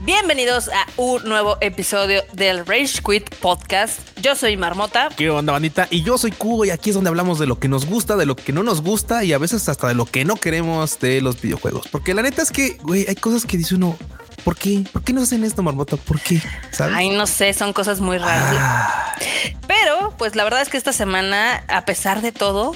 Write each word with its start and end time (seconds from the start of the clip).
Bienvenidos 0.00 0.68
a 0.68 0.86
un 0.96 1.24
nuevo 1.24 1.56
episodio 1.60 2.22
del 2.32 2.66
Rage 2.66 3.00
Quit 3.04 3.34
Podcast. 3.36 4.00
Yo 4.20 4.34
soy 4.34 4.56
Marmota. 4.56 5.08
¿Qué 5.16 5.30
onda, 5.30 5.52
bandita? 5.52 5.88
Y 5.90 6.02
yo 6.02 6.18
soy 6.18 6.32
Cubo 6.32 6.64
y 6.64 6.70
aquí 6.70 6.90
es 6.90 6.94
donde 6.94 7.08
hablamos 7.08 7.38
de 7.38 7.46
lo 7.46 7.58
que 7.58 7.68
nos 7.68 7.86
gusta, 7.86 8.16
de 8.16 8.26
lo 8.26 8.36
que 8.36 8.52
no 8.52 8.62
nos 8.62 8.82
gusta 8.82 9.24
y 9.24 9.32
a 9.32 9.38
veces 9.38 9.68
hasta 9.68 9.88
de 9.88 9.94
lo 9.94 10.04
que 10.06 10.24
no 10.24 10.36
queremos 10.36 10.98
de 10.98 11.20
los 11.20 11.40
videojuegos. 11.40 11.88
Porque 11.88 12.14
la 12.14 12.22
neta 12.22 12.42
es 12.42 12.50
que, 12.50 12.78
güey, 12.82 13.06
hay 13.08 13.14
cosas 13.14 13.46
que 13.46 13.56
dice 13.56 13.74
uno, 13.74 13.96
¿por 14.44 14.56
qué? 14.56 14.84
¿Por 14.92 15.02
qué 15.02 15.12
no 15.12 15.22
hacen 15.22 15.44
esto, 15.44 15.62
Marmota? 15.62 15.96
¿Por 15.96 16.20
qué? 16.20 16.42
¿Sabes? 16.70 16.94
Ay, 16.96 17.10
no 17.10 17.26
sé, 17.26 17.52
son 17.52 17.72
cosas 17.72 18.00
muy 18.00 18.18
raras. 18.18 18.56
Ah. 18.58 19.14
Pero, 19.66 20.14
pues 20.16 20.34
la 20.34 20.44
verdad 20.44 20.62
es 20.62 20.68
que 20.68 20.76
esta 20.76 20.92
semana, 20.92 21.64
a 21.68 21.84
pesar 21.84 22.22
de 22.22 22.32
todo, 22.32 22.74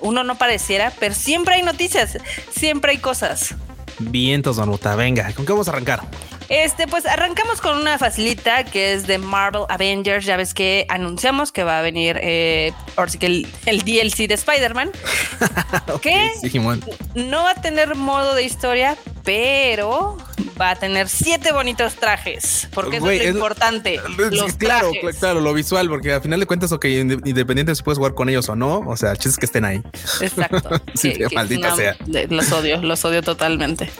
uno 0.00 0.24
no 0.24 0.36
pareciera, 0.36 0.92
pero 0.98 1.14
siempre 1.14 1.54
hay 1.54 1.62
noticias, 1.62 2.18
siempre 2.50 2.92
hay 2.92 2.98
cosas. 2.98 3.54
Vientos, 3.98 4.58
Marmota, 4.58 4.94
venga, 4.94 5.32
¿con 5.32 5.46
qué 5.46 5.52
vamos 5.52 5.68
a 5.68 5.72
arrancar? 5.72 6.02
Este, 6.48 6.86
pues 6.86 7.06
arrancamos 7.06 7.60
con 7.60 7.76
una 7.78 7.98
facilita 7.98 8.64
que 8.64 8.94
es 8.94 9.06
de 9.06 9.18
Marvel 9.18 9.64
Avengers. 9.68 10.24
Ya 10.24 10.36
ves 10.36 10.54
que 10.54 10.86
anunciamos 10.88 11.52
que 11.52 11.64
va 11.64 11.78
a 11.78 11.82
venir 11.82 12.18
eh, 12.22 12.72
ahora 12.96 13.10
sí 13.10 13.18
que 13.18 13.26
el, 13.26 13.84
DLC 13.84 14.28
de 14.28 14.34
Spider-Man. 14.34 14.90
que 16.02 16.30
no 17.14 17.44
va 17.44 17.50
a 17.50 17.60
tener 17.60 17.94
modo 17.94 18.34
de 18.34 18.44
historia, 18.44 18.96
pero 19.24 20.16
va 20.60 20.70
a 20.70 20.76
tener 20.76 21.08
siete 21.08 21.52
bonitos 21.52 21.94
trajes, 21.96 22.68
porque 22.72 22.96
eso 22.96 23.10
es 23.10 23.24
lo 23.24 23.30
importante. 23.30 24.00
claro, 24.58 24.90
claro, 25.18 25.40
lo 25.40 25.52
visual, 25.52 25.88
porque 25.88 26.12
al 26.12 26.22
final 26.22 26.40
de 26.40 26.46
cuentas, 26.46 26.72
ok, 26.72 26.84
independiente 26.84 27.74
si 27.74 27.82
puedes 27.82 27.98
jugar 27.98 28.14
con 28.14 28.28
ellos 28.28 28.48
o 28.48 28.56
no, 28.56 28.78
o 28.80 28.96
sea, 28.96 29.14
chistes 29.14 29.36
que 29.36 29.46
estén 29.46 29.64
ahí. 29.64 29.82
Exacto. 30.20 30.80
sí, 30.94 31.14
maldita 31.34 31.74
sea. 31.76 31.96
Los 32.30 32.52
odio, 32.52 32.80
los 32.82 33.04
odio 33.04 33.22
totalmente. 33.22 33.90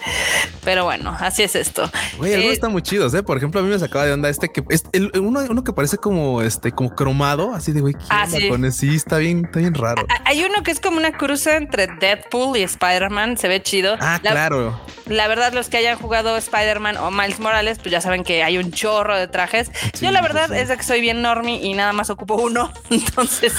Pero 0.65 0.85
bueno, 0.85 1.17
así 1.21 1.43
es 1.43 1.55
esto. 1.55 1.91
Güey, 2.19 2.36
algunos 2.37 2.55
están 2.55 2.73
muy 2.73 2.83
chidos, 2.83 3.15
¿eh? 3.15 3.23
Por 3.23 3.37
ejemplo, 3.37 3.61
a 3.61 3.65
mí 3.65 3.71
me 3.71 3.79
sacaba 3.79 4.07
de 4.07 4.13
onda 4.13 4.29
este 4.29 4.51
que 4.51 4.63
es 4.71 4.85
el, 4.93 5.11
uno, 5.21 5.41
uno 5.49 5.65
que 5.65 5.73
parece 5.73 5.99
como 5.99 6.43
este, 6.43 6.73
como 6.73 6.95
cromado, 6.95 7.55
así 7.55 7.73
de 7.73 7.81
güey. 7.81 7.95
Ah, 8.09 8.27
sí. 8.27 8.51
sí, 8.73 8.95
está 8.95 9.19
bien, 9.19 9.45
está 9.47 9.59
bien 9.59 9.75
raro. 9.75 10.07
Hay 10.25 10.45
uno 10.45 10.63
que 10.63 10.71
es 10.71 10.81
como 10.81 10.99
una 10.99 11.13
cruza 11.17 11.57
entre 11.57 11.87
Deadpool 11.87 12.57
y 12.57 12.63
Spider-Man, 12.63 13.37
se 13.37 13.49
ve 13.49 13.63
chido. 13.63 13.97
Ah, 14.01 14.19
claro. 14.21 14.81
La 15.07 15.29
verdad, 15.29 15.53
los 15.53 15.69
que 15.69 15.77
hayan 15.77 15.99
jugado 15.99 16.37
Spider-Man 16.37 16.97
o 16.97 17.11
Miles 17.11 17.39
Morales, 17.39 17.79
pues 17.79 17.91
ya 17.91 18.01
saben 18.01 18.25
que 18.25 18.43
hay 18.43 18.59
un 18.59 18.73
chorro 18.73 19.17
de 19.17 19.29
trajes. 19.29 19.71
Yo 20.01 20.11
la 20.11 20.21
verdad 20.21 20.53
es 20.53 20.69
de 20.69 20.77
que 20.77 20.83
soy 20.83 21.01
bien 21.01 21.23
normie 21.23 21.63
y 21.63 21.75
nada 21.75 21.93
más 21.93 22.11
ocupo 22.11 22.35
uno. 22.35 22.73
Entonces, 22.91 23.55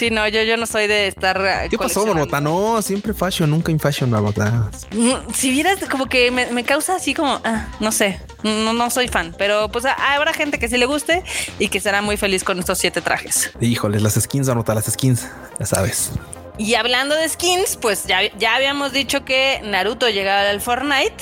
sí, 0.00 0.10
no, 0.10 0.26
yo, 0.28 0.42
yo 0.42 0.56
no 0.56 0.66
soy 0.66 0.86
de 0.86 1.08
estar. 1.08 1.38
Eh, 1.44 1.68
¿Qué 1.68 1.76
pasó, 1.76 2.06
Marmota? 2.06 2.40
No, 2.40 2.80
siempre 2.80 3.12
fashion, 3.12 3.50
nunca 3.50 3.70
in 3.70 3.78
fashion, 3.78 4.10
Marmota. 4.10 4.70
Mm, 4.92 5.32
si 5.32 5.50
vieras, 5.50 5.78
como 5.90 6.06
que 6.06 6.30
me, 6.30 6.64
causa 6.64 6.96
así 6.96 7.12
como, 7.12 7.40
ah, 7.44 7.68
no 7.80 7.92
sé, 7.92 8.18
no, 8.42 8.72
no 8.72 8.90
soy 8.90 9.08
fan, 9.08 9.34
pero 9.36 9.68
pues 9.70 9.84
habrá 9.84 10.32
gente 10.32 10.58
que 10.58 10.68
sí 10.68 10.78
le 10.78 10.86
guste 10.86 11.22
y 11.58 11.68
que 11.68 11.80
será 11.80 12.00
muy 12.00 12.16
feliz 12.16 12.44
con 12.44 12.58
estos 12.58 12.78
siete 12.78 13.02
trajes. 13.02 13.52
Híjoles, 13.60 14.02
las 14.02 14.14
skins, 14.14 14.48
Marmota, 14.48 14.74
las 14.74 14.86
skins, 14.86 15.28
ya 15.58 15.66
sabes. 15.66 16.12
Y 16.60 16.74
hablando 16.74 17.14
de 17.14 17.26
skins, 17.26 17.78
pues 17.80 18.04
ya, 18.04 18.18
ya 18.36 18.54
habíamos 18.54 18.92
dicho 18.92 19.24
que 19.24 19.62
Naruto 19.64 20.10
llegaba 20.10 20.50
al 20.50 20.60
Fortnite. 20.60 21.14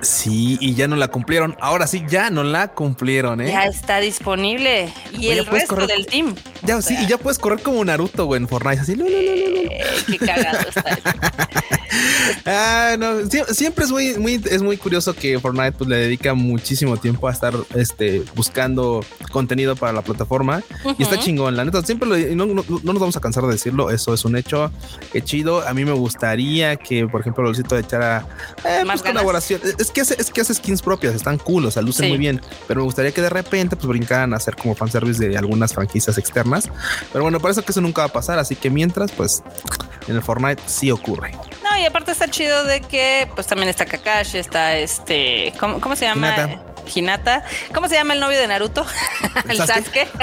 Sí, 0.00 0.58
y 0.60 0.74
ya 0.74 0.86
no 0.86 0.94
la 0.94 1.08
cumplieron. 1.08 1.56
Ahora 1.60 1.88
sí, 1.88 2.04
ya 2.08 2.30
no 2.30 2.44
la 2.44 2.68
cumplieron, 2.68 3.40
¿eh? 3.40 3.48
Ya 3.48 3.64
está 3.64 3.98
disponible. 3.98 4.92
Y 5.18 5.30
el 5.30 5.44
resto 5.44 5.88
del 5.88 6.06
team. 6.06 6.36
Ya, 6.62 6.80
sí, 6.82 6.94
y 7.00 7.08
ya 7.08 7.18
puedes 7.18 7.40
correr 7.40 7.60
como 7.62 7.84
Naruto, 7.84 8.26
güey, 8.26 8.40
en 8.40 8.46
Fortnite. 8.46 8.80
Así, 8.82 8.94
eh, 8.96 9.82
qué 10.06 10.18
cagado 10.18 10.58
está. 10.68 10.98
ah, 12.46 12.96
no, 12.96 13.26
siempre 13.48 13.84
es 13.84 13.90
muy, 13.90 14.18
muy, 14.18 14.40
es 14.48 14.62
muy 14.62 14.76
curioso 14.76 15.14
que 15.14 15.40
Fortnite 15.40 15.72
pues, 15.72 15.90
le 15.90 15.96
dedica 15.96 16.34
muchísimo 16.34 16.96
tiempo 16.96 17.26
a 17.26 17.32
estar 17.32 17.54
este, 17.74 18.22
buscando 18.36 19.04
contenido 19.32 19.74
para 19.74 19.92
la 19.92 20.02
plataforma. 20.02 20.62
Y 20.96 21.02
está 21.02 21.18
chingón, 21.18 21.56
la 21.56 21.64
neta. 21.64 21.82
Siempre 21.82 22.08
lo, 22.08 22.16
no, 22.36 22.46
no, 22.54 22.64
no 22.68 22.92
nos 22.92 23.00
vamos 23.00 23.16
a 23.16 23.20
cansar 23.20 23.44
de 23.46 23.52
decirlo. 23.52 23.90
Eso 23.90 24.14
es 24.14 24.24
un 24.24 24.36
hecho 24.36 24.59
Qué 25.12 25.22
chido. 25.22 25.66
A 25.66 25.74
mí 25.74 25.84
me 25.84 25.92
gustaría 25.92 26.76
que, 26.76 27.06
por 27.06 27.20
ejemplo, 27.20 27.44
Lolcito 27.44 27.78
echara 27.78 28.26
eh, 28.64 28.84
más 28.84 29.00
pues, 29.00 29.12
colaboración. 29.12 29.60
Es 29.78 29.90
que, 29.90 30.00
hace, 30.00 30.16
es 30.18 30.30
que 30.30 30.40
hace 30.40 30.54
skins 30.54 30.82
propias, 30.82 31.14
están 31.14 31.38
cool, 31.38 31.66
o 31.66 31.70
sea, 31.70 31.82
lucen 31.82 32.08
muy 32.08 32.18
bien. 32.18 32.40
Pero 32.68 32.80
me 32.80 32.84
gustaría 32.84 33.12
que 33.12 33.22
de 33.22 33.30
repente 33.30 33.76
pues 33.76 33.86
brincaran 33.86 34.32
a 34.34 34.36
hacer 34.36 34.56
como 34.56 34.74
fanservice 34.74 35.28
de 35.28 35.38
algunas 35.38 35.72
franquicias 35.72 36.18
externas. 36.18 36.68
Pero 37.12 37.22
bueno, 37.22 37.40
parece 37.40 37.62
que 37.62 37.72
eso 37.72 37.80
nunca 37.80 38.02
va 38.02 38.08
a 38.08 38.12
pasar. 38.12 38.38
Así 38.38 38.56
que 38.56 38.70
mientras, 38.70 39.12
pues 39.12 39.42
en 40.08 40.16
el 40.16 40.22
Fortnite 40.22 40.62
sí 40.66 40.90
ocurre. 40.90 41.32
No, 41.62 41.78
y 41.78 41.84
aparte 41.84 42.12
está 42.12 42.28
chido 42.28 42.64
de 42.64 42.80
que 42.80 43.28
pues 43.34 43.46
también 43.46 43.68
está 43.68 43.86
Kakashi, 43.86 44.38
está 44.38 44.76
este, 44.76 45.52
¿cómo, 45.58 45.80
cómo 45.80 45.96
se 45.96 46.06
llama? 46.06 46.34
Hinata. 46.34 46.69
¿Cómo 47.74 47.88
se 47.88 47.94
llama 47.94 48.14
el 48.14 48.20
novio 48.20 48.38
de 48.38 48.46
Naruto? 48.46 48.84
el 49.48 49.56
Sasuke. 49.56 50.08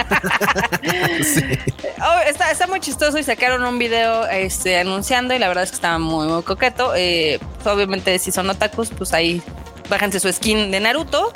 Oh, 1.99 2.19
está, 2.27 2.67
muy 2.67 2.79
chistoso 2.79 3.17
y 3.17 3.23
sacaron 3.23 3.63
un 3.63 3.79
video 3.79 4.27
este, 4.27 4.77
anunciando 4.77 5.33
y 5.33 5.39
la 5.39 5.47
verdad 5.47 5.63
es 5.63 5.71
que 5.71 5.75
estaba 5.75 5.97
muy, 5.97 6.27
muy 6.27 6.43
coqueto. 6.43 6.93
Eh, 6.95 7.39
obviamente 7.65 8.19
si 8.19 8.31
son 8.31 8.47
otakus, 8.49 8.89
pues 8.95 9.13
ahí 9.13 9.41
bájense 9.89 10.19
su 10.19 10.31
skin 10.31 10.71
de 10.71 10.79
Naruto. 10.79 11.31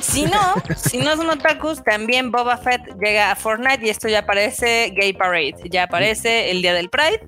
Si 0.00 0.24
no, 0.24 0.54
si 0.76 0.98
no 0.98 1.16
son 1.16 1.30
otakus, 1.30 1.82
también 1.82 2.30
Boba 2.30 2.56
Fett 2.56 2.82
llega 3.00 3.30
a 3.30 3.36
Fortnite 3.36 3.86
y 3.86 3.90
esto 3.90 4.08
ya 4.08 4.20
aparece 4.20 4.92
Gay 4.96 5.12
Parade. 5.12 5.54
Ya 5.70 5.84
aparece 5.84 6.50
el 6.50 6.62
día 6.62 6.74
del 6.74 6.90
Pride. 6.90 7.20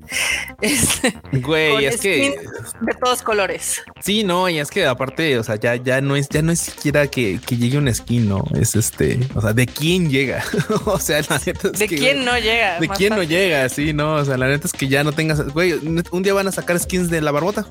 Güey, 1.32 1.86
es 1.86 2.00
que 2.00 2.36
de 2.81 2.94
todos 3.03 3.22
colores. 3.22 3.82
Sí, 4.00 4.25
no, 4.25 4.48
y 4.48 4.59
es 4.59 4.70
que 4.70 4.86
aparte, 4.86 5.38
o 5.38 5.44
sea, 5.44 5.56
ya, 5.56 5.76
ya 5.76 6.00
no 6.00 6.16
es, 6.16 6.28
ya 6.28 6.42
no 6.42 6.53
es 6.53 6.60
siquiera 6.60 7.06
que, 7.06 7.41
que 7.44 7.56
llegue 7.56 7.78
un 7.78 7.92
skin, 7.92 8.28
no, 8.28 8.44
es 8.59 8.76
este, 8.76 9.19
o 9.34 9.41
sea, 9.41 9.53
de 9.53 9.66
quién 9.66 10.10
llega. 10.10 10.42
o 10.84 10.98
sea, 10.98 11.20
la 11.28 11.41
neta 11.44 11.69
es 11.72 11.78
de 11.78 11.88
quién 11.88 12.25
no 12.25 12.38
llega. 12.38 12.78
De 12.78 12.88
quién 12.88 13.15
no 13.15 13.22
llega, 13.22 13.69
sí, 13.69 13.92
no, 13.92 14.15
o 14.15 14.25
sea, 14.25 14.36
la 14.36 14.48
neta 14.48 14.66
es 14.66 14.72
que 14.72 14.88
ya 14.88 15.04
no 15.04 15.12
tengas, 15.12 15.47
güey, 15.53 15.72
un 15.72 16.22
día 16.22 16.34
van 16.34 16.48
a 16.48 16.53
sacar 16.53 16.78
skins 16.78 17.10
de 17.10 17.20
la 17.20 17.31
barbota. 17.31 17.66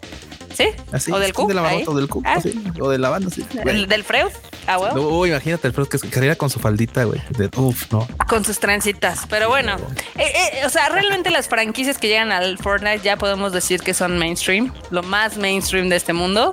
¿Sí? 0.55 0.69
Así, 0.91 1.11
o 1.11 1.19
del 1.19 1.33
Q. 1.33 1.47
De 1.47 1.53
la 1.53 1.63
o 1.85 1.93
del 1.95 2.07
Q. 2.07 2.21
Ah. 2.25 2.39
O 2.79 2.89
de 2.89 2.97
la 2.97 3.09
banda, 3.09 3.29
sí. 3.29 3.45
¿Del, 3.63 4.03
Freud? 4.03 4.31
Ah, 4.67 4.77
bueno. 4.77 5.25
imagínate 5.25 5.67
el 5.67 5.73
Freud 5.73 5.87
que 5.87 5.99
carrera 6.09 6.35
con 6.35 6.49
su 6.49 6.59
faldita, 6.59 7.03
güey. 7.03 7.21
Uf, 7.57 7.91
no. 7.91 8.07
Con 8.27 8.45
sus 8.45 8.59
trencitas. 8.59 9.25
Pero 9.29 9.49
bueno, 9.49 9.75
eh, 10.17 10.31
eh, 10.35 10.65
o 10.65 10.69
sea, 10.69 10.89
realmente 10.89 11.29
las 11.29 11.47
franquicias 11.47 11.97
que 11.97 12.07
llegan 12.07 12.31
al 12.31 12.57
Fortnite 12.57 13.01
ya 13.01 13.17
podemos 13.17 13.51
decir 13.51 13.81
que 13.81 13.93
son 13.93 14.17
mainstream, 14.17 14.73
lo 14.91 15.03
más 15.03 15.37
mainstream 15.37 15.89
de 15.89 15.97
este 15.97 16.13
mundo. 16.13 16.51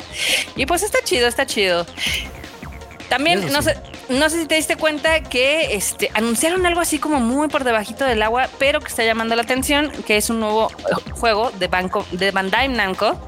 Y 0.57 0.67
pues 0.67 0.83
está 0.83 0.99
chido, 1.05 1.29
está 1.29 1.47
chido. 1.47 1.87
También, 3.09 3.53
no 3.53 3.63
sé, 3.63 3.77
no 4.13 4.31
sé 4.31 4.43
si 4.43 4.47
te 4.47 4.55
diste 4.57 4.77
cuenta 4.77 5.23
que 5.23 5.75
este, 5.75 6.11
anunciaron 6.15 6.65
algo 6.67 6.81
así 6.81 6.99
como 6.99 7.21
muy 7.21 7.49
por 7.49 7.65
debajito 7.65 8.05
del 8.05 8.23
agua, 8.23 8.49
pero 8.59 8.81
que 8.81 8.89
está 8.89 9.05
llamando 9.05 9.35
la 9.37 9.43
atención, 9.43 9.91
que 10.07 10.17
es 10.17 10.31
un 10.31 10.41
nuevo 10.41 10.71
eh, 10.71 11.11
juego 11.13 11.51
de, 11.59 11.69
banco, 11.69 12.07
de 12.13 12.31
Bandai 12.31 12.69
Namco, 12.69 13.19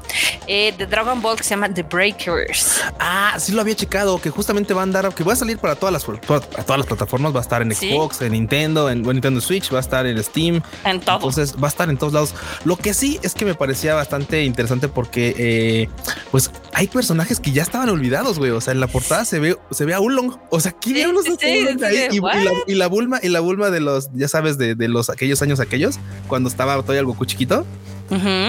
eh, 0.47 0.73
de 0.77 0.85
Dragon 0.85 1.21
Ball 1.21 1.37
que 1.37 1.43
se 1.43 1.51
llama 1.51 1.73
The 1.73 1.83
Breakers. 1.83 2.81
Ah, 2.99 3.35
sí 3.37 3.51
lo 3.51 3.61
había 3.61 3.75
checado, 3.75 4.19
que 4.21 4.29
justamente 4.29 4.73
va 4.73 4.81
a 4.81 4.83
andar, 4.83 5.13
que 5.13 5.23
va 5.23 5.33
a 5.33 5.35
salir 5.35 5.57
para 5.57 5.75
todas 5.75 5.93
las, 5.93 6.03
todas, 6.03 6.77
las 6.77 6.87
plataformas, 6.87 7.33
va 7.33 7.39
a 7.39 7.41
estar 7.41 7.61
en 7.61 7.73
Xbox, 7.73 8.21
en 8.21 8.33
Nintendo, 8.33 8.89
en 8.89 9.01
Nintendo 9.01 9.41
Switch, 9.41 9.73
va 9.73 9.77
a 9.77 9.81
estar 9.81 10.05
en 10.05 10.21
Steam. 10.23 10.61
En 10.83 10.99
todo. 10.99 11.15
Entonces 11.15 11.55
va 11.55 11.67
a 11.67 11.69
estar 11.69 11.89
en 11.89 11.97
todos 11.97 12.13
lados. 12.13 12.35
Lo 12.63 12.77
que 12.77 12.93
sí 12.93 13.19
es 13.23 13.33
que 13.33 13.45
me 13.45 13.55
parecía 13.55 13.95
bastante 13.95 14.43
interesante 14.43 14.87
porque 14.87 15.35
eh, 15.37 15.89
pues 16.31 16.51
hay 16.73 16.87
personajes 16.87 17.39
que 17.39 17.51
ya 17.51 17.63
estaban 17.63 17.89
olvidados, 17.89 18.39
güey. 18.39 18.51
O 18.51 18.61
sea, 18.61 18.73
en 18.73 18.79
la 18.79 18.87
portada 18.87 19.25
se 19.25 19.39
ve, 19.39 19.57
se 19.71 19.85
ve 19.85 19.93
a 19.93 19.99
Ulong. 19.99 20.37
O 20.49 20.59
sea, 20.59 20.74
aquí 20.77 20.93
veo 20.93 21.11
los 21.11 21.25
ahí. 21.25 22.07
Y, 22.11 22.19
la, 22.19 22.51
y, 22.67 22.75
la, 22.75 22.87
Bulma, 22.87 23.19
y 23.21 23.29
la 23.29 23.39
Bulma 23.39 23.69
de 23.69 23.79
los, 23.79 24.09
ya 24.13 24.27
sabes, 24.27 24.57
de, 24.57 24.75
de 24.75 24.87
los 24.87 25.09
aquellos 25.09 25.41
años 25.41 25.59
aquellos, 25.59 25.99
cuando 26.27 26.49
estaba 26.49 26.75
todavía 26.75 26.99
el 26.99 27.05
Goku 27.05 27.25
chiquito. 27.25 27.65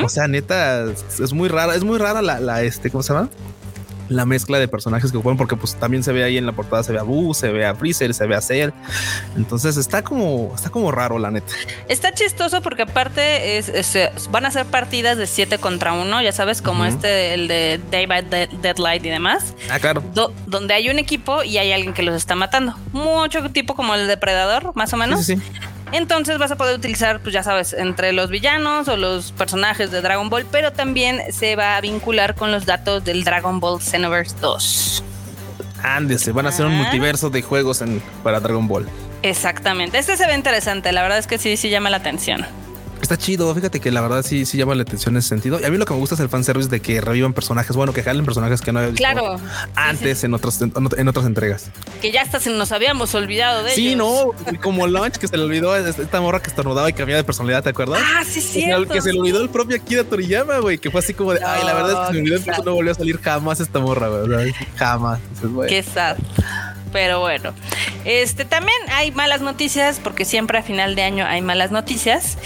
O 0.04 0.08
sea, 0.08 0.28
neta, 0.28 0.84
es 0.84 1.32
muy 1.32 1.48
rara, 1.48 1.74
es 1.74 1.84
muy 1.84 1.98
rara 1.98 2.20
la, 2.20 2.40
la 2.40 2.62
este, 2.62 2.90
¿cómo 2.90 3.02
se 3.02 3.14
llama? 3.14 3.30
La 4.08 4.24
mezcla 4.26 4.58
de 4.58 4.68
personajes 4.68 5.10
que 5.10 5.18
ocupan, 5.18 5.36
porque 5.36 5.56
pues 5.56 5.74
también 5.76 6.02
se 6.02 6.12
ve 6.12 6.24
ahí 6.24 6.38
en 6.38 6.46
la 6.46 6.52
portada, 6.52 6.82
se 6.82 6.92
ve 6.92 6.98
a 6.98 7.02
Boo, 7.02 7.34
se 7.34 7.50
ve 7.50 7.66
a 7.66 7.74
Freezer, 7.74 8.14
se 8.14 8.26
ve 8.26 8.34
a 8.34 8.40
Cell. 8.40 8.70
Entonces 9.36 9.76
está 9.76 10.02
como, 10.02 10.52
está 10.54 10.70
como 10.70 10.90
raro, 10.92 11.18
la 11.18 11.30
neta. 11.30 11.52
Está 11.88 12.12
chistoso 12.12 12.62
porque 12.62 12.82
aparte 12.82 13.58
es, 13.58 13.72
van 14.30 14.46
a 14.46 14.50
ser 14.50 14.66
partidas 14.66 15.18
de 15.18 15.26
7 15.26 15.58
contra 15.58 15.92
1, 15.92 16.22
ya 16.22 16.32
sabes, 16.32 16.62
como 16.62 16.84
este, 16.84 17.34
el 17.34 17.48
de 17.48 17.80
Day 17.90 18.06
by 18.06 18.22
Deadlight 18.62 19.04
y 19.04 19.10
demás. 19.10 19.54
Ah, 19.70 19.78
claro. 19.78 20.02
donde 20.46 20.74
hay 20.74 20.88
un 20.88 20.98
equipo 20.98 21.42
y 21.42 21.58
hay 21.58 21.72
alguien 21.72 21.94
que 21.94 22.02
los 22.02 22.14
está 22.14 22.34
matando. 22.34 22.74
Mucho 22.92 23.50
tipo 23.50 23.74
como 23.74 23.94
el 23.94 24.06
depredador, 24.06 24.72
más 24.74 24.92
o 24.92 24.96
menos. 24.96 25.24
sí. 25.24 25.40
Entonces 25.92 26.38
vas 26.38 26.50
a 26.50 26.56
poder 26.56 26.76
utilizar, 26.76 27.20
pues 27.20 27.32
ya 27.32 27.42
sabes, 27.42 27.72
entre 27.72 28.12
los 28.12 28.30
villanos 28.30 28.88
o 28.88 28.96
los 28.96 29.32
personajes 29.32 29.90
de 29.90 30.00
Dragon 30.00 30.28
Ball, 30.28 30.46
pero 30.50 30.72
también 30.72 31.20
se 31.30 31.56
va 31.56 31.76
a 31.76 31.80
vincular 31.80 32.34
con 32.34 32.50
los 32.50 32.66
datos 32.66 33.04
del 33.04 33.24
Dragon 33.24 33.60
Ball 33.60 33.80
Xenoverse 33.80 34.36
2. 34.40 35.04
Ándese, 35.82 36.32
van 36.32 36.46
a 36.46 36.48
hacer 36.48 36.66
un 36.66 36.72
ah. 36.72 36.82
multiverso 36.82 37.30
de 37.30 37.42
juegos 37.42 37.82
para 38.22 38.40
Dragon 38.40 38.66
Ball. 38.66 38.86
Exactamente. 39.22 39.98
Este 39.98 40.16
se 40.16 40.26
ve 40.26 40.34
interesante, 40.34 40.92
la 40.92 41.02
verdad 41.02 41.18
es 41.18 41.26
que 41.26 41.38
sí, 41.38 41.56
sí 41.56 41.70
llama 41.70 41.90
la 41.90 41.98
atención. 41.98 42.44
Está 43.00 43.16
chido, 43.16 43.54
fíjate 43.54 43.78
que 43.78 43.90
la 43.90 44.00
verdad 44.00 44.24
sí, 44.24 44.46
sí 44.46 44.58
llama 44.58 44.74
la 44.74 44.82
atención 44.82 45.14
en 45.14 45.18
ese 45.18 45.28
sentido. 45.28 45.60
Y 45.60 45.64
a 45.64 45.70
mí 45.70 45.76
lo 45.76 45.84
que 45.84 45.94
me 45.94 46.00
gusta 46.00 46.14
es 46.14 46.20
el 46.20 46.28
fanservice 46.28 46.68
de 46.68 46.80
que 46.80 47.00
revivan 47.00 47.32
personajes, 47.32 47.76
bueno, 47.76 47.92
que 47.92 48.02
jalen 48.02 48.24
personajes 48.24 48.60
que 48.60 48.72
no 48.72 48.80
había 48.80 48.90
visto 48.90 49.02
claro. 49.02 49.36
antes 49.74 50.24
En, 50.24 50.34
otros, 50.34 50.60
en, 50.60 51.08
otras 51.08 51.26
entregas. 51.26 51.70
Que 52.00 52.10
ya 52.10 52.22
hasta 52.22 52.38
nos 52.50 52.72
habíamos 52.72 53.14
olvidado 53.14 53.62
de 53.62 53.72
sí, 53.72 53.94
no, 53.94 54.32
como 54.62 54.86
Launch 54.86 55.16
que 55.16 55.28
se 55.28 55.36
le 55.36 55.44
olvidó 55.44 55.76
esta 55.76 56.20
morra 56.20 56.40
que 56.40 56.48
estornudaba 56.48 56.88
y 56.88 56.92
cambiaba 56.92 57.18
de 57.18 57.24
personalidad, 57.24 57.62
¿te 57.62 57.70
acuerdas? 57.70 58.00
Ah, 58.02 58.24
sí, 58.24 58.40
sí. 58.40 58.64
Que 58.90 59.00
se 59.00 59.12
le 59.12 59.20
olvidó 59.20 59.40
el 59.40 59.50
propio 59.50 59.76
Akira 59.76 60.04
Toriyama, 60.04 60.58
güey, 60.58 60.78
que 60.78 60.90
fue 60.90 61.00
así 61.00 61.14
como 61.14 61.32
de, 61.32 61.44
ay, 61.44 61.64
la 61.64 61.74
verdad 61.74 61.92
es 61.92 62.08
que 62.08 62.16
se 62.16 62.22
me 62.22 62.36
olvidó, 62.36 62.64
no 62.64 62.74
volvió 62.74 62.92
a 62.92 62.94
salir 62.94 63.20
jamás 63.20 63.60
esta 63.60 63.78
morra, 63.78 64.08
güey, 64.08 64.52
jamás. 64.76 65.20
Qué 65.68 65.82
sad. 65.82 66.16
Pero 66.96 67.20
bueno, 67.20 67.52
este 68.06 68.46
también 68.46 68.78
hay 68.90 69.10
malas 69.10 69.42
noticias 69.42 70.00
porque 70.02 70.24
siempre 70.24 70.56
a 70.56 70.62
final 70.62 70.94
de 70.94 71.02
año 71.02 71.26
hay 71.26 71.42
malas 71.42 71.70
noticias. 71.70 72.38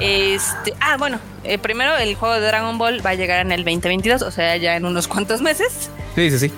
Este, 0.00 0.72
ah, 0.80 0.96
bueno, 0.96 1.20
eh, 1.44 1.58
primero 1.58 1.94
el 1.94 2.14
juego 2.14 2.36
de 2.36 2.40
Dragon 2.40 2.78
Ball 2.78 3.04
va 3.04 3.10
a 3.10 3.14
llegar 3.16 3.44
en 3.44 3.52
el 3.52 3.64
2022, 3.66 4.22
o 4.22 4.30
sea, 4.30 4.56
ya 4.56 4.76
en 4.76 4.86
unos 4.86 5.08
cuantos 5.08 5.42
meses. 5.42 5.90
Sí, 6.14 6.30
sí, 6.30 6.38
sí. 6.38 6.52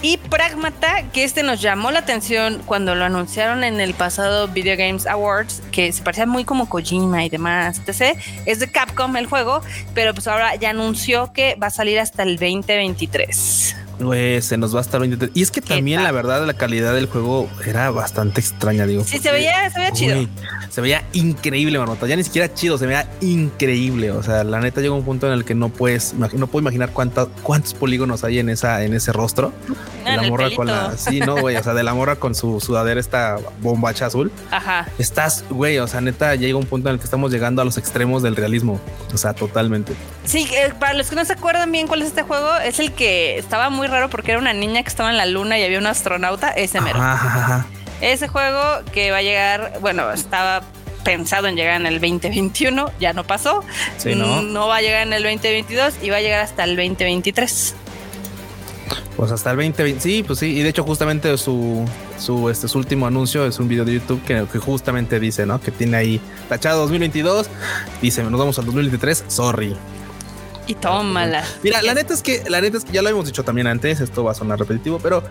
Y 0.00 0.16
Pragmata, 0.16 1.02
que 1.12 1.24
este 1.24 1.42
nos 1.42 1.60
llamó 1.60 1.90
la 1.90 1.98
atención 1.98 2.62
cuando 2.64 2.94
lo 2.94 3.04
anunciaron 3.04 3.62
en 3.62 3.78
el 3.78 3.92
pasado 3.92 4.48
Video 4.48 4.78
Games 4.78 5.06
Awards, 5.06 5.62
que 5.72 5.92
se 5.92 6.02
parecía 6.02 6.24
muy 6.24 6.46
como 6.46 6.70
Kojima 6.70 7.26
y 7.26 7.28
demás, 7.28 7.82
etc. 7.86 8.18
Es 8.46 8.58
de 8.58 8.70
Capcom 8.70 9.14
el 9.18 9.26
juego, 9.26 9.60
pero 9.94 10.14
pues 10.14 10.26
ahora 10.28 10.54
ya 10.54 10.70
anunció 10.70 11.30
que 11.34 11.56
va 11.62 11.66
a 11.66 11.70
salir 11.70 11.98
hasta 11.98 12.22
el 12.22 12.38
2023. 12.38 13.76
Pues 13.98 14.44
se 14.44 14.58
nos 14.58 14.74
va 14.74 14.80
a 14.80 14.82
estar 14.82 15.00
Y 15.34 15.42
es 15.42 15.50
que 15.50 15.62
también 15.62 16.02
la 16.02 16.12
verdad 16.12 16.46
la 16.46 16.54
calidad 16.54 16.94
del 16.94 17.06
juego 17.06 17.48
era 17.66 17.90
bastante 17.90 18.40
extraña, 18.40 18.86
digo. 18.86 19.04
Sí, 19.04 19.18
se 19.18 19.32
veía, 19.32 19.70
se 19.70 19.78
veía 19.78 19.92
chido. 19.92 20.28
Se 20.68 20.80
veía 20.82 21.04
increíble, 21.14 21.78
marmota. 21.78 22.06
Ya 22.06 22.16
ni 22.16 22.24
siquiera 22.24 22.52
chido, 22.52 22.76
se 22.76 22.86
veía 22.86 23.08
increíble. 23.22 24.10
O 24.10 24.22
sea, 24.22 24.44
la 24.44 24.60
neta 24.60 24.82
llega 24.82 24.92
un 24.92 25.04
punto 25.04 25.26
en 25.26 25.32
el 25.32 25.44
que 25.44 25.54
no 25.54 25.70
puedes, 25.70 26.12
no 26.14 26.46
puedo 26.46 26.60
imaginar 26.60 26.90
cuántos 26.90 27.28
cuántos 27.42 27.72
polígonos 27.72 28.24
hay 28.24 28.38
en 28.38 28.50
esa, 28.50 28.84
en 28.84 28.92
ese 28.92 29.12
rostro. 29.12 29.52
de 30.04 30.16
la 30.16 30.22
morra 30.24 30.50
con 30.54 30.66
la, 30.66 30.96
sí, 30.98 31.20
no, 31.20 31.36
güey. 31.36 31.56
O 31.56 31.62
sea, 31.62 31.72
de 31.72 31.82
la 31.82 31.94
morra 31.94 32.16
con 32.16 32.34
su 32.34 32.60
sudadera 32.60 33.00
esta 33.00 33.38
bombacha 33.60 34.06
azul. 34.06 34.30
Ajá. 34.50 34.86
Estás, 34.98 35.44
güey. 35.48 35.78
O 35.78 35.86
sea, 35.86 36.02
neta, 36.02 36.34
llega 36.34 36.58
un 36.58 36.66
punto 36.66 36.88
en 36.88 36.94
el 36.94 36.98
que 36.98 37.04
estamos 37.04 37.32
llegando 37.32 37.62
a 37.62 37.64
los 37.64 37.78
extremos 37.78 38.22
del 38.22 38.36
realismo. 38.36 38.78
O 39.14 39.16
sea, 39.16 39.32
totalmente. 39.32 39.94
Sí, 40.24 40.46
eh, 40.52 40.74
para 40.78 40.92
los 40.92 41.08
que 41.08 41.16
no 41.16 41.24
se 41.24 41.32
acuerdan 41.32 41.72
bien 41.72 41.86
cuál 41.86 42.02
es 42.02 42.08
este 42.08 42.22
juego, 42.22 42.54
es 42.56 42.78
el 42.80 42.92
que 42.92 43.38
estaba 43.38 43.70
muy 43.70 43.85
raro 43.86 44.08
porque 44.10 44.32
era 44.32 44.40
una 44.40 44.52
niña 44.52 44.82
que 44.82 44.88
estaba 44.88 45.10
en 45.10 45.16
la 45.16 45.26
luna 45.26 45.58
y 45.58 45.64
había 45.64 45.78
un 45.78 45.86
astronauta, 45.86 46.50
ese 46.50 46.80
mero. 46.80 47.00
Ese 48.00 48.28
juego 48.28 48.60
que 48.92 49.10
va 49.10 49.18
a 49.18 49.22
llegar, 49.22 49.78
bueno, 49.80 50.10
estaba 50.12 50.62
pensado 51.06 51.46
en 51.46 51.54
llegar 51.54 51.80
en 51.80 51.86
el 51.86 51.94
2021, 52.00 52.90
ya 52.98 53.12
no 53.12 53.24
pasó. 53.24 53.62
¿no? 54.04 54.42
no 54.42 54.66
va 54.66 54.76
a 54.76 54.80
llegar 54.80 55.06
en 55.06 55.12
el 55.12 55.22
2022 55.22 55.94
y 56.02 56.10
va 56.10 56.16
a 56.16 56.20
llegar 56.20 56.40
hasta 56.40 56.64
el 56.64 56.76
2023. 56.76 57.74
Pues 59.16 59.32
hasta 59.32 59.52
el 59.52 59.56
2020, 59.56 60.00
sí, 60.00 60.22
pues 60.26 60.40
sí, 60.40 60.58
y 60.58 60.62
de 60.62 60.68
hecho 60.68 60.84
justamente 60.84 61.38
su, 61.38 61.88
su, 62.18 62.50
este, 62.50 62.68
su 62.68 62.76
último 62.76 63.06
anuncio 63.06 63.46
es 63.46 63.58
un 63.58 63.66
video 63.66 63.84
de 63.84 63.94
YouTube 63.94 64.22
que, 64.24 64.46
que, 64.52 64.58
justamente 64.58 65.18
dice, 65.18 65.46
¿no? 65.46 65.58
Que 65.58 65.70
tiene 65.70 65.96
ahí 65.96 66.20
tachado 66.50 66.82
2022, 66.82 67.48
dice, 68.02 68.22
nos 68.24 68.38
vamos 68.38 68.58
al 68.58 68.66
2023, 68.66 69.24
sorry. 69.28 69.74
Y 70.66 70.74
tómala. 70.74 71.44
Mira, 71.62 71.82
la 71.82 71.94
neta 71.94 72.12
es 72.14 72.22
que, 72.22 72.42
la 72.48 72.60
neta 72.60 72.78
es 72.78 72.84
que 72.84 72.92
ya 72.92 73.02
lo 73.02 73.08
hemos 73.08 73.26
dicho 73.26 73.44
también 73.44 73.66
antes, 73.66 74.00
esto 74.00 74.24
va 74.24 74.32
a 74.32 74.34
sonar 74.34 74.58
repetitivo, 74.58 74.98
pero 74.98 75.22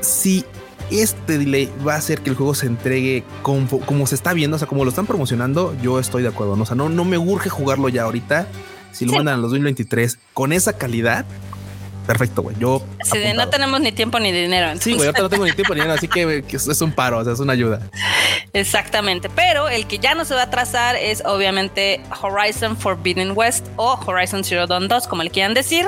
si 0.00 0.44
este 0.90 1.38
delay 1.38 1.70
va 1.86 1.94
a 1.94 1.98
hacer 1.98 2.20
que 2.22 2.30
el 2.30 2.36
juego 2.36 2.54
se 2.54 2.66
entregue 2.66 3.24
como, 3.42 4.06
se 4.06 4.14
está 4.14 4.32
viendo, 4.32 4.56
o 4.56 4.58
sea, 4.58 4.68
como 4.68 4.84
lo 4.84 4.90
están 4.90 5.06
promocionando, 5.06 5.76
yo 5.82 5.98
estoy 6.00 6.22
de 6.22 6.28
acuerdo. 6.28 6.56
¿no? 6.56 6.62
O 6.62 6.66
sea, 6.66 6.76
no, 6.76 6.88
no 6.88 7.04
me 7.04 7.18
urge 7.18 7.50
jugarlo 7.50 7.88
ya 7.88 8.04
ahorita. 8.04 8.48
Si 8.92 9.04
lo 9.04 9.12
mandan 9.12 9.36
en 9.36 9.42
2023 9.42 10.18
con 10.32 10.52
esa 10.52 10.72
calidad, 10.72 11.24
perfecto, 12.08 12.40
güey. 12.40 12.56
Yo. 12.58 12.82
Sí, 13.04 13.18
no 13.34 13.50
tenemos 13.50 13.82
ni 13.82 13.92
tiempo 13.92 14.18
ni 14.18 14.32
dinero. 14.32 14.72
Sí, 14.80 14.94
güey, 14.94 15.06
ahorita 15.08 15.22
no 15.22 15.28
tengo 15.28 15.44
ni 15.44 15.52
tiempo 15.52 15.74
ni 15.74 15.80
dinero, 15.80 15.94
así 15.94 16.08
que, 16.08 16.42
es 16.50 16.80
un 16.80 16.90
paro, 16.90 17.18
o 17.18 17.24
sea, 17.24 17.34
es 17.34 17.38
una 17.38 17.52
ayuda. 17.52 17.80
Exactamente, 18.54 19.28
pero 19.28 19.68
el 19.68 19.86
que 19.86 19.98
ya 19.98 20.14
no 20.14 20.24
se 20.24 20.34
va 20.34 20.44
a 20.44 20.50
trazar 20.50 20.96
es 20.96 21.22
obviamente 21.26 22.00
Horizon 22.22 22.78
Forbidden 22.78 23.32
West 23.36 23.66
o 23.76 24.00
Horizon 24.06 24.42
Zero 24.42 24.66
Dawn 24.66 24.88
2, 24.88 25.06
como 25.06 25.22
le 25.22 25.28
quieran 25.28 25.52
decir. 25.52 25.86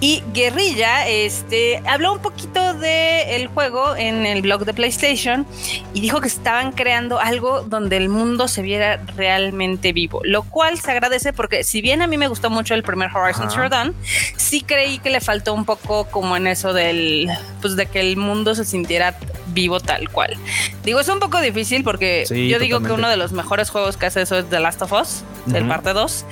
Y 0.00 0.22
Guerrilla 0.32 1.08
este, 1.08 1.82
habló 1.86 2.12
un 2.12 2.20
poquito 2.20 2.74
del 2.74 3.48
juego 3.48 3.96
en 3.96 4.26
el 4.26 4.42
blog 4.42 4.64
de 4.64 4.72
PlayStation 4.72 5.46
y 5.92 6.00
dijo 6.00 6.20
que 6.20 6.28
estaban 6.28 6.72
creando 6.72 7.18
algo 7.18 7.62
donde 7.62 7.96
el 7.96 8.08
mundo 8.08 8.46
se 8.46 8.62
viera 8.62 9.02
realmente 9.16 9.92
vivo, 9.92 10.20
lo 10.24 10.42
cual 10.44 10.78
se 10.78 10.92
agradece 10.92 11.32
porque 11.32 11.64
si 11.64 11.80
bien 11.80 12.02
a 12.02 12.06
mí 12.06 12.16
me 12.16 12.28
gustó 12.28 12.48
mucho 12.48 12.74
el 12.74 12.82
primer 12.82 13.10
Horizon 13.14 13.50
Zero 13.50 13.68
Dawn, 13.68 13.94
sí 14.36 14.62
creí 14.62 14.98
que 14.98 15.10
le 15.10 15.20
faltó 15.20 15.52
un 15.52 15.64
poco 15.64 16.04
como 16.06 16.36
en 16.36 16.46
eso 16.46 16.72
del, 16.72 17.28
pues 17.60 17.74
de 17.74 17.86
que 17.86 18.00
el 18.00 18.16
mundo 18.16 18.54
se 18.54 18.64
sintiera 18.64 19.16
vivo 19.48 19.80
tal 19.80 20.08
cual. 20.10 20.36
Digo, 20.84 21.00
es 21.00 21.08
un 21.08 21.18
poco 21.18 21.40
difícil 21.40 21.82
porque 21.82 22.24
yo 22.48 22.58
digo 22.58 22.80
que 22.80 22.92
uno 22.92 23.08
de 23.08 23.16
los 23.16 23.32
mejores 23.32 23.70
juegos 23.70 23.96
que 23.96 24.06
hace 24.06 24.22
eso 24.22 24.38
es 24.38 24.48
The 24.48 24.60
Last 24.60 24.82
of 24.82 24.92
Us, 24.92 25.24
del 25.46 25.66
parte 25.66 25.92
2. 25.92 26.24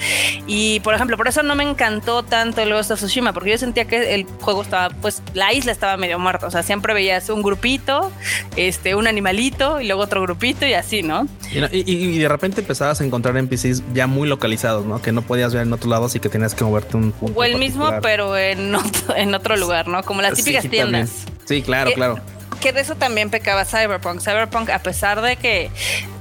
Y 0.47 0.81
por 0.81 0.95
ejemplo, 0.95 1.17
por 1.17 1.29
eso 1.29 1.43
no 1.43 1.55
me 1.55 1.65
encantó 1.65 2.23
tanto 2.23 2.61
el 2.61 2.73
Ghost 2.73 2.91
of 2.91 2.99
Tsushima, 2.99 3.33
porque 3.33 3.51
yo 3.51 3.56
sentía 3.59 3.87
que 3.87 4.15
el 4.15 4.27
juego 4.41 4.63
estaba, 4.63 4.95
pues 4.95 5.23
la 5.35 5.53
isla 5.53 5.73
estaba 5.73 5.97
medio 5.97 6.19
muerta. 6.19 6.47
O 6.47 6.51
sea, 6.51 6.63
siempre 6.63 6.95
veías 6.95 7.29
un 7.29 7.43
grupito, 7.43 8.11
este, 8.57 8.95
un 8.95 9.07
animalito 9.07 9.81
y 9.81 9.87
luego 9.87 10.03
otro 10.03 10.23
grupito 10.23 10.67
y 10.67 10.75
así, 10.75 11.03
¿no? 11.03 11.27
Y, 11.51 12.19
de 12.19 12.29
repente 12.29 12.61
empezabas 12.61 13.01
a 13.01 13.05
encontrar 13.05 13.37
NPCs 13.37 13.83
ya 13.95 14.07
muy 14.07 14.29
localizados, 14.29 14.85
¿no? 14.85 15.01
Que 15.01 15.13
no 15.13 15.23
podías 15.23 15.53
ver 15.55 15.63
en 15.63 15.73
otro 15.73 15.91
lado, 15.91 16.07
así 16.07 16.21
que 16.21 16.29
tenías 16.29 16.55
que 16.55 16.65
moverte 16.65 16.97
un 16.97 17.13
punto. 17.13 17.39
O 17.39 17.45
el 17.45 17.57
mismo, 17.57 17.91
pero 18.03 18.37
en 18.37 18.75
otro, 18.75 19.15
en 19.17 19.35
otro 19.35 19.57
lugar, 19.57 19.89
¿no? 19.89 20.03
Como 20.03 20.23
las 20.23 20.35
típicas 20.35 20.69
tiendas. 20.69 21.27
Sí, 21.45 21.63
claro, 21.63 21.93
claro 21.93 22.21
que 22.61 22.73
de 22.73 22.81
eso 22.81 22.97
también 22.97 23.31
pecaba 23.31 23.65
Cyberpunk. 23.65 24.21
Cyberpunk, 24.21 24.71
a 24.71 24.79
pesar 24.81 25.21
de 25.21 25.37
que 25.37 25.71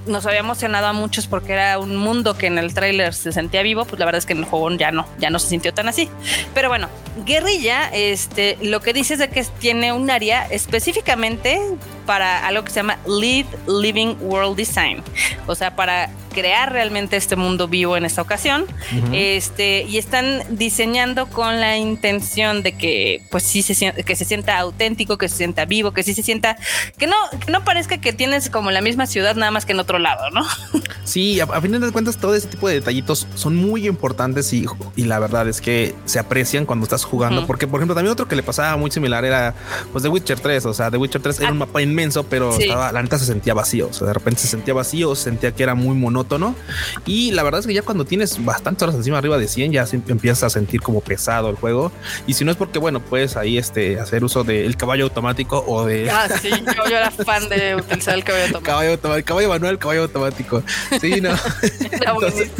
nos 0.07 0.25
había 0.25 0.39
emocionado 0.39 0.87
a 0.87 0.93
muchos 0.93 1.27
porque 1.27 1.53
era 1.53 1.79
un 1.79 1.95
mundo 1.95 2.37
que 2.37 2.47
en 2.47 2.57
el 2.57 2.73
tráiler 2.73 3.13
se 3.13 3.31
sentía 3.31 3.61
vivo, 3.61 3.85
pues 3.85 3.99
la 3.99 4.05
verdad 4.05 4.19
es 4.19 4.25
que 4.25 4.33
en 4.33 4.39
el 4.39 4.45
juego 4.45 4.71
ya 4.71 4.91
no, 4.91 5.07
ya 5.19 5.29
no 5.29 5.39
se 5.39 5.49
sintió 5.49 5.73
tan 5.73 5.87
así. 5.87 6.09
Pero 6.53 6.69
bueno, 6.69 6.89
Guerrilla, 7.25 7.89
este, 7.93 8.57
lo 8.61 8.81
que 8.81 8.93
dice 8.93 9.13
es 9.13 9.19
de 9.19 9.29
que 9.29 9.43
tiene 9.59 9.93
un 9.93 10.09
área 10.09 10.45
específicamente 10.47 11.59
para 12.05 12.45
algo 12.45 12.63
que 12.63 12.71
se 12.71 12.77
llama 12.77 12.97
Lead 13.07 13.45
Living 13.67 14.15
World 14.21 14.55
Design, 14.55 15.01
o 15.47 15.55
sea, 15.55 15.75
para 15.75 16.09
crear 16.35 16.71
realmente 16.71 17.15
este 17.15 17.37
mundo 17.37 17.67
vivo 17.67 17.95
en 17.95 18.05
esta 18.05 18.21
ocasión. 18.21 18.65
Este, 19.13 19.83
y 19.83 19.97
están 19.97 20.43
diseñando 20.49 21.27
con 21.27 21.61
la 21.61 21.77
intención 21.77 22.61
de 22.61 22.73
que 22.73 23.21
pues 23.31 23.43
sí 23.43 23.61
se 23.61 23.93
que 23.93 24.15
se 24.15 24.25
sienta 24.25 24.59
auténtico, 24.59 25.17
que 25.17 25.29
se 25.29 25.37
sienta 25.37 25.65
vivo, 25.65 25.91
que 25.91 26.03
sí 26.03 26.13
se 26.13 26.21
sienta 26.21 26.57
que 26.97 27.07
no 27.07 27.15
que 27.43 27.51
no 27.51 27.63
parezca 27.63 27.99
que 27.99 28.11
tienes 28.11 28.49
como 28.49 28.69
la 28.71 28.81
misma 28.81 29.07
ciudad 29.07 29.35
nada 29.35 29.51
más 29.51 29.65
que 29.65 29.71
en 29.71 29.79
otro 29.79 29.94
lado, 29.99 30.29
¿no? 30.31 30.41
Sí, 31.03 31.39
a, 31.39 31.61
final 31.61 31.81
de 31.81 31.91
cuentas 31.91 32.17
todo 32.17 32.33
ese 32.33 32.47
tipo 32.47 32.67
de 32.67 32.75
detallitos 32.75 33.27
son 33.35 33.55
muy 33.55 33.87
importantes 33.87 34.51
y, 34.53 34.65
y 34.95 35.03
la 35.03 35.19
verdad 35.19 35.47
es 35.47 35.61
que 35.61 35.93
se 36.05 36.19
aprecian 36.19 36.65
cuando 36.65 36.83
estás 36.83 37.05
jugando, 37.05 37.45
porque 37.45 37.67
por 37.67 37.79
ejemplo 37.79 37.95
también 37.95 38.11
otro 38.11 38.27
que 38.27 38.35
le 38.35 38.43
pasaba 38.43 38.75
muy 38.77 38.89
similar 38.91 39.23
era 39.23 39.53
pues 39.91 40.03
The 40.03 40.09
Witcher 40.09 40.39
3, 40.39 40.65
o 40.65 40.73
sea, 40.73 40.89
The 40.89 40.97
Witcher 40.97 41.21
3 41.21 41.39
era 41.41 41.51
un 41.51 41.57
ah. 41.61 41.65
mapa 41.65 41.81
inmenso, 41.81 42.23
pero 42.23 42.57
la 42.59 43.01
neta 43.01 43.19
se 43.19 43.25
sentía 43.25 43.53
vacío, 43.53 43.89
o 43.89 43.93
sea, 43.93 44.07
de 44.07 44.13
repente 44.13 44.41
se 44.41 44.47
sentía 44.47 44.73
vacío, 44.73 45.15
se 45.15 45.25
sentía 45.25 45.51
que 45.51 45.63
era 45.63 45.75
muy 45.75 45.95
monótono 45.95 46.55
y 47.05 47.31
la 47.31 47.43
verdad 47.43 47.59
es 47.59 47.67
que 47.67 47.73
ya 47.73 47.83
cuando 47.83 48.05
tienes 48.05 48.43
bastantes 48.43 48.83
horas 48.83 48.95
encima 48.95 49.19
arriba 49.19 49.37
de 49.37 49.47
100 49.47 49.71
ya 49.71 49.85
empiezas 50.07 50.43
a 50.43 50.49
sentir 50.49 50.81
como 50.81 51.01
pesado 51.01 51.49
el 51.49 51.55
juego 51.55 51.91
y 52.25 52.33
si 52.33 52.45
no 52.45 52.51
es 52.51 52.57
porque 52.57 52.79
bueno, 52.79 52.99
puedes 52.99 53.37
ahí 53.37 53.57
este 53.57 53.99
hacer 53.99 54.23
uso 54.23 54.43
del 54.43 54.75
caballo 54.75 55.05
automático 55.05 55.63
o 55.67 55.85
de 55.85 56.09
Ah, 56.09 56.27
sí, 56.41 56.49
yo, 56.49 56.85
era 56.85 57.11
fan 57.11 57.47
de 57.49 57.75
utilizar 57.75 58.15
el 58.15 58.23
caballo 58.23 58.43
automático. 58.45 58.71
Caballo 58.71 58.91
automático, 58.91 59.27
caballo 59.27 59.49
manual, 59.49 59.79
caballo 59.85 60.01
automático. 60.01 60.63
Sí, 60.99 61.21
no. 61.21 61.29
Entonces, 61.91 62.51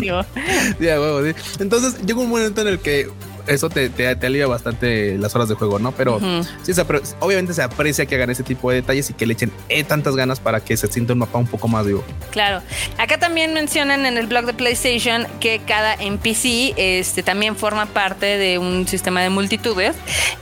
Entonces 1.59 2.05
llegó 2.05 2.21
un 2.21 2.29
momento 2.29 2.61
en 2.61 2.67
el 2.67 2.79
que 2.79 3.09
eso 3.47 3.69
te, 3.69 3.89
te, 3.89 4.07
alivia 4.07 4.47
bastante 4.47 5.17
las 5.17 5.35
horas 5.35 5.49
de 5.49 5.55
juego, 5.55 5.79
¿no? 5.79 5.91
Pero 5.91 6.19
sí, 6.63 6.73
obviamente 7.19 7.53
se 7.53 7.61
aprecia 7.61 8.05
que 8.05 8.15
hagan 8.15 8.29
ese 8.29 8.43
tipo 8.43 8.69
de 8.69 8.77
detalles 8.77 9.09
y 9.09 9.13
que 9.13 9.25
le 9.25 9.33
echen 9.33 9.51
eh, 9.69 9.83
tantas 9.83 10.15
ganas 10.15 10.39
para 10.39 10.59
que 10.59 10.75
se 10.77 10.87
sienta 10.87 11.13
un 11.13 11.19
mapa 11.19 11.37
un 11.37 11.47
poco 11.47 11.67
más 11.67 11.85
vivo. 11.85 12.03
Claro. 12.31 12.61
Acá 12.97 13.17
también 13.17 13.53
mencionan 13.53 14.05
en 14.05 14.17
el 14.17 14.27
blog 14.27 14.45
de 14.45 14.53
PlayStation 14.53 15.27
que 15.39 15.61
cada 15.65 15.93
NPC 15.95 16.73
este, 16.77 17.23
también 17.23 17.55
forma 17.55 17.85
parte 17.85 18.37
de 18.37 18.57
un 18.57 18.87
sistema 18.87 19.21
de 19.21 19.29
multitudes 19.29 19.95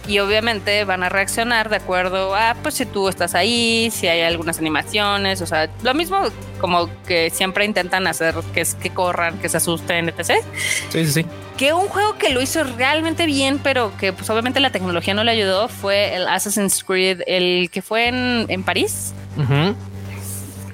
y 0.07 0.19
obviamente 0.19 0.83
van 0.85 1.03
a 1.03 1.09
reaccionar 1.09 1.69
de 1.69 1.77
acuerdo 1.77 2.35
a, 2.35 2.55
pues, 2.61 2.75
si 2.75 2.85
tú 2.85 3.07
estás 3.09 3.35
ahí, 3.35 3.89
si 3.91 4.07
hay 4.07 4.21
algunas 4.21 4.59
animaciones, 4.59 5.41
o 5.41 5.45
sea, 5.45 5.69
lo 5.81 5.93
mismo 5.93 6.17
como 6.59 6.89
que 7.05 7.29
siempre 7.29 7.65
intentan 7.65 8.07
hacer 8.07 8.35
que 8.53 8.61
es 8.61 8.75
que 8.75 8.89
corran, 8.89 9.37
que 9.39 9.49
se 9.49 9.57
asusten, 9.57 10.09
etc. 10.09 10.35
Sí, 10.89 11.05
sí, 11.05 11.11
sí. 11.11 11.25
Que 11.57 11.71
un 11.73 11.87
juego 11.87 12.17
que 12.17 12.29
lo 12.31 12.41
hizo 12.41 12.63
realmente 12.63 13.25
bien, 13.27 13.59
pero 13.61 13.95
que 13.97 14.11
pues 14.11 14.29
obviamente 14.29 14.59
la 14.59 14.71
tecnología 14.71 15.13
no 15.13 15.23
le 15.23 15.31
ayudó, 15.31 15.67
fue 15.69 16.15
el 16.15 16.27
Assassin's 16.27 16.83
Creed, 16.83 17.21
el 17.27 17.69
que 17.71 17.81
fue 17.81 18.07
en, 18.07 18.45
en 18.49 18.63
París 18.63 19.13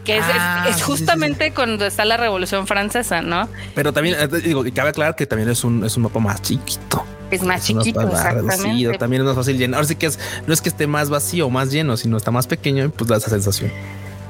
Que 0.06 0.18
es, 0.18 0.24
Ah, 0.28 0.64
es- 0.66 0.72
es 0.72 0.76
sí, 0.78 0.82
sí, 0.84 0.90
justamente 0.92 1.54
cuando 1.54 1.86
está 1.86 2.06
la 2.06 2.18
Revolución 2.18 2.66
Francesa, 2.66 3.22
¿no? 3.22 3.50
Pero 3.76 3.92
también, 3.94 4.16
eh, 4.20 4.28
digo, 4.42 4.66
y 4.66 4.72
cabe 4.72 4.90
aclarar 4.90 5.16
que 5.16 5.26
también 5.28 5.50
es 5.50 5.64
un, 5.64 5.84
es 5.86 5.98
un 5.98 6.04
mapa 6.04 6.20
más 6.20 6.42
chiquito. 6.42 7.06
Es 7.30 7.44
más 7.44 7.64
chiquito, 7.64 8.02
más 8.02 8.14
exactamente. 8.14 8.56
reducido, 8.64 8.94
también 8.94 9.22
es 9.22 9.28
más 9.28 9.36
fácil 9.36 9.58
llenar. 9.58 9.76
Ahora 9.80 9.88
sí 9.88 9.96
que 9.96 10.08
es, 10.08 10.18
no 10.48 10.54
es 10.54 10.62
que 10.62 10.70
esté 10.70 10.88
más 10.88 11.10
vacío 11.12 11.46
o 11.46 11.50
más 11.52 11.70
lleno, 11.72 11.96
sino 11.98 12.18
está 12.18 12.32
más 12.32 12.48
pequeño 12.48 12.86
y 12.86 12.88
pues 12.88 13.08
da 13.08 13.18
esa 13.18 13.30
sensación. 13.30 13.72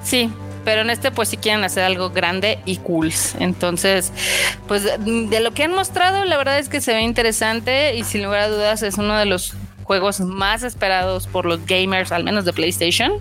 Sí, 0.03 0.29
pero 0.66 0.82
en 0.82 0.89
este 0.89 1.12
pues 1.12 1.30
si 1.30 1.38
quieren 1.38 1.63
hacer 1.63 1.84
algo 1.84 2.10
grande 2.10 2.60
y 2.66 2.78
cool. 2.78 3.12
Entonces, 3.39 4.12
pues 4.68 4.84
de 4.84 5.39
lo 5.39 5.51
que 5.51 5.63
han 5.63 5.74
mostrado, 5.74 6.25
la 6.25 6.38
verdad 6.38 6.60
es 6.60 6.70
que 6.70 6.82
se 6.82 6.94
ve 6.94 7.01
interesante 7.01 7.96
y 7.96 8.04
sin 8.04 8.24
lugar 8.24 8.42
a 8.42 8.48
dudas 8.50 8.84
es 8.84 8.98
uno 8.98 9.18
de 9.18 9.25
los 9.25 9.56
juegos 9.89 10.20
más 10.20 10.62
esperados 10.62 11.25
por 11.25 11.48
los 11.48 11.66
gamers, 11.66 12.12
al 12.12 12.24
menos 12.24 12.46
de 12.46 12.54
PlayStation, 12.54 13.13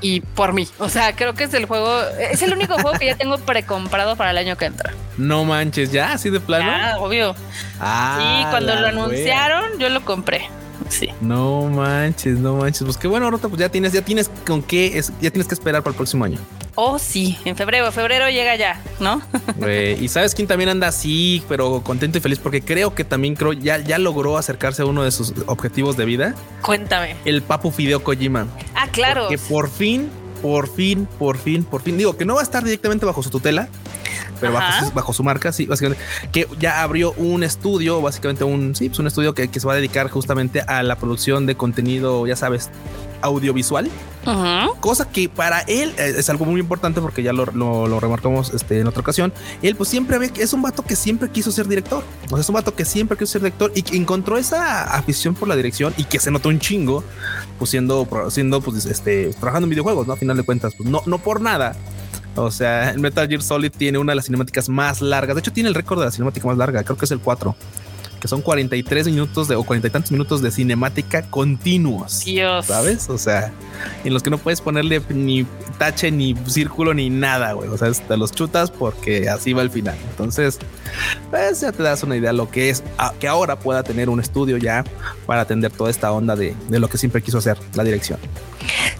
y 0.00 0.20
por 0.20 0.52
mí. 0.52 0.68
O 0.78 0.88
sea, 0.88 1.16
creo 1.16 1.34
que 1.34 1.42
es 1.42 1.54
el 1.54 1.66
juego, 1.66 2.00
es 2.30 2.42
el 2.42 2.52
único 2.52 2.74
juego 2.74 2.96
que 2.96 3.06
ya 3.06 3.16
tengo 3.16 3.38
precomprado 3.38 4.14
para 4.14 4.30
el 4.30 4.38
año 4.38 4.56
que 4.56 4.66
entra. 4.66 4.92
No 5.18 5.44
manches, 5.44 5.90
ya 5.90 6.12
así 6.12 6.30
de 6.30 6.38
plano. 6.38 6.70
Ah, 6.72 6.98
obvio. 7.00 7.34
Ah, 7.80 8.18
sí, 8.20 8.50
cuando 8.50 8.72
lo 8.76 8.82
wea. 8.82 8.90
anunciaron, 8.90 9.78
yo 9.80 9.88
lo 9.88 10.04
compré. 10.04 10.48
Sí. 10.94 11.08
No 11.20 11.68
manches, 11.68 12.38
no 12.38 12.56
manches. 12.56 12.84
Pues 12.84 12.96
qué 12.96 13.08
bueno, 13.08 13.28
Rota, 13.30 13.48
pues 13.48 13.60
ya 13.60 13.68
tienes, 13.68 13.92
ya 13.92 14.02
tienes 14.02 14.30
con 14.46 14.62
qué, 14.62 14.96
es, 14.96 15.12
ya 15.20 15.30
tienes 15.30 15.48
que 15.48 15.54
esperar 15.54 15.82
para 15.82 15.90
el 15.90 15.96
próximo 15.96 16.24
año. 16.24 16.38
Oh, 16.76 16.98
sí, 16.98 17.36
en 17.44 17.56
febrero, 17.56 17.90
febrero 17.92 18.28
llega 18.30 18.54
ya, 18.56 18.80
¿no? 19.00 19.20
Güey, 19.56 20.02
y 20.04 20.08
sabes 20.08 20.34
quién 20.34 20.46
también 20.48 20.70
anda 20.70 20.88
así, 20.88 21.42
pero 21.48 21.82
contento 21.82 22.18
y 22.18 22.20
feliz 22.20 22.38
porque 22.38 22.62
creo 22.62 22.94
que 22.94 23.04
también 23.04 23.34
creo 23.34 23.52
ya, 23.52 23.78
ya 23.78 23.98
logró 23.98 24.38
acercarse 24.38 24.82
a 24.82 24.86
uno 24.86 25.02
de 25.02 25.10
sus 25.10 25.32
objetivos 25.46 25.96
de 25.96 26.04
vida, 26.04 26.34
Cuéntame. 26.62 27.16
el 27.24 27.42
Papu 27.42 27.70
Fideo 27.70 28.02
Kojima. 28.02 28.46
Ah, 28.74 28.88
claro. 28.90 29.28
Que 29.28 29.38
por 29.38 29.70
fin, 29.70 30.08
por 30.42 30.68
fin, 30.68 31.08
por 31.18 31.38
fin, 31.38 31.64
por 31.64 31.82
fin, 31.82 31.96
digo 31.96 32.16
que 32.16 32.24
no 32.24 32.34
va 32.34 32.40
a 32.40 32.44
estar 32.44 32.64
directamente 32.64 33.06
bajo 33.06 33.22
su 33.22 33.30
tutela, 33.30 33.68
pero 34.40 34.52
bajo 34.52 34.86
su, 34.86 34.92
bajo 34.92 35.12
su 35.12 35.22
marca, 35.22 35.52
sí, 35.52 35.66
básicamente, 35.66 36.02
que 36.32 36.48
ya 36.58 36.82
abrió 36.82 37.12
un 37.12 37.42
estudio, 37.42 38.00
básicamente 38.00 38.44
un, 38.44 38.74
sí, 38.74 38.88
pues 38.88 38.98
un 38.98 39.06
estudio 39.06 39.34
que, 39.34 39.48
que 39.48 39.60
se 39.60 39.66
va 39.66 39.74
a 39.74 39.76
dedicar 39.76 40.10
justamente 40.10 40.60
a 40.60 40.82
la 40.82 40.96
producción 40.96 41.46
de 41.46 41.56
contenido, 41.56 42.26
ya 42.26 42.36
sabes, 42.36 42.70
audiovisual, 43.24 43.90
cosa 44.80 45.08
que 45.08 45.28
para 45.28 45.60
él 45.60 45.94
eh, 45.98 46.14
es 46.18 46.28
algo 46.30 46.44
muy 46.44 46.60
importante 46.60 47.00
porque 47.00 47.22
ya 47.22 47.32
lo, 47.32 47.46
lo, 47.46 47.86
lo 47.86 48.00
remarcamos 48.00 48.52
este, 48.54 48.80
en 48.80 48.86
otra 48.86 49.00
ocasión. 49.00 49.32
Él 49.62 49.76
pues 49.76 49.88
siempre 49.88 50.30
que 50.30 50.42
es 50.42 50.52
un 50.52 50.62
vato 50.62 50.82
que 50.82 50.96
siempre 50.96 51.30
quiso 51.30 51.50
ser 51.50 51.66
director. 51.68 52.04
O 52.26 52.28
sea, 52.28 52.40
es 52.40 52.48
un 52.48 52.54
vato 52.54 52.74
que 52.74 52.84
siempre 52.84 53.16
quiso 53.16 53.32
ser 53.32 53.42
director 53.42 53.72
y 53.74 53.82
que 53.82 53.96
encontró 53.96 54.36
esa 54.38 54.84
afición 54.94 55.34
por 55.34 55.48
la 55.48 55.56
dirección 55.56 55.94
y 55.96 56.04
que 56.04 56.18
se 56.18 56.30
notó 56.30 56.48
un 56.48 56.58
chingo, 56.58 57.02
pues 57.58 57.70
siendo, 57.70 58.06
siendo 58.30 58.60
pues 58.60 58.84
este, 58.86 59.32
trabajando 59.34 59.66
en 59.66 59.70
videojuegos, 59.70 60.06
¿no? 60.06 60.12
A 60.12 60.16
final 60.16 60.36
de 60.36 60.42
cuentas, 60.42 60.74
pues 60.76 60.88
no, 60.88 61.02
no 61.06 61.18
por 61.18 61.40
nada. 61.40 61.76
O 62.36 62.50
sea, 62.50 62.90
el 62.90 62.98
Metal 62.98 63.28
Gear 63.28 63.42
Solid 63.42 63.70
tiene 63.70 63.98
una 63.98 64.12
de 64.12 64.16
las 64.16 64.26
cinemáticas 64.26 64.68
más 64.68 65.00
largas. 65.00 65.36
De 65.36 65.40
hecho, 65.40 65.52
tiene 65.52 65.68
el 65.68 65.74
récord 65.74 65.98
de 66.00 66.06
la 66.06 66.10
cinemática 66.10 66.46
más 66.46 66.56
larga. 66.58 66.82
Creo 66.82 66.96
que 66.96 67.04
es 67.04 67.10
el 67.10 67.20
4. 67.20 67.54
Que 68.20 68.28
son 68.28 68.40
43 68.40 69.06
minutos 69.08 69.48
de, 69.48 69.54
o 69.54 69.64
40 69.64 69.86
y 69.86 69.90
tantos 69.90 70.10
minutos 70.10 70.40
de 70.40 70.50
cinemática 70.50 71.22
continuos. 71.28 72.24
Dios. 72.24 72.64
¿Sabes? 72.64 73.10
O 73.10 73.18
sea, 73.18 73.52
en 74.02 74.14
los 74.14 74.22
que 74.22 74.30
no 74.30 74.38
puedes 74.38 74.62
ponerle 74.62 75.02
ni 75.10 75.46
tache, 75.78 76.10
ni 76.10 76.34
círculo, 76.46 76.94
ni 76.94 77.10
nada, 77.10 77.52
güey. 77.52 77.68
O 77.68 77.76
sea, 77.76 77.92
te 77.92 78.16
los 78.16 78.32
chutas 78.32 78.70
porque 78.70 79.28
así 79.28 79.52
va 79.52 79.60
el 79.60 79.70
final. 79.70 79.96
Entonces, 80.08 80.58
pues 81.30 81.60
ya 81.60 81.72
te 81.72 81.82
das 81.82 82.02
una 82.02 82.16
idea 82.16 82.30
de 82.30 82.36
lo 82.38 82.50
que 82.50 82.70
es 82.70 82.82
a- 82.96 83.12
que 83.20 83.28
ahora 83.28 83.58
pueda 83.58 83.82
tener 83.82 84.08
un 84.08 84.20
estudio 84.20 84.56
ya 84.56 84.84
para 85.26 85.42
atender 85.42 85.70
toda 85.70 85.90
esta 85.90 86.10
onda 86.10 86.34
de, 86.34 86.54
de 86.68 86.78
lo 86.78 86.88
que 86.88 86.96
siempre 86.96 87.20
quiso 87.20 87.36
hacer, 87.38 87.58
la 87.74 87.84
dirección. 87.84 88.18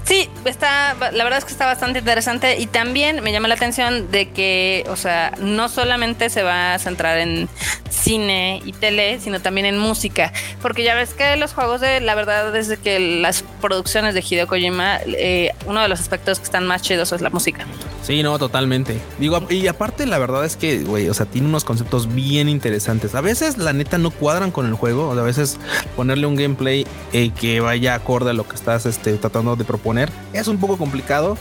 Sí, 0.04 0.28
está, 0.44 0.94
la 1.12 1.24
verdad 1.24 1.38
es 1.38 1.44
que 1.44 1.52
está 1.52 1.66
bastante 1.66 2.00
interesante 2.00 2.58
y 2.58 2.66
también 2.66 3.22
me 3.22 3.32
llama 3.32 3.48
la 3.48 3.54
atención 3.54 4.10
de 4.10 4.30
que, 4.30 4.84
o 4.88 4.96
sea, 4.96 5.32
no 5.40 5.68
solamente 5.68 6.28
se 6.30 6.42
va 6.42 6.74
a 6.74 6.78
centrar 6.78 7.18
en 7.18 7.48
cine 7.88 8.60
y 8.64 8.72
tele, 8.72 9.18
sino 9.20 9.40
también 9.40 9.66
en 9.66 9.78
música, 9.78 10.32
porque 10.60 10.84
ya 10.84 10.94
ves 10.94 11.14
que 11.14 11.36
los 11.36 11.54
juegos 11.54 11.80
de, 11.80 12.00
la 12.00 12.14
verdad 12.14 12.54
es 12.54 12.68
de 12.68 12.76
que 12.76 12.98
las 12.98 13.44
producciones 13.60 14.14
de 14.14 14.20
Hideo 14.20 14.46
Kojima, 14.46 14.98
eh, 15.06 15.52
uno 15.66 15.80
de 15.80 15.88
los 15.88 16.00
aspectos 16.00 16.38
que 16.38 16.44
están 16.44 16.66
más 16.66 16.82
chidos 16.82 17.12
es 17.12 17.20
la 17.20 17.30
música. 17.30 17.64
Sí, 18.02 18.22
no, 18.22 18.38
totalmente. 18.38 19.00
Digo, 19.18 19.46
y 19.48 19.66
aparte 19.66 20.04
la 20.04 20.18
verdad 20.18 20.44
es 20.44 20.56
que, 20.56 20.80
güey, 20.80 21.08
o 21.08 21.14
sea, 21.14 21.24
tiene 21.24 21.48
unos 21.48 21.64
conceptos 21.64 22.14
bien 22.14 22.50
interesantes. 22.50 23.14
A 23.14 23.22
veces 23.22 23.56
la 23.56 23.72
neta 23.72 23.96
no 23.96 24.10
cuadran 24.10 24.50
con 24.50 24.66
el 24.66 24.74
juego, 24.74 25.08
o 25.08 25.14
sea, 25.14 25.22
a 25.22 25.26
veces 25.26 25.58
ponerle 25.96 26.26
un 26.26 26.36
gameplay 26.36 26.86
eh, 27.14 27.30
que 27.30 27.60
vaya 27.60 27.94
acorde 27.94 28.30
a 28.30 28.32
lo 28.34 28.46
que 28.46 28.56
estás 28.56 28.84
este, 28.84 29.14
tratando 29.14 29.53
de 29.56 29.64
proponer 29.64 30.10
es 30.32 30.48
un 30.48 30.58
poco 30.58 30.76
complicado. 30.76 31.36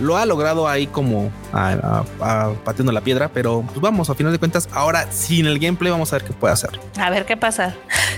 Lo 0.00 0.16
ha 0.16 0.26
logrado 0.26 0.68
ahí 0.68 0.86
como 0.86 1.30
a- 1.52 2.04
a- 2.20 2.44
a- 2.48 2.54
pateando 2.64 2.92
la 2.92 3.00
piedra, 3.00 3.28
pero 3.28 3.62
pues 3.66 3.80
vamos, 3.80 4.10
a 4.10 4.14
final 4.14 4.32
de 4.32 4.38
cuentas, 4.38 4.68
ahora 4.72 5.10
sin 5.12 5.46
el 5.46 5.58
gameplay 5.58 5.90
vamos 5.90 6.12
a 6.12 6.16
ver 6.16 6.24
qué 6.26 6.32
puede 6.32 6.54
hacer. 6.54 6.70
A 6.98 7.10
ver 7.10 7.24
qué 7.26 7.36
pasa. 7.36 7.74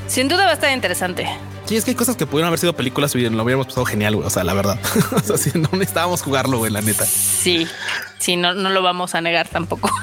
Sin 0.07 0.29
duda 0.29 0.45
va 0.45 0.51
a 0.51 0.55
estar 0.55 0.73
interesante. 0.73 1.27
Sí, 1.67 1.77
es 1.77 1.85
que 1.85 1.93
hay 1.93 1.95
cosas 1.97 2.17
que 2.17 2.27
pudieron 2.27 2.49
haber 2.49 2.59
sido 2.59 2.75
películas 2.77 3.15
y 3.15 3.29
lo 3.29 3.43
hubiéramos 3.43 3.67
pasado 3.69 3.87
genial, 3.87 4.17
güey. 4.17 4.27
O 4.27 4.31
sea, 4.31 4.45
la 4.45 4.53
verdad. 4.53 4.79
o 5.17 5.21
sea, 5.21 5.39
sí, 5.39 5.51
no 5.55 5.69
necesitábamos 5.73 6.21
jugarlo, 6.23 6.59
güey, 6.59 6.71
la 6.71 6.83
neta. 6.83 7.07
Sí, 7.07 7.67
sí, 8.25 8.37
no, 8.37 8.55
no 8.55 8.71
lo 8.71 8.83
vamos 8.83 9.15
a 9.15 9.21
negar 9.21 9.49
tampoco. 9.49 9.91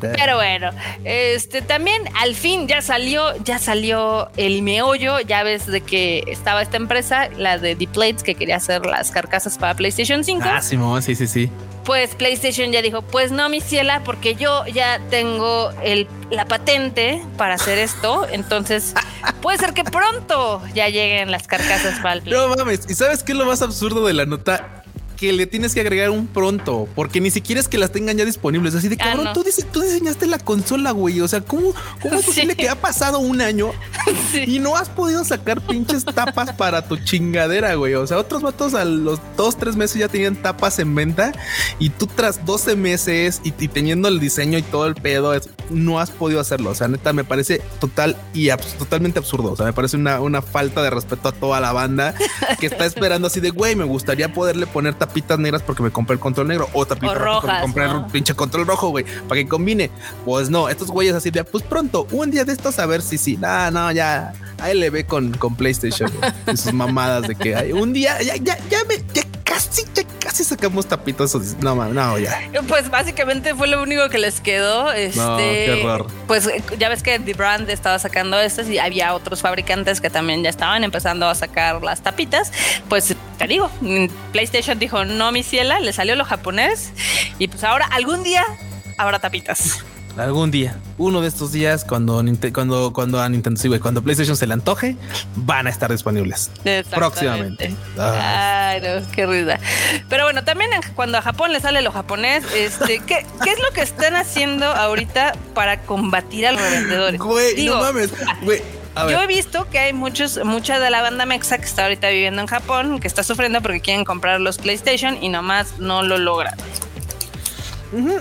Pero 0.00 0.36
bueno, 0.36 0.70
este 1.04 1.62
también 1.62 2.02
al 2.20 2.34
fin 2.34 2.66
ya 2.66 2.82
salió, 2.82 3.36
ya 3.44 3.58
salió 3.58 4.30
el 4.36 4.62
meollo. 4.62 5.20
Ya 5.20 5.42
ves 5.42 5.66
de 5.66 5.82
que 5.82 6.24
estaba 6.26 6.62
esta 6.62 6.78
empresa, 6.78 7.28
la 7.36 7.58
de 7.58 7.76
The 7.76 7.86
Plates, 7.88 8.22
que 8.22 8.34
quería 8.34 8.56
hacer 8.56 8.86
las 8.86 9.10
carcasas 9.10 9.58
para 9.58 9.74
PlayStation 9.74 10.24
5. 10.24 10.42
Ah, 10.44 10.62
Simón, 10.62 11.02
sí, 11.02 11.14
sí, 11.14 11.26
sí. 11.26 11.50
Pues 11.84 12.14
PlayStation 12.14 12.70
ya 12.70 12.80
dijo, 12.80 13.02
pues 13.02 13.32
no, 13.32 13.48
mi 13.48 13.60
ciela, 13.60 14.02
porque 14.04 14.34
yo 14.34 14.64
ya 14.66 15.00
tengo 15.10 15.70
el, 15.82 16.06
la 16.30 16.46
patente 16.46 17.22
para 17.36 17.54
hacer 17.54 17.78
esto. 17.78 18.26
Entonces, 18.30 18.94
puede 19.40 19.58
ser 19.58 19.74
que 19.74 19.84
pronto 19.84 20.62
ya 20.74 20.88
lleguen 20.88 21.30
las 21.30 21.46
carcasas 21.46 21.98
para 22.00 22.14
el 22.14 22.22
Play. 22.22 22.32
No 22.38 22.56
mames. 22.56 22.88
¿Y 22.88 22.94
sabes 22.94 23.22
qué 23.22 23.32
es 23.32 23.38
lo 23.38 23.44
más 23.44 23.62
absurdo 23.62 24.06
de 24.06 24.12
la 24.14 24.26
nota? 24.26 24.82
Que 25.22 25.32
le 25.32 25.46
tienes 25.46 25.72
que 25.72 25.80
agregar 25.80 26.10
un 26.10 26.26
pronto, 26.26 26.88
porque 26.96 27.20
ni 27.20 27.30
siquiera 27.30 27.60
es 27.60 27.68
que 27.68 27.78
las 27.78 27.92
tengan 27.92 28.16
ya 28.18 28.24
disponibles. 28.24 28.74
Así 28.74 28.88
de 28.88 28.96
Ah, 28.98 29.04
cabrón, 29.04 29.24
no. 29.26 29.32
tú, 29.34 29.44
dise- 29.44 29.62
tú 29.70 29.80
diseñaste 29.80 30.26
la 30.26 30.36
consola, 30.38 30.90
güey. 30.90 31.20
O 31.20 31.28
sea, 31.28 31.42
¿cómo, 31.42 31.72
cómo 32.02 32.14
es 32.16 32.22
Sí. 32.22 32.26
posible 32.26 32.56
que 32.56 32.68
ha 32.68 32.74
pasado 32.74 33.20
un 33.20 33.40
año 33.40 33.70
Sí. 34.32 34.42
y 34.48 34.58
no 34.58 34.74
has 34.76 34.88
podido 34.88 35.22
sacar 35.24 35.60
pinches 35.60 36.04
tapas 36.04 36.52
para 36.54 36.88
tu 36.88 36.96
chingadera, 36.96 37.74
güey? 37.76 37.94
O 37.94 38.04
sea, 38.04 38.18
otros 38.18 38.42
vatos 38.42 38.74
a 38.74 38.84
los 38.84 39.20
dos, 39.36 39.56
tres 39.56 39.76
meses 39.76 39.96
ya 39.98 40.08
tenían 40.08 40.34
tapas 40.34 40.80
en 40.80 40.92
venta 40.92 41.30
y 41.78 41.90
tú 41.90 42.08
tras 42.08 42.44
12 42.44 42.74
meses 42.74 43.40
y, 43.44 43.54
y 43.60 43.68
teniendo 43.68 44.08
el 44.08 44.18
diseño 44.18 44.58
y 44.58 44.62
todo 44.62 44.86
el 44.86 44.96
pedo, 44.96 45.34
es- 45.34 45.48
no 45.70 46.00
has 46.00 46.10
podido 46.10 46.40
hacerlo. 46.40 46.70
O 46.70 46.74
sea, 46.74 46.88
neta, 46.88 47.12
me 47.12 47.22
parece 47.22 47.62
total 47.80 48.16
y 48.34 48.46
abs- 48.48 48.76
totalmente 48.76 49.20
absurdo. 49.20 49.52
O 49.52 49.56
sea, 49.56 49.66
me 49.66 49.72
parece 49.72 49.96
una, 49.96 50.20
una 50.20 50.42
falta 50.42 50.82
de 50.82 50.90
respeto 50.90 51.28
a 51.28 51.32
toda 51.32 51.60
la 51.60 51.70
banda 51.72 52.12
que 52.58 52.66
está 52.66 52.84
esperando 52.86 53.28
así 53.28 53.38
de, 53.38 53.50
güey, 53.50 53.76
me 53.76 53.84
gustaría 53.84 54.32
poderle 54.34 54.66
poner 54.66 54.94
tapitas 55.12 55.38
negras 55.38 55.62
porque 55.62 55.82
me 55.82 55.90
compré 55.90 56.14
el 56.14 56.20
control 56.20 56.48
negro 56.48 56.68
o 56.72 56.86
tapitas 56.86 57.18
rojas 57.18 57.34
porque 57.34 57.46
rojas, 57.46 57.62
compré 57.62 57.88
¿no? 57.88 58.06
el 58.06 58.10
pinche 58.10 58.34
control 58.34 58.66
rojo, 58.66 58.88
güey, 58.88 59.04
para 59.28 59.42
que 59.42 59.46
combine. 59.46 59.90
Pues 60.24 60.48
no, 60.48 60.70
estos 60.70 60.88
güeyes 60.88 61.14
así 61.14 61.30
de, 61.30 61.44
pues 61.44 61.62
pronto, 61.62 62.06
un 62.12 62.30
día 62.30 62.46
de 62.46 62.54
estos 62.54 62.78
a 62.78 62.86
ver 62.86 63.02
si 63.02 63.18
sí. 63.18 63.36
No, 63.36 63.70
no, 63.70 63.92
ya, 63.92 64.32
ahí 64.58 64.74
le 64.76 64.88
ve 64.88 65.04
con, 65.04 65.32
con 65.34 65.54
PlayStation 65.54 66.10
güey, 66.10 66.32
y 66.54 66.56
sus 66.56 66.72
mamadas 66.72 67.28
de 67.28 67.34
que 67.34 67.54
ay, 67.54 67.72
un 67.72 67.92
día, 67.92 68.22
ya, 68.22 68.36
ya, 68.36 68.56
ya, 68.70 68.78
me, 68.88 68.96
ya 69.12 69.22
casi, 69.44 69.82
ya 69.94 70.02
casi 70.22 70.44
sacamos 70.44 70.86
tapitos. 70.86 71.34
No, 71.60 71.74
no, 71.74 72.18
ya. 72.18 72.48
Pues 72.68 72.88
básicamente 72.88 73.54
fue 73.54 73.66
lo 73.66 73.82
único 73.82 74.08
que 74.08 74.18
les 74.18 74.40
quedó. 74.40 74.92
Este, 74.92 75.18
No, 75.18 75.36
qué 75.36 75.82
horror. 75.84 76.06
Pues 76.26 76.46
eh, 76.46 76.62
ya 76.78 76.88
ves 76.88 77.02
que 77.02 77.18
The 77.18 77.34
Brand 77.34 77.68
estaba 77.68 77.98
sacando 77.98 78.38
estas 78.40 78.68
y 78.68 78.78
había 78.78 79.14
otros 79.14 79.42
fabricantes 79.42 80.00
que 80.00 80.10
también 80.10 80.42
ya 80.42 80.50
estaban 80.50 80.84
empezando 80.84 81.28
a 81.28 81.34
sacar 81.34 81.82
las 81.82 82.02
tapitas. 82.02 82.52
Pues 82.88 83.14
te 83.38 83.46
digo, 83.46 83.70
PlayStation 84.32 84.78
dijo 84.78 85.04
no, 85.04 85.32
mi 85.32 85.42
ciela, 85.42 85.80
le 85.80 85.92
salió 85.92 86.14
lo 86.14 86.24
japonés 86.24 86.92
y 87.38 87.48
pues 87.48 87.64
ahora 87.64 87.86
algún 87.86 88.22
día 88.22 88.44
habrá 88.98 89.18
tapitas. 89.18 89.84
Algún 90.16 90.50
día, 90.50 90.76
uno 90.98 91.22
de 91.22 91.28
estos 91.28 91.52
días, 91.52 91.86
cuando, 91.86 92.22
cuando, 92.52 92.92
cuando 92.92 93.20
a 93.20 93.28
Nintendo, 93.28 93.58
sí, 93.58 93.68
güey, 93.68 93.80
cuando 93.80 94.02
PlayStation 94.02 94.36
se 94.36 94.46
le 94.46 94.52
antoje, 94.52 94.96
van 95.36 95.66
a 95.66 95.70
estar 95.70 95.90
disponibles. 95.90 96.50
Próximamente. 96.90 97.74
Ah. 97.98 98.72
Ay, 98.72 98.82
no, 98.82 99.10
qué 99.10 99.26
risa. 99.26 99.58
Pero 100.10 100.24
bueno, 100.24 100.44
también 100.44 100.70
cuando 100.94 101.16
a 101.16 101.22
Japón 101.22 101.52
le 101.52 101.60
sale 101.60 101.80
lo 101.80 101.92
japonés, 101.92 102.44
este, 102.54 103.00
¿qué, 103.00 103.24
¿qué 103.42 103.50
es 103.50 103.58
lo 103.58 103.70
que 103.72 103.80
están 103.80 104.14
haciendo 104.14 104.66
ahorita 104.66 105.32
para 105.54 105.80
combatir 105.80 106.46
a 106.46 106.52
los 106.52 106.60
revendedores? 106.60 107.18
Güey, 107.18 107.54
Digo, 107.54 107.76
no 107.76 107.82
mames, 107.82 108.12
güey. 108.42 108.60
A 108.94 109.06
ver. 109.06 109.16
Yo 109.16 109.22
he 109.22 109.26
visto 109.26 109.70
que 109.70 109.78
hay 109.78 109.94
muchos, 109.94 110.38
mucha 110.44 110.78
de 110.78 110.90
la 110.90 111.00
banda 111.00 111.24
mexa 111.24 111.56
que 111.56 111.64
está 111.64 111.84
ahorita 111.84 112.10
viviendo 112.10 112.42
en 112.42 112.46
Japón, 112.46 113.00
que 113.00 113.08
está 113.08 113.22
sufriendo 113.22 113.62
porque 113.62 113.80
quieren 113.80 114.04
comprar 114.04 114.38
los 114.40 114.58
PlayStation 114.58 115.16
y 115.22 115.30
nomás 115.30 115.78
no 115.78 116.02
lo 116.02 116.18
logran. 116.18 116.54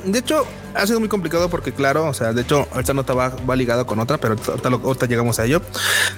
De 0.06 0.20
hecho, 0.20 0.46
ha 0.76 0.88
sido 0.88 1.00
muy 1.00 1.10
complicado 1.10 1.50
porque, 1.50 1.74
claro, 1.74 2.06
o 2.06 2.14
sea, 2.14 2.34
de 2.34 2.42
hecho, 2.42 2.68
esta 2.78 2.94
nota 2.94 3.14
va, 3.14 3.30
va 3.30 3.56
ligada 3.56 3.86
con 3.86 4.00
otra, 4.00 4.18
pero 4.18 4.36
ahorita, 4.64 5.06
llegamos 5.06 5.40
a 5.40 5.46
ello. 5.46 5.62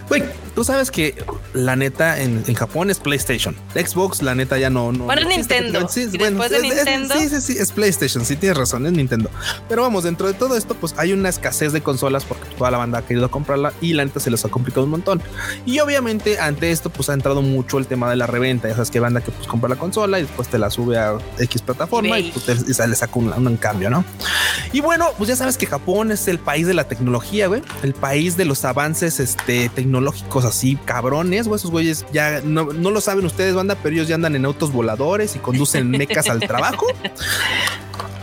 Güey, 0.07 0.23
tú 0.55 0.63
sabes 0.63 0.91
que 0.91 1.15
la 1.53 1.75
neta 1.75 2.19
en, 2.21 2.43
Japón 2.53 2.89
es 2.89 2.99
PlayStation. 2.99 3.55
Xbox, 3.73 4.21
la 4.21 4.35
neta 4.35 4.57
ya 4.59 4.69
no. 4.69 4.91
no 4.91 5.05
bueno, 5.05 5.21
es 5.21 5.37
Nintendo. 5.37 5.87
Sí, 5.87 6.07
bueno, 6.17 6.47
de 6.47 6.61
Nintendo. 6.61 7.15
sí, 7.15 7.29
sí, 7.29 7.41
sí, 7.41 7.55
es 7.57 7.71
PlayStation. 7.71 8.23
Sí, 8.25 8.35
tienes 8.35 8.57
razón, 8.57 8.85
es 8.85 8.91
Nintendo. 8.93 9.29
Pero 9.67 9.81
vamos, 9.81 10.03
dentro 10.03 10.27
de 10.27 10.33
todo 10.33 10.55
esto, 10.55 10.75
pues 10.75 10.93
hay 10.97 11.13
una 11.13 11.29
escasez 11.29 11.73
de 11.73 11.81
consolas 11.81 12.25
porque 12.25 12.47
toda 12.55 12.69
la 12.69 12.77
banda 12.77 12.99
ha 12.99 13.05
querido 13.05 13.29
comprarla 13.31 13.73
y 13.81 13.93
la 13.93 14.05
neta 14.05 14.19
se 14.19 14.29
les 14.29 14.45
ha 14.45 14.49
complicado 14.49 14.83
un 14.83 14.91
montón. 14.91 15.21
Y 15.65 15.79
obviamente, 15.79 16.39
ante 16.39 16.71
esto, 16.71 16.89
pues 16.89 17.09
ha 17.09 17.13
entrado 17.13 17.41
mucho 17.41 17.79
el 17.79 17.87
tema 17.87 18.09
de 18.09 18.15
la 18.15 18.27
reventa. 18.27 18.67
Ya 18.67 18.75
sabes 18.75 18.91
que 18.91 18.99
banda 18.99 19.21
que 19.21 19.31
pues 19.31 19.47
compra 19.47 19.69
la 19.69 19.77
consola 19.77 20.19
y 20.19 20.23
después 20.23 20.47
te 20.47 20.59
la 20.59 20.69
sube 20.69 20.97
a 20.97 21.17
X 21.39 21.61
plataforma 21.63 22.19
y 22.19 22.31
pues 22.31 22.45
te, 22.45 22.87
le 22.87 22.95
saca 22.95 23.19
un, 23.19 23.33
un 23.33 23.57
cambio, 23.57 23.89
¿no? 23.89 24.05
Y 24.71 24.81
bueno, 24.81 25.09
pues 25.17 25.27
ya 25.27 25.35
sabes 25.35 25.57
que 25.57 25.65
Japón 25.65 26.11
es 26.11 26.27
el 26.27 26.39
país 26.39 26.67
de 26.67 26.73
la 26.73 26.85
tecnología, 26.85 27.47
güey. 27.47 27.61
El 27.83 27.93
país 27.93 28.37
de 28.37 28.45
los 28.45 28.65
avances 28.65 29.19
este, 29.19 29.69
tecnológicos 29.69 30.45
así 30.45 30.77
cabrones, 30.85 31.47
güey. 31.47 31.57
Esos 31.57 31.71
güeyes 31.71 32.05
ya 32.11 32.41
no, 32.43 32.65
lo 32.71 33.01
saben 33.01 33.25
ustedes, 33.25 33.53
banda, 33.55 33.75
pero 33.81 33.95
ellos 33.95 34.07
ya 34.07 34.15
andan 34.15 34.35
en 34.35 34.45
autos 34.45 34.71
voladores 34.71 35.35
y 35.35 35.39
conducen 35.39 35.89
mecas 35.91 36.29
al 36.29 36.39
trabajo. 36.39 36.87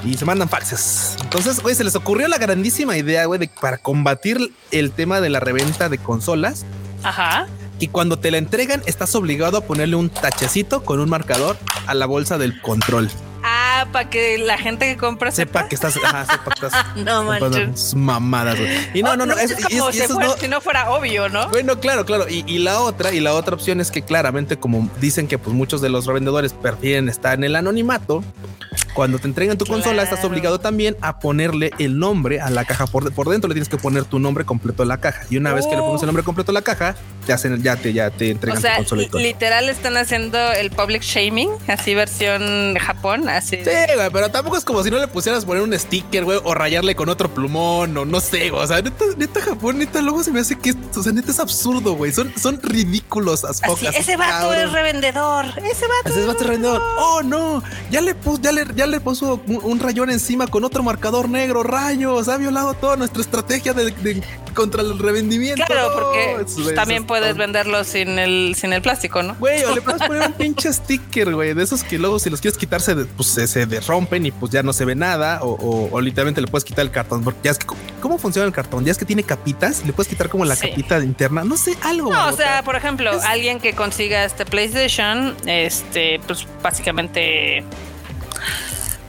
Y 0.04 0.14
se 0.14 0.24
mandan 0.24 0.48
faxes. 0.48 1.16
Entonces, 1.22 1.60
güey, 1.60 1.74
se 1.74 1.84
les 1.84 1.94
ocurrió 1.94 2.26
la 2.28 2.38
grandísima 2.38 2.96
idea, 2.96 3.26
güey, 3.26 3.38
de 3.38 3.50
para 3.60 3.78
combatir 3.78 4.52
el 4.70 4.92
tema 4.92 5.20
de 5.20 5.28
la 5.28 5.40
reventa 5.40 5.88
de 5.88 5.98
consolas. 5.98 6.64
Ajá. 7.02 7.46
Y 7.78 7.88
cuando 7.88 8.18
te 8.18 8.30
la 8.30 8.38
entregan, 8.38 8.82
estás 8.86 9.14
obligado 9.14 9.56
a 9.56 9.60
ponerle 9.62 9.96
un 9.96 10.10
tachecito 10.10 10.84
con 10.84 11.00
un 11.00 11.08
marcador 11.08 11.56
a 11.86 11.94
la 11.94 12.06
bolsa 12.06 12.36
del 12.36 12.60
control. 12.60 13.10
Ah, 13.42 13.86
para 13.92 14.10
que 14.10 14.38
la 14.38 14.58
gente 14.58 14.86
que 14.86 14.96
compra 14.96 15.30
sepa, 15.30 15.68
que 15.68 15.74
estás, 15.74 15.96
ajá, 15.96 16.26
sepa 16.26 16.44
que 16.44 16.66
estás 16.66 16.96
no 16.96 17.24
manches. 17.24 17.94
mamadas. 17.94 18.58
Güey. 18.58 18.70
Y 18.94 19.02
no, 19.02 19.16
no, 19.16 19.26
no, 19.26 19.34
es, 19.38 19.54
como 19.66 19.90
si 20.36 20.48
no 20.48 20.60
fuera 20.60 20.90
obvio, 20.90 21.28
¿no? 21.28 21.48
Bueno, 21.48 21.80
claro, 21.80 22.04
claro. 22.04 22.28
Y, 22.28 22.44
y, 22.46 22.58
la 22.58 22.80
otra, 22.80 23.12
y 23.12 23.20
la 23.20 23.34
otra 23.34 23.54
opción 23.54 23.80
es 23.80 23.90
que 23.90 24.02
claramente, 24.02 24.58
como 24.58 24.90
dicen 25.00 25.26
que 25.26 25.38
pues 25.38 25.54
muchos 25.54 25.80
de 25.80 25.88
los 25.88 26.06
revendedores 26.06 26.52
prefieren 26.52 27.08
estar 27.08 27.34
en 27.34 27.44
el 27.44 27.56
anonimato, 27.56 28.22
cuando 28.94 29.18
te 29.18 29.26
entregan 29.26 29.58
tu 29.58 29.66
consola, 29.66 30.02
estás 30.02 30.24
obligado 30.24 30.60
también 30.60 30.96
a 31.00 31.18
ponerle 31.18 31.70
el 31.78 31.98
nombre 31.98 32.40
a 32.40 32.50
la 32.50 32.64
caja 32.64 32.86
por, 32.86 33.12
por 33.12 33.28
dentro. 33.28 33.48
Le 33.48 33.54
tienes 33.54 33.68
que 33.68 33.76
poner 33.76 34.04
tu 34.04 34.18
nombre 34.18 34.44
completo 34.44 34.82
a 34.82 34.86
la 34.86 34.98
caja. 34.98 35.22
Y 35.30 35.36
una 35.36 35.52
vez 35.52 35.66
que 35.66 35.76
le 35.76 35.82
pongas 35.82 36.02
el 36.02 36.06
nombre 36.06 36.24
completo 36.24 36.50
a 36.50 36.54
la 36.54 36.62
caja, 36.62 36.96
te 37.26 37.32
hacen, 37.32 37.62
ya 37.62 37.76
te, 37.76 37.92
ya 37.92 38.10
te 38.10 38.30
entregan 38.30 38.58
o 38.58 38.60
sea, 38.60 38.76
tu 38.76 38.84
consola. 38.84 39.08
Literal 39.14 39.68
están 39.68 39.96
haciendo 39.96 40.38
el 40.52 40.70
public 40.70 41.02
shaming, 41.02 41.50
así 41.68 41.94
versión 41.94 42.76
Japón, 42.76 43.28
así. 43.28 43.56
Sí, 43.56 43.70
güey, 43.94 44.10
pero 44.12 44.30
tampoco 44.30 44.56
es 44.56 44.64
como 44.64 44.82
si 44.82 44.90
no 44.90 44.98
le 44.98 45.08
pusieras 45.08 45.44
poner 45.44 45.62
un 45.62 45.78
sticker, 45.78 46.24
güey, 46.24 46.40
o 46.42 46.54
rayarle 46.54 46.94
con 46.94 47.08
otro 47.08 47.32
plumón, 47.32 47.96
o 47.96 48.04
no 48.04 48.20
sé, 48.20 48.50
güey. 48.50 48.62
O 48.62 48.66
sea, 48.66 48.82
neta, 48.82 49.04
neta 49.16 49.40
Japón, 49.40 49.78
neta, 49.78 50.00
luego 50.00 50.22
se 50.22 50.30
me 50.30 50.40
hace 50.40 50.58
que, 50.58 50.74
o 50.96 51.02
sea, 51.02 51.12
neta 51.12 51.30
es 51.30 51.40
absurdo, 51.40 51.94
güey. 51.94 52.12
Son, 52.12 52.32
son 52.36 52.60
ridículos 52.62 53.44
as 53.44 53.60
Ese 53.94 54.16
vato 54.16 54.52
es 54.54 54.72
revendedor. 54.72 55.46
Ese 55.58 55.86
vato. 55.86 56.08
Ese 56.08 56.26
vato 56.26 56.40
es 56.40 56.46
revendedor. 56.46 56.82
Oh, 56.98 57.22
no. 57.22 57.62
Ya 57.90 58.00
le 58.00 58.14
puse, 58.14 58.42
ya 58.42 58.52
le, 58.52 58.64
ya 58.80 58.86
le 58.86 58.98
puso 58.98 59.42
un, 59.46 59.78
rayón 59.78 60.08
encima 60.08 60.46
con 60.46 60.64
otro 60.64 60.82
marcador 60.82 61.28
negro. 61.28 61.62
Rayos, 61.62 62.28
ha 62.28 62.38
violado 62.38 62.72
toda 62.72 62.96
nuestra 62.96 63.20
estrategia 63.20 63.74
de, 63.74 64.22
contra 64.54 64.80
el 64.80 64.98
revendimiento. 64.98 65.62
Claro, 65.66 65.90
porque 65.92 66.72
también 66.74 67.04
puedes 67.04 67.36
venderlo 67.36 67.84
sin 67.84 68.18
el, 68.18 68.54
sin 68.56 68.72
el 68.72 68.80
plástico, 68.80 69.22
¿no? 69.22 69.34
Güey, 69.34 69.64
o 69.64 69.74
le 69.74 69.82
puedes 69.82 70.00
poner 70.02 70.28
un 70.28 70.32
pinche 70.38 70.72
sticker, 70.72 71.34
güey, 71.34 71.52
de 71.52 71.62
esos 71.62 71.84
que 71.84 71.98
luego 71.98 72.18
si 72.18 72.30
los 72.30 72.40
quieres 72.40 72.56
quitarse, 72.56 72.94
pues 72.94 73.28
se, 73.28 73.66
derrompen 73.66 74.24
y 74.24 74.30
pues 74.30 74.50
ya 74.50 74.62
no 74.62 74.72
se 74.72 74.86
ve 74.86 74.94
nada. 74.94 75.40
O, 75.42 76.00
literalmente 76.00 76.40
le 76.40 76.46
puedes 76.46 76.64
quitar 76.64 76.86
el 76.86 76.90
cartón. 76.90 77.22
Porque 77.22 77.40
ya 77.44 77.50
es 77.50 77.58
que, 77.58 77.66
¿cómo 78.00 78.16
funciona 78.16 78.46
el 78.46 78.54
cartón? 78.54 78.86
Ya 78.86 78.92
es 78.92 78.98
que 78.98 79.04
tiene 79.04 79.24
capitas, 79.24 79.84
le 79.84 79.92
puedes 79.92 80.08
quitar 80.08 80.30
como 80.30 80.46
la 80.46 80.56
capita 80.56 80.98
interna. 81.04 81.44
No 81.44 81.58
sé, 81.58 81.76
algo. 81.82 82.10
No, 82.10 82.28
o 82.28 82.32
sea, 82.32 82.62
por 82.62 82.76
ejemplo, 82.76 83.10
alguien 83.26 83.60
que 83.60 83.74
consiga 83.74 84.24
este 84.24 84.46
PlayStation, 84.46 85.36
este, 85.44 86.18
pues 86.26 86.46
básicamente 86.62 87.62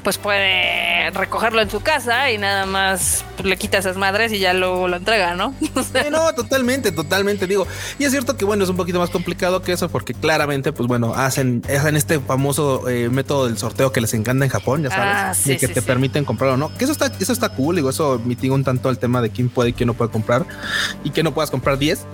pues 0.04 0.18
puede 0.18 1.10
recogerlo 1.12 1.62
en 1.62 1.70
su 1.70 1.82
casa 1.82 2.32
y 2.32 2.38
nada 2.38 2.66
más 2.66 3.24
le 3.44 3.58
quita 3.58 3.78
esas 3.78 3.98
madres 3.98 4.32
y 4.32 4.40
ya 4.40 4.54
luego 4.54 4.88
lo 4.88 4.98
entrega, 4.98 5.36
¿no? 5.36 5.54
no, 6.12 6.34
totalmente, 6.34 6.92
totalmente. 6.92 7.48
Digo, 7.48 7.68
y 8.00 8.06
es 8.06 8.12
cierto 8.12 8.38
que 8.38 8.46
bueno, 8.46 8.64
es 8.64 8.70
un 8.70 8.78
poquito 8.78 9.00
más 9.00 9.10
complicado 9.10 9.62
que 9.62 9.74
eso 9.74 9.90
porque 9.90 10.14
claramente, 10.14 10.74
pues 10.74 10.88
bueno, 10.88 11.14
hacen, 11.14 11.62
hacen 11.70 11.96
este 11.96 12.20
famoso 12.20 12.88
eh, 12.90 13.10
método 13.10 13.48
del 13.48 13.58
sorteo 13.58 13.92
que 13.92 14.02
les 14.02 14.14
encanta 14.14 14.46
en 14.46 14.52
Japón, 14.52 14.84
ya 14.84 14.90
sabes, 14.90 15.48
ah, 15.48 15.58
que 15.60 15.68
te 15.68 15.82
permiten 15.82 16.26
comprar 16.26 16.52
o 16.52 16.58
no. 16.58 16.76
Que 16.78 16.86
eso 16.86 16.94
está, 16.94 17.12
eso 17.20 17.34
está 17.34 17.50
cool, 17.50 17.76
digo, 17.76 17.90
eso 17.90 18.22
mitiga 18.24 18.54
un 18.54 18.64
tanto 18.64 18.90
el 18.90 18.98
tema 18.98 19.22
de 19.22 19.30
quién 19.30 19.50
puede 19.50 19.70
y 19.70 19.74
quién 19.74 19.88
no 19.88 19.94
puede 19.94 20.12
comprar 20.12 20.46
y 21.04 21.12
que 21.12 21.24
no 21.24 21.34
puedas 21.34 21.52
comprar 21.52 21.78
10 21.78 22.06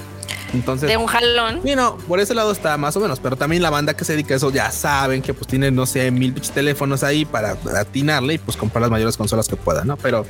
entonces, 0.53 0.89
de 0.89 0.97
un 0.97 1.07
jalón. 1.07 1.61
Y 1.63 1.75
no, 1.75 1.97
por 1.97 2.19
ese 2.19 2.33
lado 2.33 2.51
está 2.51 2.77
más 2.77 2.95
o 2.95 2.99
menos, 2.99 3.19
pero 3.19 3.35
también 3.35 3.61
la 3.61 3.69
banda 3.69 3.95
que 3.95 4.05
se 4.05 4.13
dedica 4.13 4.33
a 4.33 4.37
eso 4.37 4.51
ya 4.51 4.71
saben 4.71 5.21
que 5.21 5.33
pues 5.33 5.47
tienen, 5.47 5.75
no 5.75 5.85
sé, 5.85 6.11
mil 6.11 6.33
teléfonos 6.33 7.03
ahí 7.03 7.25
para 7.25 7.57
atinarle 7.75 8.35
y 8.35 8.37
pues 8.37 8.57
comprar 8.57 8.81
las 8.81 8.91
mayores 8.91 9.17
consolas 9.17 9.47
que 9.47 9.55
puedan, 9.55 9.87
¿no? 9.87 9.97
Pero 9.97 10.25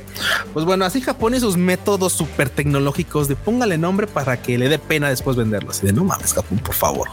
pues 0.52 0.64
bueno, 0.64 0.84
así 0.84 1.00
Japón 1.00 1.34
y 1.34 1.40
sus 1.40 1.56
métodos 1.56 2.12
súper 2.12 2.50
tecnológicos 2.50 3.28
de 3.28 3.36
póngale 3.36 3.78
nombre 3.78 4.06
para 4.06 4.40
que 4.40 4.58
le 4.58 4.68
dé 4.68 4.78
pena 4.78 5.08
después 5.08 5.36
venderlos. 5.36 5.82
Y 5.82 5.86
de 5.86 5.92
no 5.92 6.04
mames, 6.04 6.34
Japón, 6.34 6.58
por 6.58 6.74
favor. 6.74 7.08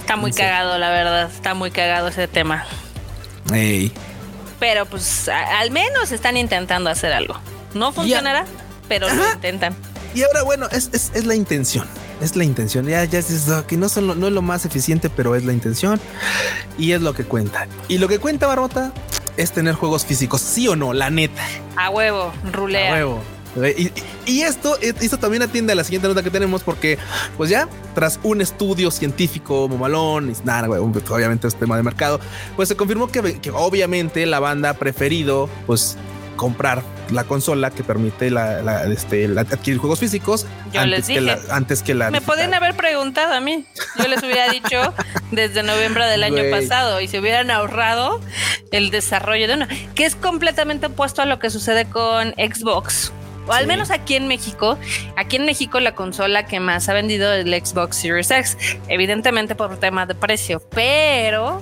Está 0.00 0.16
muy 0.16 0.32
cagado, 0.32 0.76
la 0.78 0.90
verdad. 0.90 1.30
Está 1.30 1.54
muy 1.54 1.70
cagado 1.70 2.08
ese 2.08 2.28
tema. 2.28 2.66
Pero 4.60 4.86
pues 4.86 5.28
al 5.28 5.70
menos 5.70 6.12
están 6.12 6.36
intentando 6.36 6.90
hacer 6.90 7.12
algo. 7.12 7.36
No 7.74 7.92
funcionará, 7.92 8.44
pero 8.88 9.08
lo 9.08 9.32
intentan. 9.32 9.74
Y 10.14 10.22
ahora, 10.22 10.42
bueno, 10.42 10.68
es, 10.70 10.90
es, 10.92 11.26
la 11.26 11.34
intención. 11.34 11.86
Es 12.20 12.36
la 12.36 12.44
intención. 12.44 12.86
Ya, 12.86 13.04
ya 13.04 13.18
es 13.18 13.50
que 13.66 13.76
no, 13.76 13.88
son 13.88 14.18
no 14.18 14.26
es 14.26 14.32
lo 14.32 14.42
más 14.42 14.64
eficiente, 14.64 15.10
pero 15.10 15.34
es 15.34 15.44
la 15.44 15.52
intención. 15.52 16.00
Y 16.78 16.92
es 16.92 17.02
lo 17.02 17.14
que 17.14 17.24
cuenta. 17.24 17.66
Y 17.88 17.98
lo 17.98 18.06
que 18.06 18.18
cuenta, 18.20 18.46
Barbota, 18.46 18.92
es 19.36 19.52
tener 19.52 19.74
juegos 19.74 20.06
físicos, 20.06 20.40
sí 20.40 20.68
o 20.68 20.76
no, 20.76 20.92
la 20.92 21.10
neta. 21.10 21.42
A 21.76 21.90
huevo, 21.90 22.32
rulea. 22.52 22.90
A 22.90 22.94
huevo. 22.94 23.20
Y, 24.26 24.42
esto, 24.42 24.76
esto 24.80 25.16
también 25.18 25.42
atiende 25.42 25.72
a 25.72 25.76
la 25.76 25.84
siguiente 25.84 26.08
nota 26.08 26.22
que 26.22 26.30
tenemos 26.30 26.62
porque, 26.62 26.98
pues 27.36 27.50
ya, 27.50 27.68
tras 27.94 28.18
un 28.24 28.40
estudio 28.40 28.90
científico, 28.90 29.68
momalón, 29.68 30.30
y 30.30 30.34
nada, 30.44 30.68
obviamente 30.68 31.46
es 31.46 31.54
tema 31.54 31.76
de 31.76 31.84
mercado, 31.84 32.18
pues 32.56 32.68
se 32.68 32.76
confirmó 32.76 33.08
que, 33.08 33.38
que 33.40 33.50
obviamente 33.50 34.26
la 34.26 34.40
banda 34.40 34.74
preferido, 34.74 35.48
pues, 35.66 35.96
comprar 36.36 36.82
la 37.10 37.24
consola 37.24 37.70
que 37.70 37.84
permite 37.84 38.30
la, 38.30 38.84
este, 38.84 39.26
adquirir 39.38 39.78
juegos 39.78 40.00
físicos 40.00 40.46
Yo 40.72 40.80
antes, 40.80 40.98
les 40.98 41.06
dije, 41.06 41.20
que 41.20 41.26
la, 41.26 41.38
antes 41.50 41.82
que 41.82 41.94
la. 41.94 42.10
Me 42.10 42.20
pueden 42.20 42.54
haber 42.54 42.74
preguntado 42.74 43.34
a 43.34 43.40
mí. 43.40 43.64
Yo 43.98 44.08
les 44.08 44.22
hubiera 44.22 44.48
dicho 44.48 44.94
desde 45.30 45.62
noviembre 45.62 46.06
del 46.06 46.22
año 46.22 46.42
pasado 46.50 47.00
y 47.00 47.08
se 47.08 47.18
hubieran 47.18 47.50
ahorrado 47.50 48.20
el 48.70 48.90
desarrollo 48.90 49.46
de 49.48 49.54
una 49.54 49.68
que 49.94 50.04
es 50.04 50.16
completamente 50.16 50.86
opuesto 50.86 51.22
a 51.22 51.26
lo 51.26 51.38
que 51.38 51.50
sucede 51.50 51.86
con 51.86 52.30
Xbox. 52.32 53.12
O 53.46 53.52
al 53.52 53.66
menos 53.66 53.90
aquí 53.90 54.14
en 54.14 54.26
México. 54.26 54.78
Aquí 55.16 55.36
en 55.36 55.44
México 55.44 55.78
la 55.80 55.94
consola 55.94 56.46
que 56.46 56.60
más 56.60 56.88
ha 56.88 56.94
vendido 56.94 57.32
es 57.32 57.44
el 57.44 57.52
Xbox 57.52 57.96
Series 57.96 58.30
X. 58.30 58.56
Evidentemente 58.88 59.54
por 59.54 59.76
tema 59.76 60.06
de 60.06 60.14
precio. 60.14 60.62
Pero 60.70 61.60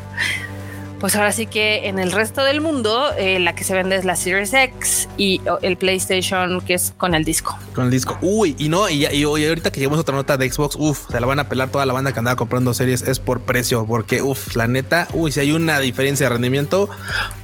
pues 1.03 1.17
ahora 1.17 1.33
sí 1.33 1.47
que 1.47 1.89
en 1.89 1.99
el 1.99 2.13
resto 2.13 2.45
del 2.45 2.61
mundo 2.61 3.11
eh, 3.19 3.41
la 3.41 3.57
que 3.57 3.65
se 3.65 3.75
vende 3.75 3.97
es 3.97 4.05
la 4.05 4.15
Series 4.15 4.55
X 4.55 5.09
y 5.17 5.41
el 5.63 5.77
PlayStation 5.77 6.61
que 6.61 6.75
es 6.75 6.95
con 6.97 7.17
el 7.17 7.25
disco. 7.25 7.59
Con 7.75 7.87
el 7.87 7.91
disco. 7.91 8.17
Uy, 8.23 8.55
y 8.57 8.69
no, 8.69 8.89
y, 8.89 9.05
y, 9.07 9.25
ahorita 9.25 9.73
que 9.73 9.81
llegamos 9.81 9.99
a 9.99 10.03
otra 10.03 10.15
nota 10.15 10.37
de 10.37 10.49
Xbox, 10.49 10.77
uff, 10.79 11.11
se 11.11 11.19
la 11.19 11.27
van 11.27 11.41
a 11.41 11.49
pelar 11.49 11.71
toda 11.71 11.87
la 11.87 11.93
banda 11.93 12.13
que 12.13 12.21
andaba 12.21 12.37
comprando 12.37 12.73
series 12.73 13.03
es 13.03 13.19
por 13.19 13.41
precio, 13.41 13.85
porque 13.85 14.23
uff, 14.23 14.55
la 14.55 14.69
neta, 14.69 15.09
uy, 15.13 15.33
si 15.33 15.41
hay 15.41 15.51
una 15.51 15.81
diferencia 15.81 16.27
de 16.27 16.35
rendimiento 16.35 16.89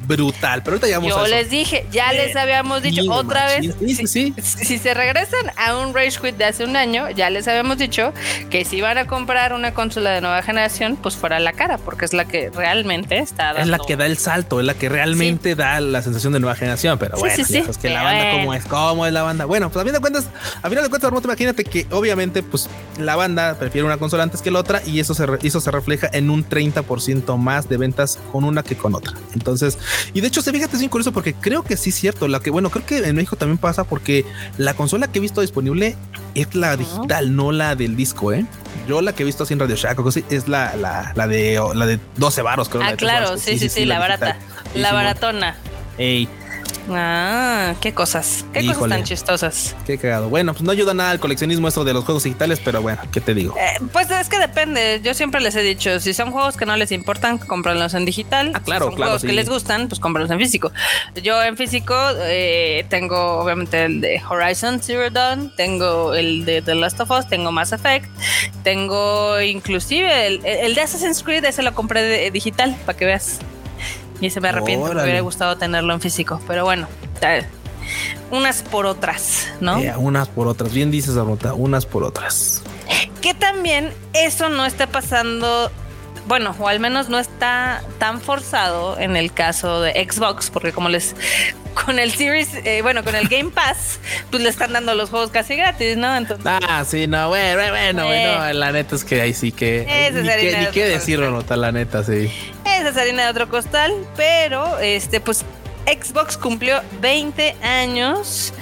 brutal. 0.07 0.63
Pero 0.63 0.75
ahorita 0.75 0.87
llegamos 0.87 1.09
Yo 1.09 1.27
les 1.27 1.51
dije, 1.51 1.85
ya 1.91 2.13
les 2.13 2.37
habíamos 2.37 2.81
dicho 2.83 3.03
otra 3.11 3.47
vez. 3.47 3.75
Sí, 3.81 4.07
sí, 4.07 4.35
si, 4.41 4.79
se 4.79 4.95
regresan 4.95 5.51
a 5.57 5.77
un 5.77 5.95
Rage 5.95 6.21
Quit 6.21 6.37
de 6.37 6.45
hace 6.45 6.65
un 6.65 6.77
año, 6.77 7.11
ya 7.11 7.29
les 7.29 7.49
habíamos 7.49 7.79
dicho 7.79 8.13
que 8.51 8.65
si 8.65 8.81
van 8.81 8.99
a 8.99 9.09
comprar 9.09 9.53
una 9.53 9.75
consola 9.75 10.11
de 10.11 10.21
nueva 10.21 10.43
generación, 10.43 10.97
pues 10.97 11.17
fuera 11.17 11.41
la 11.41 11.53
cara, 11.53 11.79
porque 11.79 12.05
es 12.05 12.13
la 12.13 12.25
que 12.25 12.51
realmente 12.51 13.19
está 13.19 13.48
es 13.57 13.69
la 13.69 13.79
que 13.79 13.97
da 13.97 14.07
el 14.07 14.19
salto, 14.19 14.61
es 14.61 14.67
la 14.67 14.75
que 14.75 14.89
realmente 14.89 15.55
da 15.55 15.81
la 15.81 16.03
sensación 16.03 16.33
de 16.33 16.41
nueva 16.41 16.55
generación. 16.55 16.99
Pero 16.99 17.19
bueno, 17.19 17.35
es 17.35 17.79
que 17.79 17.91
la 17.91 18.03
banda, 18.03 18.33
¿cómo 18.33 18.55
es? 18.55 18.65
¿Cómo 18.65 19.07
es 19.07 19.13
la 19.13 19.23
banda? 19.23 19.45
Bueno, 19.45 19.71
pues 19.71 19.83
a 19.83 19.85
fin 19.85 19.93
de 19.93 20.01
cuentas, 20.01 20.27
a 20.63 20.69
final 20.69 20.85
de 20.85 20.91
cuentas, 20.91 21.13
imagínate 21.25 21.65
que 21.65 21.87
obviamente, 21.91 22.43
pues 22.43 22.69
la 22.99 23.17
banda 23.17 23.57
prefiere 23.59 23.87
una 23.87 23.97
consola 23.97 24.23
antes 24.23 24.43
que 24.43 24.51
la 24.51 24.59
otra 24.59 24.83
y 24.85 25.01
eso 25.01 25.15
se, 25.15 25.27
eso 25.43 25.61
se 25.61 25.71
refleja 25.71 26.09
en 26.13 26.31
un 26.31 26.49
30% 26.49 27.37
más 27.37 27.69
de 27.69 27.77
ventas 27.77 28.19
con 28.33 28.45
una 28.45 28.63
que 28.63 28.77
con 28.77 28.95
otra. 28.95 29.15
Entonces, 29.35 29.79
y 30.15 30.21
de 30.21 30.29
hecho, 30.29 30.43
se 30.43 30.53
fíjate, 30.53 30.75
es 30.75 30.81
bien 30.81 30.91
curioso 30.91 31.13
porque 31.13 31.35
creo 31.35 31.63
que 31.63 31.77
sí 31.77 31.91
es 31.91 31.97
cierto. 31.97 32.29
La 32.29 32.41
que, 32.41 32.51
bueno, 32.51 32.71
creo 32.71 32.85
que 32.85 32.99
en 32.99 33.17
México 33.17 33.37
también 33.37 33.59
pasa 33.59 33.85
porque 33.85 34.25
la 34.57 34.75
consola 34.75 35.09
que 35.09 35.19
he 35.19 35.23
visto 35.23 35.41
disponible 35.41 35.97
es 36.35 36.55
la 36.55 36.77
digital, 36.77 37.35
no 37.35 37.53
la 37.53 37.75
del 37.75 37.97
disco, 37.97 38.33
¿eh? 38.33 38.47
Yo 38.87 39.01
la 39.01 39.13
que 39.13 39.23
he 39.23 39.27
visto 39.27 39.45
así 39.45 39.55
en 39.55 39.61
Radio 39.61 39.77
Shack 39.77 39.99
es 40.31 40.49
la, 40.49 40.77
la, 40.77 41.13
la, 41.15 41.27
de 41.27 41.61
la 41.75 41.87
de 41.87 41.99
12 42.17 42.43
varos, 42.43 42.69
creo. 42.69 42.83
Ah, 42.83 42.95
claro, 42.97 43.37
sí, 43.39 43.59
sí, 43.59 43.69
sí, 43.69 43.85
la, 43.85 43.99
barata. 43.99 44.37
La 44.75 44.93
baratona. 44.93 45.57
Ey. 45.99 46.29
Ah, 46.91 47.75
qué 47.81 47.93
cosas, 47.93 48.45
qué 48.53 48.67
cosas 48.67 48.89
tan 48.89 49.05
chistosas. 49.05 49.77
Qué 49.87 49.99
cagado. 49.99 50.29
Bueno, 50.29 50.53
pues 50.53 50.63
no 50.63 50.73
ayuda 50.73 50.95
nada 50.95 51.11
al 51.11 51.21
coleccionismo 51.21 51.69
eso 51.69 51.85
de 51.85 51.93
los 51.93 52.05
juegos 52.05 52.25
digitales, 52.25 52.61
pero 52.65 52.83
bueno, 52.83 53.03
¿qué 53.13 53.21
te 53.21 53.35
digo? 53.35 53.55
Eh, 53.59 53.81
pues 53.93 54.11
es 54.11 54.29
que 54.29 54.39
depende. 54.39 55.01
Yo 55.03 55.15
siempre 55.15 55.41
les 55.41 55.55
he 55.57 55.63
dicho, 55.63 56.01
si 56.01 56.15
son 56.15 56.31
juegos 56.31 56.57
que 56.57 56.67
no 56.67 56.77
les 56.77 56.93
importan, 56.93 57.39
cómpranlos 57.39 57.95
en 57.95 58.05
digital. 58.05 58.53
Ah, 58.55 58.61
claro, 58.61 58.87
si 58.87 58.89
son 58.89 58.97
claro. 58.97 59.11
Juegos 59.11 59.23
que 59.23 59.33
les 59.33 59.49
gustan, 59.49 59.89
pues 59.89 60.01
cómpranlos 60.01 60.31
en 60.31 60.39
físico. 60.39 60.73
Yo 61.23 61.43
en 61.43 61.57
físico 61.57 61.95
eh, 62.21 62.87
tengo 62.89 63.39
obviamente 63.39 63.85
el 63.85 64.01
de 64.01 64.21
Horizon 64.29 64.81
Zero 64.83 65.11
Dawn, 65.11 65.53
tengo 65.57 66.15
el 66.15 66.45
de 66.45 66.63
The 66.63 66.75
Last 66.75 67.01
of 67.01 67.11
Us, 67.11 67.29
tengo 67.29 67.53
Mass 67.53 67.73
Effect, 67.73 68.07
tengo 68.63 69.41
inclusive 69.41 70.27
el, 70.27 70.45
el 70.45 70.75
de 70.75 70.81
Assassin's 70.81 71.23
Creed, 71.23 71.45
ese 71.45 71.63
lo 71.63 71.75
compré 71.75 72.03
de, 72.03 72.31
digital 72.31 72.77
para 72.87 72.97
que 72.97 73.05
veas. 73.05 73.41
Y 74.21 74.31
se 74.31 74.41
me 74.41 74.49
arrepiento, 74.49 74.93
me 74.93 75.03
hubiera 75.03 75.21
gustado 75.21 75.57
tenerlo 75.57 75.93
en 75.93 76.01
físico. 76.01 76.41
Pero 76.47 76.65
bueno, 76.65 76.89
unas 78.31 78.63
por 78.63 78.87
otras, 78.87 79.49
¿no? 79.61 79.79
unas 79.99 80.29
por 80.29 80.49
otras. 80.49 80.73
Bien 80.73 80.91
dices, 80.91 81.17
Arnota, 81.17 81.55
unas 81.55 81.87
por 81.87 82.05
otras. 82.05 82.63
Que 83.21 83.35
también 83.35 83.93
eso 84.13 84.49
no 84.49 84.65
está 84.65 84.87
pasando 84.87 85.71
bueno, 86.29 86.55
o 86.59 86.69
al 86.69 86.79
menos 86.79 87.09
no 87.09 87.19
está 87.19 87.83
tan 87.99 88.21
forzado 88.21 88.99
en 89.01 89.17
el 89.17 89.33
caso 89.33 89.81
de 89.81 89.93
Xbox, 89.93 90.51
porque 90.51 90.73
como 90.73 90.91
les 90.91 91.17
con 91.85 91.99
el 91.99 92.13
Series, 92.13 92.51
eh, 92.65 92.83
bueno, 92.83 93.03
con 93.03 93.15
el 93.15 93.29
Game 93.29 93.51
Pass, 93.51 93.99
pues 94.31 94.43
le 94.43 94.51
están 94.51 94.75
dando 94.75 94.95
los 94.95 95.09
juegos 95.09 95.31
casi 95.31 95.57
gratis, 95.57 95.97
¿no? 95.97 96.15
Entonces, 96.15 96.47
ah, 96.47 96.85
sí, 96.87 97.07
no, 97.07 97.29
bueno, 97.29 97.63
bueno, 97.71 98.05
bueno, 98.05 98.47
eh. 98.47 98.53
la 98.53 98.73
neta 98.73 98.95
es 98.95 99.05
que 99.05 99.23
ahí 99.23 99.33
sí 99.33 99.53
que 99.53 99.87
ni, 100.13 100.29
qué, 100.29 100.59
ni 100.61 100.67
qué 100.67 100.85
decirlo, 100.85 101.31
nota, 101.31 101.57
la 101.57 101.73
neta, 101.73 102.05
sí. 102.05 102.31
Esa 102.89 103.01
es 103.03 103.07
harina 103.07 103.25
de 103.25 103.31
otro 103.33 103.51
costal, 103.51 103.93
pero 104.17 104.79
este, 104.79 105.21
pues 105.21 105.45
Xbox 105.85 106.39
cumplió 106.39 106.81
20 107.03 107.57
años. 107.63 108.55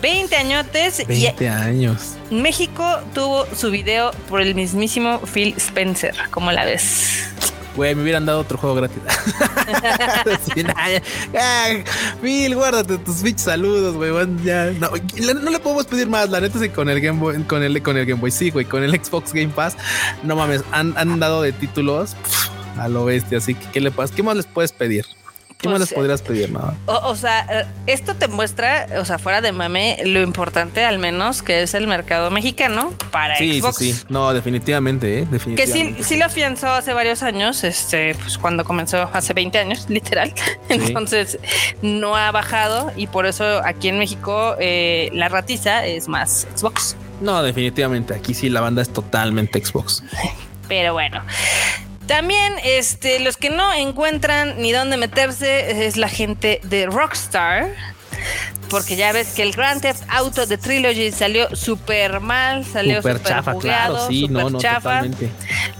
20 0.00 0.34
añotes. 0.34 1.06
20 1.06 1.46
años. 1.46 2.16
México 2.30 3.00
tuvo 3.12 3.44
su 3.54 3.70
video 3.70 4.12
por 4.30 4.40
el 4.40 4.54
mismísimo 4.54 5.20
Phil 5.34 5.52
Spencer. 5.58 6.14
¿Cómo 6.30 6.52
la 6.52 6.64
ves? 6.64 7.28
Güey, 7.76 7.94
me 7.94 8.02
hubieran 8.02 8.24
dado 8.24 8.40
otro 8.40 8.56
juego 8.56 8.76
gratis. 8.76 9.02
Phil, 12.22 12.54
guárdate 12.54 12.96
tus 12.96 13.22
bitch 13.22 13.40
saludos, 13.40 13.94
güey. 13.94 14.10
No, 14.10 14.90
no, 15.34 15.50
le 15.50 15.58
podemos 15.58 15.84
pedir 15.84 16.08
más. 16.08 16.30
La 16.30 16.40
neta 16.40 16.56
es 16.56 16.62
que 16.62 16.72
con 16.72 16.88
el 16.88 16.98
Game 17.02 17.18
Boy, 17.18 17.42
con 17.42 17.62
el, 17.62 17.82
con 17.82 17.98
el 17.98 18.06
Game 18.06 18.22
Boy, 18.22 18.30
sí, 18.30 18.50
güey. 18.50 18.64
Con 18.64 18.82
el 18.82 18.92
Xbox 18.92 19.34
Game 19.34 19.50
Pass, 19.54 19.76
no 20.22 20.34
mames, 20.34 20.62
han, 20.72 20.96
han 20.96 21.20
dado 21.20 21.42
de 21.42 21.52
títulos 21.52 22.16
a 22.80 22.88
lo 22.88 23.04
bestia. 23.04 23.38
Así 23.38 23.54
que, 23.54 23.66
¿qué 23.72 23.80
le 23.80 23.90
pasa? 23.90 24.14
¿Qué 24.14 24.22
más 24.22 24.36
les 24.36 24.46
puedes 24.46 24.72
pedir? 24.72 25.04
¿Qué 25.60 25.68
más 25.68 25.78
les 25.78 25.88
pues, 25.90 25.96
podrías 25.96 26.22
pedir? 26.22 26.50
No? 26.50 26.74
O, 26.86 27.14
sea, 27.14 27.46
eh, 27.50 27.66
esto 27.86 28.14
te 28.14 28.28
muestra, 28.28 28.86
o 28.98 29.04
sea, 29.04 29.18
fuera 29.18 29.42
de 29.42 29.52
mame, 29.52 29.98
lo 30.06 30.22
importante 30.22 30.86
al 30.86 30.98
menos 30.98 31.42
que 31.42 31.62
es 31.62 31.74
el 31.74 31.86
mercado 31.86 32.30
mexicano 32.30 32.94
para 33.10 33.36
Xbox. 33.36 33.76
Sí, 33.76 33.92
sí, 33.92 34.04
no, 34.08 34.32
definitivamente, 34.32 35.18
¿eh? 35.18 35.26
definitivamente. 35.30 35.96
Que 35.96 36.02
sí, 36.02 36.14
sí 36.14 36.18
lo 36.18 36.24
afianzó 36.24 36.68
hace 36.68 36.94
varios 36.94 37.22
años, 37.22 37.62
este, 37.62 38.14
pues 38.14 38.38
cuando 38.38 38.64
comenzó 38.64 39.10
hace 39.12 39.34
20 39.34 39.58
años, 39.58 39.84
literal. 39.90 40.32
Entonces, 40.70 41.38
no 41.82 42.16
ha 42.16 42.32
bajado 42.32 42.90
y 42.96 43.06
por 43.06 43.26
eso 43.26 43.44
aquí 43.62 43.88
en 43.88 43.98
México 43.98 44.56
eh, 44.58 45.10
la 45.12 45.28
ratiza 45.28 45.84
es 45.84 46.08
más 46.08 46.46
Xbox. 46.56 46.96
No, 47.20 47.42
definitivamente, 47.42 48.14
aquí 48.14 48.32
sí 48.32 48.48
la 48.48 48.62
banda 48.62 48.80
es 48.80 48.90
totalmente 48.90 49.62
Xbox. 49.62 50.02
Pero 50.68 50.94
bueno, 50.94 51.22
también, 52.10 52.54
este, 52.64 53.20
los 53.20 53.36
que 53.36 53.50
no 53.50 53.72
encuentran 53.72 54.60
ni 54.60 54.72
dónde 54.72 54.96
meterse 54.96 55.86
es 55.86 55.96
la 55.96 56.08
gente 56.08 56.60
de 56.64 56.86
Rockstar 56.86 57.68
porque 58.70 58.96
ya 58.96 59.12
ves 59.12 59.34
que 59.34 59.42
el 59.42 59.52
Grand 59.52 59.80
Theft 59.80 60.02
Auto 60.08 60.46
de 60.46 60.56
Trilogy 60.56 61.10
salió 61.12 61.54
súper 61.54 62.20
mal, 62.20 62.64
salió 62.64 62.96
súper 62.96 63.22
chafa, 63.22 63.56
claro, 63.56 64.06
sí, 64.08 64.28
no, 64.28 64.48
no, 64.48 64.58
chafa. 64.58 65.02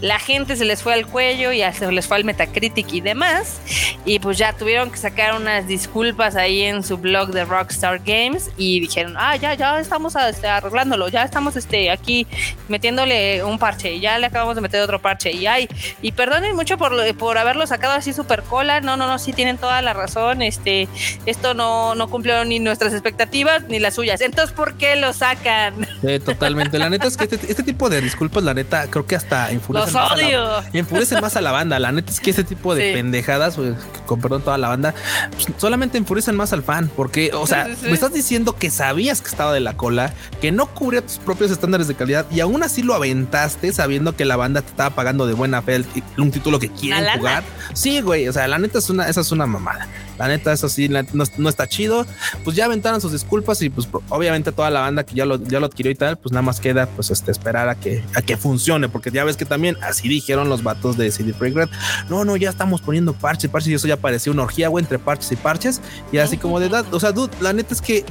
La 0.00 0.18
gente 0.18 0.56
se 0.56 0.64
les 0.64 0.82
fue 0.82 0.94
al 0.94 1.06
cuello 1.06 1.52
y 1.52 1.62
se 1.72 1.90
les 1.90 2.06
fue 2.06 2.16
al 2.16 2.24
Metacritic 2.24 2.92
y 2.92 3.00
demás. 3.00 3.60
Y 4.04 4.18
pues 4.18 4.38
ya 4.38 4.52
tuvieron 4.52 4.90
que 4.90 4.96
sacar 4.96 5.34
unas 5.34 5.66
disculpas 5.66 6.36
ahí 6.36 6.62
en 6.62 6.82
su 6.82 6.98
blog 6.98 7.30
de 7.30 7.44
Rockstar 7.44 8.00
Games 8.04 8.50
y 8.56 8.80
dijeron, 8.80 9.14
ah, 9.16 9.36
ya, 9.36 9.54
ya 9.54 9.78
estamos 9.78 10.16
este, 10.16 10.48
arreglándolo, 10.48 11.08
ya 11.08 11.22
estamos 11.22 11.56
este, 11.56 11.90
aquí 11.90 12.26
metiéndole 12.68 13.44
un 13.44 13.58
parche 13.58 13.94
y 13.94 14.00
ya 14.00 14.18
le 14.18 14.26
acabamos 14.26 14.54
de 14.56 14.62
meter 14.62 14.80
otro 14.82 15.00
parche 15.00 15.32
y 15.32 15.46
ay, 15.46 15.68
y 16.02 16.12
perdonen 16.12 16.56
mucho 16.56 16.78
por, 16.78 16.92
por 17.16 17.38
haberlo 17.38 17.66
sacado 17.66 17.94
así 17.94 18.12
súper 18.12 18.42
cola, 18.42 18.80
no, 18.80 18.96
no, 18.96 19.06
no, 19.06 19.18
sí 19.18 19.32
tienen 19.32 19.58
toda 19.58 19.82
la 19.82 19.92
razón, 19.92 20.42
este, 20.42 20.88
esto 21.26 21.54
no, 21.54 21.94
no 21.94 22.08
cumplió 22.08 22.44
ni 22.44 22.58
nuestra 22.84 22.98
expectativas 22.98 23.64
ni 23.68 23.78
las 23.78 23.94
suyas. 23.94 24.20
Entonces, 24.20 24.54
¿por 24.54 24.74
qué 24.74 24.96
lo 24.96 25.12
sacan? 25.12 25.86
totalmente. 26.24 26.78
La 26.78 26.90
neta 26.90 27.06
es 27.06 27.16
que 27.16 27.24
este, 27.24 27.36
este, 27.50 27.62
tipo 27.62 27.88
de 27.88 28.00
disculpas, 28.00 28.42
la 28.42 28.54
neta, 28.54 28.86
creo 28.88 29.06
que 29.06 29.16
hasta 29.16 29.50
enfurecen, 29.50 29.92
más, 29.92 30.12
A 30.12 30.16
la, 30.16 31.20
más 31.20 31.36
a 31.36 31.40
la 31.40 31.52
banda. 31.52 31.78
La 31.78 31.92
neta 31.92 32.10
es 32.10 32.20
que 32.20 32.30
este 32.30 32.44
tipo 32.44 32.74
de 32.74 32.92
pendejadas, 32.92 33.56
pues, 33.56 33.74
con 34.06 34.20
perdón, 34.20 34.42
toda 34.42 34.58
la 34.58 34.68
banda, 34.68 34.94
pues, 35.32 35.46
solamente 35.58 35.98
enfurecen 35.98 36.36
más 36.36 36.52
al 36.52 36.62
fan. 36.62 36.90
Porque, 36.94 37.30
o 37.34 37.46
sea, 37.46 37.68
me 37.82 37.92
estás 37.92 38.12
diciendo 38.12 38.56
que 38.56 38.70
sabías 38.70 39.20
que 39.20 39.28
estaba 39.28 39.52
de 39.52 39.60
la 39.60 39.76
cola, 39.76 40.14
que 40.40 40.52
no 40.52 40.66
cubría 40.66 41.02
tus 41.02 41.18
propios 41.18 41.50
estándares 41.50 41.88
de 41.88 41.94
calidad 41.94 42.26
y 42.30 42.40
aún 42.40 42.62
así 42.62 42.82
lo 42.82 42.94
aventaste 42.94 43.72
sabiendo 43.72 44.16
que 44.16 44.24
la 44.24 44.36
banda 44.36 44.62
te 44.62 44.68
estaba 44.68 44.90
pagando 44.90 45.26
de 45.26 45.34
buena 45.34 45.62
fe 45.62 45.84
un 46.18 46.30
título 46.30 46.58
que 46.58 46.70
quieren 46.70 47.04
jugar. 47.18 47.42
Sí, 47.72 48.00
güey. 48.00 48.28
O 48.28 48.32
sea, 48.32 48.48
la 48.48 48.58
neta 48.58 48.78
es 48.78 48.90
una, 48.90 49.08
esa 49.08 49.20
es 49.20 49.32
una 49.32 49.46
mamada. 49.46 49.88
La 50.20 50.28
neta, 50.28 50.52
eso 50.52 50.68
sí, 50.68 50.90
no, 50.90 51.48
está 51.48 51.66
chido. 51.66 52.04
Pues 52.44 52.54
ya 52.54 52.66
aventaron 52.66 53.00
sus 53.00 53.12
disculpas 53.12 53.62
y 53.62 53.70
pues 53.70 53.88
obviamente 54.10 54.52
toda 54.52 54.68
la 54.68 54.80
banda 54.80 55.02
que 55.02 55.14
ya 55.14 55.24
lo, 55.24 55.42
ya 55.42 55.60
lo 55.60 55.64
adquirió 55.64 55.90
y 55.90 55.94
tal, 55.94 56.18
pues 56.18 56.30
nada 56.30 56.42
más 56.42 56.60
queda 56.60 56.84
pues 56.84 57.10
este, 57.10 57.30
esperar 57.30 57.70
a 57.70 57.74
que, 57.74 58.04
a 58.14 58.20
que 58.20 58.36
funcione, 58.36 58.90
porque 58.90 59.10
ya 59.10 59.24
ves 59.24 59.38
que 59.38 59.46
también 59.46 59.78
así 59.82 60.10
dijeron 60.10 60.50
los 60.50 60.62
vatos 60.62 60.98
de 60.98 61.10
CD 61.10 61.32
Projekt 61.32 61.72
no, 62.10 62.26
no, 62.26 62.36
ya 62.36 62.50
estamos 62.50 62.82
poniendo 62.82 63.14
parches, 63.14 63.50
parches 63.50 63.70
y 63.70 63.74
eso 63.76 63.88
ya 63.88 63.96
parecía 63.96 64.30
una 64.30 64.42
orgía, 64.42 64.68
güey, 64.68 64.84
entre 64.84 64.98
parches 64.98 65.32
y 65.32 65.36
parches 65.36 65.80
y 66.12 66.18
así 66.18 66.36
como 66.36 66.60
de 66.60 66.66
edad, 66.66 66.84
o 66.92 67.00
sea, 67.00 67.12
dude, 67.12 67.32
la 67.40 67.54
neta 67.54 67.72
es 67.72 67.80
que 67.80 68.04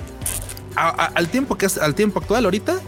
al 0.76 1.28
tiempo 1.28 1.60
que 1.60 1.68
al 1.80 1.94
tiempo 1.94 2.20
actual 2.22 2.46
ahorita 2.46 2.80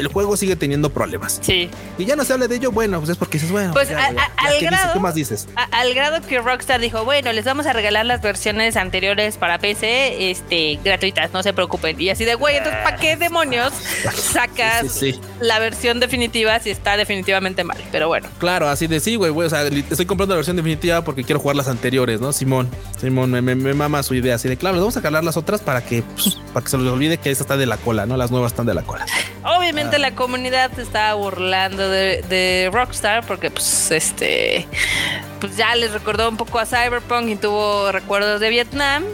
el 0.00 0.08
juego 0.08 0.36
sigue 0.36 0.56
teniendo 0.56 0.90
problemas. 0.90 1.38
Sí. 1.42 1.70
Y 1.98 2.04
ya 2.04 2.16
no 2.16 2.24
se 2.24 2.32
habla 2.32 2.48
de 2.48 2.56
ello, 2.56 2.72
bueno, 2.72 2.98
pues 2.98 3.10
es 3.10 3.16
porque 3.16 3.38
dices, 3.38 3.52
bueno, 3.52 3.72
pues 3.72 3.90
al 3.90 4.14
grado, 4.60 4.92
¿qué 4.92 5.00
más 5.00 5.14
dices? 5.14 5.46
al 5.70 5.94
grado 5.94 6.20
que 6.22 6.38
Rockstar 6.38 6.80
dijo, 6.80 7.04
bueno, 7.04 7.32
les 7.32 7.44
vamos 7.44 7.66
a 7.66 7.72
regalar 7.72 8.06
las 8.06 8.22
versiones 8.22 8.76
anteriores 8.76 9.36
para 9.36 9.58
PC, 9.58 10.30
este, 10.30 10.78
gratuitas, 10.82 11.32
no 11.32 11.42
se 11.42 11.52
preocupen. 11.52 12.00
Y 12.00 12.10
así 12.10 12.24
de, 12.24 12.34
güey, 12.34 12.56
entonces, 12.56 12.80
¿para 12.82 12.96
qué 12.96 13.16
demonios 13.16 13.72
sacas 14.14 15.00
la 15.40 15.58
versión 15.58 16.00
definitiva 16.00 16.58
si 16.60 16.70
está 16.70 16.96
definitivamente 16.96 17.64
mal? 17.64 17.78
Pero 17.92 18.08
bueno. 18.08 18.28
Claro, 18.38 18.68
así 18.68 18.86
de 18.86 19.00
sí, 19.00 19.16
güey, 19.16 19.30
güey, 19.30 19.46
o 19.46 19.50
sea, 19.50 19.62
estoy 19.64 20.06
comprando 20.06 20.34
la 20.34 20.38
versión 20.38 20.56
definitiva 20.56 21.04
porque 21.04 21.24
quiero 21.24 21.40
jugar 21.40 21.56
las 21.56 21.68
anteriores, 21.68 22.20
¿no? 22.20 22.32
Simón, 22.32 22.70
Simón, 22.98 23.30
me, 23.30 23.42
me, 23.42 23.74
mama 23.74 24.02
su 24.02 24.14
idea, 24.14 24.34
así 24.36 24.48
de, 24.48 24.56
claro, 24.56 24.76
les 24.76 24.82
vamos 24.82 24.96
a 24.96 25.02
calar 25.02 25.24
las 25.24 25.36
otras 25.36 25.60
para 25.60 25.84
que, 25.84 26.02
pues, 26.02 26.38
para 26.52 26.64
que 26.64 26.70
se 26.70 26.78
les 26.78 26.86
olvide 26.86 27.18
que 27.18 27.30
esta 27.30 27.44
está 27.44 27.56
de 27.56 27.66
la 27.66 27.76
cola, 27.76 28.06
¿no? 28.06 28.16
Las 28.16 28.30
nuevas 28.30 28.52
están 28.52 28.66
de 28.66 28.74
la 28.74 28.82
cola. 28.82 29.06
Obviamente 29.44 29.89
la 29.98 30.12
comunidad 30.12 30.70
se 30.74 30.82
estaba 30.82 31.14
burlando 31.14 31.88
de, 31.88 32.70
Rockstar 32.72 33.26
porque 33.26 33.50
pues 33.50 33.90
este 33.90 34.66
pues 35.40 35.56
ya 35.56 35.74
les 35.74 35.92
recordó 35.92 36.28
un 36.28 36.36
poco 36.36 36.58
a 36.58 36.66
Cyberpunk 36.66 37.28
y 37.28 37.36
tuvo 37.36 37.90
recuerdos 37.92 38.40
de 38.40 38.50
Vietnam. 38.50 39.04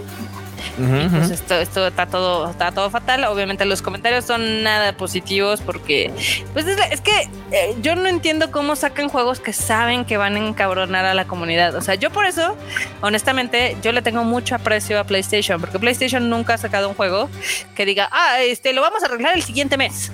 y 0.79 1.09
pues 1.09 1.31
esto, 1.31 1.55
esto 1.55 1.87
está 1.87 2.07
todo, 2.07 2.51
está 2.51 2.73
todo 2.73 2.91
fatal. 2.91 3.25
Obviamente 3.25 3.65
los 3.65 3.81
comentarios 3.81 4.25
son 4.25 4.62
nada 4.62 4.93
positivos 4.95 5.61
porque 5.61 6.11
pues 6.53 6.67
es, 6.67 7.01
que 7.01 7.29
eh, 7.53 7.77
yo 7.81 7.95
no 7.95 8.09
entiendo 8.09 8.51
cómo 8.51 8.75
sacan 8.75 9.09
juegos 9.09 9.41
que 9.41 9.53
saben 9.53 10.05
que 10.05 10.17
van 10.17 10.35
a 10.35 10.39
encabronar 10.39 11.05
a 11.05 11.15
la 11.15 11.27
comunidad. 11.27 11.75
O 11.77 11.81
sea, 11.81 11.95
yo 11.95 12.11
por 12.11 12.27
eso, 12.27 12.57
honestamente, 13.01 13.77
yo 13.83 13.93
le 13.93 14.03
tengo 14.03 14.25
mucho 14.25 14.57
aprecio 14.57 14.99
a 14.99 15.05
PlayStation, 15.05 15.61
porque 15.61 15.79
PlayStation 15.79 16.29
nunca 16.29 16.55
ha 16.55 16.59
sacado 16.59 16.89
un 16.89 16.95
juego 16.95 17.31
que 17.75 17.87
diga, 17.87 18.09
ah, 18.11 18.43
este, 18.43 18.73
lo 18.73 18.83
vamos 18.83 19.03
a 19.03 19.07
arreglar 19.07 19.35
el 19.35 19.43
siguiente 19.43 19.77
mes. 19.77 20.11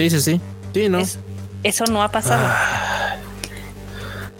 Sí, 0.00 0.08
sí, 0.08 0.20
sí. 0.22 0.40
Sí, 0.72 0.88
¿no? 0.88 1.02
eso 1.62 1.84
no 1.90 2.02
ha 2.02 2.10
pasado. 2.10 2.42
Ah. 2.46 3.16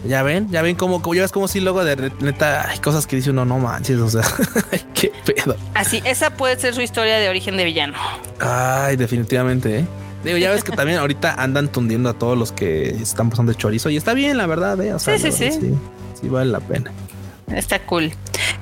ya 0.07 0.23
ven, 0.23 0.49
ya 0.51 0.63
ven 0.63 0.75
cómo, 0.75 1.03
ya 1.13 1.21
ves 1.21 1.33
como 1.33 1.49
si 1.49 1.61
luego 1.61 1.85
de 1.85 2.11
neta 2.21 2.67
hay 2.67 2.79
cosas 2.79 3.07
que 3.07 3.17
dice 3.17 3.29
uno, 3.29 3.45
no 3.45 3.59
manches, 3.59 3.99
o 3.99 4.09
sea, 4.09 4.23
qué 4.95 5.13
pedo. 5.27 5.57
Así, 5.75 6.01
esa 6.07 6.31
puede 6.31 6.59
ser 6.59 6.75
su 6.75 6.81
historia 6.81 7.19
de 7.19 7.29
origen 7.29 7.59
de 7.59 7.65
villano. 7.65 7.99
Ay, 8.41 8.97
definitivamente, 8.97 9.81
¿eh? 9.81 9.85
Digo, 10.25 10.39
ya 10.39 10.51
ves 10.51 10.65
que 10.65 10.73
también 10.73 10.99
ahorita 10.99 11.35
andan 11.35 11.69
tundiendo 11.69 12.09
a 12.09 12.15
todos 12.15 12.39
los 12.39 12.53
que 12.53 12.89
están 12.89 13.29
pasando 13.29 13.53
de 13.53 13.59
chorizo 13.59 13.91
y 13.91 13.99
está 13.99 14.15
bien, 14.15 14.39
la 14.39 14.47
verdad, 14.47 14.81
¿eh? 14.81 14.95
sí, 14.99 15.19
sí, 15.19 15.31
sí. 15.31 15.75
Sí, 16.19 16.29
vale 16.31 16.53
la 16.53 16.61
pena. 16.61 16.91
Está 17.55 17.81
cool. 17.87 18.13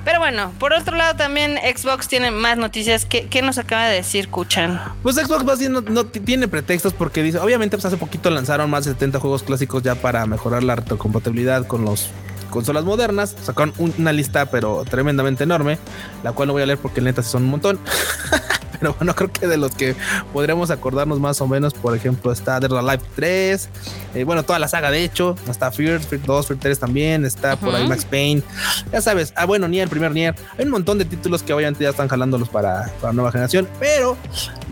Pero 0.05 0.19
bueno, 0.19 0.51
por 0.59 0.73
otro 0.73 0.95
lado 0.95 1.15
también 1.15 1.57
Xbox 1.57 2.07
tiene 2.07 2.31
más 2.31 2.57
noticias. 2.57 3.05
¿Qué, 3.05 3.27
qué 3.27 3.41
nos 3.41 3.57
acaba 3.57 3.87
de 3.87 3.95
decir 3.95 4.29
Kuchan? 4.29 4.81
Pues 5.03 5.15
Xbox 5.15 5.43
más 5.43 5.59
bien 5.59 5.73
no, 5.73 6.05
tiene 6.05 6.47
pretextos 6.47 6.93
porque 6.93 7.21
dice, 7.23 7.39
obviamente 7.39 7.77
pues 7.77 7.85
hace 7.85 7.97
poquito 7.97 8.29
lanzaron 8.29 8.69
más 8.69 8.85
de 8.85 8.91
70 8.93 9.19
juegos 9.19 9.43
clásicos 9.43 9.83
ya 9.83 9.95
para 9.95 10.25
mejorar 10.25 10.63
la 10.63 10.75
retrocompatibilidad 10.75 11.67
con 11.67 11.85
los 11.85 12.09
consolas 12.49 12.83
modernas. 12.85 13.35
Sacaron 13.43 13.73
una 13.77 14.11
lista, 14.11 14.47
pero 14.47 14.83
tremendamente 14.89 15.43
enorme, 15.43 15.77
la 16.23 16.31
cual 16.31 16.47
no 16.47 16.53
voy 16.53 16.63
a 16.63 16.65
leer 16.65 16.79
porque 16.79 17.01
neta 17.01 17.21
son 17.21 17.43
un 17.43 17.49
montón. 17.51 17.79
pero 18.79 18.95
bueno, 18.97 19.15
creo 19.15 19.31
que 19.31 19.47
de 19.47 19.57
los 19.57 19.75
que 19.75 19.95
podríamos 20.33 20.71
acordarnos 20.71 21.19
más 21.19 21.41
o 21.41 21.47
menos, 21.47 21.73
por 21.73 21.95
ejemplo, 21.95 22.31
está 22.31 22.59
Dead 22.59 22.71
or 22.71 22.79
Alive 22.79 23.03
3, 23.15 23.69
eh, 24.15 24.23
bueno, 24.23 24.43
toda 24.43 24.59
la 24.59 24.67
saga 24.67 24.91
de 24.91 25.03
hecho, 25.03 25.35
está 25.49 25.71
Fear, 25.71 25.99
Fear 25.99 26.21
2, 26.23 26.47
Fear 26.47 26.59
3 26.59 26.79
también, 26.79 27.25
está 27.25 27.55
por 27.55 27.75
ahí 27.75 27.87
Max 27.87 28.05
Payne, 28.05 28.43
ya 28.91 29.01
sabes, 29.01 29.33
ah, 29.35 29.45
bueno, 29.45 29.67
Nier, 29.67 29.83
el 29.83 29.89
primer 29.89 30.11
Nier, 30.11 30.35
hay 30.57 30.65
un 30.65 30.71
montón 30.71 30.97
de 30.97 31.05
títulos 31.05 31.43
que 31.43 31.53
obviamente 31.53 31.83
ya 31.83 31.89
están 31.89 32.07
jalándolos 32.07 32.49
para, 32.49 32.91
para 33.01 33.13
nueva 33.13 33.31
generación, 33.31 33.67
pero 33.79 34.17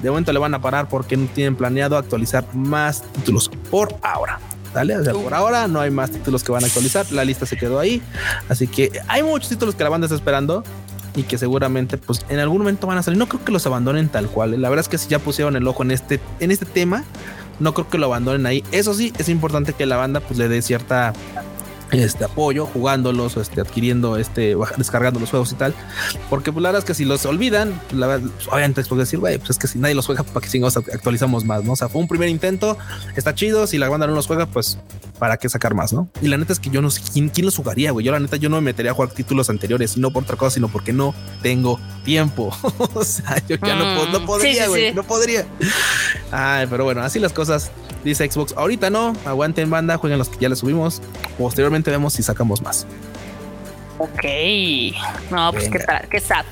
de 0.01 0.09
momento 0.09 0.31
le 0.31 0.39
van 0.39 0.53
a 0.53 0.61
parar 0.61 0.87
porque 0.87 1.17
no 1.17 1.27
tienen 1.27 1.55
planeado 1.55 1.97
actualizar 1.97 2.45
más 2.53 3.03
títulos 3.13 3.49
por 3.69 3.95
ahora. 4.01 4.39
¿Vale? 4.73 4.95
O 4.95 5.03
sea, 5.03 5.13
por 5.13 5.33
ahora 5.33 5.67
no 5.67 5.79
hay 5.79 5.89
más 5.89 6.11
títulos 6.11 6.43
que 6.43 6.51
van 6.51 6.63
a 6.63 6.67
actualizar. 6.67 7.11
La 7.11 7.25
lista 7.25 7.47
se 7.47 7.57
quedó 7.57 7.79
ahí. 7.79 8.01
Así 8.47 8.67
que 8.67 8.91
hay 9.07 9.23
muchos 9.23 9.49
títulos 9.49 9.73
que 9.73 9.83
la 9.83 9.89
banda 9.89 10.05
está 10.05 10.15
esperando 10.15 10.63
y 11.17 11.23
que 11.23 11.37
seguramente 11.37 11.97
pues 11.97 12.25
en 12.29 12.39
algún 12.39 12.59
momento 12.59 12.87
van 12.87 12.99
a 12.99 13.03
salir. 13.03 13.17
No 13.17 13.27
creo 13.27 13.43
que 13.43 13.51
los 13.51 13.65
abandonen 13.65 14.07
tal 14.07 14.27
cual. 14.27 14.53
¿eh? 14.53 14.57
La 14.57 14.69
verdad 14.69 14.81
es 14.81 14.87
que 14.87 14.97
si 14.97 15.09
ya 15.09 15.19
pusieron 15.19 15.55
el 15.55 15.67
ojo 15.67 15.83
en 15.83 15.91
este, 15.91 16.21
en 16.39 16.51
este 16.51 16.65
tema, 16.65 17.03
no 17.59 17.73
creo 17.73 17.89
que 17.89 17.97
lo 17.97 18.05
abandonen 18.05 18.45
ahí. 18.45 18.63
Eso 18.71 18.93
sí, 18.93 19.11
es 19.17 19.27
importante 19.27 19.73
que 19.73 19.85
la 19.87 19.97
banda 19.97 20.19
pues 20.19 20.37
le 20.37 20.47
dé 20.47 20.61
cierta 20.61 21.13
este 21.91 22.25
apoyo 22.25 22.65
jugándolos 22.65 23.37
este 23.37 23.61
adquiriendo 23.61 24.17
este 24.17 24.55
descargando 24.77 25.19
los 25.19 25.29
juegos 25.29 25.51
y 25.51 25.55
tal. 25.55 25.73
Porque 26.29 26.51
pues 26.51 26.61
la 26.63 26.69
verdad 26.69 26.79
es 26.79 26.85
que 26.85 26.93
si 26.93 27.05
los 27.05 27.25
olvidan 27.25 27.79
la 27.91 28.07
verdad, 28.07 28.29
obviamente 28.51 28.81
después 28.81 28.99
decir 28.99 29.19
güey 29.19 29.37
pues 29.37 29.51
es 29.51 29.57
que 29.57 29.67
si 29.67 29.79
nadie 29.79 29.95
los 29.95 30.05
juega 30.05 30.23
para 30.23 30.41
que 30.41 30.49
sigamos 30.49 30.75
actualizamos 30.77 31.45
más 31.45 31.63
no 31.63 31.73
o 31.73 31.75
sea 31.75 31.89
fue 31.89 32.01
un 32.01 32.07
primer 32.07 32.29
intento 32.29 32.77
está 33.15 33.33
chido 33.33 33.67
si 33.67 33.77
la 33.77 33.89
banda 33.89 34.07
no 34.07 34.13
los 34.13 34.27
juega 34.27 34.45
pues 34.45 34.77
para 35.19 35.37
qué 35.37 35.49
sacar 35.49 35.73
más 35.73 35.93
no 35.93 36.09
y 36.21 36.27
la 36.27 36.37
neta 36.37 36.53
es 36.53 36.59
que 36.59 36.69
yo 36.69 36.81
no 36.81 36.89
sé 36.89 37.01
quién, 37.13 37.29
quién 37.29 37.45
los 37.45 37.55
jugaría 37.55 37.91
güey. 37.91 38.05
Yo 38.05 38.11
la 38.11 38.19
neta 38.19 38.37
yo 38.37 38.49
no 38.49 38.57
me 38.57 38.61
metería 38.61 38.91
a 38.91 38.95
jugar 38.95 39.11
títulos 39.11 39.49
anteriores 39.49 39.97
no 39.97 40.11
por 40.11 40.23
otra 40.23 40.35
cosa 40.35 40.55
sino 40.55 40.67
porque 40.67 40.93
no 40.93 41.13
tengo 41.41 41.79
tiempo. 42.03 42.55
O 42.93 43.03
sea 43.03 43.41
yo 43.47 43.57
ya 43.57 43.75
no, 43.75 44.05
no, 44.11 44.19
mm, 44.19 44.25
podría 44.25 44.67
güey 44.67 44.93
no 44.93 45.03
podría. 45.03 45.45
Ay 46.31 46.67
pero 46.69 46.83
bueno 46.83 47.01
así 47.01 47.19
las 47.19 47.33
cosas 47.33 47.71
dice 48.03 48.29
Xbox 48.29 48.53
ahorita 48.57 48.89
no 48.89 49.13
aguanten 49.25 49.69
banda 49.69 49.97
jueguen 49.97 50.19
los 50.19 50.29
que 50.29 50.37
ya 50.37 50.49
les 50.49 50.59
subimos 50.59 51.01
posteriormente 51.37 51.91
vemos 51.91 52.13
si 52.13 52.23
sacamos 52.23 52.61
más. 52.61 52.85
Ok. 53.99 54.25
No, 55.31 55.51
pues 55.51 55.69
qué 55.69 55.79
tal, 55.79 56.07
qué 56.09 56.19
sad. 56.19 56.45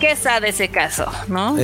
Qué 0.00 0.16
sad 0.16 0.44
ese 0.44 0.68
caso, 0.68 1.06
¿no? 1.28 1.56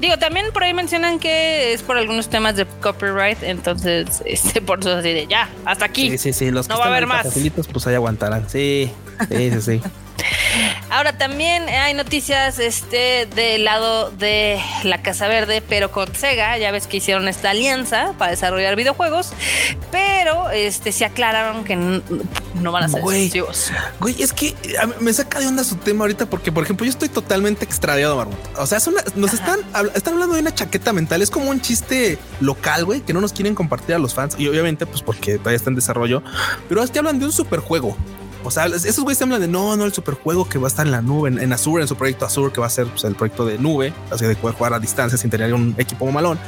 Digo, 0.00 0.18
también 0.18 0.52
por 0.52 0.62
ahí 0.62 0.74
mencionan 0.74 1.18
que 1.18 1.72
es 1.72 1.82
por 1.82 1.96
algunos 1.96 2.28
temas 2.28 2.56
de 2.56 2.66
copyright, 2.66 3.42
entonces, 3.42 4.22
este, 4.26 4.60
por 4.60 4.80
eso 4.80 4.96
así 4.96 5.12
de 5.12 5.26
ya, 5.26 5.48
hasta 5.64 5.84
aquí. 5.84 6.10
Sí, 6.10 6.18
sí, 6.18 6.32
sí. 6.32 6.50
Los 6.50 6.68
no 6.68 6.78
va 6.78 6.84
a 6.86 6.88
haber 6.88 7.06
más. 7.06 7.26
Pues 7.72 7.86
ahí 7.86 7.94
aguantarán. 7.94 8.48
Sí, 8.48 8.90
sí, 9.28 9.50
sí. 9.50 9.60
sí. 9.60 9.82
Ahora 10.90 11.16
también 11.18 11.68
hay 11.68 11.94
noticias 11.94 12.58
este 12.58 13.26
del 13.34 13.64
lado 13.64 14.10
de 14.10 14.60
la 14.84 15.02
Casa 15.02 15.28
Verde, 15.28 15.62
pero 15.68 15.90
con 15.90 16.14
Sega, 16.14 16.56
ya 16.58 16.70
ves 16.70 16.86
que 16.86 16.98
hicieron 16.98 17.28
esta 17.28 17.50
alianza 17.50 18.14
para 18.18 18.30
desarrollar 18.30 18.76
videojuegos, 18.76 19.32
pero 19.90 20.50
este 20.50 20.92
se 20.92 21.04
aclararon 21.04 21.64
que 21.64 21.76
no, 21.76 22.72
van 22.72 22.84
a 22.84 22.88
ser 22.88 23.02
güey, 23.02 23.32
güey, 24.00 24.22
es 24.22 24.32
que 24.32 24.54
me 25.00 25.12
saca 25.12 25.40
de 25.40 25.46
onda 25.48 25.64
su 25.64 25.76
tema 25.76 26.04
ahorita 26.04 26.26
porque 26.26 26.52
por 26.52 26.64
ejemplo, 26.64 26.86
yo 26.86 26.90
estoy 26.90 27.08
totalmente 27.24 27.64
extraviado, 27.64 28.16
Marmot. 28.16 28.38
O 28.58 28.66
sea, 28.66 28.78
nos 29.16 29.32
están, 29.32 29.60
están 29.94 30.14
hablando 30.14 30.34
de 30.34 30.42
una 30.42 30.54
chaqueta 30.54 30.92
mental, 30.92 31.22
es 31.22 31.30
como 31.30 31.50
un 31.50 31.60
chiste 31.60 32.18
local, 32.40 32.84
güey, 32.84 33.00
que 33.00 33.12
no 33.12 33.20
nos 33.20 33.32
quieren 33.32 33.54
compartir 33.54 33.94
a 33.94 33.98
los 33.98 34.14
fans 34.14 34.36
y 34.38 34.46
obviamente 34.46 34.86
pues 34.86 35.02
porque 35.02 35.38
todavía 35.38 35.56
está 35.56 35.70
en 35.70 35.76
desarrollo, 35.76 36.22
pero 36.68 36.82
es 36.82 36.90
que 36.90 36.98
hablan 36.98 37.18
de 37.18 37.26
un 37.26 37.32
superjuego. 37.32 37.96
O 38.44 38.50
sea, 38.50 38.66
esos 38.66 39.02
güeyes 39.02 39.20
hablan 39.22 39.40
de 39.40 39.48
no, 39.48 39.74
no, 39.76 39.84
el 39.84 39.92
superjuego 39.92 40.46
que 40.46 40.58
va 40.58 40.66
a 40.66 40.68
estar 40.68 40.84
en 40.84 40.92
la 40.92 41.00
nube, 41.00 41.30
en, 41.30 41.52
Azure, 41.52 41.82
en 41.82 41.88
su 41.88 41.96
proyecto 41.96 42.26
Azure, 42.26 42.52
que 42.52 42.60
va 42.60 42.66
a 42.66 42.70
ser 42.70 42.86
pues, 42.86 43.02
el 43.04 43.14
proyecto 43.14 43.46
de 43.46 43.58
nube, 43.58 43.94
así 44.10 44.26
de 44.26 44.36
poder 44.36 44.54
jugar 44.54 44.74
a 44.74 44.78
distancia 44.78 45.16
sin 45.16 45.30
tener 45.30 45.54
un 45.54 45.74
equipo 45.78 46.10
malón. 46.12 46.38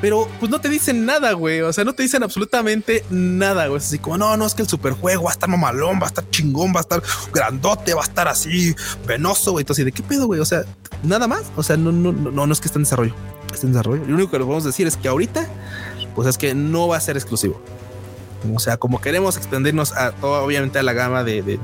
Pero 0.00 0.26
pues 0.40 0.50
no 0.50 0.58
te 0.60 0.70
dicen 0.70 1.04
nada, 1.04 1.32
güey. 1.32 1.60
O 1.60 1.72
sea, 1.72 1.84
no 1.84 1.92
te 1.92 2.02
dicen 2.02 2.22
absolutamente 2.22 3.04
nada, 3.10 3.66
güey. 3.66 3.78
Es 3.78 3.86
así 3.86 3.98
como, 3.98 4.16
no, 4.16 4.36
no, 4.36 4.46
es 4.46 4.54
que 4.54 4.62
el 4.62 4.68
superjuego 4.68 5.24
va 5.24 5.30
a 5.30 5.32
estar 5.32 5.48
mamalón, 5.48 6.00
va 6.00 6.04
a 6.04 6.08
estar 6.08 6.28
chingón, 6.30 6.72
va 6.74 6.78
a 6.78 6.82
estar 6.82 7.02
grandote, 7.32 7.92
va 7.92 8.00
a 8.00 8.04
estar 8.04 8.26
así 8.26 8.74
venoso, 9.06 9.52
güey. 9.52 9.62
Entonces, 9.62 9.84
¿de 9.84 9.92
qué 9.92 10.02
pedo, 10.02 10.26
güey? 10.26 10.40
O 10.40 10.46
sea, 10.46 10.64
nada 11.02 11.26
más. 11.26 11.42
O 11.56 11.62
sea, 11.62 11.76
no, 11.76 11.92
no, 11.92 12.12
no, 12.12 12.46
no 12.46 12.52
es 12.52 12.60
que 12.60 12.68
esté 12.68 12.78
en 12.78 12.84
desarrollo. 12.84 13.14
Está 13.52 13.66
en 13.66 13.72
desarrollo. 13.72 14.04
Lo 14.06 14.14
único 14.14 14.30
que 14.30 14.38
les 14.38 14.46
podemos 14.46 14.64
decir 14.64 14.86
es 14.86 14.96
que 14.96 15.08
ahorita, 15.08 15.46
pues 16.14 16.26
es 16.26 16.38
que 16.38 16.54
no 16.54 16.88
va 16.88 16.96
a 16.96 17.00
ser 17.00 17.16
exclusivo. 17.16 17.60
O 18.54 18.58
sea, 18.58 18.76
como 18.76 19.00
queremos 19.00 19.36
extendernos 19.36 19.92
a 19.92 20.12
todo, 20.12 20.44
obviamente 20.44 20.78
a 20.78 20.82
la 20.82 20.92
gama 20.92 21.24
de, 21.24 21.58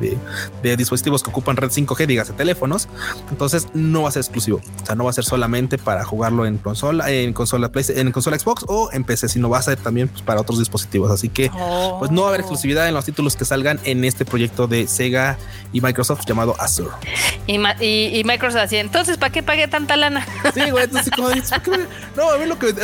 dispositivos 0.77 1.23
que 1.23 1.31
ocupan 1.31 1.57
red 1.57 1.71
5G, 1.71 2.07
dígase 2.07 2.33
teléfonos, 2.33 2.89
entonces 3.31 3.69
no 3.75 4.03
va 4.03 4.09
a 4.09 4.13
ser 4.13 4.21
exclusivo. 4.21 4.61
O 4.83 4.87
sea, 4.87 4.95
no 4.95 5.05
va 5.05 5.11
a 5.11 5.13
ser 5.13 5.25
solamente 5.25 5.79
para 5.79 6.05
jugarlo 6.05 6.47
en 6.47 6.59
consola, 6.59 7.11
en 7.11 7.33
consola 7.33 7.71
en 7.75 8.13
consola 8.13 8.39
Xbox 8.39 8.65
o 8.69 8.91
en 8.93 9.05
PC, 9.05 9.29
sino 9.29 9.49
va 9.49 9.59
a 9.59 9.63
ser 9.63 9.77
también 9.77 10.09
pues, 10.09 10.23
para 10.23 10.41
otros 10.41 10.59
dispositivos. 10.59 11.11
Así 11.11 11.29
que 11.29 11.51
pues 11.99 12.11
no 12.11 12.23
va 12.23 12.29
a 12.29 12.31
haber 12.31 12.41
exclusividad 12.41 12.89
en 12.89 12.95
los 12.95 13.05
títulos 13.05 13.37
que 13.37 13.45
salgan 13.45 13.79
en 13.85 14.05
este 14.05 14.25
proyecto 14.25 14.67
de 14.67 14.87
Sega 14.87 15.39
y 15.73 15.81
Microsoft 15.81 16.25
llamado 16.27 16.55
Azure. 16.59 16.91
Y, 17.47 17.57
y, 17.85 18.23
Microsoft 18.25 18.63
así, 18.63 18.77
entonces, 18.77 19.19
¿para 19.19 19.33
qué 19.33 19.43
pague 19.43 19.69
tanta 19.69 19.97
lana? 19.97 20.27
Sí, 20.55 20.71
güey, 20.71 20.85
entonces 20.85 21.13
como 21.15 21.29
no, 22.17 22.31
a 22.31 22.39
mí 22.39 22.47
lo 22.47 22.59
que 22.59 22.75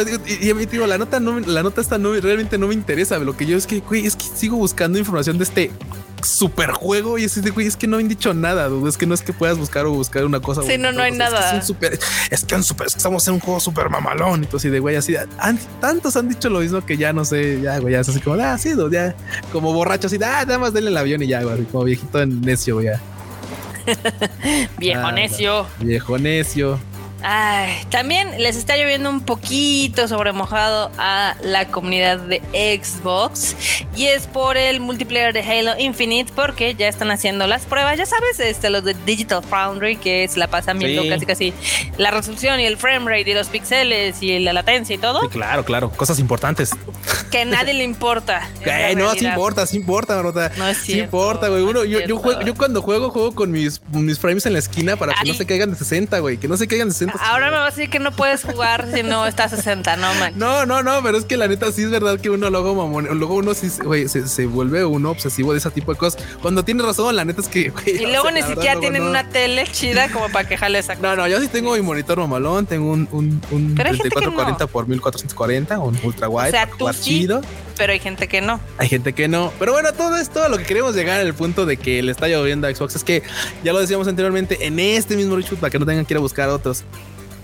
y, 0.40 0.50
y, 0.50 0.66
digo, 0.66 0.86
la 0.86 0.98
nota 0.98 1.20
no, 1.20 1.40
la 1.40 1.62
nota 1.62 1.80
esta 1.80 1.98
no 1.98 2.12
realmente 2.12 2.58
no 2.58 2.66
me 2.66 2.74
interesa, 2.74 3.18
lo 3.18 3.36
que 3.36 3.46
yo 3.46 3.56
es 3.56 3.66
que 3.66 3.79
güey, 3.80 4.06
es 4.06 4.16
que 4.16 4.24
sigo 4.24 4.56
buscando 4.56 4.98
información 4.98 5.38
de 5.38 5.44
este 5.44 5.70
super 6.22 6.70
juego 6.72 7.18
y 7.18 7.24
es, 7.24 7.52
güey, 7.52 7.66
es 7.66 7.76
que 7.76 7.86
no 7.86 7.96
han 7.96 8.08
dicho 8.08 8.34
nada, 8.34 8.68
es 8.86 8.96
que 8.96 9.06
no 9.06 9.14
es 9.14 9.22
que 9.22 9.32
puedas 9.32 9.58
buscar 9.58 9.86
o 9.86 9.92
buscar 9.92 10.24
una 10.24 10.40
cosa. 10.40 10.62
Sí, 10.62 10.78
no, 10.78 10.92
no 10.92 11.02
hay 11.02 11.12
nada. 11.12 11.58
Es 11.58 11.72
que, 11.72 11.86
es 12.30 12.44
que, 12.44 12.62
super, 12.62 12.86
es 12.86 12.94
que 12.94 12.98
estamos 12.98 13.26
en 13.28 13.34
un 13.34 13.40
juego 13.40 13.60
super 13.60 13.88
mamalón 13.88 14.42
y 14.42 14.46
todo 14.46 14.58
así 14.58 14.68
de 14.68 14.80
güey, 14.80 14.96
así, 14.96 15.14
tantos 15.80 16.16
han 16.16 16.28
dicho 16.28 16.50
lo 16.50 16.60
mismo 16.60 16.84
que 16.84 16.96
ya 16.96 17.12
no 17.12 17.24
sé, 17.24 17.60
ya, 17.60 17.78
güey, 17.78 17.94
ya 17.94 18.00
es 18.00 18.08
así 18.08 18.20
como, 18.20 18.40
ah, 18.42 18.58
sí, 18.58 18.70
ya, 18.90 19.14
como 19.52 19.72
borracho, 19.72 20.06
así, 20.06 20.16
ah, 20.16 20.44
nada 20.46 20.58
más 20.58 20.72
denle 20.72 20.90
el 20.90 20.96
avión 20.96 21.22
y 21.22 21.26
ya, 21.26 21.42
güey, 21.42 21.64
como 21.64 21.84
viejito 21.84 22.24
necio, 22.26 22.80
ya. 22.80 23.00
viejo 24.78 25.06
ah, 25.06 25.12
necio. 25.12 25.66
Viejo 25.80 26.18
necio. 26.18 26.78
Ay, 27.22 27.84
también 27.90 28.40
les 28.42 28.56
está 28.56 28.76
lloviendo 28.76 29.10
un 29.10 29.20
poquito 29.20 30.08
sobre 30.08 30.32
mojado 30.32 30.90
a 30.98 31.36
la 31.42 31.68
comunidad 31.68 32.18
de 32.18 32.40
Xbox 32.82 33.56
y 33.94 34.06
es 34.06 34.26
por 34.26 34.56
el 34.56 34.80
multiplayer 34.80 35.32
de 35.32 35.42
Halo 35.42 35.78
Infinite 35.78 36.32
porque 36.34 36.74
ya 36.74 36.88
están 36.88 37.10
haciendo 37.10 37.46
las 37.46 37.62
pruebas, 37.66 37.98
ya 37.98 38.06
sabes, 38.06 38.40
este 38.40 38.70
los 38.70 38.84
de 38.84 38.94
Digital 39.04 39.42
Foundry 39.42 39.96
que 39.96 40.24
es 40.24 40.36
la 40.36 40.48
pasamiento 40.48 41.02
casi 41.08 41.26
casi 41.26 41.54
la 41.98 42.10
resolución 42.10 42.60
y 42.60 42.66
el 42.66 42.76
frame 42.76 43.10
rate 43.10 43.30
y 43.30 43.34
los 43.34 43.48
pixeles 43.48 44.22
y 44.22 44.38
la 44.38 44.52
latencia 44.52 44.94
y 44.94 44.98
todo. 44.98 45.20
Sí, 45.22 45.28
claro, 45.28 45.64
claro, 45.64 45.90
cosas 45.90 46.18
importantes. 46.18 46.70
Que 47.30 47.42
a 47.42 47.44
nadie 47.44 47.74
le 47.74 47.84
importa. 47.84 48.48
no, 48.96 49.12
sí 49.12 49.26
importa, 49.26 49.66
sí 49.66 49.76
importa, 49.76 50.22
No 50.56 50.68
es 50.68 50.78
Sí 50.78 50.98
importa, 50.98 51.48
güey. 51.48 51.62
Uno, 51.62 51.84
yo, 51.84 52.00
yo, 52.00 52.16
juego, 52.16 52.40
yo 52.42 52.54
cuando 52.54 52.82
juego 52.82 53.10
juego 53.10 53.34
con 53.34 53.50
mis, 53.50 53.80
mis 53.90 54.18
frames 54.18 54.46
en 54.46 54.54
la 54.54 54.58
esquina 54.58 54.96
para 54.96 55.14
que 55.14 55.28
no 55.28 55.34
se 55.34 55.46
caigan 55.46 55.70
de 55.70 55.76
60, 55.76 56.18
güey, 56.20 56.38
que 56.38 56.48
no 56.48 56.56
se 56.56 56.66
caigan 56.66 56.88
de 56.88 56.94
60 56.94 57.09
Ahora 57.18 57.50
me 57.50 57.58
vas 57.58 57.72
a 57.72 57.76
decir 57.76 57.90
que 57.90 57.98
no 57.98 58.12
puedes 58.12 58.44
jugar 58.44 58.88
si 58.92 59.02
no 59.02 59.26
estás 59.26 59.52
a 59.52 59.56
60, 59.56 59.96
no 59.96 60.14
man. 60.14 60.32
No, 60.36 60.66
no, 60.66 60.82
no, 60.82 61.02
pero 61.02 61.18
es 61.18 61.24
que 61.24 61.36
la 61.36 61.48
neta 61.48 61.72
sí 61.72 61.82
es 61.82 61.90
verdad 61.90 62.20
que 62.20 62.30
uno 62.30 62.50
luego 62.50 62.74
mamón, 62.74 63.06
luego 63.18 63.34
uno 63.34 63.54
sí 63.54 63.70
se, 63.70 64.28
se, 64.28 64.46
vuelve 64.46 64.84
uno 64.84 65.10
obsesivo 65.10 65.52
de 65.52 65.58
ese 65.58 65.70
tipo 65.70 65.92
de 65.92 65.98
cosas. 65.98 66.22
Cuando 66.42 66.64
tienes 66.64 66.84
razón, 66.84 67.14
la 67.16 67.24
neta 67.24 67.40
es 67.40 67.48
que 67.48 67.72
Y 67.86 68.06
luego 68.06 68.30
ni 68.30 68.42
siquiera 68.42 68.78
tienen 68.80 69.02
una 69.02 69.28
tele 69.28 69.66
chida 69.70 70.10
como 70.10 70.28
para 70.30 70.48
que 70.48 70.56
jale 70.56 70.78
esa 70.78 70.96
cosa. 70.96 71.08
No, 71.08 71.22
no, 71.22 71.28
yo 71.28 71.40
sí 71.40 71.48
tengo 71.48 71.74
mi 71.74 71.82
monitor 71.82 72.18
mamalón, 72.18 72.66
tengo 72.66 72.92
un, 72.92 73.08
un, 73.12 73.40
un 73.50 73.74
3440 73.74 74.66
por 74.66 74.88
1440, 74.88 75.78
un 75.78 75.98
ultra 76.02 76.28
wide, 76.28 76.48
o 76.48 76.50
sea, 76.50 76.66
tú 76.66 76.90
chido 76.92 77.40
pero 77.80 77.94
hay 77.94 77.98
gente 77.98 78.28
que 78.28 78.42
no. 78.42 78.60
Hay 78.76 78.90
gente 78.90 79.14
que 79.14 79.26
no. 79.26 79.54
Pero 79.58 79.72
bueno, 79.72 79.90
todo 79.94 80.18
esto, 80.18 80.46
lo 80.50 80.58
que 80.58 80.64
queremos 80.64 80.94
llegar 80.94 81.18
al 81.18 81.32
punto 81.32 81.64
de 81.64 81.78
que 81.78 82.02
le 82.02 82.12
está 82.12 82.28
lloviendo 82.28 82.66
a 82.66 82.74
Xbox 82.74 82.94
es 82.96 83.04
que 83.04 83.22
ya 83.64 83.72
lo 83.72 83.80
decíamos 83.80 84.06
anteriormente 84.06 84.66
en 84.66 84.78
este 84.78 85.16
mismo 85.16 85.34
Richwood 85.34 85.60
para 85.60 85.70
que 85.70 85.78
no 85.78 85.86
tengan 85.86 86.04
que 86.04 86.12
ir 86.12 86.18
a 86.18 86.20
buscar 86.20 86.50
otros 86.50 86.84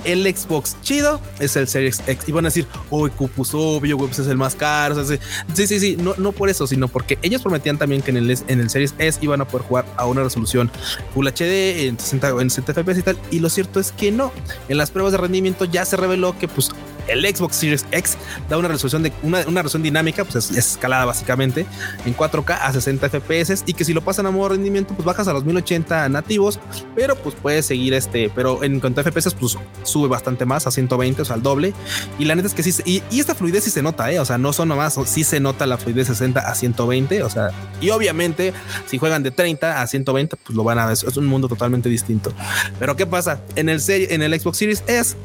el 0.07 0.25
Xbox 0.25 0.77
chido 0.83 1.21
es 1.41 1.57
el 1.57 1.67
Series 1.67 2.01
X. 2.07 2.29
Y 2.29 2.33
van 2.33 2.45
a 2.47 2.49
decir, 2.49 2.67
uy, 2.91 3.11
Cupus, 3.11 3.55
obvio, 3.55 3.99
pues 3.99 4.19
es 4.19 4.29
el 4.29 4.37
más 4.37 4.55
caro. 4.55 5.05
sí, 5.05 5.19
sí, 5.67 5.81
sí, 5.81 5.97
no, 5.99 6.15
no 6.17 6.33
por 6.33 6.49
eso, 6.49 6.67
sino 6.67 6.89
porque 6.89 7.19
ellos 7.23 7.43
prometían 7.43 7.77
también 7.77 8.03
que 8.03 8.11
en 8.11 8.19
el, 8.19 8.39
en 8.47 8.61
el 8.61 8.71
Series 8.71 8.95
S 8.99 9.19
iban 9.23 9.41
a 9.41 9.49
poder 9.49 9.67
jugar 9.67 9.85
a 9.97 10.07
una 10.07 10.23
resolución 10.23 10.71
Full 11.13 11.27
HD 11.27 11.87
en 11.89 11.99
60, 11.99 12.29
en 12.41 12.51
60 12.51 12.75
FPS 12.75 12.99
y 12.99 13.03
tal. 13.03 13.19
Y 13.31 13.41
lo 13.41 13.51
cierto 13.51 13.81
es 13.81 13.93
que 13.93 14.13
no. 14.13 14.33
En 14.69 14.79
las 14.79 14.91
pruebas 14.91 15.13
de 15.13 15.19
rendimiento 15.19 15.65
ya 15.65 15.85
se 15.85 15.97
reveló 15.97 16.39
que, 16.39 16.47
pues, 16.47 16.71
El 17.09 17.25
Xbox 17.25 17.57
Series 17.57 17.87
X 17.91 18.17
da 18.49 18.59
una 18.59 18.69
resolución 18.69 19.03
de 19.03 19.13
una, 19.23 19.43
resolución 19.43 19.83
dinámica, 19.83 20.25
pues 20.25 20.51
es, 20.51 20.57
escalada 20.57 21.05
básicamente 21.05 21.67
en 22.05 22.17
4K 22.17 22.59
a 22.61 22.73
60 22.73 23.09
FPS 23.09 23.65
y 23.67 23.75
que 23.75 23.85
si 23.85 23.93
lo 23.93 24.03
pasan 24.03 24.27
a 24.27 24.31
modo 24.31 24.51
rendimiento, 24.51 24.95
pues 24.95 25.05
bajas 25.05 25.29
a 25.29 25.33
los 25.33 25.45
1080 25.45 26.09
nativos, 26.09 26.59
pero 26.95 27.17
pues 27.17 27.35
puedes 27.41 27.67
seguir 27.67 27.95
este, 27.95 28.31
pero 28.35 28.63
en 28.63 28.81
cuanto 28.81 29.01
a 29.01 29.05
FPS, 29.05 29.35
pues 29.35 29.57
sube 29.83 30.09
bastante 30.09 30.45
más 30.45 30.67
a 30.67 30.71
120, 30.71 31.23
o 31.23 31.25
sea, 31.25 31.37
al 31.37 31.43
doble. 31.43 31.75
Y 32.19 32.25
la 32.25 32.35
neta 32.35 32.49
es 32.49 32.55
que 32.55 32.63
sí, 32.63 32.83
y, 32.85 33.03
y 33.11 33.21
esta 33.21 33.35
fluidez 33.35 33.65
sí 33.65 33.71
se 33.71 33.83
nota, 33.83 34.11
¿eh? 34.11 34.19
o 34.21 34.25
sea, 34.25 34.39
no 34.39 34.53
son 34.53 34.69
nomás, 34.69 34.99
sí 35.07 35.25
se 35.25 35.41
nota 35.41 35.67
la 35.67 35.79
fluidez 35.79 36.09
60 36.09 36.41
a 36.41 36.55
120, 36.55 37.23
o 37.23 37.31
sea, 37.31 37.51
y 37.81 37.91
obviamente 37.91 38.53
si 38.87 38.99
juegan 38.99 39.23
de 39.23 39.31
30 39.31 39.81
a 39.81 39.87
120, 39.87 40.37
pues 40.37 40.57
lo 40.57 40.65
van 40.65 40.79
a 40.79 40.87
ver, 40.87 40.93
es 40.95 41.17
un 41.17 41.27
mundo 41.27 41.49
totalmente 41.49 41.89
distinto. 41.89 42.33
Pero 42.79 42.97
¿qué 42.97 43.07
pasa? 43.07 43.41
En 43.55 43.69
el, 43.69 43.81
en 43.89 44.23
el 44.23 44.41
Xbox 44.41 44.59
Series 44.59 44.85
S 44.87 45.17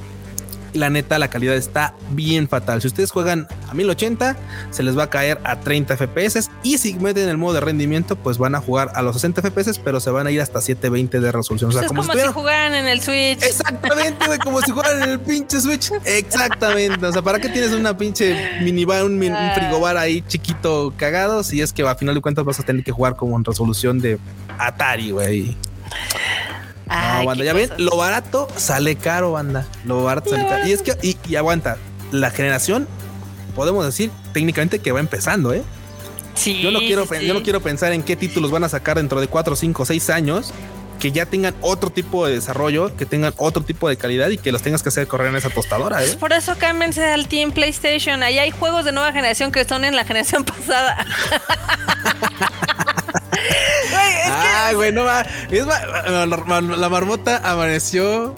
la 0.73 0.89
neta 0.89 1.19
la 1.19 1.29
calidad 1.29 1.55
está 1.55 1.93
bien 2.12 2.47
fatal. 2.47 2.81
Si 2.81 2.88
ustedes 2.88 3.12
juegan 3.12 3.47
a 3.69 3.73
1080, 3.73 4.38
se 4.71 4.84
les 4.84 4.97
va 4.97 5.03
a 5.03 5.10
caer 5.10 5.39
a 5.43 5.60
30 5.60 5.97
FPS 5.97 6.49
y 6.63 6.77
si 6.77 6.93
meten 6.95 7.29
el 7.29 7.38
modo 7.38 7.53
de 7.53 7.62
rendimiento, 7.62 8.15
pues 8.15 8.38
van 8.38 8.55
a 8.55 8.62
jugar 8.62 8.91
a 8.95 9.01
los 9.01 9.15
60 9.15 9.41
FPS, 9.41 9.79
pero 9.79 9.99
se 9.99 10.10
van 10.10 10.27
a 10.27 10.31
ir 10.31 10.41
hasta 10.41 10.62
720 10.62 11.19
de 11.19 11.31
resolución. 11.31 11.69
O 11.69 11.73
sea, 11.73 11.88
como, 11.88 12.03
si, 12.03 12.10
jugaran 12.34 12.73
en 12.73 12.88
el 12.88 13.01
Switch. 13.01 13.43
Exactamente, 13.43 14.39
como 14.43 14.62
si 14.62 14.71
jugaran 14.71 15.03
en 15.03 15.10
el 15.10 15.19
pinche 15.19 15.60
Switch. 15.60 15.91
Exactamente. 16.05 17.05
O 17.05 17.12
sea, 17.12 17.21
¿para 17.21 17.39
qué 17.39 17.49
tienes 17.49 17.71
una 17.71 17.97
pinche 17.97 18.62
minibar, 18.62 19.03
un, 19.03 19.21
un 19.21 19.51
frigobar 19.55 19.97
ahí 19.97 20.23
chiquito 20.27 20.93
cagado? 20.97 21.43
Si 21.43 21.62
es 21.62 21.73
que 21.73 21.88
a 21.88 21.95
final 21.95 22.15
de 22.15 22.21
cuentas 22.21 22.45
vas 22.45 22.60
a 22.60 22.63
tener 22.63 22.84
que 22.84 22.91
jugar 22.91 23.15
como 23.15 23.38
en 23.38 23.43
resolución 23.43 23.99
de 23.99 24.19
Atari, 24.57 25.12
güey 25.12 25.57
no, 26.91 27.25
banda, 27.25 27.43
ya 27.43 27.54
ven, 27.54 27.69
lo 27.77 27.95
barato 27.97 28.47
sale 28.56 28.95
caro, 28.95 29.32
banda. 29.32 29.65
Lo 29.86 30.04
barato 30.04 30.30
sale 30.30 30.45
caro. 30.47 30.67
Y 30.67 30.71
es 30.71 30.82
que, 30.82 30.95
y, 31.01 31.36
aguanta, 31.36 31.77
la 32.12 32.32
generación, 32.32 32.88
podemos 33.56 33.86
decir 33.86 34.12
técnicamente 34.34 34.80
que 34.80 34.91
va 34.91 34.99
empezando, 34.99 35.54
¿eh? 35.54 35.63
Sí, 36.34 36.62
yo 36.62 36.71
no 36.71 36.80
quiero, 36.80 37.06
yo 37.19 37.34
no 37.34 37.43
quiero 37.43 37.62
pensar 37.62 37.91
en 37.93 38.04
qué 38.04 38.15
títulos 38.15 38.51
van 38.51 38.63
a 38.63 38.69
sacar 38.69 38.97
dentro 38.97 39.19
de 39.19 39.27
4, 39.27 39.56
5, 39.56 39.86
6 39.86 40.10
años 40.10 40.54
que 41.01 41.12
ya 41.12 41.25
tengan 41.25 41.56
otro 41.62 41.89
tipo 41.89 42.27
de 42.27 42.36
desarrollo, 42.36 42.95
que 42.95 43.08
tengan 43.08 43.34
otro 43.38 43.63
tipo 43.63 43.89
de 43.89 43.97
calidad 43.97 44.30
y 44.30 44.38
que 44.38 44.51
los 44.51 44.62
tengas 44.62 44.84
que 44.84 44.89
hacer 44.89 45.08
correr 45.08 45.30
en 45.30 45.36
esa 45.36 45.49
tostadora. 45.49 46.04
¿eh? 46.06 46.15
Por 46.19 46.32
eso 46.32 46.56
cámbiense 46.60 47.04
al 47.04 47.27
Team 47.27 47.51
PlayStation. 47.51 48.21
Ahí 48.21 48.38
hay 48.38 48.51
juegos 48.51 48.86
de 48.86 48.91
nueva 48.91 49.12
generación 49.12 49.51
que 49.51 49.65
son 49.65 49.84
en 49.84 49.95
la 49.95 50.06
generación 50.06 50.43
pasada. 50.45 51.06
Ah, 54.31 54.71
güey, 54.73 54.91
no 54.91 55.03
va. 55.03 55.25
la 55.49 56.89
marmota 56.89 57.37
amaneció 57.43 58.35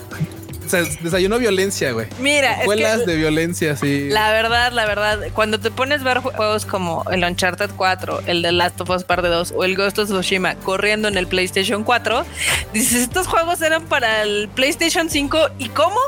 desayunó 1.02 1.40
violencia, 1.40 1.92
güey. 1.92 2.08
Mira, 2.20 2.60
escuelas 2.60 3.06
de 3.06 3.16
violencia, 3.16 3.76
sí. 3.76 4.10
La 4.10 4.32
verdad, 4.32 4.72
la 4.72 4.86
verdad, 4.86 5.20
cuando 5.34 5.60
te 5.60 5.72
pones 5.72 6.02
a 6.02 6.04
ver 6.04 6.20
juegos 6.20 6.66
como 6.66 7.04
el 7.12 7.24
Uncharted 7.24 7.72
4, 7.76 8.24
el 8.28 8.42
de 8.42 8.52
Last 8.52 8.80
of 8.82 8.90
Us 8.90 9.04
Part 9.04 9.24
2 9.24 9.54
o 9.56 9.64
el 9.64 9.76
Ghost 9.76 10.00
of 10.00 10.10
Tsushima 10.10 10.56
corriendo 10.56 11.08
en 11.08 11.18
el 11.18 11.28
PlayStation 11.28 11.84
4, 11.84 12.26
dices, 12.74 13.04
estos 13.04 13.28
juegos 13.28 13.62
eran 13.62 13.84
para 13.86 14.24
el 14.24 14.50
PlayStation 14.50 15.10
5 15.10 15.50
y 15.60 15.70
cómo? 15.70 16.00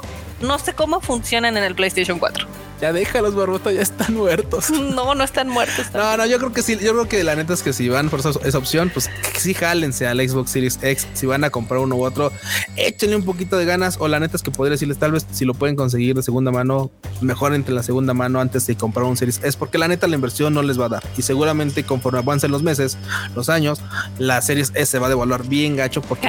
No 0.41 0.59
sé 0.59 0.73
cómo 0.73 1.01
funcionan 1.01 1.57
en 1.57 1.63
el 1.63 1.75
PlayStation 1.75 2.19
4. 2.19 2.64
Ya 2.85 2.93
déjalos, 2.93 3.33
Barbota, 3.33 3.71
ya 3.71 3.81
están 3.81 4.13
muertos. 4.13 4.69
No, 4.95 5.15
no 5.15 5.23
están 5.23 5.49
muertos. 5.49 5.87
No, 5.91 6.17
no, 6.17 6.25
yo 6.27 6.37
creo 6.37 6.53
que 6.53 6.61
sí. 6.61 6.77
Yo 6.79 6.91
creo 6.91 7.09
que 7.09 7.23
la 7.23 7.35
neta 7.35 7.53
es 7.53 7.63
que 7.63 7.73
si 7.73 7.89
van 7.89 8.09
por 8.09 8.19
esa, 8.19 8.57
opción, 8.59 8.91
pues 8.93 9.09
sí 9.35 9.55
jálense 9.55 10.05
al 10.05 10.19
Xbox 10.19 10.51
Series 10.51 10.77
X. 10.83 11.07
Si 11.13 11.25
van 11.25 11.43
a 11.43 11.49
comprar 11.49 11.79
uno 11.79 11.95
u 11.95 12.05
otro, 12.05 12.31
échenle 12.75 13.15
un 13.15 13.25
poquito 13.25 13.57
de 13.57 13.65
ganas. 13.65 13.97
O 13.99 14.07
la 14.07 14.19
neta 14.19 14.37
es 14.37 14.43
que 14.43 14.51
podría 14.51 14.73
decirles, 14.73 14.99
tal 14.99 15.13
vez 15.13 15.25
si 15.31 15.45
lo 15.45 15.55
pueden 15.55 15.75
conseguir 15.75 16.15
de 16.15 16.21
segunda 16.21 16.51
mano, 16.51 16.91
mejor 17.21 17.55
entre 17.55 17.73
la 17.73 17.81
segunda 17.81 18.13
mano 18.13 18.39
antes 18.39 18.67
de 18.67 18.77
comprar 18.77 19.05
un 19.05 19.17
Series 19.17 19.39
S, 19.43 19.57
porque 19.57 19.79
la 19.79 19.87
neta 19.87 20.07
la 20.07 20.15
inversión 20.15 20.53
no 20.53 20.61
les 20.61 20.79
va 20.79 20.85
a 20.85 20.89
dar. 20.89 21.03
Y 21.17 21.23
seguramente 21.23 21.83
conforme 21.83 22.19
avancen 22.19 22.51
los 22.51 22.61
meses, 22.61 22.99
los 23.35 23.49
años, 23.49 23.81
la 24.19 24.43
Series 24.43 24.71
S 24.75 24.85
se 24.85 24.99
va 24.99 25.07
a 25.07 25.09
devaluar 25.09 25.47
bien 25.47 25.75
gacho 25.75 26.03
porque 26.03 26.27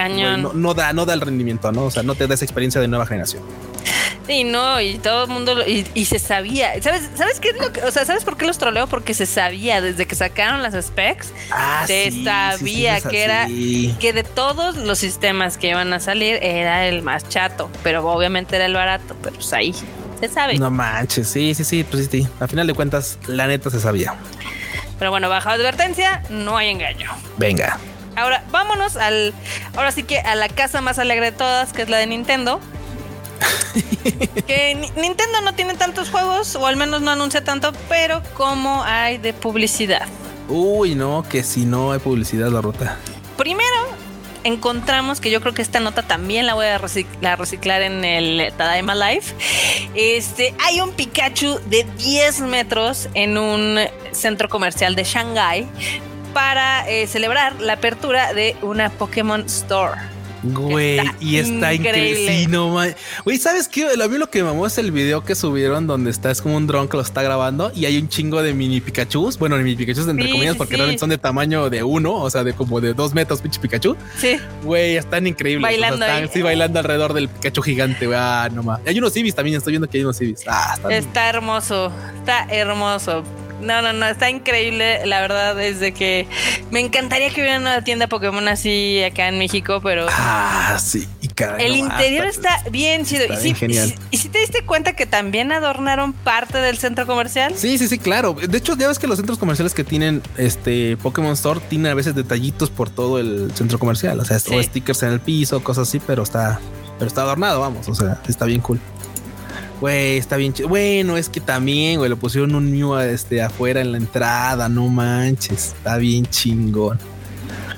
no, 0.55 0.73
da, 0.73 0.95
no 0.95 1.05
da 1.05 1.13
el 1.13 1.21
rendimiento, 1.21 1.71
¿no? 1.71 1.85
O 1.85 1.91
sea, 1.91 2.03
no 2.03 2.15
te 2.15 2.27
da 2.27 2.33
esa 2.33 2.47
experiencia 2.47 2.81
de 2.81 2.89
nueva 2.89 3.05
generación. 3.05 3.43
Sí, 4.27 4.43
no, 4.43 4.81
y 4.81 4.99
todo 4.99 5.25
el 5.25 5.31
mundo, 5.31 5.65
y, 5.65 6.05
se 6.05 6.19
sabía, 6.19 6.83
¿sabes, 6.83 7.09
¿sabes 7.15 7.39
qué 7.39 7.51
es 7.51 7.59
lo 7.61 7.73
que, 7.73 7.85
o 7.85 7.93
sea, 7.93 8.05
¿sabes 8.05 8.25
por 8.25 8.37
qué 8.37 8.45
los 8.45 8.59
troleo? 8.59 8.89
Porque 8.89 9.15
se 9.15 9.25
sabía, 9.25 9.81
desde 9.81 10.07
que 10.07 10.17
sacaron 10.17 10.65
las 10.65 10.75
specs, 10.85 11.33
ah, 11.53 11.85
se 11.87 12.25
sabía 12.25 13.01
que 13.01 13.23
era, 13.23 13.47
que 13.47 14.13
de 14.13 14.25
todos 14.25 14.79
los 14.79 14.99
sistemas 14.99 15.57
que 15.59 15.69
iban 15.69 15.93
a 15.93 16.01
salir, 16.01 16.41
era 16.43 16.89
el 16.89 17.03
más 17.03 17.29
chato, 17.29 17.71
pero 17.85 18.05
obviamente 18.11 18.57
era 18.57 18.67
el 18.67 18.75
barato, 18.75 19.15
pero 19.23 19.37
pues 19.37 19.53
ahí 19.53 19.73
se 20.19 20.29
sabe. 20.29 20.59
No 20.59 20.73
manches, 20.73 21.29
sí, 21.29 21.55
sí, 21.55 21.63
sí, 21.63 21.85
pues 21.85 22.09
sí, 22.11 22.27
a 22.41 22.49
final 22.49 22.67
de 22.67 22.75
cuentas, 22.75 23.21
la 23.29 23.47
neta 23.47 23.71
se 23.71 23.79
sabía. 23.79 24.15
Pero 24.99 25.13
bueno, 25.13 25.29
bajo 25.29 25.51
advertencia, 25.51 26.23
no 26.31 26.57
hay 26.57 26.71
engaño. 26.71 27.13
Venga. 27.37 27.79
Ahora, 28.17 28.43
vámonos 28.51 28.97
al, 28.97 29.35
ahora 29.77 29.93
sí 29.93 30.03
que 30.03 30.19
a 30.19 30.35
la 30.35 30.49
casa 30.49 30.81
más 30.81 30.99
alegre 30.99 31.31
de 31.31 31.37
todas, 31.37 31.73
que 31.73 31.83
es 31.83 31.91
la 31.91 31.99
de 31.99 32.07
Nintendo. 32.07 32.61
que 34.47 34.75
Nintendo 34.97 35.41
no 35.43 35.55
tiene 35.55 35.75
tantos 35.75 36.11
juegos, 36.11 36.57
o 36.57 36.67
al 36.67 36.77
menos 36.77 37.03
no 37.03 37.11
anuncia 37.11 37.45
tanto, 37.45 37.73
pero 37.89 38.23
como 38.35 38.83
hay 38.85 39.19
de 39.19 39.33
publicidad. 39.33 40.07
Uy, 40.49 40.95
no, 40.95 41.25
que 41.29 41.43
si 41.43 41.65
no 41.65 41.93
hay 41.93 41.99
publicidad 41.99 42.51
la 42.51 42.61
ruta. 42.61 42.99
Primero, 43.37 43.97
encontramos 44.45 45.21
que 45.21 45.31
yo 45.31 45.41
creo 45.41 45.55
que 45.55 45.63
esta 45.63 45.81
nota 45.81 46.03
también 46.03 46.47
la 46.47 46.55
voy 46.55 46.67
a 46.67 46.79
reciclar, 46.79 47.83
en 47.83 48.05
el 48.05 48.53
Tadaima 48.57 48.95
Live. 48.95 49.25
Este, 49.95 50.55
hay 50.65 50.81
un 50.81 50.93
Pikachu 50.93 51.59
de 51.67 51.85
10 51.99 52.41
metros 52.43 53.09
en 53.15 53.39
un 53.39 53.79
centro 54.13 54.49
comercial 54.49 54.95
de 54.95 55.05
Shanghai 55.05 55.67
para 56.33 56.89
eh, 56.89 57.07
celebrar 57.07 57.61
la 57.61 57.75
apertura 57.75 58.35
de 58.35 58.57
una 58.63 58.91
Pokémon 58.91 59.45
Store. 59.47 60.16
Güey, 60.53 61.01
y 61.21 61.37
está 61.37 61.75
increíble. 61.75 62.41
Sí, 62.41 62.47
no, 62.47 62.73
Güey, 63.25 63.39
¿sabes 63.39 63.69
qué? 63.69 63.87
A 63.87 64.09
mí 64.09 64.19
lo 64.19 64.31
que 64.31 64.43
me 64.43 64.51
mamó 64.51 64.67
es 64.67 64.79
el 64.79 64.93
video 64.93 65.25
que 65.25 65.35
subieron 65.35 65.87
donde 65.87 66.11
está, 66.11 66.31
es 66.31 66.43
como 66.43 66.57
un 66.57 66.67
dron 66.67 66.89
que 66.89 66.97
lo 66.97 67.03
está 67.03 67.23
grabando 67.23 67.73
y 67.75 67.87
hay 67.87 67.99
un 67.99 68.09
chingo 68.09 68.43
de 68.43 68.55
mini 68.55 68.81
Pikachu. 68.81 69.31
Bueno, 69.39 69.57
mini 69.57 69.77
Pikachu 69.77 70.09
entre 70.09 70.31
comillas, 70.31 70.57
porque 70.57 70.77
realmente 70.77 71.01
son 71.01 71.11
de 71.11 71.19
tamaño 71.19 71.71
de 71.71 71.83
uno, 71.83 72.15
o 72.15 72.31
sea, 72.31 72.45
de 72.45 72.53
como 72.53 72.81
de 72.81 72.95
dos 72.95 73.15
metros, 73.15 73.41
pinche 73.41 73.61
Pikachu. 73.61 73.97
Sí. 74.19 74.37
Güey, 74.63 74.97
están 74.97 75.27
increíbles. 75.27 75.63
Bailando. 75.63 76.05
están, 76.05 76.29
sí, 76.33 76.43
bailando 76.43 76.79
alrededor 76.79 77.13
del 77.13 77.29
Pikachu 77.29 77.63
gigante, 77.63 78.07
güey. 78.07 78.19
Ah, 78.21 78.49
no 78.53 78.63
más. 78.63 78.81
Hay 78.87 78.99
unos 78.99 79.17
Ibis 79.17 79.35
también, 79.35 79.57
estoy 79.57 79.73
viendo 79.73 79.89
que 79.89 79.99
hay 79.99 80.05
unos 80.05 80.21
Ibis. 80.21 80.45
Ah, 80.47 80.77
está 80.91 81.29
hermoso, 81.29 81.93
está 82.21 82.47
hermoso. 82.51 83.23
No, 83.61 83.81
no, 83.81 83.93
no, 83.93 84.07
está 84.07 84.31
increíble. 84.31 85.07
La 85.07 85.21
verdad 85.21 85.61
es 85.63 85.81
de 85.81 85.93
que 85.93 86.27
me 86.71 86.81
encantaría 86.81 87.31
que 87.31 87.41
hubiera 87.41 87.59
una 87.59 87.83
tienda 87.83 88.07
Pokémon 88.07 88.47
así 88.49 89.03
acá 89.03 89.29
en 89.29 89.39
México, 89.39 89.81
pero. 89.83 90.07
Ah, 90.11 90.79
sí. 90.83 91.09
Y 91.23 91.29
el 91.59 91.77
interior 91.77 92.27
está, 92.27 92.63
bien 92.71 93.05
chido. 93.05 93.25
y, 93.27 93.55
genial. 93.55 93.95
Y, 94.11 94.19
si 94.19 94.29
te 94.29 94.39
diste 94.39 94.65
cuenta 94.65 94.95
que 94.95 95.07
también 95.07 95.53
adornaron 95.53 96.13
parte 96.13 96.59
del 96.59 96.79
centro 96.79 97.07
comercial. 97.07 97.55
Sí, 97.57 97.79
sí, 97.79 97.89
sí, 97.89 97.99
claro. 97.99 98.35
De 98.35 98.59
hecho, 98.59 98.77
ya 98.77 98.89
ves 98.89 98.99
que 98.99 99.07
los 99.07 99.17
centros 99.17 99.39
comerciales 99.39 99.75
que 99.75 99.85
tienen 99.85 100.23
este 100.37 100.97
Pokémon 100.99 101.33
Store 101.33 101.61
tienen 101.69 101.93
a 101.93 101.95
veces 101.95 102.15
detallitos 102.15 102.71
por 102.71 102.91
todo 102.91 103.19
el 103.19 103.53
centro 103.55 103.79
comercial. 103.79 104.21
O 104.21 104.25
sea, 104.25 104.37
o 104.37 104.63
stickers 104.63 105.03
en 105.03 105.13
el 105.13 105.21
piso, 105.21 105.63
cosas 105.63 105.89
así, 105.89 106.01
pero 106.01 106.23
está, 106.23 106.61
pero 106.99 107.09
está 107.09 107.23
adornado, 107.23 107.61
vamos. 107.61 107.89
O 107.89 107.95
sea, 107.95 108.21
está 108.29 108.45
bien 108.45 108.61
cool. 108.61 108.81
Güey, 109.81 110.17
está 110.17 110.37
bien 110.37 110.53
chido. 110.53 110.69
Bueno, 110.69 111.17
es 111.17 111.29
que 111.29 111.41
también, 111.41 111.99
güey, 111.99 112.09
le 112.09 112.17
pusieron 112.17 112.55
un 112.55 112.71
Mew 112.71 112.97
este, 112.99 113.43
afuera 113.43 113.81
en 113.81 113.93
la 113.93 113.99
entrada, 113.99 114.69
no 114.69 114.89
manches. 114.89 115.75
Está 115.77 115.99
bien 115.99 116.27
chingón. 116.27 116.99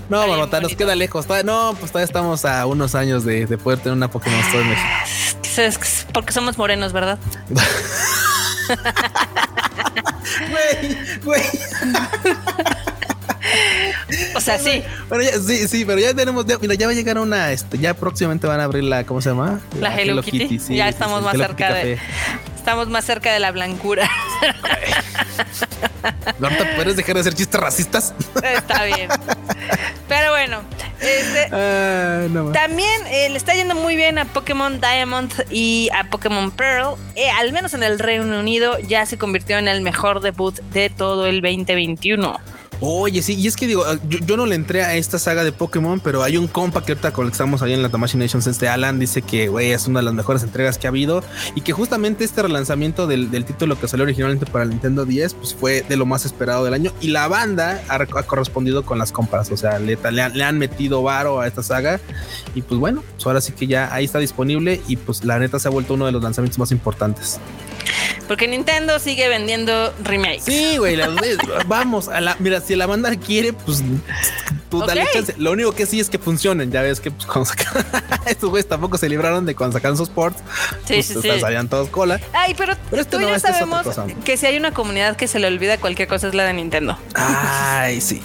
No, 0.08 0.26
Barbota, 0.26 0.61
nos 0.61 0.74
queda 0.74 0.94
lejos. 0.94 1.26
no, 1.44 1.76
pues 1.78 1.92
todavía 1.92 2.06
estamos 2.06 2.44
a 2.44 2.64
unos 2.66 2.94
años 2.94 3.24
de, 3.24 3.46
poder 3.58 3.78
tener 3.80 3.92
una 3.96 4.11
Pokémon 4.11 4.40
Store 4.40 4.62
en 4.62 4.70
México. 4.70 4.87
Porque 6.14 6.32
somos 6.32 6.56
morenos, 6.56 6.92
¿verdad? 6.92 7.18
Güey, 10.50 11.20
güey. 11.24 11.42
O 14.35 14.40
sea, 14.40 14.59
sí. 14.59 14.83
Bueno, 15.09 15.25
ya, 15.25 15.38
sí, 15.38 15.68
sí, 15.68 15.85
pero 15.85 15.99
ya 15.99 16.14
tenemos, 16.14 16.47
mira, 16.61 16.75
ya 16.75 16.87
va 16.87 16.92
a 16.92 16.94
llegar 16.94 17.18
una, 17.18 17.53
este, 17.53 17.79
ya 17.79 17.94
próximamente 17.94 18.47
van 18.47 18.61
a 18.61 18.64
abrir 18.64 18.85
la, 18.85 19.05
¿cómo 19.05 19.21
se 19.21 19.31
llama? 19.31 19.61
La, 19.81 19.94
Hello, 19.94 20.23
Kitty. 20.23 20.59
ya 20.77 20.88
estamos 20.88 21.23
más 21.23 21.37
cerca 21.37 21.75
de, 21.75 21.99
estamos 22.57 22.88
más 22.88 23.05
cerca 23.05 23.33
de 23.33 23.40
la 23.40 23.51
blancura. 23.51 24.09
¿puedes 26.77 26.97
dejar 26.97 27.14
de 27.14 27.21
hacer 27.21 27.35
chistes 27.35 27.61
racistas? 27.61 28.14
Está 28.42 28.85
bien. 28.85 29.09
Pero 30.09 30.31
bueno, 30.31 30.61
este, 31.01 31.49
ah, 31.53 32.27
también 32.53 33.07
eh, 33.11 33.29
le 33.31 33.37
está 33.37 33.55
yendo 33.55 33.75
muy 33.75 33.97
bien 33.97 34.18
a 34.18 34.25
Pokémon 34.25 34.81
Diamond 34.81 35.33
y 35.51 35.88
a 35.94 36.05
Pokémon 36.11 36.51
Pearl. 36.51 36.97
Eh, 37.14 37.31
al 37.31 37.53
menos 37.53 37.75
en 37.75 37.83
el 37.83 37.99
Reino 37.99 38.38
Unido 38.38 38.79
ya 38.81 39.07
se 39.07 39.18
convirtió 39.18 39.59
en 39.59 39.68
el 39.68 39.81
mejor 39.81 40.21
debut 40.21 40.59
de 40.73 40.90
todo 40.90 41.27
el 41.27 41.40
2021. 41.40 42.38
Oye, 42.80 43.22
sí, 43.22 43.34
y 43.34 43.48
es 43.48 43.56
que 43.56 43.66
digo, 43.66 43.84
yo, 44.08 44.36
no 44.36 44.46
le 44.46 44.54
entré 44.54 44.84
a 44.84 44.94
esta 44.94 45.18
saga 45.18 45.42
de 45.42 45.50
Pokémon, 45.50 45.98
pero 45.98 46.22
hay 46.22 46.36
un 46.36 46.46
compa 46.46 46.84
que 46.84 46.92
ahorita 46.92 47.12
colectamos 47.12 47.60
ahí 47.60 47.72
en 47.72 47.83
la 47.83 47.88
Tamashii 47.88 48.20
Nations, 48.20 48.46
este 48.46 48.68
Alan, 48.68 49.00
dice 49.00 49.20
que, 49.20 49.48
güey, 49.48 49.72
es 49.72 49.88
una 49.88 49.98
de 49.98 50.04
las 50.04 50.14
mejores 50.14 50.44
entregas 50.44 50.79
que 50.79 50.87
ha 50.87 50.90
habido 50.90 51.24
y 51.56 51.62
que 51.62 51.72
justamente 51.72 52.24
este 52.24 52.42
relanzamiento 52.42 53.08
del, 53.08 53.29
título 53.44 53.81
que 53.81 53.88
salió 53.88 54.04
originalmente 54.04 54.46
para 54.46 54.62
el 54.64 54.70
Nintendo 54.70 55.04
10, 55.04 55.35
pues 55.35 55.54
fue 55.54 55.83
de 55.83 55.96
lo 55.96 56.06
más 56.06 56.24
esperado 56.24 56.64
del 56.64 56.74
año 56.74 56.92
y 57.00 57.08
la 57.08 57.26
banda 57.26 57.83
ha, 57.88 58.04
correspondido 58.06 58.85
con 58.85 58.98
las 58.98 59.10
compras, 59.10 59.50
o 59.50 59.56
sea, 59.56 59.81
le, 59.81 59.98
le, 60.12 60.44
han, 60.44 60.58
metido 60.58 61.02
varo 61.02 61.40
a 61.40 61.46
esta 61.46 61.62
saga 61.62 62.00
y 62.54 62.62
pues 62.62 62.79
bueno, 62.79 63.02
pues 63.14 63.26
ahora 63.26 63.40
sí 63.40 63.52
que 63.52 63.66
ya 63.66 63.92
ahí 63.92 64.04
está 64.04 64.18
disponible 64.18 64.81
y 64.87 64.96
pues 64.96 65.24
la 65.24 65.38
neta 65.38 65.58
se 65.58 65.68
ha 65.68 65.70
vuelto 65.70 65.94
uno 65.94 66.06
de 66.06 66.12
los 66.12 66.22
lanzamientos 66.22 66.58
más 66.58 66.70
importantes. 66.70 67.40
Porque 68.29 68.46
Nintendo 68.46 68.98
sigue 68.98 69.29
vendiendo 69.29 69.92
remakes. 70.04 70.44
Sí, 70.44 70.76
güey. 70.76 70.98
vamos, 71.66 72.08
a 72.08 72.20
la, 72.20 72.37
mira, 72.38 72.60
si 72.69 72.77
la 72.77 72.85
banda 72.85 73.16
quiere, 73.16 73.54
pues 73.54 73.83
tú 74.69 74.81
dale 74.81 75.06
chance. 75.10 75.35
Lo 75.38 75.52
único 75.52 75.73
que 75.73 75.87
sí 75.87 76.00
es 76.00 76.10
que 76.10 76.19
funcionen. 76.19 76.71
Ya 76.71 76.83
ves 76.83 77.00
que 77.00 77.10
pues, 77.10 77.25
cuando 77.25 77.46
sacan 77.46 77.83
estos 78.27 78.50
güeyes 78.50 78.69
tampoco 78.69 78.98
se 78.98 79.08
libraron 79.08 79.46
de 79.46 79.54
cuando 79.54 79.79
sacaron 79.79 79.96
sus 79.96 80.10
ports. 80.10 80.38
Sí, 80.85 80.94
pues, 80.94 81.06
sí, 81.06 81.14
sí. 81.23 81.40
Salían 81.40 81.69
todos 81.69 81.88
cola. 81.88 82.21
Ay, 82.35 82.54
pero, 82.58 82.75
pero 82.90 83.00
este 83.00 83.16
tú 83.16 83.23
ya 83.23 83.35
este 83.35 83.52
sabemos 83.52 83.87
que 84.23 84.37
si 84.37 84.44
hay 84.44 84.58
una 84.58 84.73
comunidad 84.73 85.16
que 85.16 85.27
se 85.29 85.38
le 85.38 85.46
olvida 85.46 85.79
cualquier 85.79 86.08
cosa 86.08 86.29
es 86.29 86.35
la 86.35 86.44
de 86.44 86.52
Nintendo. 86.52 86.98
Ay, 87.14 88.02
sí. 88.02 88.21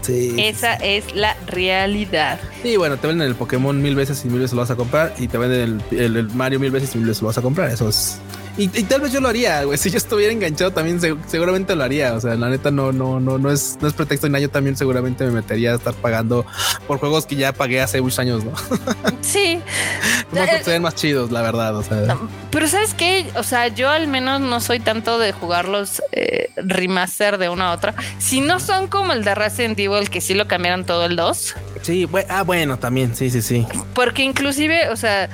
Sí, 0.00 0.34
Esa 0.38 0.74
es 0.74 1.14
la 1.14 1.36
realidad. 1.46 2.40
Sí, 2.62 2.76
bueno, 2.76 2.96
te 2.96 3.08
venden 3.08 3.26
el 3.26 3.34
Pokémon 3.34 3.82
mil 3.82 3.94
veces 3.94 4.24
y 4.24 4.28
mil 4.28 4.38
veces 4.38 4.54
lo 4.54 4.60
vas 4.60 4.70
a 4.70 4.76
comprar 4.76 5.12
y 5.18 5.28
te 5.28 5.36
venden 5.36 5.82
el, 5.90 6.16
el 6.16 6.28
Mario 6.30 6.60
mil 6.60 6.70
veces 6.70 6.94
y 6.94 6.98
mil 6.98 7.08
veces 7.08 7.22
lo 7.22 7.28
vas 7.28 7.36
a 7.38 7.42
comprar. 7.42 7.68
Eso 7.70 7.88
es 7.88 8.20
y, 8.58 8.68
tal 8.84 9.02
vez 9.02 9.12
yo 9.12 9.20
lo 9.20 9.28
haría, 9.28 9.64
güey. 9.64 9.78
Si 9.86 9.90
yo 9.90 9.98
estuviera 9.98 10.32
enganchado 10.32 10.72
también 10.72 11.00
seguramente 11.28 11.76
lo 11.76 11.84
haría. 11.84 12.14
O 12.14 12.20
sea, 12.20 12.34
la 12.34 12.48
neta 12.48 12.70
no, 12.70 12.90
no, 12.92 13.20
no, 13.20 13.38
no 13.38 13.52
es, 13.52 13.78
no 13.80 13.88
es 13.88 13.94
pretexto. 13.94 14.26
Y 14.26 14.40
yo 14.40 14.50
también 14.50 14.76
seguramente 14.76 15.24
me 15.24 15.30
metería 15.30 15.72
a 15.72 15.76
estar 15.76 15.94
pagando 15.94 16.44
por 16.86 16.98
juegos 16.98 17.26
que 17.26 17.36
ya 17.36 17.52
pagué 17.52 17.80
hace 17.80 18.00
muchos 18.00 18.18
años, 18.18 18.44
¿no? 18.44 18.52
Sí. 19.20 19.60
no 20.32 20.40
porque 20.40 20.64
sean 20.64 20.82
más 20.82 20.94
chidos, 20.94 21.30
la 21.30 21.42
verdad. 21.42 21.76
O 21.76 21.82
sea. 21.82 22.16
Pero 22.50 22.68
sabes 22.68 22.94
qué, 22.94 23.26
o 23.36 23.42
sea, 23.42 23.68
yo 23.68 23.90
al 23.90 24.08
menos 24.08 24.40
no 24.40 24.60
soy 24.60 24.80
tanto 24.80 25.18
de 25.18 25.32
jugarlos 25.32 26.02
eh, 26.12 26.50
remaster 26.56 27.38
de 27.38 27.48
una 27.48 27.70
a 27.70 27.72
otra. 27.74 27.94
Si 28.18 28.40
no 28.40 28.60
son 28.60 28.88
como 28.88 29.12
el 29.12 29.24
de 29.24 29.34
Resident 29.34 29.78
Evil, 29.78 30.10
que 30.10 30.20
sí 30.20 30.34
lo 30.34 30.48
cambiaron 30.48 30.84
todo 30.84 31.04
el 31.04 31.16
2. 31.16 31.54
Sí, 31.86 32.08
ah, 32.28 32.42
bueno, 32.42 32.80
también, 32.80 33.14
sí, 33.14 33.30
sí, 33.30 33.40
sí. 33.40 33.64
Porque 33.94 34.24
inclusive, 34.24 34.88
o 34.88 34.96
sea, 34.96 35.30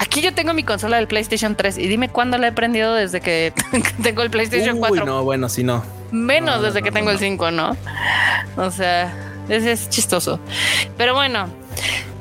aquí 0.00 0.20
yo 0.20 0.34
tengo 0.34 0.52
mi 0.52 0.64
consola 0.64 0.96
del 0.96 1.06
PlayStation 1.06 1.54
3 1.54 1.78
y 1.78 1.86
dime 1.86 2.08
cuándo 2.08 2.38
la 2.38 2.48
he 2.48 2.52
prendido 2.52 2.92
desde 2.92 3.20
que 3.20 3.52
tengo 4.02 4.22
el 4.22 4.30
PlayStation 4.30 4.74
Uy, 4.74 4.80
4. 4.80 5.06
No, 5.06 5.22
bueno, 5.22 5.48
sí, 5.48 5.62
no. 5.62 5.84
Menos 6.10 6.60
desde 6.60 6.82
que 6.82 6.90
tengo 6.90 7.12
el 7.12 7.20
5, 7.20 7.52
¿no? 7.52 7.76
O 8.56 8.72
sea, 8.72 9.14
es, 9.48 9.62
es 9.64 9.90
chistoso. 9.90 10.40
Pero 10.98 11.14
bueno, 11.14 11.46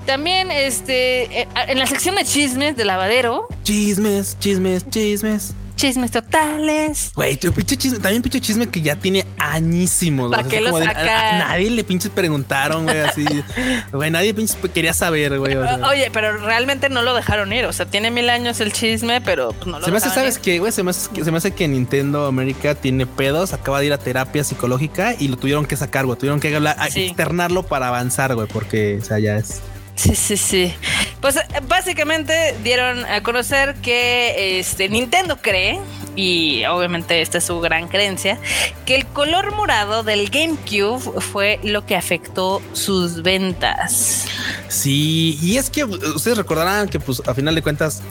también 0.05 0.51
este 0.51 1.47
en 1.67 1.79
la 1.79 1.87
sección 1.87 2.13
de 2.13 2.23
chismes 2.23 2.77
de 2.77 2.85
lavadero. 2.85 3.47
Chismes, 3.63 4.37
chismes, 4.39 4.87
chismes 4.91 5.55
chismes 5.81 6.11
totales. 6.11 7.11
Güey, 7.15 7.37
pinche 7.37 7.75
chisme, 7.75 7.97
también 7.97 8.21
pinche 8.21 8.39
chisme 8.39 8.69
que 8.69 8.81
ya 8.81 8.95
tiene 8.97 9.25
añísimos. 9.39 10.29
¿Para 10.29 10.47
qué 10.47 10.61
lo 10.61 10.79
nadie 10.79 11.71
le 11.71 11.83
pinches 11.83 12.11
preguntaron, 12.11 12.83
güey, 12.83 12.99
así. 12.99 13.25
güey, 13.91 14.11
nadie 14.11 14.31
pinches 14.35 14.57
quería 14.71 14.93
saber, 14.93 15.39
güey. 15.39 15.55
Oye, 15.55 16.11
pero 16.13 16.37
realmente 16.37 16.89
no 16.89 17.01
lo 17.01 17.15
dejaron 17.15 17.51
ir. 17.51 17.65
O 17.65 17.73
sea, 17.73 17.87
tiene 17.87 18.11
mil 18.11 18.29
años 18.29 18.59
el 18.59 18.71
chisme, 18.71 19.21
pero 19.21 19.53
pues, 19.53 19.65
no 19.65 19.79
lo 19.79 19.85
Se 19.85 19.91
me 19.91 19.97
hace, 19.97 20.11
¿sabes 20.11 20.37
qué, 20.37 20.59
güey? 20.59 20.71
Se 20.71 20.83
me, 20.83 20.91
hace, 20.91 21.09
se 21.23 21.31
me 21.31 21.37
hace 21.37 21.49
que 21.49 21.67
Nintendo 21.67 22.27
América 22.27 22.75
tiene 22.75 23.07
pedos, 23.07 23.53
acaba 23.53 23.79
de 23.79 23.87
ir 23.87 23.93
a 23.93 23.97
terapia 23.97 24.43
psicológica 24.43 25.15
y 25.17 25.29
lo 25.29 25.37
tuvieron 25.37 25.65
que 25.65 25.77
sacar, 25.77 26.05
güey. 26.05 26.15
Tuvieron 26.19 26.39
que 26.39 26.55
hablar, 26.55 26.77
externarlo 26.95 27.63
para 27.63 27.87
avanzar, 27.87 28.35
güey, 28.35 28.47
porque, 28.47 28.99
o 29.01 29.03
sea, 29.03 29.17
ya 29.17 29.37
es. 29.37 29.61
Sí, 29.95 30.15
sí, 30.15 30.37
sí. 30.37 30.73
Pues 31.19 31.37
básicamente 31.67 32.55
dieron 32.63 33.05
a 33.05 33.21
conocer 33.21 33.75
que 33.75 34.59
este 34.59 34.89
Nintendo 34.89 35.37
cree 35.37 35.79
y 36.15 36.65
obviamente 36.65 37.21
esta 37.21 37.37
es 37.37 37.45
su 37.45 37.59
gran 37.59 37.87
creencia, 37.87 38.37
que 38.85 38.95
el 38.95 39.05
color 39.05 39.55
morado 39.55 40.03
del 40.03 40.29
GameCube 40.29 41.21
fue 41.21 41.59
lo 41.63 41.85
que 41.85 41.95
afectó 41.95 42.61
sus 42.73 43.21
ventas. 43.21 44.25
Sí, 44.67 45.37
y 45.41 45.57
es 45.57 45.69
que 45.69 45.83
ustedes 45.85 46.37
recordarán 46.37 46.89
que 46.89 46.99
pues 46.99 47.21
a 47.25 47.33
final 47.33 47.55
de 47.55 47.61
cuentas 47.61 48.01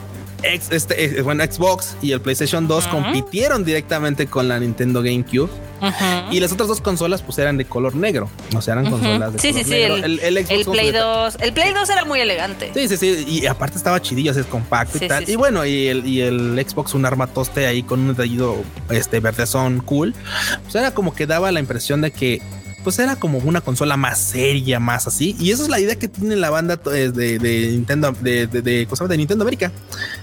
este, 0.42 1.18
eh, 1.18 1.22
bueno, 1.22 1.44
Xbox 1.44 1.96
y 2.02 2.12
el 2.12 2.20
PlayStation 2.20 2.66
2 2.68 2.86
compitieron 2.88 3.64
directamente 3.64 4.26
con 4.26 4.48
la 4.48 4.58
Nintendo 4.58 5.02
GameCube. 5.02 5.50
Y 6.30 6.40
las 6.40 6.52
otras 6.52 6.68
dos 6.68 6.80
consolas 6.80 7.22
pues 7.22 7.38
eran 7.38 7.56
de 7.56 7.64
color 7.64 7.94
negro, 7.94 8.28
o 8.54 8.60
sea, 8.60 8.74
eran 8.74 8.90
consolas 8.90 9.32
de 9.32 9.38
sí, 9.38 9.50
color 9.50 9.64
sí, 9.64 9.70
negro. 9.70 9.96
Sí, 9.96 10.02
el, 10.02 10.36
el, 10.36 10.64
Play 10.66 10.92
2, 10.92 11.36
el 11.40 11.52
Play 11.54 11.72
2 11.72 11.88
era 11.88 12.04
muy 12.04 12.20
elegante. 12.20 12.70
Sí, 12.74 12.86
sí, 12.86 12.96
sí, 12.98 13.24
y 13.26 13.46
aparte 13.46 13.78
estaba 13.78 14.00
chidillo, 14.02 14.32
es 14.32 14.44
compacto 14.46 15.02
y 15.02 15.08
tal. 15.08 15.28
y 15.28 15.36
bueno, 15.36 15.64
y 15.64 15.88
el, 15.88 16.06
y 16.06 16.20
el 16.20 16.62
Xbox 16.66 16.94
un 16.94 17.06
armatoste 17.06 17.66
ahí 17.66 17.82
con 17.82 18.00
un 18.00 18.08
detallido 18.08 18.56
este 18.90 19.20
verdezón 19.20 19.80
cool. 19.80 20.14
Pues 20.62 20.74
era 20.74 20.92
como 20.92 21.14
que 21.14 21.26
daba 21.26 21.50
la 21.50 21.60
impresión 21.60 22.02
de 22.02 22.10
que 22.10 22.42
pues 22.82 22.98
era 22.98 23.16
como 23.16 23.38
una 23.38 23.60
consola 23.60 23.96
más 23.96 24.18
seria, 24.18 24.80
más 24.80 25.06
así. 25.06 25.36
Y 25.38 25.50
esa 25.50 25.62
es 25.62 25.68
la 25.68 25.80
idea 25.80 25.96
que 25.96 26.08
tiene 26.08 26.36
la 26.36 26.50
banda 26.50 26.80
eh, 26.92 27.10
de, 27.12 27.38
de 27.38 27.68
Nintendo, 27.72 28.12
de, 28.12 28.46
de, 28.46 28.62
de, 28.62 28.86
de 28.86 29.16
Nintendo 29.16 29.42
América. 29.42 29.72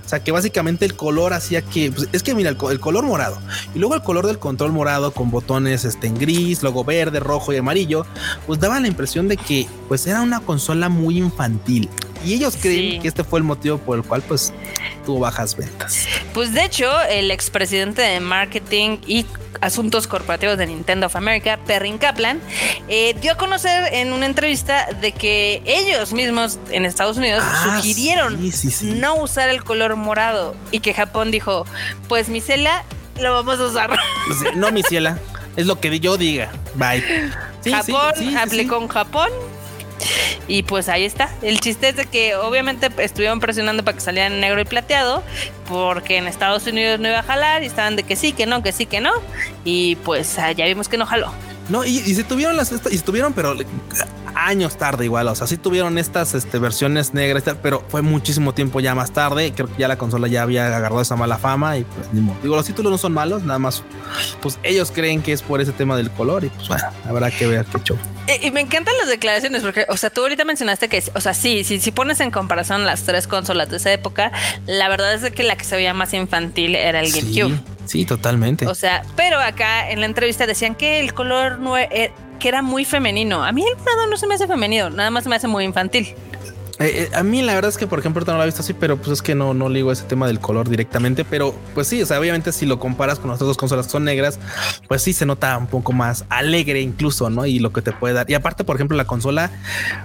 O 0.06 0.10
sea, 0.10 0.24
que 0.24 0.32
básicamente 0.32 0.86
el 0.86 0.96
color 0.96 1.34
hacía 1.34 1.62
que, 1.62 1.92
pues, 1.92 2.10
es 2.12 2.24
que 2.24 2.34
mira, 2.34 2.50
el, 2.50 2.58
color 2.58 3.04
morado 3.04 3.40
y 3.76 3.80
luego 3.80 3.96
el 3.96 4.02
color 4.02 4.26
del 4.26 4.40
control 4.40 4.72
morado 4.72 5.12
con 5.12 5.32
botones 5.32 5.86
este, 5.86 6.08
en 6.08 6.18
gris, 6.18 6.64
luego 6.64 6.84
verde, 6.84 7.20
rojo 7.20 7.54
y 7.54 7.58
amarillo, 7.58 8.06
pues 8.46 8.60
daba 8.60 8.80
la 8.80 8.88
impresión 8.88 9.28
de 9.28 9.38
que 9.38 9.68
pues 9.88 10.08
era 10.08 10.22
una 10.22 10.40
consola 10.40 10.90
muy 10.90 11.18
infantil. 11.18 11.90
Y 12.26 12.34
ellos 12.34 12.58
creen 12.60 13.02
que 13.02 13.08
este 13.08 13.24
fue 13.24 13.40
el 13.40 13.44
motivo 13.44 13.78
por 13.78 13.98
el 13.98 14.04
cual 14.04 14.22
pues 14.22 14.54
tuvo 15.08 15.20
bajas 15.20 15.56
ventas. 15.56 16.06
Pues 16.34 16.54
de 16.54 16.66
hecho, 16.66 16.92
el 17.04 17.32
expresidente 17.32 18.02
de 18.02 18.20
marketing 18.20 18.98
y 19.08 19.26
asuntos 19.62 20.06
corporativos 20.06 20.58
de 20.58 20.68
Nintendo 20.68 21.06
of 21.06 21.16
America, 21.16 21.58
Perrin 21.66 21.98
Kaplan, 21.98 22.42
eh, 22.90 23.16
dio 23.22 23.32
a 23.32 23.38
conocer 23.38 23.94
en 23.94 24.12
una 24.12 24.26
entrevista 24.26 24.86
de 25.00 25.14
que 25.14 25.64
ellos 25.66 26.12
mismos 26.12 26.60
en 26.72 26.84
Estados 26.84 27.16
Unidos 27.16 27.42
ah, 27.48 27.78
sugirieron 27.78 28.38
no 29.00 29.16
usar 29.16 29.48
el 29.48 29.64
color 29.64 29.96
morado 29.96 30.56
y 30.72 30.82
que 30.82 30.94
Japón 30.94 31.32
dijo, 31.32 31.66
pues 32.10 32.28
mi 32.28 32.42
cela 32.42 32.84
lo 33.18 33.32
vamos 33.32 33.60
a 33.62 33.64
usar. 33.64 33.98
No, 34.56 34.74
mi 34.74 34.84
ciela, 34.84 35.18
es 35.56 35.68
lo 35.68 35.80
que 35.80 36.02
yo 36.02 36.18
diga. 36.18 36.52
Bye. 36.76 37.02
Japón 37.72 38.38
aplicó 38.38 38.82
en 38.82 38.90
Japón 38.90 39.30
y 40.48 40.64
pues 40.64 40.90
ahí 40.90 41.06
está. 41.06 41.30
El 41.42 41.60
chiste 41.60 41.90
es 41.90 41.96
de 41.96 42.06
que 42.06 42.36
obviamente 42.36 42.90
estuvieron 42.98 43.40
presionando 43.40 43.84
para 43.84 43.98
que 43.98 44.02
saliera 44.02 44.28
en 44.28 44.40
negro 44.40 44.62
y 44.62 44.66
plateado, 44.66 45.24
porque 45.68 46.18
en 46.18 46.28
Estados 46.28 46.66
Unidos 46.68 47.00
no 47.00 47.08
iba 47.08 47.20
a 47.20 47.24
jalar 47.24 47.64
y 47.64 47.68
estaban 47.68 47.96
de 47.96 48.04
que 48.04 48.16
sí, 48.16 48.34
que 48.34 48.46
no, 48.46 48.64
que 48.64 48.72
sí, 48.72 48.86
que 48.86 49.02
no. 49.02 49.12
Y 49.64 49.96
pues 49.98 50.38
ah, 50.40 50.52
ya 50.52 50.66
vimos 50.66 50.88
que 50.90 50.98
no 50.98 51.06
jaló. 51.06 51.32
No, 51.70 51.84
y, 51.84 52.00
se 52.00 52.24
tuvieron 52.24 52.56
las, 52.56 52.72
y 52.72 52.98
se 52.98 53.04
tuvieron, 53.04 53.34
pero 53.34 53.54
años 54.46 54.78
tarde 54.78 55.06
igual, 55.06 55.28
o 55.28 55.36
sea, 55.36 55.48
sí 55.48 55.58
tuvieron 55.58 55.98
estas 55.98 56.34
este, 56.34 56.60
versiones 56.60 57.14
negras, 57.14 57.44
pero 57.62 57.84
fue 57.88 58.02
muchísimo 58.02 58.54
tiempo 58.54 58.80
ya 58.80 58.96
más 58.96 59.12
tarde, 59.12 59.54
creo 59.54 59.68
que 59.68 59.82
ya 59.82 59.88
la 59.88 59.98
consola 59.98 60.28
ya 60.28 60.44
había 60.44 60.68
agarrado 60.68 61.02
esa 61.02 61.16
mala 61.16 61.38
fama 61.38 61.78
y 61.78 61.84
pues 61.84 62.14
ni 62.14 62.22
modo. 62.22 62.38
Digo, 62.42 62.56
los 62.56 62.66
títulos 62.66 62.92
no 62.92 62.98
son 62.98 63.14
malos, 63.14 63.44
nada 63.44 63.60
más, 63.60 63.84
pues 64.42 64.60
ellos 64.64 64.92
creen 64.94 65.22
que 65.22 65.34
es 65.34 65.42
por 65.42 65.62
ese 65.62 65.72
tema 65.72 65.98
del 65.98 66.12
color 66.12 66.44
y 66.44 66.50
pues 66.50 66.68
bueno, 66.68 66.84
habrá 67.08 67.32
que 67.32 67.48
ver 67.48 67.66
qué 67.66 67.80
show. 67.84 67.98
Y, 68.42 68.52
me 68.52 68.62
encantan 68.62 68.94
las 68.98 69.08
declaraciones 69.08 69.64
porque, 69.64 69.86
o 69.88 69.96
sea, 69.96 70.10
tú 70.10 70.22
ahorita 70.22 70.44
mencionaste 70.44 70.90
que, 70.90 71.02
o 71.14 71.22
sea, 71.22 71.34
sí, 71.34 71.64
sí, 71.64 71.80
si 71.80 71.92
pones 71.92 72.20
en 72.20 72.30
comparación 72.30 72.86
las 72.86 73.04
tres 73.04 73.26
consolas 73.26 73.70
de 73.70 73.78
esa 73.78 73.92
época, 73.94 74.32
la 74.66 74.90
verdad 74.90 75.14
es 75.14 75.32
que 75.32 75.44
la 75.44 75.56
que 75.56 75.64
se 75.64 75.76
veía 75.78 75.94
más 75.94 76.14
infantil 76.14 76.76
era 76.76 77.00
el 77.00 77.12
GameCube. 77.12 77.58
Sí, 77.86 78.06
totalmente. 78.06 78.68
O 78.68 78.76
sea, 78.76 79.04
pero 79.16 79.40
acá 79.40 79.90
en 79.90 80.02
la 80.02 80.08
entrevista 80.08 80.46
decían 80.46 80.76
que 80.76 81.00
el 81.00 81.14
color 81.14 81.60
no, 81.60 81.78
e, 81.78 82.12
que 82.40 82.48
era 82.48 82.62
muy 82.62 82.86
femenino. 82.86 83.44
A 83.44 83.52
mí 83.52 83.64
el 83.66 83.78
morado 83.78 84.08
no 84.08 84.18
se 84.18 84.28
me 84.28 84.36
hace 84.36 84.48
femenino, 84.48 84.90
nada 84.90 85.10
más 85.12 85.24
se 85.24 85.30
me 85.30 85.36
hace 85.36 85.48
muy 85.48 85.64
infantil. 85.64 86.16
Eh, 86.80 87.10
eh, 87.12 87.16
a 87.16 87.24
mí 87.24 87.42
la 87.42 87.56
verdad 87.56 87.70
es 87.70 87.78
que, 87.78 87.88
por 87.88 88.00
ejemplo, 88.00 88.24
no 88.26 88.36
lo 88.36 88.44
he 88.44 88.46
visto 88.46 88.62
así, 88.62 88.74
pero 88.74 88.98
pues 88.98 89.10
es 89.10 89.22
que 89.22 89.34
no, 89.34 89.54
no 89.54 89.70
ligo 89.70 89.92
ese 89.92 90.04
tema 90.04 90.28
del 90.28 90.40
color 90.40 90.70
directamente. 90.70 91.26
Pero 91.26 91.56
pues 91.74 91.88
sí, 91.88 92.02
o 92.02 92.06
sea, 92.06 92.20
obviamente 92.20 92.52
si 92.52 92.66
lo 92.66 92.80
comparas 92.80 93.20
con 93.20 93.30
las 93.30 93.38
otras 93.38 93.48
dos 93.48 93.58
consolas 93.58 93.88
que 93.88 93.92
son 93.92 94.04
negras, 94.04 94.40
pues 94.88 95.02
sí 95.02 95.14
se 95.14 95.26
nota 95.26 95.58
un 95.58 95.68
poco 95.68 95.92
más 95.92 96.26
alegre 96.30 96.82
incluso, 96.82 97.30
¿no? 97.30 97.46
Y 97.46 97.60
lo 97.60 97.74
que 97.74 97.82
te 97.82 97.92
puede 97.92 98.14
dar. 98.14 98.30
Y 98.30 98.36
aparte, 98.36 98.64
por 98.64 98.76
ejemplo, 98.76 98.96
la 98.96 99.06
consola, 99.06 99.52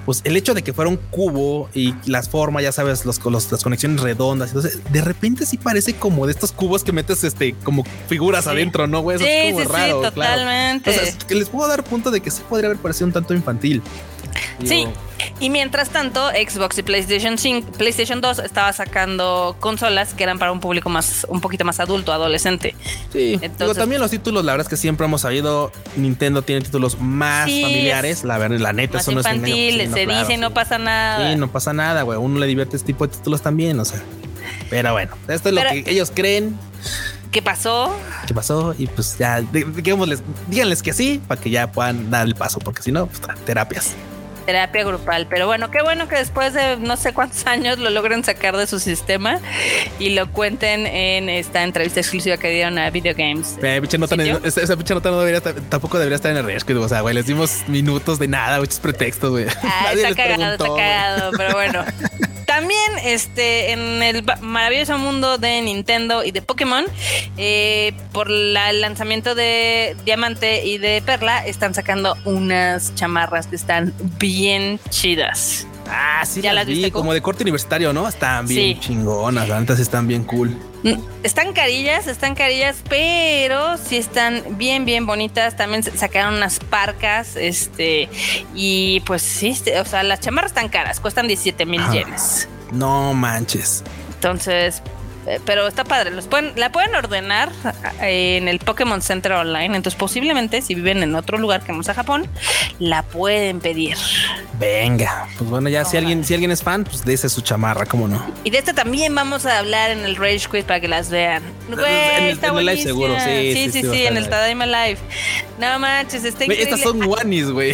pues 0.07 0.23
el 0.25 0.37
hecho 0.37 0.55
de 0.55 0.63
que 0.63 0.73
fuera 0.73 0.89
un 0.89 0.97
cubo 0.97 1.69
y 1.75 1.95
las 2.07 2.29
formas, 2.29 2.63
ya 2.63 2.73
sabes, 2.73 3.05
los, 3.05 3.21
las 3.25 3.63
conexiones 3.63 4.01
redondas, 4.01 4.51
entonces 4.51 4.81
de 4.91 5.01
repente 5.03 5.47
sí 5.47 5.59
parece 5.59 5.95
como 5.95 6.27
de 6.27 6.33
estos 6.33 6.53
cubos 6.53 6.85
que 6.85 6.93
metes 6.93 7.25
este 7.25 7.55
como 7.65 7.85
figuras 8.09 8.47
adentro, 8.47 8.87
¿no? 8.87 9.01
Güey? 9.01 9.17
Eso 9.17 9.27
es 9.27 9.53
como 9.53 9.73
raro, 9.73 10.01
totalmente. 10.03 11.15
que 11.29 11.35
les 11.35 11.49
puedo 11.49 11.69
dar 11.69 11.85
punto 11.85 12.11
de 12.11 12.21
que 12.21 12.31
sí 12.31 12.43
podría 12.49 12.69
haber 12.69 12.81
parecido 12.81 13.07
un 13.07 13.13
tanto 13.13 13.35
infantil. 13.35 13.83
Sí, 14.65 14.87
Y 15.41 15.51
mientras 15.51 15.91
tanto, 15.91 16.29
Xbox 16.31 16.79
y 16.79 16.83
PlayStation 16.83 17.39
5, 17.39 17.73
PlayStation 17.73 18.21
2 18.21 18.39
estaba 18.41 18.73
sacando 18.73 19.57
consolas 19.61 20.15
que 20.15 20.23
eran 20.23 20.39
para 20.39 20.53
un 20.53 20.61
público 20.61 20.89
más, 20.89 21.27
un 21.29 21.41
poquito 21.41 21.65
más 21.65 21.81
adulto, 21.81 22.13
adolescente. 22.13 22.75
Sí, 23.13 23.39
Entonces, 23.41 23.77
también 23.77 24.01
los 24.01 24.11
títulos, 24.11 24.45
la 24.45 24.53
verdad 24.53 24.67
es 24.67 24.71
que 24.71 24.77
siempre 24.77 25.07
hemos 25.07 25.23
sabido, 25.23 25.73
Nintendo 25.97 26.43
tiene 26.43 26.63
títulos 26.63 26.99
más 27.01 27.51
familiares, 27.51 28.25
la 28.25 28.39
verdad, 28.39 28.59
la 28.59 28.73
neta, 28.73 29.03
son 29.03 29.15
infantiles, 29.15 29.91
se 29.93 30.07
dice 30.07 30.35
y 30.35 30.37
no 30.37 30.53
pasa 30.55 30.79
nada. 30.79 31.31
Sí, 31.31 31.37
no 31.37 31.51
pasa 31.51 31.73
nada, 31.73 32.03
güey. 32.03 32.19
Uno 32.19 32.39
le 32.39 32.47
divierte 32.47 32.77
este 32.77 32.87
tipo 32.87 33.07
de 33.07 33.17
títulos 33.17 33.43
también, 33.43 33.79
o 33.81 33.85
sea. 33.85 34.01
Pero 34.71 34.93
bueno, 34.93 35.15
esto 35.29 35.49
es 35.49 35.55
lo 35.55 35.61
que 35.63 35.85
ellos 35.87 36.13
creen. 36.15 36.59
¿Qué 37.31 37.41
pasó? 37.41 37.97
¿Qué 38.27 38.35
pasó? 38.35 38.75
Y 38.77 38.87
pues 38.87 39.17
ya, 39.19 39.41
digámosles, 39.41 40.23
díganles 40.49 40.83
que 40.83 40.93
sí, 40.93 41.21
para 41.27 41.41
que 41.41 41.49
ya 41.49 41.73
puedan 41.73 42.11
dar 42.11 42.27
el 42.27 42.35
paso, 42.35 42.59
porque 42.59 42.83
si 42.83 42.93
no, 42.93 43.07
pues 43.07 43.23
terapias 43.45 43.95
terapia 44.43 44.85
grupal. 44.85 45.27
Pero 45.29 45.47
bueno, 45.47 45.71
qué 45.71 45.83
bueno 45.83 46.09
que 46.09 46.17
después 46.17 46.55
de 46.55 46.77
no 46.77 46.97
sé 46.97 47.13
cuántos 47.13 47.47
años 47.47 47.79
lo 47.79 47.91
logren 47.91 48.25
sacar 48.25 48.57
de 48.57 48.67
su 48.67 48.79
sistema 48.79 49.41
y 49.99 50.11
lo 50.11 50.31
cuenten 50.31 50.87
en 50.87 51.29
esta 51.29 51.63
entrevista 51.63 52.01
exclusiva 52.01 52.37
que 52.37 52.51
dieron 52.51 52.79
a 52.79 52.91
Video 52.91 53.15
Games. 53.17 53.59
Eh, 53.63 53.81
nota, 53.99 54.17
esa, 54.45 54.77
pinche 54.77 54.95
nota 54.95 55.11
no 55.11 55.21
debería, 55.21 55.41
tampoco 55.41 55.99
debería 55.99 56.17
estar 56.17 56.31
en 56.31 56.39
el 56.39 56.45
rescue. 56.45 56.77
O 56.77 56.89
sea, 56.89 57.01
güey, 57.01 57.15
les 57.15 57.27
dimos 57.27 57.63
minutos 57.69 58.19
de 58.19 58.29
nada, 58.29 58.59
muchos 58.59 58.81
pretextos, 58.81 59.31
güey. 59.31 59.47
Ah, 59.63 59.93
está 59.95 60.15
cagado, 60.15 60.53
está 60.53 60.67
cagado, 60.67 61.31
pero 61.37 61.53
bueno. 61.55 61.85
También 62.47 62.99
este, 63.03 63.73
en 63.73 64.03
el 64.03 64.25
maravilloso 64.43 64.99
mundo 64.99 65.39
de 65.39 65.63
Nintendo 65.63 66.23
y 66.23 66.33
de 66.33 66.43
Pokémon, 66.43 66.85
eh, 67.39 67.95
por 68.13 68.29
el 68.29 68.53
lanzamiento 68.53 69.35
de 69.35 69.97
Diamante 70.05 70.63
y 70.67 70.77
de 70.77 71.01
Perla, 71.01 71.47
están 71.47 71.73
sacando 71.73 72.15
unas 72.27 72.95
chamarras 72.95 73.47
que 73.47 73.57
están 73.57 73.95
bien 74.19 74.32
chidas. 74.91 75.67
Ah, 75.89 76.23
sí, 76.25 76.41
ya 76.41 76.53
las, 76.53 76.67
vi, 76.67 76.91
como 76.91 77.13
de 77.13 77.21
corte 77.21 77.43
universitario, 77.43 77.93
¿no? 77.93 78.09
Están 78.09 78.47
bien 78.47 78.79
chingonas, 78.81 79.49
las 79.49 79.79
están 79.79 80.07
bien 80.07 80.25
cool. 80.25 80.57
Mm, 80.85 80.95
están 81.23 81.53
carillas, 81.53 82.07
están 82.07 82.35
carillas, 82.35 82.83
pero 82.89 83.77
sí 83.77 83.97
están 83.97 84.43
bien, 84.57 84.85
bien 84.85 85.07
bonitas. 85.07 85.57
También 85.57 85.83
sacaron 85.83 86.35
unas 86.35 86.61
parcas, 86.61 87.37
este, 87.37 88.09
y 88.55 89.01
pues 89.01 89.23
sí, 89.23 89.49
este, 89.49 89.79
o 89.81 89.85
sea, 89.85 90.03
las 90.03 90.21
chamarras 90.21 90.53
están 90.53 90.69
caras, 90.69 91.01
cuestan 91.01 91.27
17 91.27 91.67
mil 91.67 91.83
yenes. 91.91 92.49
No 92.73 93.13
manches. 93.13 93.85
Entonces, 94.15 94.83
pero 95.45 95.67
está 95.67 95.85
padre. 95.85 96.11
Los 96.11 96.27
pueden, 96.27 96.53
la 96.57 96.73
pueden 96.73 96.95
ordenar 96.95 97.51
eh, 98.03 98.37
en 98.37 98.49
el 98.49 98.59
Pokémon 98.59 99.01
Center 99.03 99.33
Online. 99.33 99.77
Entonces, 99.77 99.95
posiblemente, 99.95 100.63
si 100.63 100.75
viven 100.75 101.03
en 101.03 101.15
otro 101.15 101.39
lugar 101.39 101.63
que 101.63 101.73
no 101.73 101.83
sea 101.83 101.95
Japón, 101.95 102.27
la 102.79 103.03
pueden 103.03 103.61
pedir. 103.61 103.97
Venga, 104.59 105.29
pues 105.39 105.49
bueno, 105.49 105.69
ya 105.69 105.85
si 105.85 105.97
alguien, 105.97 106.25
si 106.25 106.35
alguien 106.35 106.51
es 106.51 106.63
fan, 106.63 106.85
pues 106.85 107.05
dése 107.05 107.29
su 107.29 107.41
chamarra, 107.41 107.87
cómo 107.87 108.09
no. 108.09 108.25
Y 108.45 108.51
de 108.51 108.59
esto 108.59 108.75
también 108.75 109.15
vamos 109.15 109.47
a 109.47 109.59
hablar 109.59 109.91
en 109.91 110.01
el 110.01 110.17
Rage 110.17 110.49
Quit 110.51 110.67
para 110.67 110.81
que 110.81 110.89
las 110.89 111.11
vean. 111.11 111.43
en 111.69 111.79
el, 111.79 112.67
live 112.67 112.83
seguro, 112.83 113.17
sí. 113.21 113.55
Sí, 113.55 113.71
sí, 113.73 113.83
sí, 113.83 114.07
en 114.07 114.17
el 114.17 114.29
Tadaima 114.29 114.67
Live. 114.67 114.99
No 115.59 115.79
manches, 115.79 116.25
está 116.25 116.45
increíble. 116.45 116.65
Estas 116.65 116.81
son 116.81 117.01
guanis, 117.05 117.51
güey. 117.51 117.71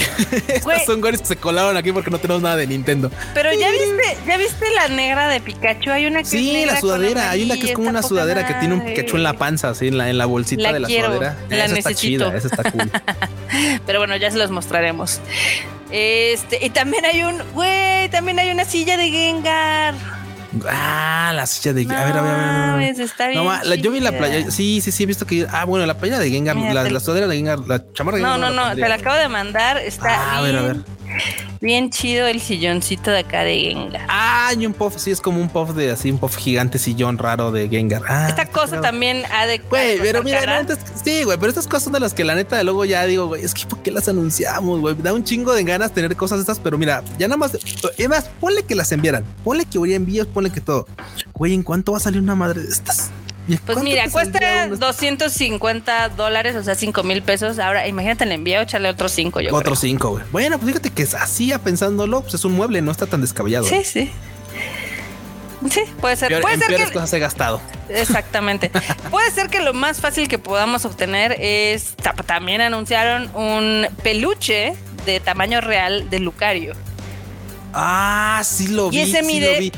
estas 0.48 0.84
son 0.84 1.00
guanis 1.00 1.20
que 1.22 1.26
se 1.26 1.36
colaron 1.36 1.76
aquí 1.76 1.92
porque 1.92 2.10
no 2.10 2.18
tenemos 2.18 2.42
nada 2.42 2.56
de 2.56 2.66
Nintendo. 2.66 3.10
Pero 3.34 3.52
ya 3.52 3.70
viste, 3.70 4.18
ya 4.26 4.36
viste 4.36 4.66
la 4.74 4.88
negra 4.88 5.28
de 5.28 5.40
Pikachu. 5.40 5.90
Hay 5.90 6.06
una 6.06 6.20
que 6.20 6.26
Sí, 6.26 6.64
la 6.66 6.80
sudadera. 6.80 7.37
Hay 7.38 7.44
una 7.44 7.54
que 7.56 7.66
es 7.66 7.72
como 7.72 7.88
una 7.88 8.02
sudadera 8.02 8.46
que 8.46 8.54
tiene 8.54 8.74
un 8.74 8.84
Pikachu 8.84 9.16
en 9.16 9.22
la 9.22 9.34
panza, 9.34 9.70
así, 9.70 9.88
en 9.88 9.98
la, 9.98 10.10
en 10.10 10.18
la 10.18 10.26
bolsita 10.26 10.72
de 10.72 10.80
la 10.80 10.88
sudadera. 10.88 11.36
La 11.48 11.64
esa 11.64 11.74
necesito. 11.74 11.88
está 11.88 11.94
chida, 11.94 12.36
esa 12.36 12.48
está 12.48 12.70
cool. 12.70 12.90
Pero 13.86 13.98
bueno, 13.98 14.16
ya 14.16 14.30
se 14.30 14.38
los 14.38 14.50
mostraremos. 14.50 15.20
Este, 15.90 16.64
y 16.64 16.70
también 16.70 17.04
hay 17.04 17.22
un, 17.22 17.42
güey, 17.54 18.08
también 18.10 18.38
hay 18.38 18.50
una 18.50 18.64
silla 18.64 18.96
de 18.96 19.08
Gengar. 19.08 19.94
Ah, 20.68 21.32
la 21.34 21.46
silla 21.46 21.72
de 21.72 21.82
Gengar. 21.82 22.02
a 22.02 22.06
ver, 22.06 22.16
a 22.16 22.22
ver, 22.22 22.34
a 22.34 22.76
ver. 22.76 23.00
Está 23.00 23.28
bien 23.28 23.44
no, 23.44 23.74
yo 23.74 23.90
vi 23.90 24.00
la 24.00 24.12
playa. 24.12 24.50
Sí, 24.50 24.80
sí, 24.80 24.90
sí, 24.90 25.04
he 25.04 25.06
visto 25.06 25.26
que. 25.26 25.46
Ah, 25.50 25.64
bueno, 25.64 25.86
la 25.86 25.96
playa 25.96 26.18
de 26.18 26.30
Gengar, 26.30 26.56
la, 26.56 26.84
la, 26.84 27.00
sudadera 27.00 27.26
de 27.26 27.36
Gengar, 27.36 27.60
la 27.60 27.84
chamarra 27.92 28.18
de 28.18 28.24
Gengar. 28.24 28.40
No, 28.40 28.50
no, 28.50 28.68
no, 28.68 28.74
te 28.74 28.88
la 28.88 28.94
acabo 28.96 29.16
de 29.16 29.28
mandar. 29.28 29.78
Está 29.78 30.14
ah, 30.14 30.38
a 30.38 30.42
ver, 30.42 30.56
a 30.56 30.62
ver. 30.62 30.76
Bien 31.60 31.90
chido 31.90 32.26
el 32.26 32.40
silloncito 32.40 33.10
de 33.10 33.18
acá 33.18 33.42
de 33.42 33.56
Gengar. 33.58 34.06
Ah, 34.08 34.52
y 34.58 34.64
un 34.64 34.72
puff, 34.72 34.96
sí, 34.96 35.10
es 35.10 35.20
como 35.20 35.40
un 35.40 35.48
puff 35.48 35.70
de 35.70 35.90
así, 35.90 36.10
un 36.10 36.18
puff 36.18 36.36
gigante 36.36 36.78
sillón 36.78 37.18
raro 37.18 37.50
de 37.50 37.68
Gengar. 37.68 38.02
Ah, 38.08 38.28
Esta 38.28 38.46
cosa 38.46 38.80
también 38.80 39.24
ha 39.32 39.46
de. 39.46 39.58
Güey, 39.58 39.98
pero 39.98 40.22
mira, 40.22 40.66
sí, 41.02 41.24
güey, 41.24 41.36
pero 41.38 41.48
estas 41.48 41.66
cosas 41.66 41.84
son 41.84 41.92
de 41.94 42.00
las 42.00 42.14
que 42.14 42.24
la 42.24 42.34
neta 42.34 42.62
luego 42.62 42.84
ya 42.84 43.04
digo, 43.06 43.26
güey, 43.26 43.44
es 43.44 43.54
que 43.54 43.66
¿por 43.66 43.80
qué 43.80 43.90
las 43.90 44.08
anunciamos, 44.08 44.80
güey? 44.80 44.94
Da 44.94 45.12
un 45.12 45.24
chingo 45.24 45.52
de 45.54 45.64
ganas 45.64 45.92
tener 45.92 46.14
cosas 46.16 46.40
estas, 46.40 46.58
pero 46.58 46.78
mira, 46.78 47.02
ya 47.18 47.26
nada 47.28 47.38
más, 47.38 47.54
es 47.54 48.08
más, 48.08 48.30
ponle 48.40 48.62
que 48.62 48.74
las 48.74 48.92
enviaran, 48.92 49.24
ponle 49.42 49.64
que 49.64 49.78
hubiera 49.78 49.96
envíos, 49.96 50.26
ponle 50.28 50.50
que 50.50 50.60
todo. 50.60 50.86
Güey, 51.34 51.54
¿en 51.54 51.62
cuánto 51.62 51.92
va 51.92 51.98
a 51.98 52.00
salir 52.00 52.20
una 52.20 52.34
madre 52.34 52.62
de 52.62 52.68
estas? 52.68 53.10
Pues 53.64 53.82
mira, 53.82 54.10
cuesta 54.10 54.68
250 54.68 56.10
dólares, 56.10 56.56
o 56.56 56.62
sea, 56.62 56.74
5 56.74 57.02
mil 57.02 57.22
pesos. 57.22 57.58
Ahora, 57.58 57.86
imagínate 57.88 58.24
el 58.24 58.32
envío, 58.32 58.60
échale 58.60 58.88
otros 58.88 59.12
5. 59.12 59.40
Yo 59.40 59.54
Otros 59.54 59.80
5, 59.80 60.10
güey. 60.10 60.24
Bueno, 60.30 60.58
pues 60.58 60.68
fíjate 60.68 60.90
que 60.90 61.02
es 61.02 61.14
así, 61.14 61.52
pensándolo, 61.64 62.20
pues 62.20 62.34
es 62.34 62.44
un 62.44 62.52
mueble, 62.52 62.82
no 62.82 62.90
está 62.92 63.06
tan 63.06 63.20
descabellado. 63.20 63.64
Sí, 63.64 63.84
sí. 63.84 64.10
Sí, 65.70 65.80
puede 66.00 66.16
ser. 66.16 66.40
puede 66.40 66.58
ser 66.58 66.76
que 66.76 66.92
cosas 66.92 67.12
he 67.14 67.18
gastado. 67.18 67.60
Exactamente. 67.88 68.70
puede 69.10 69.30
ser 69.30 69.48
que 69.48 69.60
lo 69.60 69.74
más 69.74 70.00
fácil 70.00 70.28
que 70.28 70.38
podamos 70.38 70.84
obtener 70.84 71.36
es. 71.40 71.94
También 72.26 72.60
anunciaron 72.60 73.30
un 73.34 73.86
peluche 74.02 74.74
de 75.04 75.20
tamaño 75.20 75.60
real 75.60 76.08
de 76.10 76.20
Lucario. 76.20 76.74
Ah, 77.80 78.42
sí 78.44 78.66
lo 78.66 78.90
vi. 78.90 78.96
Y 78.96 79.00
ese 79.02 79.22
mide, 79.22 79.58
sí 79.58 79.72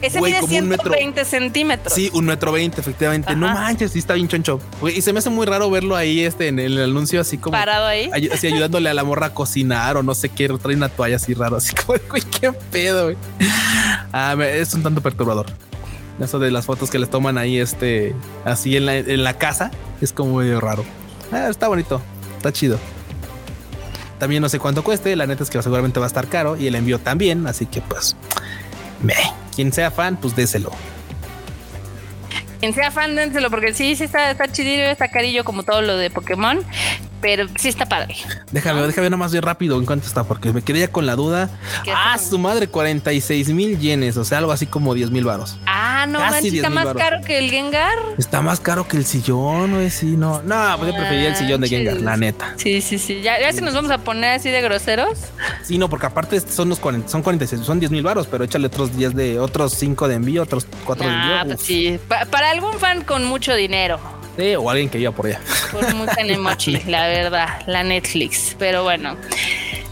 ese 0.00 0.22
mide 0.22 0.40
120 0.40 1.24
centímetros. 1.26 1.92
Sí, 1.92 2.10
un 2.14 2.24
metro 2.24 2.50
veinte, 2.50 2.80
efectivamente. 2.80 3.36
No 3.36 3.46
manches, 3.46 3.92
sí 3.92 3.98
está 3.98 4.14
bien 4.14 4.26
choncho. 4.26 4.58
y 4.94 5.02
se 5.02 5.12
me 5.12 5.18
hace 5.18 5.28
muy 5.28 5.44
raro 5.44 5.70
verlo 5.70 5.94
ahí 5.94 6.20
este, 6.20 6.48
en 6.48 6.58
el 6.58 6.82
anuncio, 6.82 7.20
así 7.20 7.36
como. 7.36 7.52
Parado 7.52 7.86
ahí. 7.86 8.10
así 8.32 8.46
ayudándole 8.46 8.88
a 8.88 8.94
la 8.94 9.04
morra 9.04 9.26
a 9.26 9.34
cocinar 9.34 9.98
o 9.98 10.02
no 10.02 10.14
sé 10.14 10.30
qué. 10.30 10.48
Trae 10.48 10.76
una 10.76 10.88
toalla 10.88 11.16
así 11.16 11.34
raro, 11.34 11.56
así 11.56 11.74
como, 11.74 11.98
güey, 12.08 12.22
qué 12.22 12.52
pedo, 12.52 13.04
güey. 13.04 13.16
Ah, 14.12 14.34
es 14.42 14.72
un 14.72 14.82
tanto 14.82 15.02
perturbador. 15.02 15.46
Eso 16.20 16.38
de 16.38 16.50
las 16.50 16.64
fotos 16.64 16.90
que 16.90 16.98
les 16.98 17.10
toman 17.10 17.36
ahí, 17.36 17.58
este, 17.58 18.14
así 18.44 18.76
en 18.76 18.86
la, 18.86 18.96
en 18.96 19.24
la 19.24 19.36
casa, 19.36 19.70
es 20.00 20.12
como 20.12 20.38
medio 20.38 20.58
raro. 20.58 20.84
Ah, 21.30 21.48
está 21.50 21.68
bonito, 21.68 22.00
está 22.38 22.50
chido. 22.50 22.78
También 24.22 24.40
no 24.40 24.48
sé 24.48 24.60
cuánto 24.60 24.84
cueste. 24.84 25.16
La 25.16 25.26
neta 25.26 25.42
es 25.42 25.50
que 25.50 25.60
seguramente 25.60 25.98
va 25.98 26.06
a 26.06 26.12
estar 26.12 26.28
caro 26.28 26.56
y 26.56 26.68
el 26.68 26.76
envío 26.76 27.00
también. 27.00 27.44
Así 27.48 27.66
que 27.66 27.80
pues, 27.80 28.14
me, 29.02 29.14
quien 29.56 29.72
sea 29.72 29.90
fan, 29.90 30.16
pues 30.16 30.36
déselo. 30.36 30.70
Quien 32.60 32.72
sea 32.72 32.92
fan, 32.92 33.16
dénselo 33.16 33.50
porque 33.50 33.74
sí, 33.74 33.96
sí 33.96 34.04
está, 34.04 34.30
está 34.30 34.46
chidillo, 34.46 34.84
está 34.84 35.08
carillo 35.08 35.42
como 35.42 35.64
todo 35.64 35.82
lo 35.82 35.96
de 35.96 36.08
Pokémon 36.08 36.64
pero 37.22 37.46
sí 37.56 37.68
está 37.68 37.86
padre. 37.86 38.16
Déjame, 38.50 38.82
déjame 38.82 39.08
nomás 39.08 39.30
bien 39.30 39.44
rápido 39.44 39.78
en 39.78 39.86
cuánto 39.86 40.08
está, 40.08 40.24
porque 40.24 40.52
me 40.52 40.60
quedé 40.60 40.80
ya 40.80 40.88
con 40.88 41.06
la 41.06 41.14
duda. 41.14 41.48
Ah, 41.94 42.18
su 42.18 42.36
madre, 42.36 42.66
46 42.66 43.50
mil 43.50 43.78
yenes, 43.78 44.16
o 44.16 44.24
sea, 44.24 44.38
algo 44.38 44.50
así 44.50 44.66
como 44.66 44.92
10 44.92 45.12
mil 45.12 45.24
varos. 45.24 45.56
Ah, 45.64 46.04
no, 46.06 46.18
manches, 46.18 46.52
está 46.52 46.68
más 46.68 46.92
caro 46.94 47.20
que 47.24 47.38
el 47.38 47.48
Gengar. 47.48 47.96
Está 48.18 48.42
más 48.42 48.58
caro 48.58 48.88
que 48.88 48.96
el 48.96 49.06
sillón, 49.06 49.74
güey, 49.74 49.88
sí, 49.88 50.16
no. 50.16 50.42
No, 50.42 50.76
pues 50.78 50.90
yo 50.90 50.98
preferiría 50.98 51.28
el 51.28 51.36
sillón 51.36 51.60
de 51.60 51.68
Gengar, 51.68 52.00
la 52.00 52.16
neta. 52.16 52.54
Sí, 52.56 52.80
sí, 52.80 52.98
sí. 52.98 53.20
Ya, 53.22 53.40
ya 53.40 53.52
si 53.52 53.60
nos 53.60 53.72
vamos 53.72 53.92
a 53.92 53.98
poner 53.98 54.40
así 54.40 54.50
de 54.50 54.60
groseros. 54.60 55.20
Sí, 55.62 55.78
no, 55.78 55.88
porque 55.88 56.06
aparte 56.06 56.40
son 56.40 56.70
los 56.70 56.80
40, 56.80 57.08
son 57.08 57.22
46, 57.22 57.62
son 57.62 57.78
10 57.78 57.92
mil 57.92 58.02
varos, 58.02 58.26
pero 58.26 58.42
échale 58.42 58.66
otros 58.66 58.96
10 58.96 59.14
de, 59.14 59.38
otros 59.38 59.74
5 59.74 60.08
de 60.08 60.16
envío, 60.16 60.42
otros 60.42 60.66
4 60.84 61.06
de 61.06 61.14
envío. 61.14 61.34
Ah, 61.36 61.44
pues 61.46 61.60
sí. 61.62 62.00
para 62.08 62.50
algún 62.50 62.80
fan 62.80 63.04
con 63.04 63.24
mucho 63.24 63.54
dinero 63.54 64.00
o 64.58 64.70
alguien 64.70 64.88
que 64.88 64.98
iba 64.98 65.12
por 65.12 65.26
allá. 65.26 65.40
Por 65.70 65.94
mucha 65.94 66.14
emoji, 66.20 66.78
la 66.86 67.08
verdad, 67.08 67.62
la 67.66 67.82
Netflix. 67.82 68.56
Pero 68.58 68.82
bueno, 68.82 69.16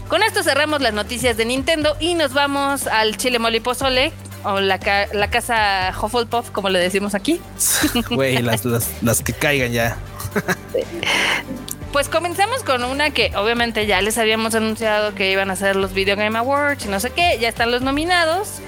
con 0.07 0.23
esto 0.23 0.43
cerramos 0.43 0.81
las 0.81 0.93
noticias 0.93 1.37
de 1.37 1.45
Nintendo 1.45 1.95
y 1.99 2.15
nos 2.15 2.33
vamos 2.33 2.87
al 2.87 3.17
Chile 3.17 3.39
Mole 3.39 3.61
Pozole 3.61 4.11
o 4.43 4.59
la, 4.59 4.79
la 5.13 5.29
casa 5.29 5.93
Hufflepuff, 6.01 6.49
como 6.51 6.69
le 6.69 6.79
decimos 6.79 7.15
aquí. 7.15 7.39
Güey, 8.09 8.41
las, 8.41 8.65
las, 9.01 9.21
que 9.21 9.33
caigan 9.33 9.71
ya. 9.71 9.97
Pues 11.91 12.07
comenzamos 12.07 12.63
con 12.63 12.85
una 12.85 13.09
que 13.09 13.33
obviamente 13.35 13.85
ya 13.85 14.01
les 14.01 14.17
habíamos 14.17 14.55
anunciado 14.55 15.13
que 15.13 15.29
iban 15.29 15.51
a 15.51 15.57
ser 15.57 15.75
los 15.75 15.93
Video 15.93 16.15
Game 16.15 16.37
Awards 16.39 16.85
y 16.85 16.87
no 16.87 17.01
sé 17.01 17.09
qué, 17.09 17.37
ya 17.37 17.49
están 17.49 17.69
los 17.69 17.81
nominados. 17.81 18.59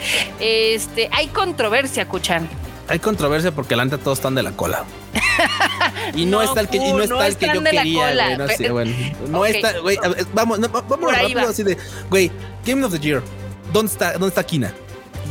Este, 0.42 1.08
hay 1.10 1.28
controversia, 1.28 2.06
Kuchan. 2.06 2.50
Hay 2.90 3.00
controversia 3.00 3.54
porque 3.54 3.70
delante 3.70 3.98
todos 3.98 4.18
están 4.18 4.36
de 4.36 4.44
la 4.44 4.52
cola. 4.52 4.84
Y 6.16 6.26
no, 6.26 6.42
está 6.42 6.62
el 6.62 6.68
que, 6.70 6.78
y 6.78 6.94
no 6.94 7.02
está 7.02 7.28
el 7.28 7.38
que 7.38 7.52
yo 7.54 7.64
quería, 7.64 8.38
No, 8.38 8.48
sé, 8.48 8.72
bueno, 8.72 8.92
no 9.30 9.46
está, 9.46 9.80
güey. 9.80 9.98
Vamos, 10.34 10.60
vamos 10.60 11.12
rápido 11.12 11.50
así 11.50 11.64
de, 11.64 11.78
güey, 12.10 12.32
Game 12.66 12.84
of 12.84 12.92
the 12.92 13.00
Year. 13.00 13.22
¿Dónde 13.72 13.92
está, 13.92 14.14
dónde 14.14 14.28
está 14.28 14.44
Kina? 14.44 14.74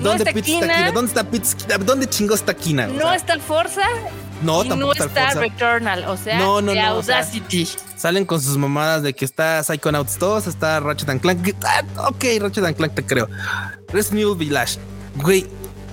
¿Dónde 0.03 0.25
está 0.25 0.33
Kina, 0.41 0.61
Kina? 0.61 0.93
¿Dónde 0.93 1.09
está 1.09 1.25
Pizza? 1.25 1.57
¿Dónde 1.79 2.09
chingó 2.09 2.35
está 2.35 2.55
Kina? 2.55 2.87
O 2.87 2.93
no 2.93 3.01
sea, 3.01 3.15
está 3.15 3.33
el 3.35 3.41
Forza 3.41 3.83
no, 4.43 4.65
y 4.65 4.69
tampoco 4.69 4.87
no 4.87 4.93
está, 4.93 5.05
está 5.05 5.27
Forza. 5.27 5.41
Returnal, 5.41 6.05
o 6.09 6.17
sea, 6.17 6.39
No, 6.39 6.61
no, 6.61 6.73
de 6.73 6.83
no, 6.83 6.97
o 6.97 7.03
sea, 7.03 7.19
Audacity. 7.19 7.69
Salen 7.97 8.25
con 8.25 8.41
sus 8.41 8.57
mamadas 8.59 9.03
de 9.03 9.15
que 9.15 9.25
está 9.25 9.63
Psychonauts 9.63 10.19
2, 10.19 10.47
está 10.49 10.81
Ratchet 10.81 11.09
and 11.09 11.21
Clank. 11.21 11.55
Ah, 11.65 11.83
ok, 12.09 12.25
Ratchet 12.41 12.65
and 12.65 12.77
Clank 12.77 12.95
te 12.95 13.05
creo. 13.05 13.29
Resident 13.93 14.23
Evil 14.23 14.37
Village. 14.37 14.79
Güey, 15.17 15.47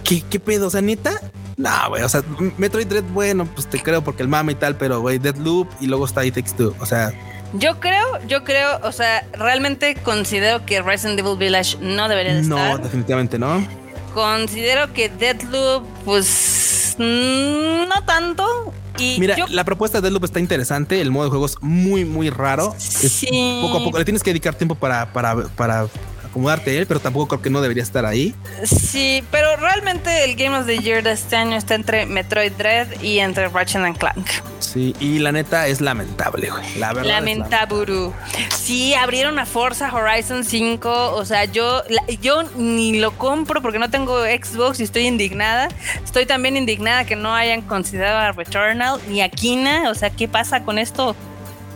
¿qué, 0.04 0.24
¿qué 0.28 0.40
pedo? 0.40 0.68
O 0.68 0.70
sea, 0.70 0.82
neta. 0.82 1.12
No, 1.60 1.90
güey, 1.90 2.04
o 2.04 2.08
sea, 2.10 2.24
Metroid 2.58 2.88
Dread, 2.88 3.04
bueno, 3.12 3.46
pues 3.46 3.68
te 3.68 3.82
creo 3.84 4.02
porque 4.02 4.24
el 4.24 4.30
mame 4.30 4.54
y 4.54 4.56
tal, 4.56 4.78
pero 4.78 5.02
güey, 5.02 5.18
Deadloop 5.20 5.68
y 5.82 5.88
luego 5.88 6.06
está 6.06 6.24
It 6.24 6.36
Takes 6.36 6.54
Two. 6.56 6.74
O 6.80 6.86
sea, 6.86 7.12
Yo 7.54 7.82
creo, 7.82 8.06
yo 8.28 8.46
creo, 8.46 8.80
o 8.84 8.94
sea, 8.94 9.26
realmente 9.34 9.96
considero 9.96 10.66
que 10.66 10.82
Resident 10.82 11.20
Evil 11.20 11.38
Village 11.38 11.78
no 11.82 12.08
debería 12.08 12.36
de 12.36 12.44
no, 12.44 12.56
estar. 12.58 12.82
definitivamente 12.82 13.38
no. 13.38 13.68
Considero 14.14 14.94
que 14.94 15.10
Deadloop, 15.10 15.84
pues 16.06 16.96
mm, 16.98 17.90
no 17.90 18.06
tanto. 18.06 18.74
Y 18.98 19.18
Mira, 19.20 19.36
yo 19.36 19.46
la 19.50 19.64
propuesta 19.66 19.98
de 19.98 20.04
Deadloop 20.04 20.24
está 20.26 20.40
interesante. 20.40 21.02
El 21.02 21.12
modo 21.12 21.26
de 21.26 21.30
juego 21.32 21.46
es 21.46 21.56
muy, 21.62 22.06
muy 22.06 22.30
raro. 22.30 22.74
Es 22.78 22.84
Sí. 22.84 23.60
poco 23.62 23.78
a 23.80 23.84
poco 23.84 23.98
le 23.98 24.06
tienes 24.06 24.24
que 24.24 24.30
dedicar 24.30 24.56
tiempo 24.56 24.76
para, 24.76 25.12
para, 25.12 25.36
para 25.50 25.88
acomodarte 26.30 26.72
a 26.72 26.74
él, 26.80 26.86
pero 26.88 27.00
tampoco 27.00 27.28
creo 27.28 27.42
que 27.42 27.50
no 27.50 27.62
debería 27.62 27.84
estar 27.84 28.06
ahí. 28.06 28.34
Sí, 28.64 29.24
pero 29.32 29.56
realmente 29.58 30.24
el 30.24 30.36
Game 30.36 30.58
of 30.58 30.66
the 30.66 30.78
Year 30.80 31.04
de 31.04 31.12
este 31.14 31.36
año 31.36 31.56
está 31.58 31.76
entre 31.76 32.06
Metroid 32.06 32.52
Dread 32.54 33.02
y 33.02 33.20
entre 33.20 33.48
Ratchet 33.50 33.78
and 33.84 33.98
Clank. 33.98 34.28
Sí, 34.60 34.96
y 35.00 35.20
la 35.20 35.32
neta 35.32 35.68
es 35.68 35.82
lamentable, 35.82 36.50
güey. 36.50 36.64
La 36.78 36.94
verdad. 36.94 37.10
Lamentaburu. 37.12 38.14
Sí, 38.56 38.94
abrieron 38.94 39.40
a 39.40 39.46
Forza 39.46 39.92
Horizon 39.94 40.44
5. 40.44 41.16
O 41.16 41.26
sea, 41.26 41.46
yo, 41.46 41.82
la- 41.90 42.06
yo 42.22 42.44
ni 42.56 43.00
lo 43.00 43.12
compro 43.18 43.62
porque 43.62 43.80
no 43.80 43.90
tengo 43.90 44.22
Xbox 44.24 44.80
y 44.80 44.84
estoy 44.84 45.08
indignada. 45.08 45.70
Estoy 46.04 46.26
también 46.26 46.56
indignada 46.58 47.06
que 47.06 47.16
no 47.16 47.34
hayan 47.34 47.62
considerado 47.62 48.18
a 48.20 48.32
Returnal 48.32 49.00
ni 49.08 49.22
a 49.22 49.30
Kina. 49.30 49.90
O 49.90 49.96
sea, 49.96 50.10
¿qué 50.10 50.28
pasa 50.28 50.64
con 50.64 50.78
esto? 50.78 51.16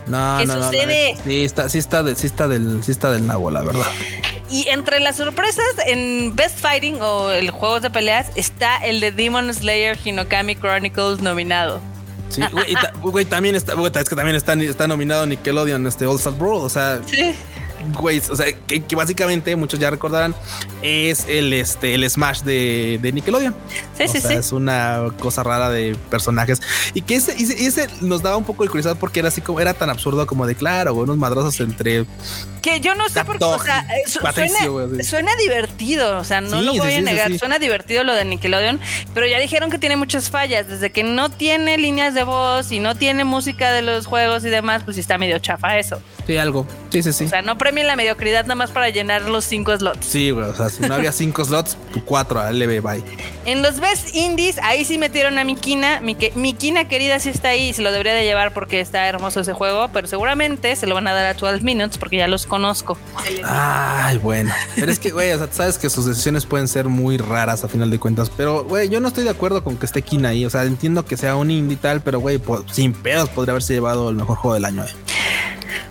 No, 0.07 0.37
¿Qué 0.39 0.45
no, 0.45 0.55
no, 0.57 0.65
sucede? 0.65 1.15
sí 1.23 1.43
está, 1.45 1.69
sí 1.69 1.77
está, 1.77 2.03
de- 2.03 2.15
sí 2.15 2.27
está 2.27 2.47
del, 2.47 2.83
sí 2.83 2.91
está 2.91 3.11
del 3.11 3.25
nabo, 3.25 3.49
la 3.51 3.61
verdad. 3.61 3.85
Y 4.49 4.67
entre 4.69 4.99
las 4.99 5.15
sorpresas 5.17 5.63
en 5.87 6.35
Best 6.35 6.59
Fighting 6.59 7.01
o 7.01 7.31
el 7.31 7.49
juegos 7.49 7.81
de 7.81 7.89
peleas 7.89 8.27
está 8.35 8.77
el 8.85 8.99
de 8.99 9.11
Demon 9.11 9.51
Slayer 9.53 9.97
Hinokami 10.03 10.55
Chronicles 10.57 11.21
nominado. 11.21 11.81
Sí, 12.29 12.41
güey, 12.51 12.71
y 12.71 12.73
ta- 12.75 12.91
güey, 13.01 13.25
también 13.25 13.55
está, 13.55 13.73
güey, 13.75 13.91
es 13.95 14.09
que 14.09 14.15
también 14.15 14.35
está, 14.35 14.53
está 14.53 14.87
nominado 14.87 15.25
Nickelodeon, 15.25 15.85
este 15.87 16.05
All 16.05 16.17
Star 16.17 16.33
Brawl, 16.33 16.63
o 16.63 16.69
sea, 16.69 16.99
Sí. 17.05 17.33
Güey, 17.93 18.19
o 18.29 18.35
sea, 18.35 18.45
que, 18.67 18.83
que 18.83 18.95
básicamente 18.95 19.55
muchos 19.55 19.79
ya 19.79 19.89
recordarán 19.89 20.35
es 20.81 21.25
el, 21.27 21.53
este, 21.53 21.93
el 21.95 22.09
Smash 22.09 22.41
de, 22.41 22.99
de 23.01 23.11
Nickelodeon. 23.11 23.55
Sí, 23.97 24.03
O 24.03 24.07
sí, 24.07 24.19
sea, 24.21 24.31
sí. 24.31 24.35
Es 24.37 24.51
una 24.51 25.03
cosa 25.19 25.43
rara 25.43 25.69
de 25.69 25.95
personajes. 26.09 26.61
Y 26.93 27.01
que 27.01 27.15
ese, 27.15 27.31
ese, 27.33 27.65
ese 27.65 27.87
nos 28.01 28.21
daba 28.21 28.37
un 28.37 28.43
poco 28.43 28.63
de 28.63 28.69
curiosidad 28.69 28.97
porque 28.99 29.19
era 29.19 29.29
así 29.29 29.41
como, 29.41 29.59
era 29.59 29.73
tan 29.73 29.89
absurdo 29.89 30.25
como 30.27 30.45
de 30.47 30.55
claro, 30.55 30.93
unos 30.93 31.17
madrosos 31.17 31.59
entre. 31.59 32.05
Que 32.61 32.79
yo 32.79 32.95
no 32.95 33.09
sé 33.09 33.25
por 33.25 33.37
qué, 33.37 33.43
o 33.43 33.59
sea, 33.61 33.85
su- 34.07 34.19
Patricio, 34.21 34.57
suena, 34.87 35.03
suena 35.03 35.31
divertido, 35.35 36.17
o 36.17 36.23
sea, 36.23 36.39
no 36.39 36.59
Sí, 36.59 36.65
lo 36.65 36.73
voy 36.75 36.91
sí, 36.91 36.97
a 36.97 37.01
negar, 37.01 37.31
sí. 37.31 37.37
suena 37.37 37.59
divertido 37.59 38.05
lo 38.05 38.13
de 38.13 38.23
Nickelodeon, 38.23 38.79
pero 39.13 39.27
ya 39.27 39.37
dijeron 39.39 39.69
que 39.69 39.77
tiene 39.79 39.97
muchas 39.97 40.29
fallas, 40.29 40.67
desde 40.69 40.89
que 40.91 41.03
no 41.03 41.29
tiene 41.29 41.77
líneas 41.77 42.13
de 42.13 42.23
voz 42.23 42.71
y 42.71 42.79
no 42.79 42.95
tiene 42.95 43.25
música 43.25 43.71
de 43.73 43.81
los 43.81 44.05
juegos 44.05 44.45
y 44.45 44.49
demás, 44.49 44.83
pues 44.85 44.95
sí 44.95 45.01
está 45.01 45.17
medio 45.17 45.39
chafa 45.39 45.77
eso. 45.77 46.01
Sí, 46.25 46.37
algo. 46.37 46.65
Sí, 46.93 47.03
sí, 47.03 47.11
sí. 47.13 47.25
O 47.25 47.29
sea, 47.29 47.41
no 47.41 47.57
premien 47.57 47.87
la 47.87 47.95
mediocridad 47.97 48.43
nada 48.43 48.55
más 48.55 48.71
para 48.71 48.87
llenar 48.89 49.23
los 49.23 49.43
cinco 49.45 49.75
slots. 49.77 50.05
Sí, 50.05 50.31
güey. 50.31 50.45
O 50.45 50.55
sea, 50.55 50.69
si 50.69 50.81
no 50.83 50.93
había 50.95 51.11
cinco 51.11 51.43
slots, 51.43 51.75
cuatro 52.05 52.39
a 52.39 52.51
LB, 52.51 52.81
bye. 52.81 53.03
En 53.45 53.61
los 53.61 53.79
Best 53.81 54.15
Indies, 54.15 54.57
ahí 54.63 54.85
sí 54.85 54.97
metieron 54.97 55.37
a 55.39 55.43
Mikina. 55.43 55.99
Mi, 55.99 56.15
que- 56.15 56.31
Mikina 56.35 56.87
querida 56.87 57.19
sí 57.19 57.29
está 57.29 57.49
ahí 57.49 57.69
y 57.69 57.73
se 57.73 57.81
lo 57.81 57.91
debería 57.91 58.13
de 58.13 58.23
llevar 58.23 58.53
porque 58.53 58.79
está 58.79 59.07
hermoso 59.07 59.41
ese 59.41 59.51
juego, 59.53 59.89
pero 59.91 60.07
seguramente 60.07 60.75
se 60.77 60.87
lo 60.87 60.95
van 60.95 61.07
a 61.07 61.13
dar 61.13 61.25
a 61.25 61.33
12 61.33 61.61
Minutes 61.63 61.97
porque 61.97 62.17
ya 62.17 62.27
los 62.27 62.45
conozco. 62.45 62.97
Ay, 63.43 64.17
bueno. 64.19 64.51
Pero 64.75 64.91
es 64.91 64.99
que, 64.99 65.11
güey, 65.11 65.31
o 65.33 65.37
sea, 65.37 65.47
sabes 65.51 65.77
que 65.77 65.89
sus 65.89 66.05
decisiones 66.05 66.45
pueden 66.45 66.67
ser 66.67 66.85
muy 66.87 67.17
raras 67.17 67.63
a 67.63 67.67
final 67.67 67.89
de 67.89 67.99
cuentas. 67.99 68.29
Pero, 68.35 68.63
güey, 68.63 68.89
yo 68.89 68.99
no 68.99 69.07
estoy 69.07 69.23
de 69.23 69.29
acuerdo 69.31 69.63
con 69.63 69.77
que 69.77 69.85
esté 69.85 70.01
Kina 70.01 70.29
ahí. 70.29 70.45
O 70.45 70.49
sea, 70.49 70.63
entiendo 70.63 71.05
que 71.05 71.17
sea 71.17 71.35
un 71.35 71.51
indie 71.51 71.73
y 71.75 71.77
tal, 71.77 72.01
pero, 72.01 72.19
güey, 72.19 72.37
po- 72.37 72.63
sin 72.71 72.93
pedos 72.93 73.29
podría 73.29 73.51
haberse 73.53 73.73
llevado 73.73 74.09
el 74.09 74.15
mejor 74.15 74.37
juego 74.37 74.53
del 74.55 74.65
año. 74.65 74.83
eh. 74.83 74.89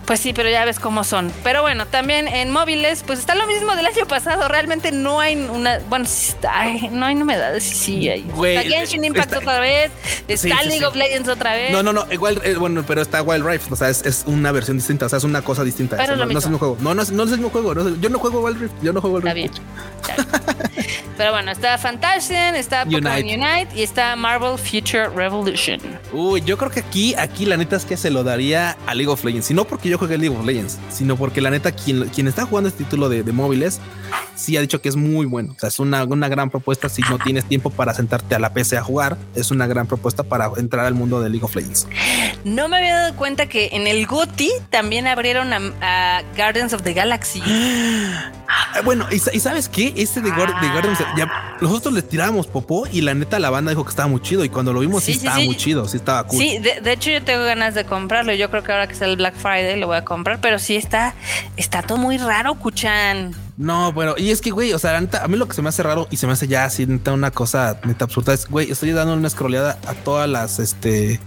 Pues 0.05 0.19
sí, 0.19 0.33
pero 0.33 0.49
ya 0.49 0.65
ves 0.65 0.79
cómo 0.79 1.03
son. 1.05 1.31
Pero 1.43 1.61
bueno, 1.61 1.85
también 1.87 2.27
en 2.27 2.51
móviles, 2.51 3.03
pues 3.07 3.19
está 3.19 3.35
lo 3.35 3.47
mismo 3.47 3.73
del 3.75 3.85
año 3.85 4.05
pasado. 4.05 4.47
Realmente 4.49 4.91
no 4.91 5.21
hay 5.21 5.35
una. 5.35 5.79
Bueno, 5.87 6.05
ay, 6.49 6.89
no 6.91 7.05
hay 7.05 7.15
novedades. 7.15 7.63
Sí, 7.63 7.73
sí 7.75 8.09
hay. 8.09 8.21
Güey, 8.23 8.57
está 8.57 8.69
Genshin 8.69 9.05
Impact 9.05 9.27
está- 9.27 9.39
otra 9.39 9.59
vez. 9.61 9.91
Está 10.27 10.57
Sí, 10.59 10.65
League 10.67 10.79
sí. 10.79 10.83
of 10.83 10.95
Legends 10.95 11.29
otra 11.29 11.53
vez. 11.53 11.71
No, 11.71 11.83
no, 11.83 11.93
no, 11.93 12.05
igual, 12.11 12.41
eh, 12.43 12.55
bueno, 12.55 12.83
pero 12.85 13.01
está 13.01 13.21
Wild 13.21 13.45
Rift, 13.45 13.71
o 13.71 13.75
sea, 13.77 13.89
es, 13.89 14.05
es 14.05 14.23
una 14.27 14.51
versión 14.51 14.75
distinta, 14.77 15.05
o 15.05 15.09
sea, 15.09 15.17
es 15.17 15.23
una 15.23 15.41
cosa 15.41 15.63
distinta. 15.63 15.95
Pero 15.95 16.03
o 16.03 16.05
sea, 16.07 16.13
es 16.15 16.19
lo 16.19 16.25
no, 16.25 16.33
no 16.33 16.39
es 16.39 16.45
el 16.45 16.51
mismo. 16.51 16.59
juego. 16.59 16.77
No, 16.81 16.93
no 16.93 17.01
es, 17.01 17.11
no 17.11 17.23
es 17.23 17.31
el 17.31 17.37
mismo 17.37 17.49
juego. 17.51 17.73
no 17.73 17.95
yo 17.95 18.09
no 18.09 18.19
juego 18.19 18.41
Wild 18.41 18.59
Rift, 18.59 18.73
yo 18.81 18.91
no 18.91 18.99
juego 18.99 19.17
Wild 19.17 19.27
Está 19.27 19.33
Rift. 19.35 19.53
bien. 19.55 19.67
está 20.01 20.71
bien. 20.71 20.87
Pero 21.15 21.31
bueno, 21.31 21.51
está 21.51 21.77
Fantasian, 21.77 22.55
está 22.55 22.85
Pokémon 22.85 23.13
Unite. 23.13 23.35
Unite. 23.37 23.67
y 23.75 23.83
está 23.83 24.15
Marvel 24.15 24.57
Future 24.57 25.09
Revolution. 25.09 25.79
Uy, 26.11 26.41
yo 26.41 26.57
creo 26.57 26.71
que 26.71 26.79
aquí, 26.79 27.13
aquí 27.15 27.45
la 27.45 27.55
neta 27.55 27.75
es 27.75 27.85
que 27.85 27.95
se 27.97 28.09
lo 28.09 28.23
daría 28.23 28.75
a 28.87 28.95
League 28.95 29.11
of 29.11 29.23
Legends. 29.23 29.49
Y 29.51 29.53
no 29.53 29.63
porque 29.65 29.89
yo 29.93 29.97
juegue 29.99 30.17
League 30.17 30.35
of 30.35 30.45
Legends, 30.45 30.77
sino 30.89 31.15
porque 31.15 31.39
la 31.41 31.49
neta, 31.49 31.71
quien, 31.71 32.09
quien 32.09 32.27
está 32.27 32.45
jugando 32.45 32.67
este 32.69 32.83
título 32.83 33.09
de, 33.09 33.23
de 33.23 33.31
móviles, 33.31 33.79
sí 34.35 34.57
ha 34.57 34.61
dicho 34.61 34.81
que 34.81 34.89
es 34.89 34.95
muy 34.95 35.25
bueno. 35.25 35.53
O 35.55 35.59
sea, 35.59 35.69
es 35.69 35.79
una, 35.79 36.03
una 36.03 36.27
gran 36.27 36.49
propuesta 36.49 36.89
si 36.89 37.01
no 37.03 37.17
tienes 37.19 37.45
tiempo 37.45 37.69
para 37.69 37.93
sentarte 37.93 38.35
a 38.35 38.39
la 38.39 38.53
PC 38.53 38.77
a 38.77 38.83
jugar. 38.83 39.17
Es 39.35 39.51
una 39.51 39.67
gran 39.67 39.87
propuesta 39.87 40.23
para 40.23 40.49
entrar 40.57 40.85
al 40.85 40.93
mundo 40.95 41.21
de 41.21 41.29
League 41.29 41.45
of 41.45 41.55
Legends. 41.55 41.87
No 42.43 42.67
me 42.67 42.77
había 42.77 42.95
dado 42.97 43.15
cuenta 43.15 43.47
que 43.47 43.69
en 43.73 43.87
el 43.87 44.05
GOTY 44.07 44.49
también 44.69 45.07
abrieron 45.07 45.53
a, 45.53 45.59
a 45.81 46.21
Guardians 46.35 46.73
of 46.73 46.81
the 46.83 46.93
Galaxy. 46.93 47.41
Ah, 48.75 48.81
Bueno, 48.83 49.07
y, 49.11 49.17
sa- 49.19 49.31
y 49.33 49.39
sabes 49.39 49.67
qué? 49.67 49.93
Este 49.97 50.21
de, 50.21 50.29
Guard- 50.31 50.59
de 50.61 50.69
Guardians, 50.69 50.99
ya, 51.17 51.57
nosotros 51.61 51.91
le 51.93 52.01
tirábamos 52.03 52.45
popó 52.45 52.85
y 52.91 53.01
la 53.01 53.13
neta 53.15 53.39
la 53.39 53.49
banda 53.49 53.71
dijo 53.71 53.83
que 53.83 53.89
estaba 53.89 54.07
muy 54.07 54.21
chido. 54.21 54.43
Y 54.45 54.49
cuando 54.49 54.73
lo 54.73 54.79
vimos, 54.81 55.03
sí, 55.03 55.13
estaba 55.13 55.37
sí. 55.37 55.45
muy 55.45 55.55
chido, 55.57 55.87
sí 55.87 55.97
estaba 55.97 56.25
cool. 56.27 56.39
Sí, 56.39 56.59
de, 56.59 56.79
de 56.81 56.91
hecho 56.93 57.09
yo 57.09 57.23
tengo 57.23 57.43
ganas 57.45 57.73
de 57.73 57.85
comprarlo. 57.85 58.31
Yo 58.33 58.51
creo 58.51 58.63
que 58.63 58.71
ahora 58.71 58.85
que 58.87 58.93
es 58.93 59.01
el 59.01 59.15
Black 59.15 59.35
Friday 59.35 59.79
lo 59.83 59.87
voy 59.87 59.97
a 59.97 60.05
comprar, 60.05 60.39
pero 60.39 60.59
sí 60.59 60.75
está, 60.77 61.13
está 61.57 61.81
todo 61.81 61.97
muy 61.97 62.17
raro, 62.17 62.55
Kuchan. 62.55 63.33
No, 63.57 63.91
bueno, 63.93 64.15
y 64.17 64.31
es 64.31 64.41
que, 64.41 64.49
güey, 64.49 64.73
o 64.73 64.79
sea, 64.79 64.97
a 64.97 65.27
mí 65.27 65.37
lo 65.37 65.47
que 65.47 65.53
se 65.53 65.61
me 65.61 65.69
hace 65.69 65.83
raro 65.83 66.07
y 66.09 66.17
se 66.17 66.25
me 66.25 66.33
hace 66.33 66.47
ya 66.47 66.65
así, 66.65 66.87
neta, 66.87 67.11
una 67.13 67.29
cosa 67.29 67.79
neta 67.83 68.05
absurda 68.05 68.33
es, 68.33 68.47
güey, 68.47 68.71
estoy 68.71 68.91
dando 68.91 69.13
una 69.13 69.29
scrolleada 69.29 69.77
a 69.85 69.93
todas 69.93 70.27
las, 70.27 70.57
este, 70.59 71.19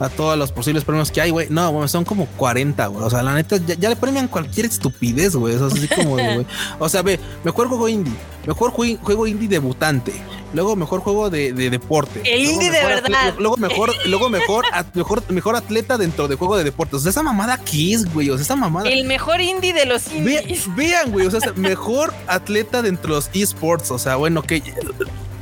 a 0.00 0.08
todos 0.08 0.38
los 0.38 0.52
posibles 0.52 0.84
premios 0.84 1.10
que 1.10 1.20
hay, 1.20 1.30
güey. 1.30 1.48
No, 1.50 1.70
güey, 1.72 1.86
son 1.88 2.04
como 2.04 2.26
40, 2.26 2.86
güey. 2.86 3.04
O 3.04 3.10
sea, 3.10 3.22
la 3.22 3.34
neta, 3.34 3.58
ya, 3.58 3.74
ya 3.74 3.88
le 3.90 3.96
premian 3.96 4.28
cualquier 4.28 4.66
estupidez, 4.66 5.36
güey. 5.36 5.54
Eso 5.54 5.66
es 5.66 5.74
así 5.74 5.88
como 5.88 6.10
güey. 6.12 6.46
O 6.78 6.88
sea, 6.88 7.02
ve, 7.02 7.20
mejor 7.44 7.68
juego 7.68 7.88
indie, 7.88 8.14
mejor 8.46 8.72
jue- 8.72 8.98
juego 9.02 9.26
indie 9.26 9.48
debutante, 9.48 10.14
luego 10.54 10.76
mejor 10.76 11.00
juego 11.00 11.30
de, 11.30 11.52
de 11.52 11.70
deporte. 11.70 12.22
El 12.24 12.44
indie 12.44 12.70
de 12.70 12.82
verdad. 12.84 13.34
Luego 13.38 13.56
mejor, 13.56 13.92
luego 14.06 14.28
mejor, 14.30 14.64
at- 14.72 14.94
mejor, 14.94 15.22
mejor 15.30 15.56
atleta 15.56 15.98
dentro 15.98 16.28
de 16.28 16.36
juego 16.36 16.56
de 16.56 16.64
deportes. 16.64 16.94
O 16.96 17.00
sea, 17.00 17.10
esa 17.10 17.22
mamada 17.22 17.58
qué 17.58 17.92
es, 17.94 18.12
güey. 18.12 18.30
O 18.30 18.36
sea, 18.36 18.42
esa 18.42 18.56
mamada. 18.56 18.88
El 18.88 19.04
mejor 19.04 19.40
indie 19.40 19.72
de 19.72 19.86
los 19.86 20.08
Ve- 20.10 20.16
indies. 20.42 20.64
vean, 20.74 21.10
güey, 21.12 21.26
o 21.26 21.30
sea, 21.30 21.40
mejor 21.56 22.12
atleta 22.26 22.82
dentro 22.82 23.14
de 23.14 23.16
los 23.16 23.30
esports, 23.34 23.90
o 23.90 23.98
sea, 23.98 24.16
bueno, 24.16 24.42
que 24.42 24.62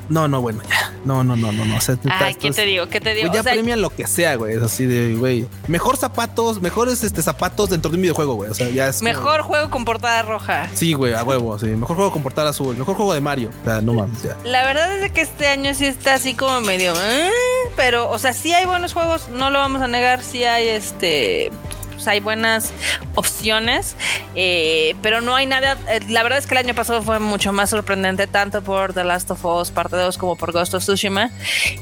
no, 0.08 0.28
no, 0.28 0.40
bueno, 0.40 0.62
ya. 0.68 0.92
No, 1.04 1.22
no, 1.22 1.36
no, 1.36 1.52
no, 1.52 1.64
no. 1.64 1.76
O 1.76 1.80
sea, 1.80 1.96
Ay, 2.10 2.34
¿qué 2.34 2.50
te 2.50 2.64
digo? 2.64 2.88
¿Qué 2.88 3.00
te 3.00 3.14
digo? 3.14 3.28
güey, 3.28 3.34
ya 3.34 3.40
O 3.40 3.42
sea, 3.44 3.52
premian 3.52 3.80
lo 3.82 3.90
que 3.90 4.06
sea, 4.06 4.36
güey. 4.36 4.56
Es 4.56 4.62
así 4.62 4.86
de, 4.86 5.14
güey. 5.16 5.46
Mejor 5.68 5.96
zapatos, 5.98 6.62
mejores 6.62 7.02
este 7.04 7.20
zapatos 7.22 7.70
dentro 7.70 7.90
de 7.90 7.96
un 7.96 8.02
videojuego, 8.02 8.34
güey. 8.34 8.50
O 8.50 8.54
sea, 8.54 8.68
ya 8.70 8.88
es. 8.88 8.98
como- 8.98 9.10
mejor 9.10 9.42
juego 9.42 9.70
con 9.70 9.84
portada 9.84 10.22
roja. 10.22 10.68
Sí, 10.74 10.94
güey, 10.94 11.12
a 11.14 11.22
huevo, 11.22 11.58
sí. 11.58 11.66
Mejor 11.66 11.96
juego 11.96 12.10
con 12.12 12.22
portada 12.22 12.50
azul, 12.50 12.76
mejor 12.76 12.94
juego 12.96 13.12
de 13.14 13.20
Mario. 13.20 13.50
O 13.62 13.64
sea, 13.64 13.80
no 13.80 13.92
mames, 13.94 14.22
ya. 14.22 14.36
La 14.44 14.64
verdad 14.64 14.98
es 14.98 15.12
que 15.12 15.20
este 15.20 15.46
año 15.48 15.74
sí 15.74 15.86
está 15.86 16.14
así 16.14 16.34
como 16.34 16.60
medio. 16.62 16.94
"Eh", 16.94 17.30
pero, 17.76 18.10
o 18.10 18.18
sea, 18.18 18.32
sí 18.32 18.52
hay 18.54 18.64
buenos 18.66 18.92
juegos, 18.94 19.28
no 19.30 19.50
lo 19.50 19.58
vamos 19.58 19.82
a 19.82 19.88
negar. 19.88 20.22
Sí 20.22 20.44
hay 20.44 20.68
este. 20.68 21.50
Pues, 21.94 22.06
hay 22.08 22.20
buenas 22.20 22.72
opciones, 23.14 23.96
eh, 24.34 24.94
pero 25.02 25.20
no 25.20 25.34
hay 25.34 25.46
nada. 25.46 25.76
eh, 25.88 26.00
la 26.08 26.22
verdad 26.22 26.38
es 26.38 26.46
que 26.46 26.54
el 26.54 26.58
año 26.58 26.74
pasado 26.74 27.02
fue 27.02 27.18
mucho 27.18 27.52
más 27.52 27.70
sorprendente, 27.70 28.26
tanto 28.26 28.62
por 28.62 28.92
The 28.92 29.04
Last 29.04 29.30
of 29.30 29.44
Us 29.44 29.70
Parte 29.70 29.96
2 29.96 30.18
como 30.18 30.36
por 30.36 30.52
Ghost 30.52 30.74
of 30.74 30.82
Tsushima. 30.82 31.30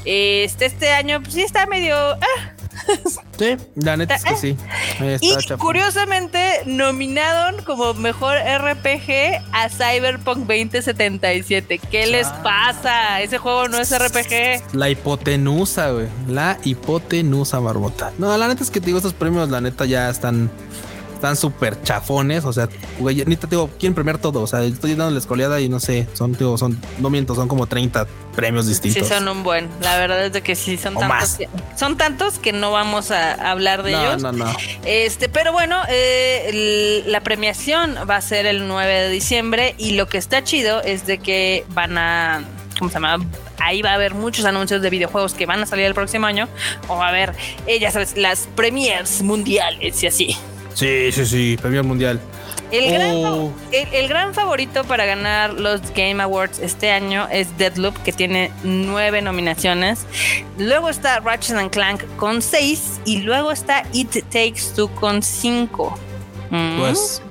Este, 0.05 0.65
este 0.65 0.91
año 0.91 1.21
pues, 1.21 1.33
sí 1.33 1.41
está 1.41 1.65
medio. 1.65 1.95
ah, 1.95 2.52
Sí, 3.39 3.57
la 3.75 3.97
neta 3.97 4.15
es 4.15 4.23
que 4.23 4.35
sí. 4.35 4.57
Ahí 4.99 5.09
está, 5.13 5.25
Y 5.25 5.35
chafa. 5.37 5.57
curiosamente 5.57 6.61
nominaron 6.65 7.63
como 7.63 7.93
mejor 7.95 8.35
RPG 8.37 9.41
a 9.51 9.69
Cyberpunk 9.69 10.39
2077. 10.47 11.79
¿Qué 11.89 12.05
les 12.05 12.27
pasa? 12.27 13.21
Ese 13.21 13.37
juego 13.39 13.67
no 13.67 13.77
es 13.79 13.91
RPG. 13.97 14.75
La 14.75 14.89
hipotenusa, 14.89 15.89
güey. 15.91 16.07
La 16.27 16.57
hipotenusa, 16.63 17.59
barbota. 17.59 18.11
No, 18.17 18.35
la 18.37 18.47
neta 18.47 18.63
es 18.63 18.69
que 18.69 18.79
te 18.79 18.87
digo, 18.87 18.97
estos 18.99 19.13
premios, 19.13 19.49
la 19.49 19.61
neta, 19.61 19.85
ya 19.85 20.09
están. 20.09 20.51
Están 21.23 21.37
súper 21.37 21.81
chafones. 21.83 22.43
O 22.43 22.51
sea, 22.51 22.67
güey, 22.99 23.23
ni 23.25 23.37
te 23.37 23.47
digo, 23.47 23.69
quieren 23.79 23.95
premiar 23.95 24.17
todo. 24.17 24.41
O 24.41 24.47
sea, 24.47 24.61
estoy 24.63 24.95
dando 24.95 25.11
la 25.11 25.19
escoleada 25.19 25.61
y 25.61 25.69
no 25.69 25.79
sé, 25.79 26.05
son, 26.13 26.33
digo, 26.33 26.57
son, 26.57 26.77
no 26.99 27.09
miento, 27.09 27.33
son 27.33 27.47
como 27.47 27.65
30 27.65 28.05
premios 28.35 28.67
distintos. 28.67 29.07
Sí, 29.07 29.13
son 29.13 29.29
un 29.29 29.41
buen. 29.41 29.69
La 29.81 29.97
verdad 29.97 30.25
es 30.25 30.33
de 30.33 30.41
que 30.41 30.55
sí, 30.55 30.77
son 30.77 30.95
tantos. 30.95 31.35
Que, 31.35 31.47
son 31.77 31.95
tantos 31.95 32.39
que 32.39 32.51
no 32.51 32.71
vamos 32.71 33.11
a 33.11 33.51
hablar 33.51 33.83
de 33.83 33.91
ellos. 33.91 34.21
No, 34.21 34.33
no, 34.33 34.45
no. 34.45 34.53
Este, 34.83 35.29
pero 35.29 35.53
bueno, 35.53 35.81
eh, 35.87 37.03
la 37.07 37.21
premiación 37.21 37.95
va 38.09 38.17
a 38.17 38.21
ser 38.21 38.45
el 38.45 38.67
9 38.67 38.93
de 38.93 39.09
diciembre 39.09 39.75
y 39.77 39.91
lo 39.91 40.09
que 40.09 40.17
está 40.17 40.43
chido 40.43 40.81
es 40.81 41.05
de 41.05 41.19
que 41.19 41.63
van 41.69 41.97
a 41.97 42.43
¿cómo 42.77 42.89
se 42.89 42.95
llama? 42.95 43.25
Ahí 43.59 43.81
va 43.81 43.91
a 43.91 43.93
haber 43.93 44.13
muchos 44.13 44.43
anuncios 44.43 44.81
de 44.81 44.89
videojuegos 44.89 45.35
que 45.35 45.45
van 45.45 45.61
a 45.61 45.65
salir 45.65 45.85
el 45.85 45.93
próximo 45.93 46.25
año. 46.25 46.49
O 46.89 46.97
va 46.97 47.05
a 47.05 47.09
haber, 47.09 47.33
eh, 47.65 47.79
ya 47.79 47.91
sabes, 47.91 48.17
las 48.17 48.49
premiers 48.55 49.21
mundiales 49.21 50.03
y 50.03 50.07
así. 50.07 50.37
Sí, 50.73 51.11
sí, 51.11 51.25
sí, 51.25 51.57
premier 51.61 51.83
mundial. 51.83 52.19
El, 52.71 52.91
gran, 52.91 53.15
oh. 53.17 53.53
el, 53.71 53.87
el, 53.93 54.07
gran, 54.07 54.33
favorito 54.33 54.83
para 54.83 55.05
ganar 55.05 55.53
los 55.53 55.81
Game 55.93 56.21
Awards 56.23 56.57
este 56.57 56.91
año 56.91 57.27
es 57.31 57.55
Deadloop, 57.59 57.95
que 58.01 58.11
tiene 58.11 58.51
nueve 58.63 59.21
nominaciones. 59.21 60.07
Luego 60.57 60.89
está 60.89 61.19
Ratchet 61.19 61.57
and 61.57 61.69
Clank 61.69 62.03
con 62.15 62.41
seis. 62.41 62.99
Y 63.05 63.19
luego 63.19 63.51
está 63.51 63.83
It 63.93 64.11
Takes 64.31 64.73
Two 64.75 64.87
con 64.95 65.21
cinco. 65.21 65.97
Mm. 66.49 66.79
Pues 66.79 67.21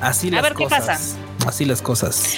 así 0.00 0.30
las 0.30 0.38
A 0.38 0.42
ver 0.42 0.54
cosas. 0.54 0.70
qué 0.70 0.86
pasa. 0.86 1.48
Así 1.48 1.64
las 1.64 1.82
cosas. 1.82 2.36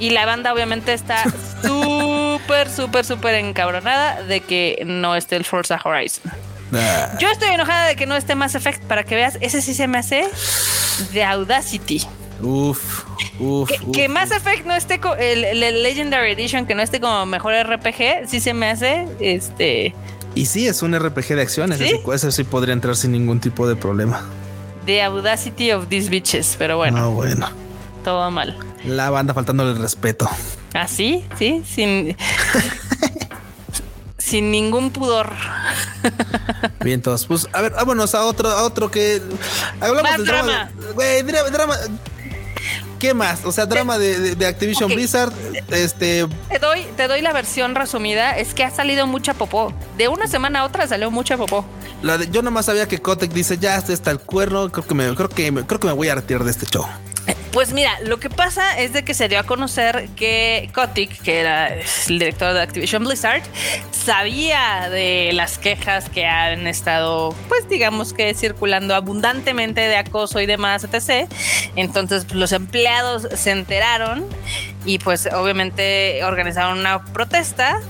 Y 0.00 0.10
la 0.10 0.26
banda 0.26 0.52
obviamente 0.52 0.92
está 0.92 1.24
súper, 1.62 2.68
súper, 2.68 3.04
súper 3.04 3.34
encabronada 3.36 4.22
de 4.22 4.40
que 4.40 4.82
no 4.84 5.14
esté 5.14 5.36
el 5.36 5.44
Forza 5.44 5.80
Horizon. 5.82 6.32
Ah. 6.74 7.16
Yo 7.18 7.28
estoy 7.30 7.48
enojada 7.50 7.86
de 7.86 7.96
que 7.96 8.06
no 8.06 8.16
esté 8.16 8.34
Mass 8.34 8.54
Effect 8.54 8.82
para 8.84 9.04
que 9.04 9.14
veas, 9.14 9.38
ese 9.40 9.62
sí 9.62 9.74
se 9.74 9.86
me 9.88 9.98
hace 9.98 10.24
de 11.12 11.24
Audacity. 11.24 12.02
Uf, 12.42 13.04
uf. 13.40 13.68
Que, 13.70 13.78
uf, 13.84 13.92
que. 13.94 14.08
Mass 14.08 14.30
Effect 14.30 14.66
no 14.66 14.74
esté, 14.74 15.00
co- 15.00 15.14
el, 15.16 15.44
el 15.44 15.82
Legendary 15.82 16.32
Edition, 16.32 16.66
que 16.66 16.74
no 16.74 16.82
esté 16.82 17.00
como 17.00 17.24
mejor 17.26 17.54
RPG, 17.54 18.28
sí 18.28 18.40
se 18.40 18.52
me 18.52 18.68
hace, 18.70 19.06
este, 19.20 19.94
Y 20.34 20.46
sí, 20.46 20.66
es 20.66 20.82
un 20.82 20.98
RPG 20.98 21.28
de 21.36 21.42
acciones. 21.42 21.78
¿Sí? 21.78 21.92
Ese, 22.12 22.32
sí 22.32 22.44
podría 22.44 22.74
entrar 22.74 22.94
sin 22.96 23.12
ningún 23.12 23.40
tipo 23.40 23.66
de 23.68 23.76
problema. 23.76 24.22
The 24.84 25.02
Audacity 25.02 25.72
of 25.72 25.88
these 25.88 26.08
bitches. 26.10 26.56
Pero 26.58 26.76
bueno, 26.76 26.98
No, 26.98 27.10
bueno. 27.12 27.48
todo 28.04 28.30
mal. 28.30 28.56
La 28.84 29.08
banda 29.10 29.32
faltándole 29.34 29.70
el 29.72 29.78
respeto. 29.78 30.28
Así, 30.74 31.24
sí, 31.38 31.62
sin, 31.66 32.16
sin 34.26 34.50
ningún 34.50 34.90
pudor. 34.90 35.30
Bien, 36.84 37.00
todos. 37.00 37.26
Pues 37.26 37.46
a 37.52 37.60
ver, 37.62 37.72
vámonos 37.72 38.14
a 38.14 38.24
otro, 38.24 38.48
a 38.48 38.62
otro 38.64 38.90
que 38.90 39.22
hablamos 39.80 40.02
Más 40.02 40.16
del 40.18 40.26
drama. 40.26 40.70
Güey, 40.94 41.22
dra- 41.22 41.48
drama. 41.50 41.76
¿Qué 42.98 43.12
más? 43.12 43.44
O 43.44 43.52
sea, 43.52 43.66
drama 43.66 43.98
de, 43.98 44.18
de- 44.18 44.34
de 44.36 44.46
Activision. 44.46 44.90
Blizzard. 44.90 45.32
Este, 45.68 46.26
Te 46.48 46.58
doy, 46.58 46.86
te 46.96 47.08
doy 47.08 47.20
la 47.20 47.32
versión 47.32 47.74
resumida, 47.74 48.36
es 48.38 48.54
que 48.54 48.64
ha 48.64 48.70
salido 48.70 49.06
mucha 49.06 49.34
popó. 49.34 49.72
De 49.98 50.08
una 50.08 50.26
semana 50.26 50.60
a 50.60 50.64
otra 50.64 50.86
salió 50.88 51.10
mucha 51.10 51.36
popó. 51.36 51.64
la 52.02 52.18
de- 52.18 52.30
yo 52.30 52.42
nomás 52.42 52.66
sabía 52.66 52.88
que 52.88 52.98
Kotek 52.98 53.32
dice 53.32 53.58
ya 53.58 53.76
este 53.76 53.92
está 53.92 54.10
el 54.10 54.18
cuerno. 54.18 54.70
Creo 54.72 54.86
que 54.86 54.94
me, 54.94 55.14
creo 55.14 55.28
que 55.28 55.52
me, 55.52 55.66
creo 55.66 55.78
que 55.78 55.86
me 55.86 55.92
voy 55.92 56.08
a 56.08 56.14
retirar 56.14 56.42
de 56.44 56.50
este 56.50 56.66
show. 56.66 56.86
Pues 57.56 57.72
mira, 57.72 57.98
lo 58.04 58.20
que 58.20 58.28
pasa 58.28 58.78
es 58.78 58.92
de 58.92 59.02
que 59.02 59.14
se 59.14 59.28
dio 59.28 59.38
a 59.38 59.44
conocer 59.44 60.10
que 60.14 60.68
Kotick, 60.74 61.22
que 61.22 61.40
era 61.40 61.68
el 61.68 62.18
director 62.18 62.52
de 62.52 62.60
Activision 62.60 63.02
Blizzard, 63.02 63.42
sabía 63.92 64.90
de 64.90 65.30
las 65.32 65.56
quejas 65.56 66.10
que 66.10 66.26
han 66.26 66.66
estado, 66.66 67.34
pues 67.48 67.66
digamos 67.66 68.12
que 68.12 68.34
circulando 68.34 68.94
abundantemente 68.94 69.80
de 69.80 69.96
acoso 69.96 70.38
y 70.40 70.44
demás, 70.44 70.84
etc. 70.84 71.30
Entonces 71.76 72.26
pues, 72.26 72.34
los 72.34 72.52
empleados 72.52 73.26
se 73.34 73.52
enteraron 73.52 74.26
y 74.84 74.98
pues 74.98 75.26
obviamente 75.32 76.22
organizaron 76.24 76.78
una 76.78 77.02
protesta. 77.06 77.80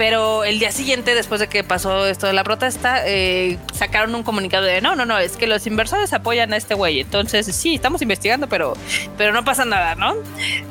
Pero 0.00 0.44
el 0.44 0.58
día 0.58 0.72
siguiente, 0.72 1.14
después 1.14 1.42
de 1.42 1.48
que 1.48 1.62
pasó 1.62 2.06
esto 2.06 2.26
de 2.26 2.32
la 2.32 2.42
protesta, 2.42 3.02
eh, 3.04 3.58
sacaron 3.74 4.14
un 4.14 4.22
comunicado 4.22 4.64
de 4.64 4.80
no, 4.80 4.96
no, 4.96 5.04
no, 5.04 5.18
es 5.18 5.36
que 5.36 5.46
los 5.46 5.66
inversores 5.66 6.14
apoyan 6.14 6.54
a 6.54 6.56
este 6.56 6.72
güey. 6.72 7.00
Entonces, 7.00 7.54
sí, 7.54 7.74
estamos 7.74 8.00
investigando, 8.00 8.48
pero, 8.48 8.72
pero 9.18 9.34
no 9.34 9.44
pasa 9.44 9.66
nada, 9.66 9.96
¿no? 9.96 10.14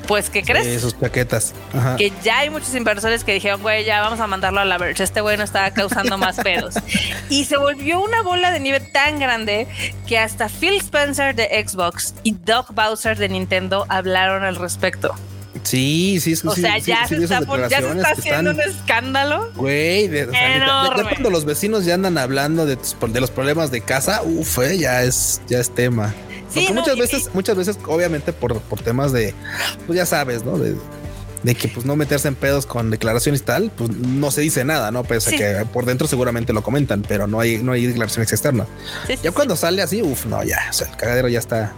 Pues, 0.08 0.32
¿qué 0.32 0.42
crees? 0.42 0.82
Sus 0.82 0.96
plaquetas. 0.96 1.54
Ajá. 1.76 1.96
que 1.96 2.12
ya 2.24 2.40
hay 2.40 2.50
muchos 2.50 2.74
inversores 2.74 3.24
que 3.24 3.32
dijeron, 3.36 3.62
güey, 3.62 3.86
ya 3.86 4.02
vamos 4.02 4.20
a 4.20 4.26
mandarlo 4.26 4.62
a 4.62 4.66
la 4.66 4.80
verge. 4.80 5.04
Este 5.04 5.22
güey 5.22 5.38
no 5.38 5.44
está 5.44 5.70
causando 5.76 6.18
más 6.18 6.38
pedos. 6.44 6.74
Y 7.30 7.46
se 7.46 7.58
volvió 7.58 8.02
una 8.02 8.24
bola 8.24 8.50
de 8.50 8.60
nieve 8.60 8.80
tan 8.80 9.20
grande 9.20 9.68
que 10.08 10.18
hasta 10.18 10.50
Phil 10.50 10.78
Spencer 10.78 11.36
de 11.36 11.64
Xbox 11.68 12.16
y 12.24 12.32
Doug 12.32 12.74
Bowser 12.74 13.16
de 13.16 13.30
Nintendo 13.30 13.86
hablaron 13.90 14.44
al 14.44 14.56
respecto. 14.56 15.14
Sí, 15.64 16.20
sí, 16.22 16.36
sí. 16.36 16.48
O 16.48 16.56
sea, 16.56 16.76
sí, 16.80 16.88
ya, 16.92 17.08
sí, 17.08 17.16
se 17.18 17.24
está, 17.24 17.40
ya 17.68 17.80
se 17.82 18.02
haciendo 18.02 18.02
están- 18.02 18.48
un 18.48 18.62
escándalo. 18.62 19.52
Güey, 19.56 20.08
de, 20.08 20.26
o 20.26 20.32
sea, 20.32 20.58
ya- 20.96 21.10
cuando 21.10 21.30
los 21.30 21.46
vecinos 21.46 21.86
ya 21.86 21.94
andan 21.96 22.18
hablando 22.18 22.66
de, 22.66 22.76
tus- 22.78 22.96
de 23.12 23.20
los 23.22 23.32
problemas 23.32 23.72
de 23.72 23.82
casa, 23.82 24.22
uff, 24.24 24.60
eh, 24.60 24.78
ya 24.78 25.04
es, 25.04 25.42
ya 25.48 25.60
es 25.60 25.70
tema. 25.74 26.14
Sí, 26.52 26.62
Porque 26.62 26.74
no, 26.74 26.82
muchas 26.82 26.98
y- 26.98 27.00
veces, 27.00 27.30
muchas 27.34 27.56
veces, 27.58 27.78
obviamente, 27.88 28.34
por, 28.34 28.60
por 28.62 28.80
temas 28.82 29.12
de, 29.12 29.34
pues 29.86 29.98
ya 29.98 30.06
sabes, 30.06 30.44
¿no? 30.46 30.58
De, 30.58 30.76
de 31.44 31.56
que 31.56 31.68
pues 31.70 31.86
no 31.86 31.96
meterse 31.96 32.28
en 32.28 32.36
pedos 32.36 32.66
con 32.66 32.90
declaraciones 32.92 33.42
y 33.42 33.44
tal, 33.46 33.72
pues 33.78 33.92
no 33.92 34.30
se 34.32 34.42
dice 34.42 34.66
nada, 34.66 34.92
¿no? 34.92 35.04
Pese 35.04 35.30
a 35.30 35.32
Sí. 35.32 35.38
que 35.38 35.66
por 35.72 35.86
dentro 35.86 36.06
seguramente 36.08 36.52
lo 36.52 36.64
comentan, 36.64 37.02
pero 37.08 37.28
no 37.28 37.40
hay, 37.40 37.60
no 37.60 37.72
hay 37.72 37.86
declaraciones 37.86 38.32
externas. 38.34 38.68
Sí, 39.08 39.14
sí, 39.14 39.20
Ya 39.24 39.32
cuando 39.32 39.56
sale 39.56 39.82
así, 39.82 40.02
uff, 40.02 40.26
no, 40.26 40.44
ya, 40.44 40.58
o 40.70 40.74
sea, 40.74 40.88
el 40.90 40.98
cagadero 40.98 41.28
ya 41.30 41.40
está. 41.40 41.74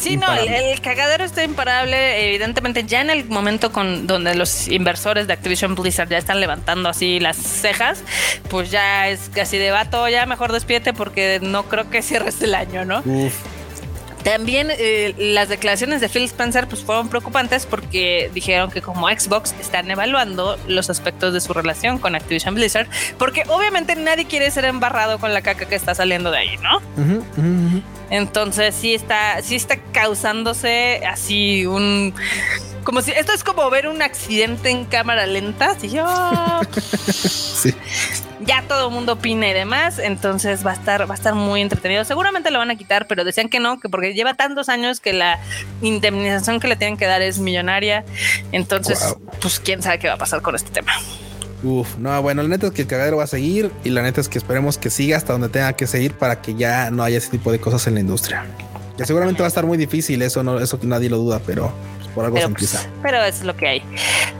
Sí, 0.00 0.16
no, 0.16 0.32
el, 0.34 0.80
cagadero 0.80 1.24
está 1.24 1.44
imparable. 1.44 2.26
Evidentemente, 2.26 2.84
ya 2.84 3.02
en 3.02 3.10
el 3.10 3.26
momento 3.26 3.70
con 3.70 4.06
donde 4.06 4.34
los 4.34 4.68
inversores 4.68 5.26
de 5.26 5.34
Activision 5.34 5.74
Blizzard 5.74 6.08
ya 6.08 6.18
están 6.18 6.40
levantando 6.40 6.88
así 6.88 7.20
las 7.20 7.36
cejas, 7.36 8.02
pues 8.48 8.70
ya 8.70 9.08
es 9.08 9.30
casi 9.34 9.58
de 9.58 9.70
vato, 9.70 10.08
ya 10.08 10.24
mejor 10.26 10.52
despídete 10.52 10.92
porque 10.92 11.38
no 11.42 11.64
creo 11.64 11.90
que 11.90 12.02
cierres 12.02 12.40
el 12.42 12.54
año, 12.54 12.84
¿no? 12.84 13.02
También 14.24 14.68
eh, 14.70 15.14
las 15.18 15.48
declaraciones 15.48 16.00
de 16.00 16.08
Phil 16.08 16.24
Spencer 16.24 16.68
pues 16.68 16.82
fueron 16.82 17.08
preocupantes 17.08 17.66
porque 17.66 18.30
dijeron 18.34 18.70
que 18.70 18.82
como 18.82 19.08
Xbox 19.08 19.54
están 19.60 19.90
evaluando 19.90 20.58
los 20.66 20.90
aspectos 20.90 21.32
de 21.32 21.40
su 21.40 21.52
relación 21.52 21.98
con 21.98 22.14
Activision 22.14 22.54
Blizzard, 22.54 22.88
porque 23.18 23.44
obviamente 23.48 23.96
nadie 23.96 24.26
quiere 24.26 24.50
ser 24.50 24.66
embarrado 24.66 25.18
con 25.18 25.32
la 25.32 25.42
caca 25.42 25.66
que 25.66 25.74
está 25.74 25.94
saliendo 25.94 26.30
de 26.30 26.38
ahí, 26.38 26.56
¿no? 26.58 26.80
Entonces 28.10 28.74
sí 28.74 28.94
está, 28.94 29.40
sí 29.42 29.56
está 29.56 29.76
causándose 29.92 31.02
así 31.06 31.64
un 31.66 32.14
como 32.84 33.02
si 33.02 33.12
esto 33.12 33.32
es 33.32 33.44
como 33.44 33.68
ver 33.70 33.86
un 33.88 34.02
accidente 34.02 34.70
en 34.70 34.84
cámara 34.84 35.26
lenta, 35.26 35.72
así 35.72 35.98
oh, 35.98 36.60
sí. 37.10 37.74
Ya 38.44 38.62
todo 38.66 38.88
el 38.88 38.94
mundo 38.94 39.14
opina 39.14 39.48
y 39.48 39.52
demás, 39.52 39.98
entonces 39.98 40.64
va 40.64 40.70
a 40.70 40.74
estar, 40.74 41.08
va 41.08 41.14
a 41.14 41.16
estar 41.16 41.34
muy 41.34 41.60
entretenido. 41.60 42.04
Seguramente 42.04 42.50
lo 42.50 42.58
van 42.58 42.70
a 42.70 42.76
quitar, 42.76 43.06
pero 43.06 43.24
decían 43.24 43.48
que 43.48 43.60
no, 43.60 43.80
que 43.80 43.88
porque 43.88 44.14
lleva 44.14 44.34
tantos 44.34 44.68
años 44.68 45.00
que 45.00 45.12
la 45.12 45.38
indemnización 45.82 46.60
que 46.60 46.68
le 46.68 46.76
tienen 46.76 46.96
que 46.96 47.06
dar 47.06 47.22
es 47.22 47.38
millonaria. 47.38 48.04
Entonces, 48.52 49.16
pues 49.40 49.60
quién 49.60 49.82
sabe 49.82 49.98
qué 49.98 50.08
va 50.08 50.14
a 50.14 50.18
pasar 50.18 50.42
con 50.42 50.54
este 50.54 50.70
tema. 50.70 50.92
Uf, 51.62 51.98
no, 51.98 52.22
bueno, 52.22 52.42
la 52.42 52.48
neta 52.48 52.68
es 52.68 52.72
que 52.72 52.82
el 52.82 52.88
cagadero 52.88 53.18
va 53.18 53.24
a 53.24 53.26
seguir 53.26 53.70
y 53.84 53.90
la 53.90 54.02
neta 54.02 54.20
es 54.20 54.28
que 54.30 54.38
esperemos 54.38 54.78
que 54.78 54.88
siga 54.88 55.18
hasta 55.18 55.34
donde 55.34 55.50
tenga 55.50 55.74
que 55.74 55.86
seguir 55.86 56.14
para 56.14 56.40
que 56.40 56.54
ya 56.54 56.90
no 56.90 57.02
haya 57.02 57.18
ese 57.18 57.28
tipo 57.30 57.52
de 57.52 57.60
cosas 57.60 57.86
en 57.86 57.94
la 57.94 58.00
industria. 58.00 58.46
Que 58.96 59.04
seguramente 59.04 59.42
va 59.42 59.46
a 59.46 59.48
estar 59.48 59.66
muy 59.66 59.76
difícil, 59.76 60.22
eso 60.22 60.42
no, 60.42 60.58
eso 60.58 60.78
nadie 60.82 61.10
lo 61.10 61.18
duda, 61.18 61.40
pero 61.44 61.72
por 62.14 62.24
algo 62.24 62.36
Pero, 62.36 62.48
se 62.48 62.52
pues, 62.54 62.74
empieza. 62.74 62.90
pero 63.02 63.22
es 63.24 63.42
lo 63.42 63.56
que 63.56 63.68
hay. 63.68 63.82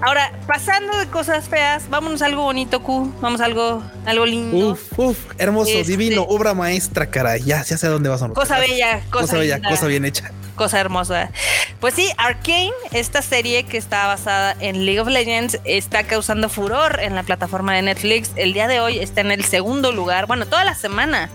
Ahora, 0.03 0.33
pasando 0.47 0.97
de 0.99 1.07
cosas 1.07 1.49
feas, 1.49 1.89
vámonos 1.91 2.23
a 2.23 2.27
algo 2.27 2.43
bonito, 2.43 2.83
Q. 2.83 3.12
Vamos 3.21 3.41
a 3.41 3.45
algo, 3.45 3.83
algo 4.07 4.27
lindo. 4.27 4.71
Uf, 4.71 4.99
uf, 4.99 5.18
hermoso, 5.39 5.71
Este- 5.71 5.91
divino, 5.91 6.23
obra 6.23 6.55
maestra, 6.55 7.11
caray. 7.11 7.43
Ya, 7.43 7.62
ya 7.62 7.77
sé 7.77 7.87
a 7.87 7.91
dónde 7.91 8.09
vas 8.09 8.23
a 8.23 8.29
Cosa 8.29 8.59
bella, 8.59 9.01
cosa, 9.11 9.23
cosa 9.27 9.39
bella, 9.39 9.55
linda, 9.57 9.71
cosa 9.71 9.87
bien 9.87 10.05
hecha. 10.05 10.31
Cosa 10.61 10.79
hermosa. 10.79 11.31
Pues 11.81 11.95
sí, 11.95 12.11
Arcane, 12.19 12.71
esta 12.93 13.23
serie 13.23 13.63
que 13.63 13.79
está 13.79 14.07
basada 14.07 14.55
en 14.61 14.85
League 14.85 15.01
of 15.01 15.09
Legends, 15.09 15.59
está 15.65 16.03
causando 16.03 16.51
furor 16.51 17.01
en 17.01 17.15
la 17.15 17.23
plataforma 17.23 17.75
de 17.75 17.81
Netflix. 17.81 18.31
El 18.37 18.53
día 18.53 18.69
de 18.69 18.79
hoy 18.79 18.99
está 18.99 19.23
en 19.23 19.31
el 19.31 19.43
segundo 19.43 19.91
lugar. 19.91 20.27
Bueno, 20.27 20.45
toda 20.45 20.67
la 20.67 20.75
semana 20.75 21.31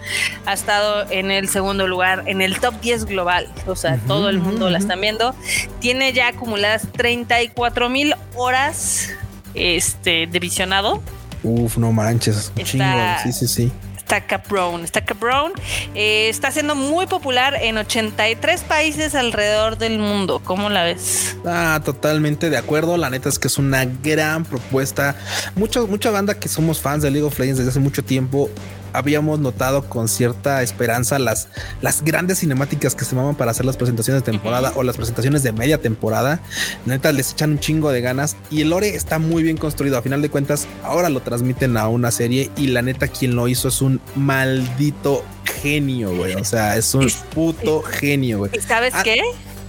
ha 0.45 0.53
estado 0.53 1.09
en 1.09 1.31
el 1.31 1.49
segundo 1.49 1.87
lugar, 1.87 2.21
en 2.27 2.39
el 2.43 2.59
top 2.59 2.79
10 2.81 3.05
global. 3.05 3.51
O 3.65 3.75
sea, 3.75 3.97
todo 4.05 4.29
el 4.29 4.37
mundo 4.37 4.65
ujú, 4.65 4.69
la 4.69 4.77
ujú. 4.77 4.83
están 4.85 5.01
viendo. 5.01 5.33
Tiene 5.79 6.13
ya 6.13 6.27
acumuladas 6.27 6.87
34 6.91 7.89
mil 7.89 8.13
horas 8.35 9.09
este, 9.55 10.27
de 10.27 10.39
visionado. 10.39 11.01
Uf, 11.41 11.77
no 11.77 11.91
manches, 11.91 12.51
Está- 12.55 12.63
chingo. 12.63 12.85
Sí, 13.23 13.33
sí, 13.33 13.47
sí. 13.47 13.71
Está 14.05 14.21
Caprone. 14.21 14.83
Está 14.83 15.03
Caprone. 15.03 15.55
eh, 15.95 16.29
está 16.29 16.51
siendo 16.51 16.75
muy 16.75 17.07
popular 17.07 17.55
en 17.59 17.79
83 17.79 18.61
países 18.61 19.15
alrededor 19.15 19.79
del 19.79 19.97
mundo. 19.97 20.39
¿Cómo 20.43 20.69
la 20.69 20.83
ves? 20.83 21.35
Ah, 21.43 21.81
totalmente 21.83 22.51
de 22.51 22.57
acuerdo. 22.57 22.97
La 22.97 23.09
neta 23.09 23.29
es 23.29 23.39
que 23.39 23.47
es 23.47 23.57
una 23.57 23.85
gran 23.85 24.45
propuesta. 24.45 25.15
Mucho, 25.55 25.87
mucha 25.87 26.11
banda 26.11 26.35
que 26.39 26.47
somos 26.49 26.79
fans 26.79 27.01
de 27.01 27.09
League 27.09 27.25
of 27.25 27.39
Legends 27.39 27.57
desde 27.57 27.71
hace 27.71 27.79
mucho 27.79 28.03
tiempo. 28.03 28.51
Habíamos 28.97 29.39
notado 29.39 29.87
con 29.89 30.07
cierta 30.07 30.63
esperanza 30.63 31.19
las, 31.19 31.49
las 31.81 32.03
grandes 32.03 32.39
cinemáticas 32.39 32.95
que 32.95 33.05
se 33.05 33.15
maman 33.15 33.35
para 33.35 33.51
hacer 33.51 33.65
las 33.65 33.77
presentaciones 33.77 34.23
de 34.23 34.31
temporada 34.31 34.73
o 34.75 34.83
las 34.83 34.95
presentaciones 34.97 35.43
de 35.43 35.51
media 35.51 35.79
temporada. 35.79 36.39
Neta, 36.85 37.11
les 37.11 37.31
echan 37.31 37.51
un 37.51 37.59
chingo 37.59 37.91
de 37.91 38.01
ganas 38.01 38.35
y 38.49 38.61
el 38.61 38.69
lore 38.69 38.95
está 38.95 39.19
muy 39.19 39.43
bien 39.43 39.57
construido. 39.57 39.97
A 39.97 40.01
final 40.01 40.21
de 40.21 40.29
cuentas, 40.29 40.67
ahora 40.83 41.09
lo 41.09 41.21
transmiten 41.21 41.77
a 41.77 41.87
una 41.87 42.11
serie 42.11 42.49
y 42.57 42.67
la 42.67 42.81
neta, 42.81 43.07
quien 43.07 43.35
lo 43.35 43.47
hizo 43.47 43.67
es 43.67 43.81
un 43.81 44.01
maldito 44.15 45.23
genio, 45.61 46.15
güey. 46.15 46.35
O 46.35 46.43
sea, 46.43 46.77
es 46.77 46.93
un 46.93 47.09
puto 47.33 47.81
genio, 47.81 48.39
güey. 48.39 48.51
¿Y 48.53 48.61
sabes 48.61 48.93
ah, 48.95 49.03
qué? 49.03 49.21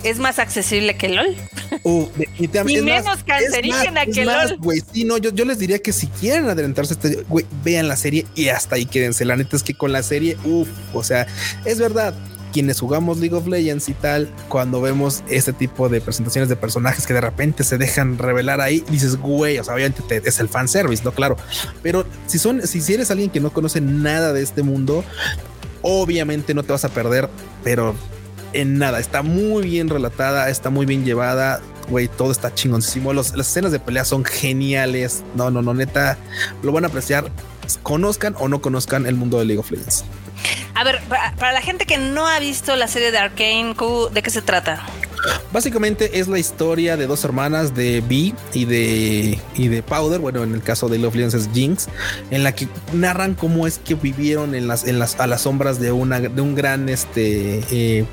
Es 0.03 0.19
más 0.19 0.39
accesible 0.39 0.97
que 0.97 1.09
LOL. 1.09 1.37
Uh, 1.83 2.09
y 2.39 2.83
menos 2.83 3.25
cancerígena 3.25 4.07
que 4.07 4.25
LOL. 4.25 4.57
Güey, 4.59 4.83
sí, 4.93 5.05
no, 5.05 5.19
yo, 5.19 5.31
yo 5.33 5.45
les 5.45 5.59
diría 5.59 5.79
que 5.79 5.93
si 5.93 6.07
quieren 6.07 6.49
adelantarse, 6.49 6.95
este, 6.95 7.23
güey, 7.29 7.47
vean 7.65 7.89
la 7.89 7.97
serie 7.97 8.27
y 8.35 8.49
hasta 8.49 8.77
ahí 8.77 8.87
quédense. 8.87 9.25
La 9.25 9.37
neta 9.37 9.57
es 9.57 9.63
que 9.63 9.75
con 9.75 9.93
la 9.93 10.03
serie, 10.03 10.37
uff, 10.45 10.69
o 10.93 11.03
sea, 11.03 11.27
es 11.65 11.79
verdad. 11.79 12.15
Quienes 12.53 12.81
jugamos 12.81 13.19
League 13.19 13.35
of 13.35 13.47
Legends 13.47 13.87
y 13.91 13.93
tal, 13.93 14.33
cuando 14.49 14.81
vemos 14.81 15.23
este 15.29 15.53
tipo 15.53 15.91
de 15.91 16.01
presentaciones 16.01 16.49
de 16.49 16.57
personajes 16.57 17.07
que 17.07 17.13
de 17.13 17.21
repente 17.21 17.65
se 17.65 17.77
dejan 17.77 18.17
revelar 18.17 18.63
ahí, 18.63 18.83
dices, 18.89 19.17
güey, 19.17 19.59
o 19.59 19.65
sea, 19.65 19.75
obviamente 19.75 20.23
es 20.25 20.41
el 20.41 20.49
fanservice, 20.49 21.05
¿no? 21.05 21.13
Claro. 21.13 21.37
Pero 21.83 22.07
si 22.27 22.39
son, 22.39 22.67
si 22.67 22.81
eres 22.95 23.11
alguien 23.11 23.29
que 23.29 23.41
no 23.41 23.53
conoce 23.53 23.83
nada 23.83 24.33
de 24.33 24.43
este 24.43 24.63
mundo, 24.63 25.05
obviamente 25.83 26.55
no 26.55 26.63
te 26.63 26.73
vas 26.73 26.87
a 26.87 26.89
perder, 26.89 27.29
pero 27.63 27.95
en 28.61 28.79
nada. 28.79 28.99
Está 29.01 29.23
muy 29.23 29.65
bien 29.65 29.89
relatada, 29.89 30.49
está 30.51 30.71
muy 30.71 30.87
bien 30.87 31.05
llevada. 31.05 31.61
Güey, 31.89 32.09
todo 32.09 32.33
está 32.33 32.53
chingoncísimo. 32.53 33.13
las 33.13 33.35
escenas 33.35 33.73
de 33.73 33.79
pelea 33.79 34.05
son 34.05 34.25
geniales. 34.25 35.23
No, 35.35 35.51
no, 35.51 35.63
no, 35.63 35.75
neta, 35.75 36.19
lo 36.63 36.73
van 36.73 36.85
a 36.85 36.89
apreciar. 36.89 37.31
Conozcan 37.83 38.35
o 38.39 38.49
no 38.49 38.61
conozcan 38.61 39.07
el 39.07 39.15
mundo 39.15 39.39
de 39.39 39.45
League 39.45 39.61
of 39.61 39.71
Legends. 39.71 40.05
A 40.75 40.85
ver, 40.85 41.01
para, 41.09 41.53
la 41.53 41.63
gente 41.63 41.87
que 41.87 41.99
no 41.99 42.27
ha 42.27 42.39
visto 42.39 42.77
la 42.77 42.89
serie 42.89 43.11
de 43.11 43.19
Arkane, 43.19 43.75
¿de 44.13 44.23
qué 44.23 44.31
se 44.31 44.43
trata? 44.43 44.85
Básicamente 45.53 46.21
es 46.21 46.29
la 46.29 46.39
historia 46.39 46.97
de 46.97 47.07
dos 47.07 47.25
hermanas 47.25 47.75
de 47.75 48.01
B 48.01 48.35
y 48.53 48.65
de, 48.65 49.41
y 49.55 49.69
de 49.69 49.83
Powder, 49.83 50.21
bueno, 50.21 50.43
en 50.45 50.55
el 50.55 50.63
caso 50.63 50.89
de 50.89 50.99
Love 50.99 51.17
Legends 51.17 51.35
es 51.35 51.51
Jinx, 51.53 51.89
en 52.31 52.45
la 52.45 52.53
que 52.53 52.69
narran 52.93 53.35
cómo 53.35 53.67
es 53.67 53.79
que 53.79 53.95
vivieron 53.95 54.55
en 54.55 54.69
las, 54.69 54.87
en 54.87 54.99
las, 54.99 55.19
a 55.19 55.27
las 55.27 55.43
sombras 55.43 55.81
de 55.81 55.93
una, 55.93 56.21
de 56.21 56.41
un 56.41 56.55
gran 56.55 56.89
este 56.89 57.63
eh, 57.71 58.05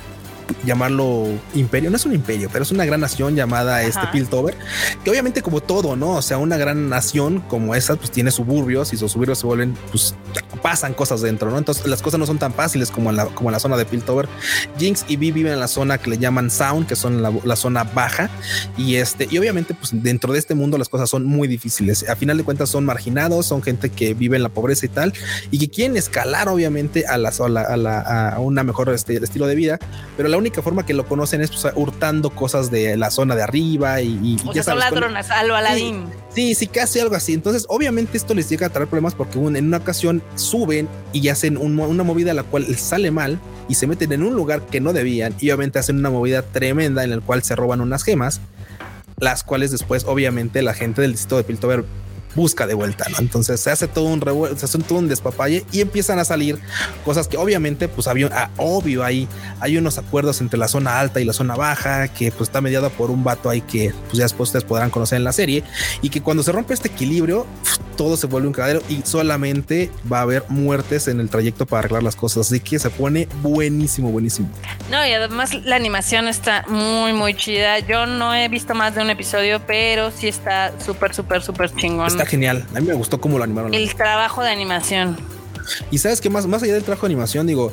llamarlo 0.65 1.27
imperio, 1.53 1.89
no 1.89 1.97
es 1.97 2.05
un 2.05 2.13
imperio, 2.13 2.49
pero 2.51 2.63
es 2.63 2.71
una 2.71 2.85
gran 2.85 3.01
nación 3.01 3.35
llamada 3.35 3.83
este 3.83 4.07
Piltover, 4.11 4.55
que 5.03 5.09
obviamente 5.09 5.41
como 5.41 5.61
todo, 5.61 5.95
¿no? 5.95 6.11
O 6.11 6.21
sea, 6.21 6.37
una 6.37 6.57
gran 6.57 6.89
nación 6.89 7.43
como 7.47 7.75
esa, 7.75 7.95
pues 7.95 8.11
tiene 8.11 8.31
suburbios 8.31 8.93
y 8.93 8.97
sus 8.97 9.11
suburbios 9.11 9.39
se 9.39 9.47
vuelven, 9.47 9.75
pues 9.91 10.15
pasan 10.61 10.93
cosas 10.93 11.21
dentro, 11.21 11.51
¿no? 11.51 11.57
Entonces 11.57 11.85
las 11.87 12.01
cosas 12.01 12.19
no 12.19 12.25
son 12.25 12.39
tan 12.39 12.53
fáciles 12.53 12.89
como 12.89 13.09
en 13.09 13.17
la, 13.17 13.25
como 13.25 13.49
en 13.49 13.53
la 13.53 13.59
zona 13.59 13.77
de 13.77 13.85
Piltover. 13.85 14.29
Jinx 14.77 15.05
y 15.07 15.17
Vi 15.17 15.31
viven 15.31 15.53
en 15.53 15.59
la 15.59 15.67
zona 15.67 15.97
que 15.97 16.09
le 16.09 16.17
llaman 16.17 16.49
Sound, 16.49 16.87
que 16.87 16.95
son 16.95 17.21
la, 17.21 17.55
zona 17.55 17.83
baja, 17.83 18.29
y 18.77 18.95
este, 18.95 19.27
y 19.29 19.37
obviamente, 19.37 19.73
pues 19.73 19.91
dentro 20.03 20.33
de 20.33 20.39
este 20.39 20.55
mundo 20.55 20.77
las 20.77 20.89
cosas 20.89 21.09
son 21.09 21.25
muy 21.25 21.47
difíciles. 21.47 22.07
A 22.09 22.15
final 22.15 22.37
de 22.37 22.43
cuentas 22.43 22.69
son 22.69 22.85
marginados, 22.85 23.45
son 23.45 23.61
gente 23.61 23.89
que 23.89 24.13
vive 24.13 24.37
en 24.37 24.43
la 24.43 24.49
pobreza 24.49 24.85
y 24.85 24.89
tal, 24.89 25.13
y 25.51 25.59
que 25.59 25.69
quieren 25.69 25.97
escalar, 25.97 26.49
obviamente, 26.49 27.05
a 27.05 27.17
la, 27.17 27.29
a, 27.29 27.77
la, 27.77 28.29
a 28.29 28.39
una 28.39 28.63
mejor 28.63 28.89
este, 28.89 29.17
estilo 29.17 29.47
de 29.47 29.55
vida, 29.55 29.79
pero 30.15 30.29
la 30.33 30.37
única 30.37 30.63
forma 30.63 30.83
que 30.83 30.95
lo 30.95 31.05
conocen 31.05 31.41
es 31.41 31.51
pues, 31.51 31.71
hurtando 31.75 32.31
cosas 32.31 32.71
de 32.71 32.97
la 32.97 33.11
zona 33.11 33.35
de 33.35 33.43
arriba 33.43 34.01
y, 34.01 34.35
o 34.43 34.51
ya 34.51 34.63
son 34.63 34.79
ladronas, 34.79 35.29
a 35.29 35.43
lo 35.43 35.55
Aladín. 35.55 36.05
Sí, 36.33 36.55
sí, 36.55 36.65
casi 36.65 36.99
algo 36.99 37.13
así. 37.13 37.33
Entonces, 37.33 37.67
obviamente 37.69 38.17
esto 38.17 38.33
les 38.33 38.49
llega 38.49 38.65
a 38.65 38.69
traer 38.71 38.89
problemas 38.89 39.13
porque 39.13 39.37
en 39.37 39.67
una 39.67 39.77
ocasión 39.77 40.23
suben 40.33 40.89
y 41.11 41.27
hacen 41.27 41.55
una 41.55 42.01
movida 42.01 42.33
la 42.33 42.41
cual 42.41 42.65
sale 42.77 43.11
mal 43.11 43.39
y 43.69 43.75
se 43.75 43.85
meten 43.85 44.11
en 44.11 44.23
un 44.23 44.33
lugar 44.33 44.65
que 44.65 44.81
no 44.81 44.91
debían 44.91 45.35
y 45.39 45.51
obviamente 45.51 45.77
hacen 45.77 45.99
una 45.99 46.09
movida 46.09 46.41
tremenda 46.41 47.03
en 47.03 47.11
la 47.11 47.21
cual 47.21 47.43
se 47.43 47.55
roban 47.55 47.79
unas 47.79 48.01
gemas, 48.03 48.41
las 49.19 49.43
cuales 49.43 49.69
después 49.69 50.03
obviamente 50.05 50.63
la 50.63 50.73
gente 50.73 51.03
del 51.03 51.11
distrito 51.11 51.37
de 51.37 51.43
Piltover 51.43 51.85
busca 52.35 52.67
de 52.67 52.73
vuelta, 52.73 53.05
¿no? 53.09 53.17
Entonces 53.19 53.59
se 53.59 53.71
hace 53.71 53.87
todo 53.87 54.05
un 54.05 54.21
revuelo, 54.21 54.57
se 54.57 54.65
hace 54.65 54.77
todo 54.79 54.99
un 54.99 55.07
despapalle 55.07 55.65
y 55.71 55.81
empiezan 55.81 56.19
a 56.19 56.25
salir 56.25 56.59
cosas 57.05 57.27
que 57.27 57.37
obviamente, 57.37 57.87
pues 57.87 58.07
había, 58.07 58.29
ah, 58.33 58.49
obvio 58.57 59.03
ahí, 59.03 59.27
hay 59.59 59.77
unos 59.77 59.97
acuerdos 59.97 60.41
entre 60.41 60.57
la 60.59 60.67
zona 60.67 60.99
alta 60.99 61.21
y 61.21 61.25
la 61.25 61.33
zona 61.33 61.55
baja 61.55 62.07
que 62.07 62.31
pues 62.31 62.49
está 62.49 62.61
mediado 62.61 62.89
por 62.89 63.11
un 63.11 63.23
vato 63.23 63.49
ahí 63.49 63.61
que 63.61 63.93
pues 64.05 64.17
ya 64.17 64.23
después 64.23 64.49
ustedes 64.49 64.65
podrán 64.65 64.89
conocer 64.89 65.17
en 65.17 65.23
la 65.23 65.33
serie 65.33 65.63
y 66.01 66.09
que 66.09 66.21
cuando 66.21 66.43
se 66.43 66.51
rompe 66.51 66.73
este 66.73 66.89
equilibrio, 66.89 67.45
todo 67.95 68.17
se 68.17 68.27
vuelve 68.27 68.47
un 68.47 68.53
cadero 68.53 68.81
y 68.89 69.01
solamente 69.03 69.91
va 70.11 70.19
a 70.19 70.21
haber 70.23 70.43
muertes 70.49 71.07
en 71.07 71.19
el 71.19 71.29
trayecto 71.29 71.65
para 71.65 71.79
arreglar 71.79 72.03
las 72.03 72.15
cosas. 72.15 72.47
Así 72.47 72.59
que 72.59 72.79
se 72.79 72.89
pone 72.89 73.27
buenísimo, 73.41 74.09
buenísimo. 74.09 74.49
No, 74.89 75.05
y 75.05 75.13
además 75.13 75.53
la 75.63 75.75
animación 75.75 76.27
está 76.27 76.65
muy, 76.67 77.13
muy 77.13 77.35
chida. 77.35 77.79
Yo 77.79 78.05
no 78.05 78.33
he 78.33 78.47
visto 78.49 78.73
más 78.73 78.95
de 78.95 79.01
un 79.01 79.09
episodio, 79.09 79.61
pero 79.65 80.11
sí 80.11 80.27
está 80.27 80.73
súper, 80.79 81.13
súper, 81.13 81.41
súper 81.41 81.73
chingón. 81.75 82.07
Genial. 82.25 82.65
A 82.75 82.79
mí 82.79 82.87
me 82.87 82.93
gustó 82.93 83.19
cómo 83.19 83.37
lo 83.37 83.43
animaron. 83.43 83.73
El 83.73 83.93
trabajo 83.95 84.43
de 84.43 84.49
animación. 84.49 85.17
Y 85.91 85.97
sabes 85.97 86.21
que 86.21 86.29
más, 86.29 86.45
más 86.47 86.63
allá 86.63 86.73
del 86.73 86.83
trabajo 86.83 87.07
de 87.07 87.13
animación, 87.13 87.47
digo, 87.47 87.71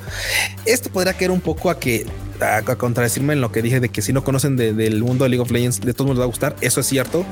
esto 0.64 0.90
podría 0.90 1.14
caer 1.14 1.30
un 1.30 1.40
poco 1.40 1.70
a 1.70 1.78
que 1.78 2.06
a, 2.40 2.62
contradecirme 2.62 3.32
en 3.32 3.40
lo 3.40 3.52
que 3.52 3.62
dije 3.62 3.80
de 3.80 3.88
que 3.88 4.02
si 4.02 4.12
no 4.12 4.24
conocen 4.24 4.56
del 4.56 5.02
mundo 5.02 5.24
de 5.24 5.30
League 5.30 5.42
of 5.42 5.50
Legends, 5.50 5.80
de 5.80 5.92
todos 5.92 6.06
modos 6.06 6.16
les 6.16 6.20
va 6.20 6.24
a 6.24 6.28
gustar. 6.28 6.56
Eso 6.60 6.80
es 6.80 6.86
cierto. 6.86 7.24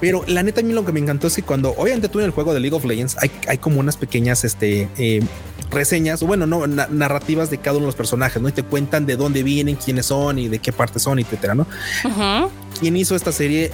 Pero 0.00 0.24
la 0.26 0.42
neta, 0.42 0.60
a 0.60 0.64
mí 0.64 0.72
lo 0.72 0.84
que 0.84 0.92
me 0.92 1.00
encantó 1.00 1.26
es 1.26 1.36
que 1.36 1.42
cuando 1.42 1.70
obviamente 1.76 2.08
tú 2.08 2.20
en 2.20 2.26
el 2.26 2.30
juego 2.30 2.54
de 2.54 2.60
League 2.60 2.76
of 2.76 2.84
Legends 2.84 3.16
hay, 3.20 3.30
hay 3.48 3.58
como 3.58 3.80
unas 3.80 3.96
pequeñas 3.96 4.44
este, 4.44 4.88
eh, 4.98 5.22
reseñas, 5.70 6.22
o 6.22 6.26
bueno, 6.26 6.46
no 6.46 6.66
narrativas 6.66 7.50
de 7.50 7.58
cada 7.58 7.76
uno 7.76 7.86
de 7.86 7.88
los 7.88 7.96
personajes, 7.96 8.40
¿no? 8.40 8.48
Y 8.48 8.52
te 8.52 8.62
cuentan 8.62 9.06
de 9.06 9.16
dónde 9.16 9.42
vienen, 9.42 9.76
quiénes 9.76 10.06
son 10.06 10.38
y 10.38 10.48
de 10.48 10.58
qué 10.58 10.72
parte 10.72 10.98
son, 10.98 11.18
etcétera, 11.18 11.54
¿no? 11.54 11.66
Quien 12.78 12.96
hizo 12.96 13.16
esta 13.16 13.32
serie 13.32 13.72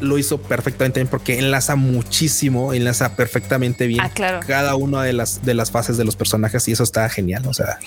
lo 0.00 0.18
hizo 0.18 0.38
perfectamente 0.38 1.00
bien 1.00 1.08
porque 1.08 1.38
enlaza 1.38 1.76
muchísimo, 1.76 2.72
enlaza 2.72 3.16
perfectamente 3.16 3.86
bien 3.86 4.00
ah, 4.02 4.40
cada 4.46 4.74
una 4.76 5.02
de 5.02 5.12
las 5.12 5.44
de 5.44 5.54
las 5.54 5.70
fases 5.70 5.96
de 5.96 6.04
los 6.04 6.16
personajes 6.16 6.66
y 6.68 6.72
eso 6.72 6.82
está 6.82 7.08
genial. 7.08 7.46
O 7.46 7.54
sea, 7.54 7.78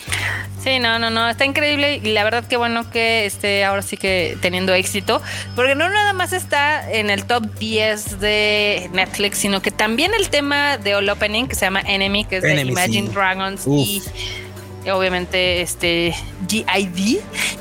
sí, 0.63 0.79
no, 0.79 0.99
no, 0.99 1.09
no, 1.09 1.29
está 1.29 1.45
increíble 1.45 2.01
y 2.03 2.11
la 2.11 2.23
verdad 2.23 2.45
que 2.45 2.57
bueno 2.57 2.89
que 2.91 3.25
esté 3.25 3.63
ahora 3.63 3.81
sí 3.81 3.97
que 3.97 4.37
teniendo 4.41 4.73
éxito, 4.73 5.21
porque 5.55 5.75
no 5.75 5.89
nada 5.89 6.13
más 6.13 6.33
está 6.33 6.89
en 6.91 7.09
el 7.09 7.25
top 7.25 7.43
10 7.59 8.19
de 8.19 8.89
Netflix, 8.93 9.39
sino 9.39 9.61
que 9.61 9.71
también 9.71 10.11
el 10.13 10.29
tema 10.29 10.77
de 10.77 10.95
All 10.95 11.09
Opening 11.09 11.47
que 11.47 11.55
se 11.55 11.65
llama 11.65 11.81
Enemy, 11.81 12.25
que 12.25 12.37
es 12.37 12.43
de 12.43 12.61
Imagine 12.61 13.09
Dragons 13.09 13.65
y 13.67 14.01
obviamente 14.91 15.61
este 15.61 16.13
GID, 16.47 17.19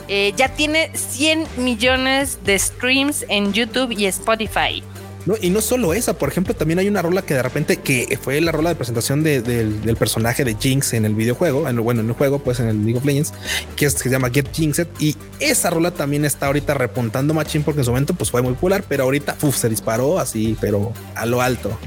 eh, 0.09 0.33
ya 0.37 0.49
tiene 0.51 0.91
100 0.95 1.47
millones 1.59 2.39
de 2.45 2.59
streams 2.59 3.25
en 3.29 3.53
YouTube 3.53 3.93
y 3.93 4.07
Spotify. 4.07 4.83
No, 5.27 5.35
y 5.43 5.51
no 5.51 5.61
solo 5.61 5.93
esa, 5.93 6.15
por 6.15 6.31
ejemplo, 6.31 6.55
también 6.55 6.79
hay 6.79 6.89
una 6.89 7.03
rola 7.03 7.21
que 7.21 7.35
de 7.35 7.43
repente, 7.43 7.77
que 7.77 8.19
fue 8.23 8.41
la 8.41 8.51
rola 8.51 8.71
de 8.71 8.77
presentación 8.77 9.23
del 9.23 9.97
personaje 9.99 10.43
de 10.43 10.57
Jinx 10.59 10.95
en 10.95 11.05
el 11.05 11.15
videojuego, 11.15 11.69
en, 11.69 11.77
bueno, 11.83 12.01
en 12.01 12.09
el 12.09 12.15
juego, 12.15 12.39
pues 12.39 12.61
en 12.61 12.69
el 12.69 12.83
League 12.83 12.97
of 12.97 13.05
Legends, 13.05 13.35
que, 13.77 13.91
se 13.91 14.09
llama 14.09 14.31
Get 14.31 14.49
Jinxed. 14.55 14.87
Y 14.99 15.17
esa 15.39 15.69
rola 15.69 15.91
también 15.91 16.25
está 16.25 16.47
ahorita 16.47 16.73
repuntando 16.73 17.35
machín 17.35 17.63
porque 17.63 17.81
en 17.81 17.85
su 17.85 17.91
momento 17.91 18.15
pues 18.15 18.31
fue 18.31 18.41
muy 18.41 18.55
popular, 18.55 18.85
pero 18.89 19.05
ahorita 19.05 19.37
se 19.53 19.69
disparó 19.69 20.19
así, 20.19 20.57
pero 20.63 20.95
a 21.15 21.27
lo 21.27 21.43
alto. 21.43 21.79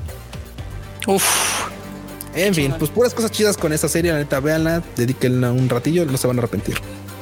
Uf. 1.08 1.51
En 2.34 2.54
fin, 2.54 2.74
pues 2.80 2.90
puras 2.92 3.14
cosas 3.14 3.32
chidas 3.32 3.58
con 3.58 3.74
esta 3.74 3.90
serie, 3.90 4.12
la 4.12 4.20
neta, 4.20 4.40
véanla, 4.40 4.82
dedíquenla 4.96 5.52
un 5.52 5.68
ratillo, 5.68 6.06
no 6.06 6.18
se 6.18 6.28
van 6.28 6.38
a 6.38 6.40
arrepentir. 6.40 6.78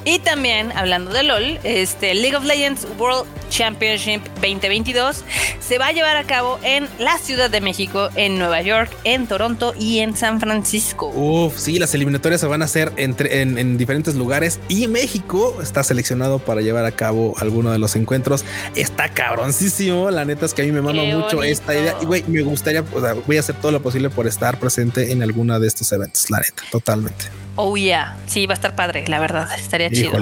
Y 0.05 0.19
también, 0.19 0.71
hablando 0.71 1.11
de 1.11 1.23
LOL, 1.23 1.59
este 1.63 2.13
League 2.13 2.35
of 2.35 2.45
Legends 2.45 2.87
World 2.97 3.27
Championship 3.49 4.21
2022 4.35 5.23
se 5.59 5.77
va 5.77 5.87
a 5.87 5.91
llevar 5.91 6.15
a 6.15 6.23
cabo 6.23 6.59
en 6.63 6.87
la 6.99 7.17
Ciudad 7.17 7.49
de 7.49 7.61
México, 7.61 8.09
en 8.15 8.37
Nueva 8.37 8.61
York, 8.61 8.91
en 9.03 9.27
Toronto 9.27 9.73
y 9.77 9.99
en 9.99 10.15
San 10.15 10.39
Francisco. 10.39 11.07
Uf, 11.09 11.57
sí, 11.57 11.79
las 11.79 11.93
eliminatorias 11.93 12.41
se 12.41 12.47
van 12.47 12.61
a 12.61 12.65
hacer 12.65 12.91
entre, 12.95 13.41
en, 13.41 13.77
diferentes 13.77 14.15
lugares 14.15 14.59
y 14.67 14.87
México 14.87 15.59
está 15.61 15.83
seleccionado 15.83 16.39
para 16.39 16.61
llevar 16.61 16.85
a 16.85 16.91
cabo 16.91 17.35
alguno 17.37 17.71
de 17.71 17.79
los 17.79 17.95
encuentros. 17.95 18.45
Está 18.75 19.09
cabroncísimo. 19.09 20.09
La 20.11 20.25
neta 20.25 20.45
es 20.45 20.53
que 20.53 20.61
a 20.61 20.65
mí 20.65 20.71
me 20.71 20.81
mama 20.81 21.03
mucho 21.03 21.43
esta 21.43 21.73
idea. 21.73 21.95
Y 22.01 22.05
güey, 22.05 22.23
me 22.27 22.41
gustaría, 22.41 22.83
o 22.93 23.01
sea, 23.01 23.13
voy 23.13 23.37
a 23.37 23.39
hacer 23.41 23.55
todo 23.55 23.71
lo 23.71 23.81
posible 23.81 24.09
por 24.09 24.27
estar 24.27 24.59
presente 24.59 25.11
en 25.11 25.21
alguna 25.21 25.59
de 25.59 25.67
estos 25.67 25.91
eventos, 25.91 26.29
la 26.29 26.39
neta, 26.39 26.63
totalmente. 26.71 27.25
Oh, 27.61 27.75
yeah. 27.75 28.15
Sí, 28.25 28.45
va 28.47 28.53
a 28.53 28.55
estar 28.55 28.73
padre, 28.73 29.05
la 29.09 29.19
verdad. 29.19 29.49
Estaría 29.57 29.89
chido. 29.89 30.13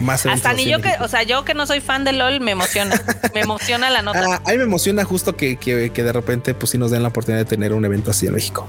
Más 0.00 0.26
Hasta 0.26 0.52
ni 0.54 0.64
yo 0.64 0.80
que, 0.80 0.94
o 1.00 1.06
sea, 1.06 1.22
yo 1.22 1.44
que 1.44 1.54
no 1.54 1.64
soy 1.66 1.80
fan 1.80 2.04
de 2.04 2.12
LOL, 2.12 2.40
me 2.40 2.50
emociona. 2.50 3.00
me 3.34 3.42
emociona 3.42 3.88
la 3.88 4.02
nota. 4.02 4.24
Ah, 4.26 4.42
a 4.44 4.50
mí 4.50 4.56
me 4.56 4.64
emociona 4.64 5.04
justo 5.04 5.36
que, 5.36 5.58
que, 5.58 5.90
de 5.90 6.12
repente, 6.12 6.54
pues 6.54 6.70
sí 6.70 6.78
nos 6.78 6.90
den 6.90 7.02
la 7.02 7.08
oportunidad 7.08 7.44
de 7.44 7.44
tener 7.44 7.72
un 7.72 7.84
evento 7.84 8.10
así 8.10 8.26
en 8.26 8.34
México. 8.34 8.66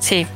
Sí, 0.00 0.26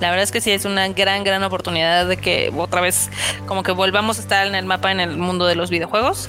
La 0.00 0.10
verdad 0.10 0.24
es 0.24 0.32
que 0.32 0.40
sí 0.40 0.50
es 0.50 0.64
una 0.64 0.88
gran, 0.88 1.24
gran 1.24 1.42
oportunidad 1.44 2.06
de 2.06 2.16
que 2.16 2.52
otra 2.56 2.80
vez 2.80 3.10
como 3.46 3.62
que 3.62 3.72
volvamos 3.72 4.18
a 4.18 4.20
estar 4.20 4.46
en 4.46 4.54
el 4.54 4.66
mapa 4.66 4.92
en 4.92 5.00
el 5.00 5.16
mundo 5.16 5.46
de 5.46 5.54
los 5.54 5.70
videojuegos. 5.70 6.28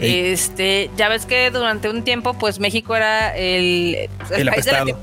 Este, 0.00 0.90
ya 0.96 1.08
ves 1.08 1.26
que 1.26 1.50
durante 1.50 1.88
un 1.88 2.04
tiempo, 2.04 2.34
pues 2.34 2.58
México 2.58 2.96
era 2.96 3.34
el, 3.36 4.08
país 4.28 4.64
de 4.64 4.94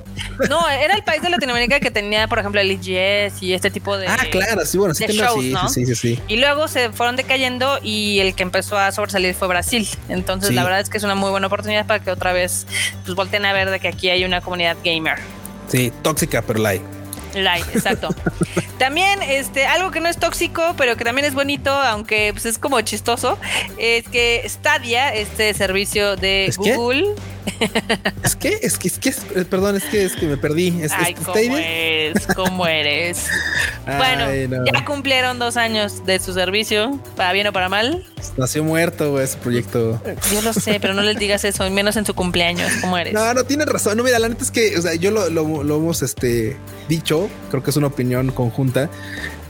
no, 0.49 0.67
era 0.69 0.95
el 0.95 1.03
país 1.03 1.21
de 1.21 1.29
Latinoamérica 1.29 1.79
que 1.79 1.91
tenía, 1.91 2.27
por 2.27 2.39
ejemplo, 2.39 2.61
el 2.61 2.71
IGS 2.71 3.41
y 3.41 3.53
este 3.53 3.71
tipo 3.71 3.97
de 3.97 4.07
Ah, 4.07 4.17
claro, 4.29 4.65
sí, 4.65 4.77
bueno, 4.77 4.93
sí, 4.93 5.05
sí, 5.07 5.85
sí, 5.85 5.95
sí, 5.95 6.19
Y 6.27 6.37
luego 6.37 6.67
se 6.67 6.91
fueron 6.91 7.15
decayendo 7.15 7.79
y 7.81 8.19
el 8.19 8.35
que 8.35 8.43
empezó 8.43 8.77
a 8.77 8.91
sobresalir 8.91 9.33
fue 9.35 9.47
Brasil. 9.47 9.87
Entonces, 10.09 10.53
la 10.53 10.63
verdad 10.63 10.79
es 10.79 10.89
que 10.89 10.97
es 10.97 11.03
una 11.03 11.15
muy 11.15 11.29
buena 11.29 11.47
oportunidad 11.47 11.85
para 11.85 12.03
que 12.03 12.11
otra 12.11 12.33
vez 12.33 12.67
pues 13.03 13.15
volteen 13.15 13.45
a 13.45 13.53
ver 13.53 13.69
de 13.69 13.79
que 13.79 13.87
aquí 13.87 14.09
hay 14.09 14.23
una 14.23 14.41
comunidad 14.41 14.77
gamer. 14.83 15.19
Sí, 15.67 15.91
tóxica 16.01 16.41
pero 16.41 16.59
light. 16.59 17.00
Light, 17.33 17.65
exacto. 17.73 18.09
también, 18.77 19.21
este, 19.21 19.65
algo 19.65 19.91
que 19.91 19.99
no 19.99 20.09
es 20.09 20.17
tóxico, 20.17 20.73
pero 20.77 20.97
que 20.97 21.03
también 21.03 21.25
es 21.25 21.33
bonito, 21.33 21.71
aunque 21.71 22.31
pues, 22.33 22.45
es 22.45 22.57
como 22.57 22.79
chistoso, 22.81 23.37
es 23.77 24.07
que 24.07 24.43
Stadia, 24.47 25.13
este 25.13 25.53
servicio 25.53 26.15
de 26.15 26.53
Google. 26.57 27.15
¿Es 28.23 28.35
que? 28.35 28.59
Es 28.61 28.77
que, 28.77 28.87
es 28.87 28.99
que, 28.99 29.09
eh, 29.09 29.45
perdón, 29.45 29.75
es 29.75 29.83
que, 29.85 30.05
es 30.05 30.15
que 30.15 30.27
me 30.27 30.37
perdí. 30.37 30.79
¿Es, 30.81 30.91
Ay, 30.91 31.15
¿cómo 31.15 31.57
eres? 31.57 32.27
¿Cómo 32.35 32.67
eres? 32.67 33.27
bueno, 33.85 34.27
ya 34.71 34.85
cumplieron 34.85 35.39
dos 35.39 35.57
años 35.57 36.05
de 36.05 36.19
su 36.19 36.33
servicio, 36.33 36.99
para 37.15 37.33
bien 37.33 37.47
o 37.47 37.53
para 37.53 37.69
mal. 37.69 38.05
Nació 38.37 38.63
muerto, 38.63 39.19
ese 39.19 39.37
proyecto. 39.37 40.01
Yo 40.31 40.41
lo 40.41 40.53
sé, 40.53 40.79
pero 40.79 40.93
no 40.93 41.01
les 41.01 41.17
digas 41.17 41.43
eso, 41.43 41.67
menos 41.71 41.95
en 41.97 42.05
su 42.05 42.13
cumpleaños. 42.13 42.71
¿Cómo 42.81 42.97
eres? 42.97 43.13
No, 43.13 43.33
no 43.33 43.43
tienes 43.43 43.67
razón. 43.67 43.97
No, 43.97 44.03
mira, 44.03 44.19
la 44.19 44.29
neta 44.29 44.43
es 44.43 44.51
que, 44.51 44.77
o 44.77 44.81
sea, 44.81 44.93
yo 44.95 45.11
lo, 45.11 45.29
lo, 45.29 45.63
lo 45.63 45.77
hemos 45.77 46.01
este, 46.01 46.57
dicho, 46.87 47.20
creo 47.49 47.63
que 47.63 47.69
es 47.69 47.77
una 47.77 47.87
opinión 47.87 48.31
conjunta 48.31 48.89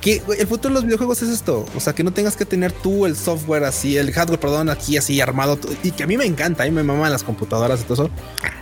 que 0.01 0.21
el 0.39 0.47
futuro 0.47 0.69
de 0.69 0.73
los 0.73 0.85
videojuegos 0.85 1.21
es 1.21 1.29
esto. 1.29 1.65
O 1.75 1.79
sea, 1.79 1.93
que 1.93 2.03
no 2.03 2.11
tengas 2.11 2.35
que 2.35 2.43
tener 2.43 2.71
tú 2.71 3.05
el 3.05 3.15
software 3.15 3.63
así, 3.63 3.97
el 3.97 4.11
hardware, 4.11 4.39
perdón, 4.39 4.69
aquí 4.69 4.97
así 4.97 5.21
armado. 5.21 5.59
Y 5.83 5.91
que 5.91 6.03
a 6.03 6.07
mí 6.07 6.17
me 6.17 6.25
encanta, 6.25 6.63
a 6.63 6.65
mí 6.65 6.71
me 6.71 6.81
maman 6.81 7.11
las 7.11 7.23
computadoras 7.23 7.81
y 7.81 7.83
todo 7.83 8.05
eso. 8.05 8.13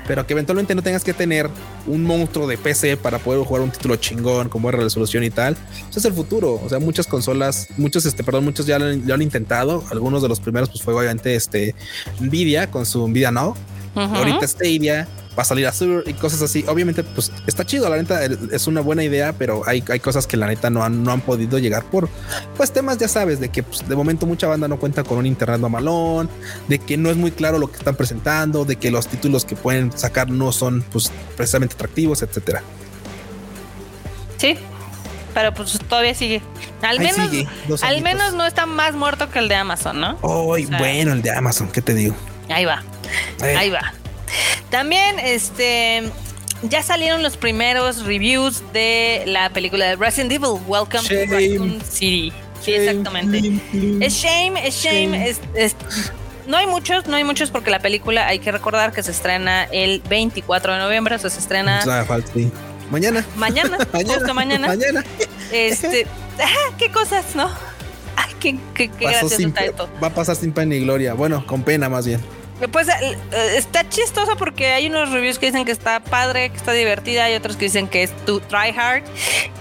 Pero 0.05 0.27
que 0.27 0.33
eventualmente 0.33 0.75
no 0.75 0.83
tengas 0.83 1.03
que 1.03 1.13
tener 1.13 1.49
un 1.87 2.03
monstruo 2.03 2.45
de 2.45 2.57
PC 2.57 2.97
para 2.97 3.19
poder 3.19 3.43
jugar 3.45 3.63
un 3.63 3.71
título 3.71 3.95
chingón 3.95 4.49
con 4.49 4.61
buena 4.61 4.79
resolución 4.79 5.23
y 5.23 5.29
tal. 5.29 5.55
Eso 5.89 5.99
es 5.99 6.05
el 6.05 6.13
futuro. 6.13 6.59
O 6.63 6.67
sea, 6.67 6.79
muchas 6.79 7.07
consolas, 7.07 7.67
muchos, 7.77 8.05
este, 8.05 8.23
perdón, 8.23 8.43
muchos 8.43 8.65
ya 8.65 8.77
lo, 8.77 9.13
han 9.13 9.21
intentado. 9.21 9.83
Algunos 9.91 10.21
de 10.21 10.27
los 10.27 10.41
primeros, 10.41 10.69
pues 10.69 10.81
fue 10.83 10.93
obviamente 10.93 11.35
este 11.35 11.73
Nvidia 12.19 12.69
con 12.69 12.85
su 12.85 13.07
Nvidia 13.07 13.31
Now. 13.31 13.55
Ahorita 13.95 14.47
Stadia 14.47 15.07
va 15.37 15.43
a 15.43 15.45
salir 15.45 15.67
Azure 15.67 16.09
y 16.09 16.13
cosas 16.13 16.41
así. 16.41 16.65
Obviamente, 16.67 17.03
pues 17.03 17.31
está 17.47 17.65
chido, 17.65 17.89
la 17.89 17.97
neta 17.97 18.23
es 18.25 18.67
una 18.67 18.81
buena 18.81 19.03
idea, 19.03 19.33
pero 19.33 19.63
hay, 19.65 19.83
hay 19.89 19.99
cosas 19.99 20.27
que 20.27 20.37
la 20.37 20.47
neta 20.47 20.69
no 20.69 20.83
han, 20.83 21.03
no 21.03 21.11
han 21.11 21.21
podido 21.21 21.57
llegar 21.59 21.83
por 21.85 22.09
pues 22.57 22.71
temas, 22.71 22.97
ya 22.97 23.07
sabes, 23.07 23.39
de 23.39 23.49
que 23.49 23.63
pues, 23.63 23.87
de 23.87 23.95
momento 23.95 24.25
mucha 24.25 24.47
banda 24.47 24.67
no 24.67 24.77
cuenta 24.77 25.03
con 25.03 25.17
un 25.17 25.25
internet 25.25 25.59
mamalón, 25.59 26.29
de 26.67 26.79
que 26.79 26.97
no 26.97 27.09
es 27.09 27.17
muy 27.17 27.31
claro 27.31 27.57
lo 27.57 27.71
que 27.71 27.77
están 27.77 27.95
presentando, 27.95 28.65
de 28.65 28.75
que 28.75 28.91
los 28.91 29.07
títulos 29.07 29.45
que 29.45 29.55
pueden 29.55 29.97
sacar 29.97 30.29
no 30.29 30.51
son 30.51 30.83
pues 30.91 31.11
precisamente 31.37 31.75
atractivos, 31.75 32.21
etcétera. 32.21 32.61
Sí, 34.37 34.57
pero 35.33 35.53
pues 35.53 35.79
todavía 35.87 36.15
sigue. 36.15 36.41
Al 36.81 36.99
menos, 36.99 37.83
al 37.83 38.01
menos 38.01 38.33
no 38.33 38.45
está 38.45 38.65
más 38.65 38.93
muerto 38.93 39.29
que 39.29 39.39
el 39.39 39.47
de 39.47 39.55
Amazon, 39.55 39.99
¿no? 39.99 40.17
Oh, 40.21 40.55
bueno, 40.77 41.13
el 41.13 41.21
de 41.21 41.31
Amazon, 41.31 41.69
¿qué 41.71 41.81
te 41.81 41.93
digo? 41.93 42.15
Ahí 42.49 42.65
va. 42.65 42.83
Eh. 43.43 43.55
Ahí 43.57 43.69
va. 43.69 43.93
También, 44.69 45.19
este. 45.19 46.03
Ya 46.63 46.83
salieron 46.83 47.23
los 47.23 47.37
primeros 47.37 48.05
reviews 48.05 48.61
de 48.73 49.23
la 49.25 49.49
película 49.49 49.85
de 49.85 49.95
Resident 49.95 50.33
Evil, 50.33 50.59
Welcome 50.67 51.07
to 51.07 51.33
Raccoon 51.33 51.81
City. 51.89 52.33
Sí, 52.61 52.73
exactamente. 52.73 53.37
Es 54.01 54.13
shame, 54.15 54.67
es 54.67 54.75
shame, 54.75 55.35
no 56.49 56.57
hay 56.57 56.65
muchos, 56.65 57.07
no 57.07 57.15
hay 57.15 57.23
muchos 57.23 57.51
porque 57.51 57.69
la 57.69 57.79
película 57.79 58.27
hay 58.27 58.39
que 58.39 58.51
recordar 58.51 58.91
que 58.91 59.03
se 59.03 59.11
estrena 59.11 59.65
el 59.65 60.01
24 60.09 60.73
de 60.73 60.79
noviembre, 60.79 61.15
o 61.15 61.19
sea, 61.19 61.29
se 61.29 61.39
estrena 61.39 61.81
mañana. 62.89 63.23
Mañana, 63.37 63.77
justo 63.93 64.33
mañana. 64.33 64.67
mañana. 64.67 65.05
Este, 65.51 66.07
ah, 66.39 66.73
qué 66.77 66.91
cosas, 66.91 67.35
¿no? 67.35 67.49
Ay, 68.15 68.33
qué, 68.39 68.57
qué, 68.73 68.89
qué 68.89 69.05
gracioso 69.05 69.37
está 69.39 69.63
esto. 69.63 69.89
Va 70.03 70.07
a 70.07 70.13
pasar 70.13 70.35
sin 70.35 70.51
pena 70.51 70.73
ni 70.73 70.79
gloria. 70.79 71.13
Bueno, 71.13 71.45
con 71.45 71.61
pena 71.61 71.87
más 71.87 72.07
bien. 72.07 72.19
Pues 72.71 72.89
eh, 72.89 73.17
está 73.55 73.87
chistoso 73.87 74.35
porque 74.37 74.67
hay 74.67 74.87
unos 74.87 75.11
reviews 75.11 75.39
que 75.39 75.45
dicen 75.45 75.63
que 75.63 75.71
está 75.71 76.01
padre, 76.01 76.49
que 76.49 76.57
está 76.57 76.73
divertida, 76.73 77.25
hay 77.25 77.35
otros 77.35 77.55
que 77.55 77.65
dicen 77.65 77.87
que 77.87 78.03
es 78.03 78.11
too 78.25 78.41
try 78.41 78.77
hard 78.77 79.03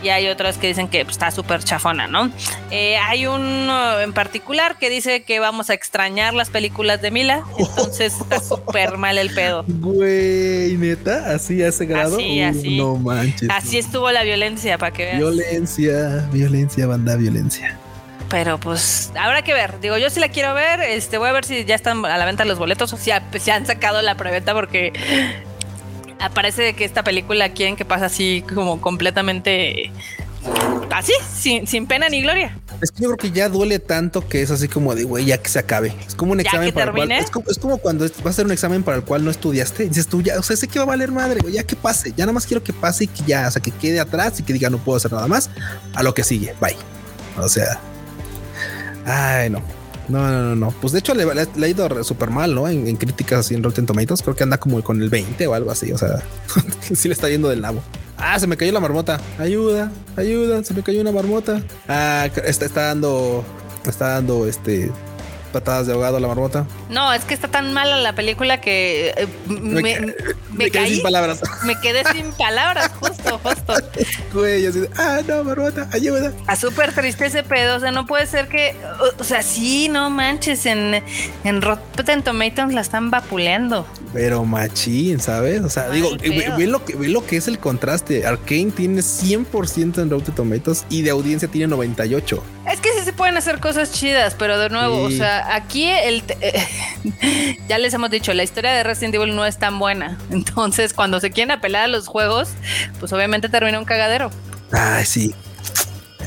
y 0.03 0.09
hay 0.09 0.27
otros 0.29 0.59
que 0.59 0.67
dicen 0.67 0.89
que 0.89 1.05
pues, 1.05 1.15
está 1.15 1.31
súper 1.31 1.63
chafona, 1.63 2.09
¿no? 2.09 2.31
Eh, 2.71 2.97
hay 2.97 3.27
uno 3.27 4.01
en 4.01 4.13
particular 4.13 4.79
que 4.79 4.91
dice 4.91 5.23
que 5.23 5.39
vamos 5.39 5.71
a 5.71 5.75
extrañar 5.75 6.35
las 6.35 6.51
películas 6.51 7.01
de 7.01 7.11
Mila, 7.11 7.45
entonces 7.59 8.15
está 8.21 8.41
súper 8.41 8.97
mal 8.97 9.17
el 9.19 9.33
pedo. 9.33 9.65
Güey, 9.69 10.77
neta, 10.77 11.33
así 11.35 11.63
hace 11.63 11.87
grado. 11.87 12.17
Así, 12.17 12.43
así. 12.43 12.79
No 12.79 12.97
manches. 12.97 13.49
Así 13.51 13.79
estuvo 13.79 14.11
la 14.11 14.25
violencia, 14.25 14.77
para 14.77 14.93
que 14.93 15.05
veas. 15.05 15.19
Violencia, 15.19 16.29
violencia, 16.33 16.87
banda, 16.87 17.17
violencia. 17.17 17.79
Pero 18.29 18.59
pues 18.59 19.11
habrá 19.19 19.43
que 19.43 19.55
ver. 19.55 19.81
Digo, 19.81 19.97
yo 19.97 20.11
sí 20.11 20.21
la 20.21 20.29
quiero 20.29 20.55
ver. 20.55 20.81
Este, 20.81 21.19
voy 21.19 21.29
a 21.29 21.33
ver 21.33 21.45
si 21.45 21.65
ya 21.65 21.75
están 21.75 22.05
a 22.05 22.19
la 22.19 22.25
venta 22.25 22.45
los 22.45 22.59
boletos 22.59 22.93
o 22.93 22.97
si 22.97 23.11
se 23.39 23.53
han 23.53 23.67
sacado 23.67 24.03
la 24.03 24.17
preventa 24.17 24.55
porque 24.55 24.93
aparece 26.21 26.75
que 26.75 26.85
esta 26.85 27.03
película 27.03 27.51
quieren 27.51 27.77
que 27.77 27.85
pase 27.85 28.05
así 28.05 28.45
como 28.47 28.81
completamente 28.81 29.93
así, 30.91 31.13
sin, 31.67 31.87
pena 31.87 32.09
ni 32.09 32.23
gloria. 32.23 32.59
Es 32.81 32.91
que 32.91 33.03
yo 33.03 33.09
creo 33.09 33.17
que 33.17 33.31
ya 33.31 33.49
duele 33.49 33.79
tanto 33.79 34.27
que 34.29 34.43
es 34.43 34.51
así 34.51 34.69
como 34.69 34.95
de 34.95 35.05
güey, 35.05 35.27
ya 35.27 35.39
que 35.39 35.49
se 35.49 35.59
acabe. 35.59 35.95
Es 36.07 36.15
como 36.15 36.33
un 36.33 36.41
examen 36.41 36.73
para 36.73 36.87
el 36.87 36.93
cual. 36.93 37.13
Es 37.13 37.59
como, 37.59 37.79
cuando 37.79 38.05
vas 38.05 38.27
a 38.27 38.29
hacer 38.29 38.47
un 38.47 38.53
examen 38.53 38.83
para 38.83 38.99
el 38.99 39.05
cual 39.05 39.25
no 39.25 39.31
estudiaste. 39.31 39.89
dices 39.89 40.07
tú 40.07 40.23
ya, 40.23 40.39
o 40.39 40.43
sea, 40.43 40.57
sé 40.57 40.69
que 40.69 40.79
va 40.79 40.85
a 40.85 40.89
valer 40.89 41.11
madre, 41.11 41.41
güey, 41.41 41.55
ya 41.55 41.65
que 41.65 41.77
pase. 41.77 42.11
Ya 42.11 42.25
nada 42.25 42.33
más 42.33 42.47
quiero 42.47 42.63
que 42.63 42.73
pase 42.73 43.05
y 43.05 43.07
que 43.09 43.23
ya, 43.27 43.49
o 43.49 43.51
sea, 43.51 43.63
que 43.63 43.71
quede 43.71 44.01
atrás 44.01 44.39
y 44.41 44.43
que 44.43 44.53
diga 44.53 44.71
no 44.71 44.79
puedo 44.79 44.97
hacer 44.97 45.13
nada 45.13 45.27
más 45.27 45.51
a 45.95 46.03
lo 46.03 46.15
que 46.15 46.25
sigue. 46.25 46.55
Bye. 46.61 46.77
O 47.39 47.49
sea, 47.49 47.81
Ay, 49.09 49.51
no. 49.51 49.63
No, 50.09 50.27
no, 50.31 50.43
no, 50.43 50.57
no. 50.57 50.71
Pues 50.81 50.93
de 50.93 51.01
hecho 51.01 51.15
le, 51.15 51.25
ha 51.25 51.69
ido 51.69 52.05
súper 52.05 52.31
mal, 52.31 52.55
¿no? 52.55 52.67
En, 52.69 52.97
críticas 52.97 53.41
así 53.41 53.55
en 53.55 53.63
Rotten 53.63 53.87
Tomatoes. 53.87 54.23
Creo 54.23 54.35
que 54.35 54.43
anda 54.43 54.59
como 54.59 54.83
con 54.83 55.03
el 55.03 55.11
20 55.11 55.47
o 55.47 55.55
algo 55.55 55.71
así. 55.71 55.93
O 55.93 55.99
sea, 55.99 56.23
sí 56.95 57.09
le 57.09 57.15
está 57.15 57.29
yendo 57.29 57.49
del 57.49 57.61
nabo. 57.61 57.83
Ah, 58.17 58.39
se 58.39 58.47
me 58.47 58.57
cayó 58.57 58.73
la 58.73 58.81
marmota. 58.81 59.21
Ayuda, 59.39 59.91
ayuda, 60.17 60.65
se 60.65 60.75
me 60.75 60.83
cayó 60.83 61.01
una 61.01 61.13
marmota. 61.13 61.63
Ah, 61.89 62.29
está, 62.45 62.65
está 62.65 62.83
dando, 62.87 63.45
está 63.87 64.09
dando 64.15 64.47
este 64.47 64.91
patadas 65.53 65.87
de 65.87 65.93
ahogado 65.93 66.19
a 66.19 66.21
la 66.21 66.29
marmota. 66.29 66.67
No, 66.91 67.13
es 67.13 67.25
que 67.25 67.35
está 67.35 67.49
tan 67.49 67.73
mala 67.73 67.97
la 67.97 68.15
película 68.15 68.61
que 68.61 69.15
eh, 69.17 69.29
me, 69.49 69.83
quedé 70.71 70.89
sin 70.89 71.03
palabras. 71.03 71.41
Me 71.65 71.75
quedé 71.81 72.05
sin 72.13 72.33
palabras, 72.39 72.91
justo, 73.01 73.18
ah. 74.97 75.21
A 76.47 76.57
súper 76.57 76.93
triste 76.93 77.27
ese 77.27 77.43
pedo, 77.43 77.77
o 77.77 77.81
sea, 77.81 77.91
no 77.91 78.07
puede 78.07 78.27
ser 78.27 78.49
que, 78.49 78.77
o, 79.19 79.25
sea, 79.25 79.43
sí, 79.43 79.89
no 79.89 80.11
manches, 80.11 80.67
en, 80.67 81.03
en 81.45 81.63
Rotten 81.63 82.23
Tomatoes 82.23 82.73
la 82.75 82.81
están 82.81 83.11
vapuleando. 83.11 83.87
Pero 84.13 84.45
machín, 84.45 85.21
¿sabes? 85.21 85.63
O 85.63 85.69
sea, 85.69 85.91
digo, 85.91 86.17
ve, 86.19 86.67
lo 86.67 86.85
que, 86.85 86.97
ve 86.97 87.09
lo 87.09 87.27
que 87.27 87.37
es 87.37 87.47
el 87.47 87.59
contraste. 87.59 88.27
Arkane 88.27 88.71
tiene 88.71 89.01
100% 89.01 90.01
en 90.01 90.11
Rotten 90.11 90.35
Tomatoes 90.35 90.87
y 90.89 91.03
de 91.03 91.11
audiencia 91.11 91.49
tiene 91.49 91.67
98. 91.67 92.43
Es 92.71 92.81
que 92.81 92.91
sí 92.93 93.05
se 93.05 93.13
pueden 93.13 93.37
hacer 93.37 93.61
cosas 93.61 93.93
chidas, 93.93 94.35
pero 94.39 94.59
de 94.59 94.71
nuevo, 94.71 95.03
o 95.03 95.11
sea, 95.11 95.55
aquí 95.55 95.85
el 95.85 96.23
eh, 96.41 97.57
ya 97.69 97.79
les 97.79 97.93
hemos 97.95 98.11
dicho, 98.11 98.33
la 98.33 98.43
historia 98.43 98.73
de 98.73 98.83
Resident 98.83 99.15
Evil 99.15 99.37
no 99.37 99.45
es 99.45 99.59
tan 99.59 99.79
buena. 99.79 100.19
Entonces, 100.31 100.95
cuando 100.95 101.21
se 101.21 101.31
quieren 101.31 101.51
apelar 101.51 101.85
a 101.85 101.89
los 101.89 102.07
juegos, 102.07 102.51
pues 102.99 103.13
obviamente 103.13 103.49
termina 103.49 103.79
un 103.79 103.85
cagadero. 103.85 104.31
Ay, 104.73 105.05
sí. 105.05 105.35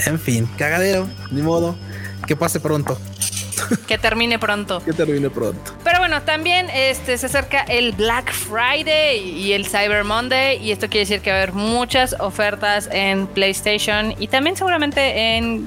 En 0.06 0.20
fin, 0.20 0.48
cagadero, 0.58 1.08
ni 1.32 1.42
modo. 1.42 1.76
Que 2.28 2.36
pase 2.36 2.60
pronto. 2.60 2.98
Que 3.88 3.98
termine 3.98 4.40
pronto. 4.40 4.82
que 4.84 4.94
termine 4.94 5.30
pronto. 5.30 5.74
Pero 5.84 6.00
bueno, 6.00 6.22
también 6.22 6.70
este, 6.74 7.18
se 7.18 7.26
acerca 7.26 7.62
el 7.64 7.92
Black 7.92 8.32
Friday 8.32 9.20
y 9.20 9.54
el 9.54 9.66
Cyber 9.66 10.04
Monday. 10.04 10.58
Y 10.64 10.72
esto 10.72 10.88
quiere 10.88 11.02
decir 11.02 11.22
que 11.22 11.32
va 11.32 11.38
a 11.38 11.44
haber 11.44 11.54
muchas 11.54 12.16
ofertas 12.20 12.90
en 12.92 13.28
PlayStation 13.28 14.16
y 14.20 14.28
también 14.28 14.56
seguramente 14.56 15.38
en 15.38 15.66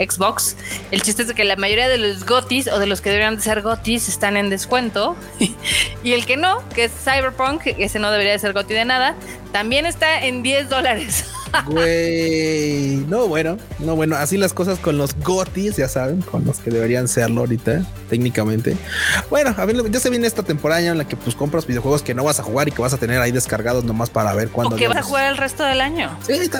Xbox. 0.00 0.56
El 0.90 1.02
chiste 1.02 1.22
es 1.22 1.32
que 1.32 1.44
la 1.44 1.56
mayoría 1.56 1.88
de 1.88 1.98
los 1.98 2.24
gotis 2.24 2.68
o 2.68 2.78
de 2.78 2.86
los 2.86 3.00
que 3.00 3.10
deberían 3.10 3.36
de 3.36 3.42
ser 3.42 3.62
gotis 3.62 4.08
están 4.08 4.36
en 4.36 4.50
descuento. 4.50 5.16
y 6.02 6.12
el 6.12 6.26
que 6.26 6.36
no, 6.36 6.66
que 6.70 6.84
es 6.84 6.92
Cyberpunk, 6.92 7.66
ese 7.66 7.98
no 7.98 8.10
debería 8.10 8.32
de 8.32 8.38
ser 8.38 8.52
goti 8.52 8.74
de 8.74 8.84
nada, 8.84 9.14
también 9.52 9.86
está 9.86 10.24
en 10.24 10.42
10 10.42 10.68
dólares. 10.68 11.26
Güey, 11.66 12.96
no 13.08 13.28
bueno, 13.28 13.56
no 13.80 13.96
bueno, 13.96 14.16
así 14.16 14.36
las 14.36 14.52
cosas 14.52 14.78
con 14.78 14.98
los 14.98 15.14
gotis, 15.18 15.76
ya 15.76 15.88
saben, 15.88 16.22
con 16.22 16.44
los 16.44 16.58
que 16.58 16.70
deberían 16.70 17.08
serlo 17.08 17.40
ahorita, 17.40 17.84
técnicamente. 18.08 18.76
Bueno, 19.28 19.54
a 19.56 19.64
ver, 19.64 19.90
ya 19.90 20.00
se 20.00 20.10
viene 20.10 20.26
esta 20.26 20.42
temporada 20.42 20.80
en 20.80 20.98
la 20.98 21.06
que 21.06 21.16
pues 21.16 21.34
compras 21.34 21.66
videojuegos 21.66 22.02
que 22.02 22.14
no 22.14 22.24
vas 22.24 22.40
a 22.40 22.42
jugar 22.42 22.68
y 22.68 22.72
que 22.72 22.80
vas 22.80 22.92
a 22.92 22.98
tener 22.98 23.20
ahí 23.20 23.32
descargados 23.32 23.84
nomás 23.84 24.10
para 24.10 24.32
ver 24.34 24.48
cuándo. 24.50 24.76
O 24.76 24.78
que 24.78 24.88
vas 24.88 24.98
a 24.98 25.02
jugar 25.02 25.30
el 25.30 25.36
resto 25.36 25.64
del 25.64 25.80
año. 25.80 26.10
Sí, 26.26 26.50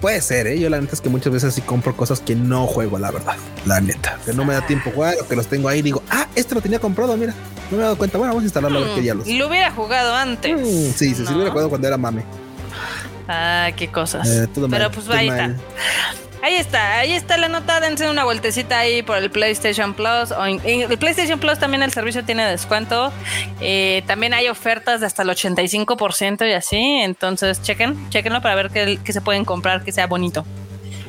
puede 0.00 0.20
ser, 0.20 0.46
¿eh? 0.46 0.58
Yo 0.58 0.68
la 0.70 0.80
neta 0.80 0.94
es 0.94 1.00
que 1.00 1.08
muchas 1.08 1.32
veces 1.32 1.54
sí 1.54 1.62
compro 1.62 1.96
cosas 1.96 2.20
que 2.20 2.34
no 2.34 2.66
juego, 2.66 2.98
la 2.98 3.10
verdad, 3.10 3.36
la 3.64 3.80
neta, 3.80 4.18
que 4.24 4.32
no 4.32 4.44
me 4.44 4.54
da 4.54 4.66
tiempo 4.66 4.90
jugar 4.90 5.16
o 5.20 5.26
que 5.26 5.36
los 5.36 5.46
tengo 5.46 5.68
ahí 5.68 5.80
y 5.80 5.82
digo, 5.82 6.02
ah, 6.10 6.26
este 6.34 6.54
lo 6.54 6.60
tenía 6.60 6.78
comprado, 6.78 7.16
mira, 7.16 7.34
no 7.70 7.76
me 7.76 7.82
he 7.82 7.84
dado 7.84 7.98
cuenta, 7.98 8.18
bueno, 8.18 8.32
vamos 8.32 8.42
a 8.42 8.46
instalarlo 8.46 8.78
a 8.78 8.82
ver 8.82 8.94
qué 8.94 9.02
ya 9.02 9.14
los. 9.14 9.26
Lo 9.26 9.48
hubiera 9.48 9.70
jugado 9.70 10.14
antes. 10.14 10.60
Mm, 10.60 10.92
sí, 10.96 11.14
sí, 11.14 11.14
sí, 11.14 11.24
lo 11.24 11.36
hubiera 11.36 11.50
jugado 11.50 11.68
cuando 11.68 11.88
era 11.88 11.96
mame. 11.96 12.24
Ah, 13.28 13.70
qué 13.76 13.88
cosas. 13.88 14.28
Eh, 14.28 14.48
Pero 14.70 14.90
pues 14.90 15.08
ahí 15.10 15.28
está. 15.28 15.54
Ahí 16.42 16.54
está, 16.54 16.98
ahí 16.98 17.12
está 17.12 17.36
la 17.38 17.48
nota. 17.48 17.80
Dense 17.80 18.08
una 18.08 18.22
vueltecita 18.22 18.78
ahí 18.78 19.02
por 19.02 19.16
el 19.16 19.30
PlayStation 19.30 19.94
Plus. 19.94 20.30
O 20.30 20.46
en, 20.46 20.60
el 20.64 20.96
PlayStation 20.96 21.40
Plus 21.40 21.58
también 21.58 21.82
el 21.82 21.92
servicio 21.92 22.24
tiene 22.24 22.44
descuento. 22.46 23.12
Eh, 23.60 24.04
también 24.06 24.32
hay 24.32 24.48
ofertas 24.48 25.00
de 25.00 25.06
hasta 25.06 25.22
el 25.22 25.30
85% 25.30 26.48
y 26.48 26.52
así. 26.52 26.76
Entonces, 26.76 27.62
chequen, 27.62 28.10
chequenlo 28.10 28.42
para 28.42 28.54
ver 28.54 28.70
qué, 28.70 29.12
se 29.12 29.20
pueden 29.20 29.44
comprar 29.44 29.82
que 29.82 29.90
sea 29.90 30.06
bonito. 30.06 30.44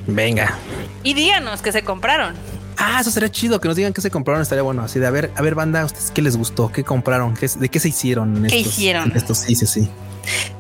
Venga. 0.07 0.57
Y 1.03 1.13
díganos 1.13 1.61
que 1.61 1.72
se 1.72 1.84
compraron. 1.84 2.34
Ah, 2.78 2.99
eso 3.01 3.11
sería 3.11 3.30
chido 3.30 3.59
que 3.59 3.68
nos 3.68 3.78
digan 3.78 3.93
qué 3.93 4.01
se 4.01 4.09
compraron. 4.09 4.41
Estaría 4.41 4.63
bueno. 4.63 4.82
Así 4.82 4.97
de 4.97 5.05
a 5.05 5.11
ver, 5.11 5.32
a 5.36 5.41
ver, 5.43 5.53
banda, 5.53 5.86
¿ustedes 5.86 6.09
qué 6.09 6.24
les 6.24 6.36
gustó? 6.36 6.72
¿Qué 6.72 6.84
compraron? 6.84 7.36
¿De 7.36 7.70
qué 7.70 7.80
se 7.80 7.89
hicieron? 7.89 8.47
¿Qué 8.47 8.57
hicieron? 8.57 9.11
estos, 9.15 9.39
sí, 9.39 9.55
sí, 9.55 9.68
sí. 9.68 9.89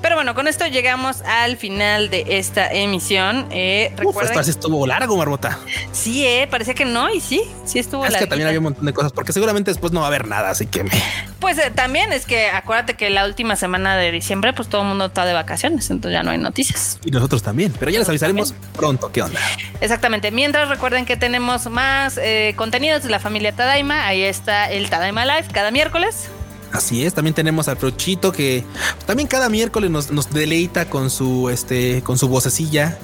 Pero 0.01 0.15
bueno, 0.15 0.35
con 0.35 0.47
esto 0.47 0.65
llegamos 0.67 1.21
al 1.21 1.57
final 1.57 2.09
de 2.09 2.25
esta 2.37 2.71
emisión. 2.71 3.47
Eh, 3.51 3.91
recuerden... 3.95 4.39
Uf, 4.39 4.47
estuvo 4.47 4.85
largo, 4.87 5.17
Marbota. 5.17 5.57
Sí, 5.91 6.25
eh, 6.25 6.47
parecía 6.49 6.73
que 6.73 6.85
no, 6.85 7.13
y 7.13 7.19
sí, 7.19 7.41
sí 7.65 7.79
estuvo 7.79 8.03
largo. 8.03 8.15
Es 8.15 8.21
que 8.21 8.27
también 8.27 8.47
había 8.47 8.59
un 8.59 8.65
montón 8.65 8.85
de 8.85 8.93
cosas, 8.93 9.11
porque 9.11 9.33
seguramente 9.33 9.71
después 9.71 9.93
no 9.93 10.01
va 10.01 10.07
a 10.07 10.09
haber 10.09 10.27
nada, 10.27 10.49
así 10.49 10.65
que. 10.65 10.85
Pues 11.39 11.57
eh, 11.57 11.71
también 11.73 12.13
es 12.13 12.25
que 12.25 12.47
acuérdate 12.47 12.95
que 12.95 13.09
la 13.09 13.25
última 13.25 13.55
semana 13.55 13.95
de 13.97 14.11
diciembre, 14.11 14.53
pues 14.53 14.69
todo 14.69 14.81
el 14.81 14.87
mundo 14.87 15.05
está 15.05 15.25
de 15.25 15.33
vacaciones, 15.33 15.89
entonces 15.89 16.17
ya 16.17 16.23
no 16.23 16.31
hay 16.31 16.37
noticias. 16.37 16.99
Y 17.05 17.11
nosotros 17.11 17.43
también, 17.43 17.73
pero 17.79 17.91
ya 17.91 17.99
les 17.99 18.09
avisaremos 18.09 18.53
pronto 18.75 19.11
qué 19.11 19.21
onda. 19.21 19.39
Exactamente. 19.81 20.31
Mientras 20.31 20.69
recuerden 20.69 21.05
que 21.05 21.17
tenemos 21.17 21.69
más 21.69 22.17
eh, 22.17 22.53
contenidos 22.55 23.03
de 23.03 23.09
la 23.09 23.19
familia 23.19 23.51
Tadaima. 23.51 24.07
Ahí 24.07 24.23
está 24.23 24.69
el 24.71 24.89
Tadaima 24.89 25.25
Live 25.25 25.47
cada 25.51 25.71
miércoles. 25.71 26.29
Así 26.71 27.05
es, 27.05 27.13
también 27.13 27.33
tenemos 27.33 27.67
al 27.67 27.77
Frochito 27.77 28.31
que 28.31 28.63
también 29.05 29.27
cada 29.27 29.49
miércoles 29.49 29.89
nos, 29.89 30.29
deleita 30.31 30.89
con 30.89 31.09
su 31.09 31.49
este 31.49 32.01
con 32.03 32.17
su 32.17 32.27
vocecilla 32.27 32.97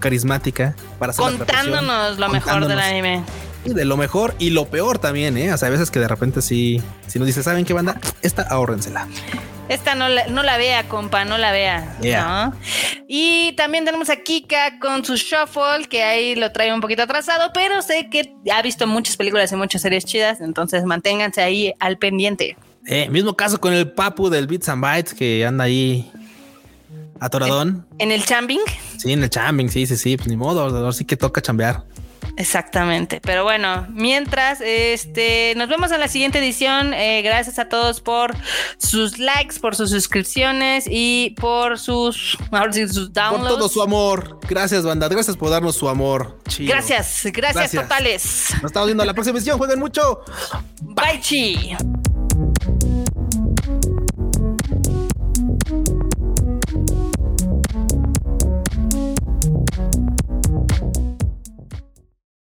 carismática 0.00 0.74
para 0.98 1.12
contándonos 1.12 2.18
lo 2.18 2.28
mejor 2.28 2.66
del 2.66 2.80
anime. 2.80 3.22
Y 3.64 3.74
de 3.74 3.84
lo 3.84 3.98
mejor 3.98 4.34
y 4.38 4.50
lo 4.50 4.66
peor 4.66 4.98
también, 4.98 5.36
¿eh? 5.36 5.52
O 5.52 5.58
sea, 5.58 5.68
a 5.68 5.70
veces 5.70 5.90
que 5.90 6.00
de 6.00 6.08
repente 6.08 6.40
sí, 6.40 6.82
si 7.06 7.18
nos 7.18 7.26
dice, 7.26 7.42
¿saben 7.42 7.66
qué 7.66 7.74
banda? 7.74 8.00
Esta 8.22 8.42
ahórrensela. 8.42 9.06
Esta 9.68 9.94
no 9.94 10.08
la, 10.08 10.26
no 10.26 10.42
la 10.42 10.56
vea, 10.56 10.88
compa, 10.88 11.24
no 11.24 11.36
la 11.36 11.52
vea. 11.52 12.52
Y 13.06 13.52
también 13.52 13.84
tenemos 13.84 14.08
a 14.08 14.16
Kika 14.16 14.78
con 14.80 15.04
su 15.04 15.14
Shuffle, 15.14 15.86
que 15.88 16.02
ahí 16.02 16.34
lo 16.34 16.50
trae 16.52 16.72
un 16.72 16.80
poquito 16.80 17.02
atrasado, 17.02 17.52
pero 17.52 17.82
sé 17.82 18.08
que 18.10 18.34
ha 18.50 18.62
visto 18.62 18.86
muchas 18.86 19.16
películas 19.16 19.52
y 19.52 19.56
muchas 19.56 19.82
series 19.82 20.04
chidas, 20.06 20.40
entonces 20.40 20.84
manténganse 20.84 21.42
ahí 21.42 21.74
al 21.78 21.98
pendiente. 21.98 22.56
Eh, 22.92 23.08
mismo 23.08 23.36
caso 23.36 23.60
con 23.60 23.72
el 23.72 23.92
Papu 23.92 24.30
del 24.30 24.48
Bits 24.48 24.68
and 24.68 24.82
Bytes 24.82 25.14
que 25.14 25.46
anda 25.46 25.62
ahí 25.64 26.10
atoradón. 27.20 27.86
¿En, 27.98 28.10
el 28.10 28.24
chambing? 28.24 28.58
Sí, 28.98 29.12
en 29.12 29.22
el 29.22 29.30
chambing, 29.30 29.68
sí, 29.68 29.86
sí, 29.86 29.96
sí. 29.96 30.16
Pues 30.16 30.26
ni 30.26 30.36
modo, 30.36 30.60
ahora 30.60 30.92
sí 30.92 31.04
que 31.04 31.16
toca 31.16 31.40
chambear. 31.40 31.84
Exactamente. 32.36 33.20
Pero 33.22 33.44
bueno, 33.44 33.86
mientras, 33.90 34.60
este, 34.60 35.54
nos 35.56 35.68
vemos 35.68 35.92
en 35.92 36.00
la 36.00 36.08
siguiente 36.08 36.40
edición. 36.40 36.92
Eh, 36.92 37.22
gracias 37.22 37.60
a 37.60 37.68
todos 37.68 38.00
por 38.00 38.34
sus 38.78 39.18
likes, 39.18 39.60
por 39.60 39.76
sus 39.76 39.90
suscripciones 39.90 40.86
y 40.90 41.36
por 41.40 41.78
sus, 41.78 42.38
sus 42.88 43.12
downloads. 43.12 43.50
Por 43.50 43.58
todo 43.58 43.68
su 43.68 43.82
amor. 43.82 44.40
Gracias, 44.48 44.82
banda. 44.82 45.06
Gracias 45.06 45.36
por 45.36 45.50
darnos 45.50 45.76
su 45.76 45.88
amor. 45.88 46.40
Gracias, 46.58 47.22
gracias, 47.32 47.70
totales. 47.70 48.48
Nos 48.54 48.70
estamos 48.70 48.88
viendo 48.88 49.04
en 49.04 49.06
la 49.06 49.14
próxima 49.14 49.38
edición. 49.38 49.58
Jueguen 49.58 49.78
mucho. 49.78 50.22
Bye 50.82 51.20
chi. 51.20 51.76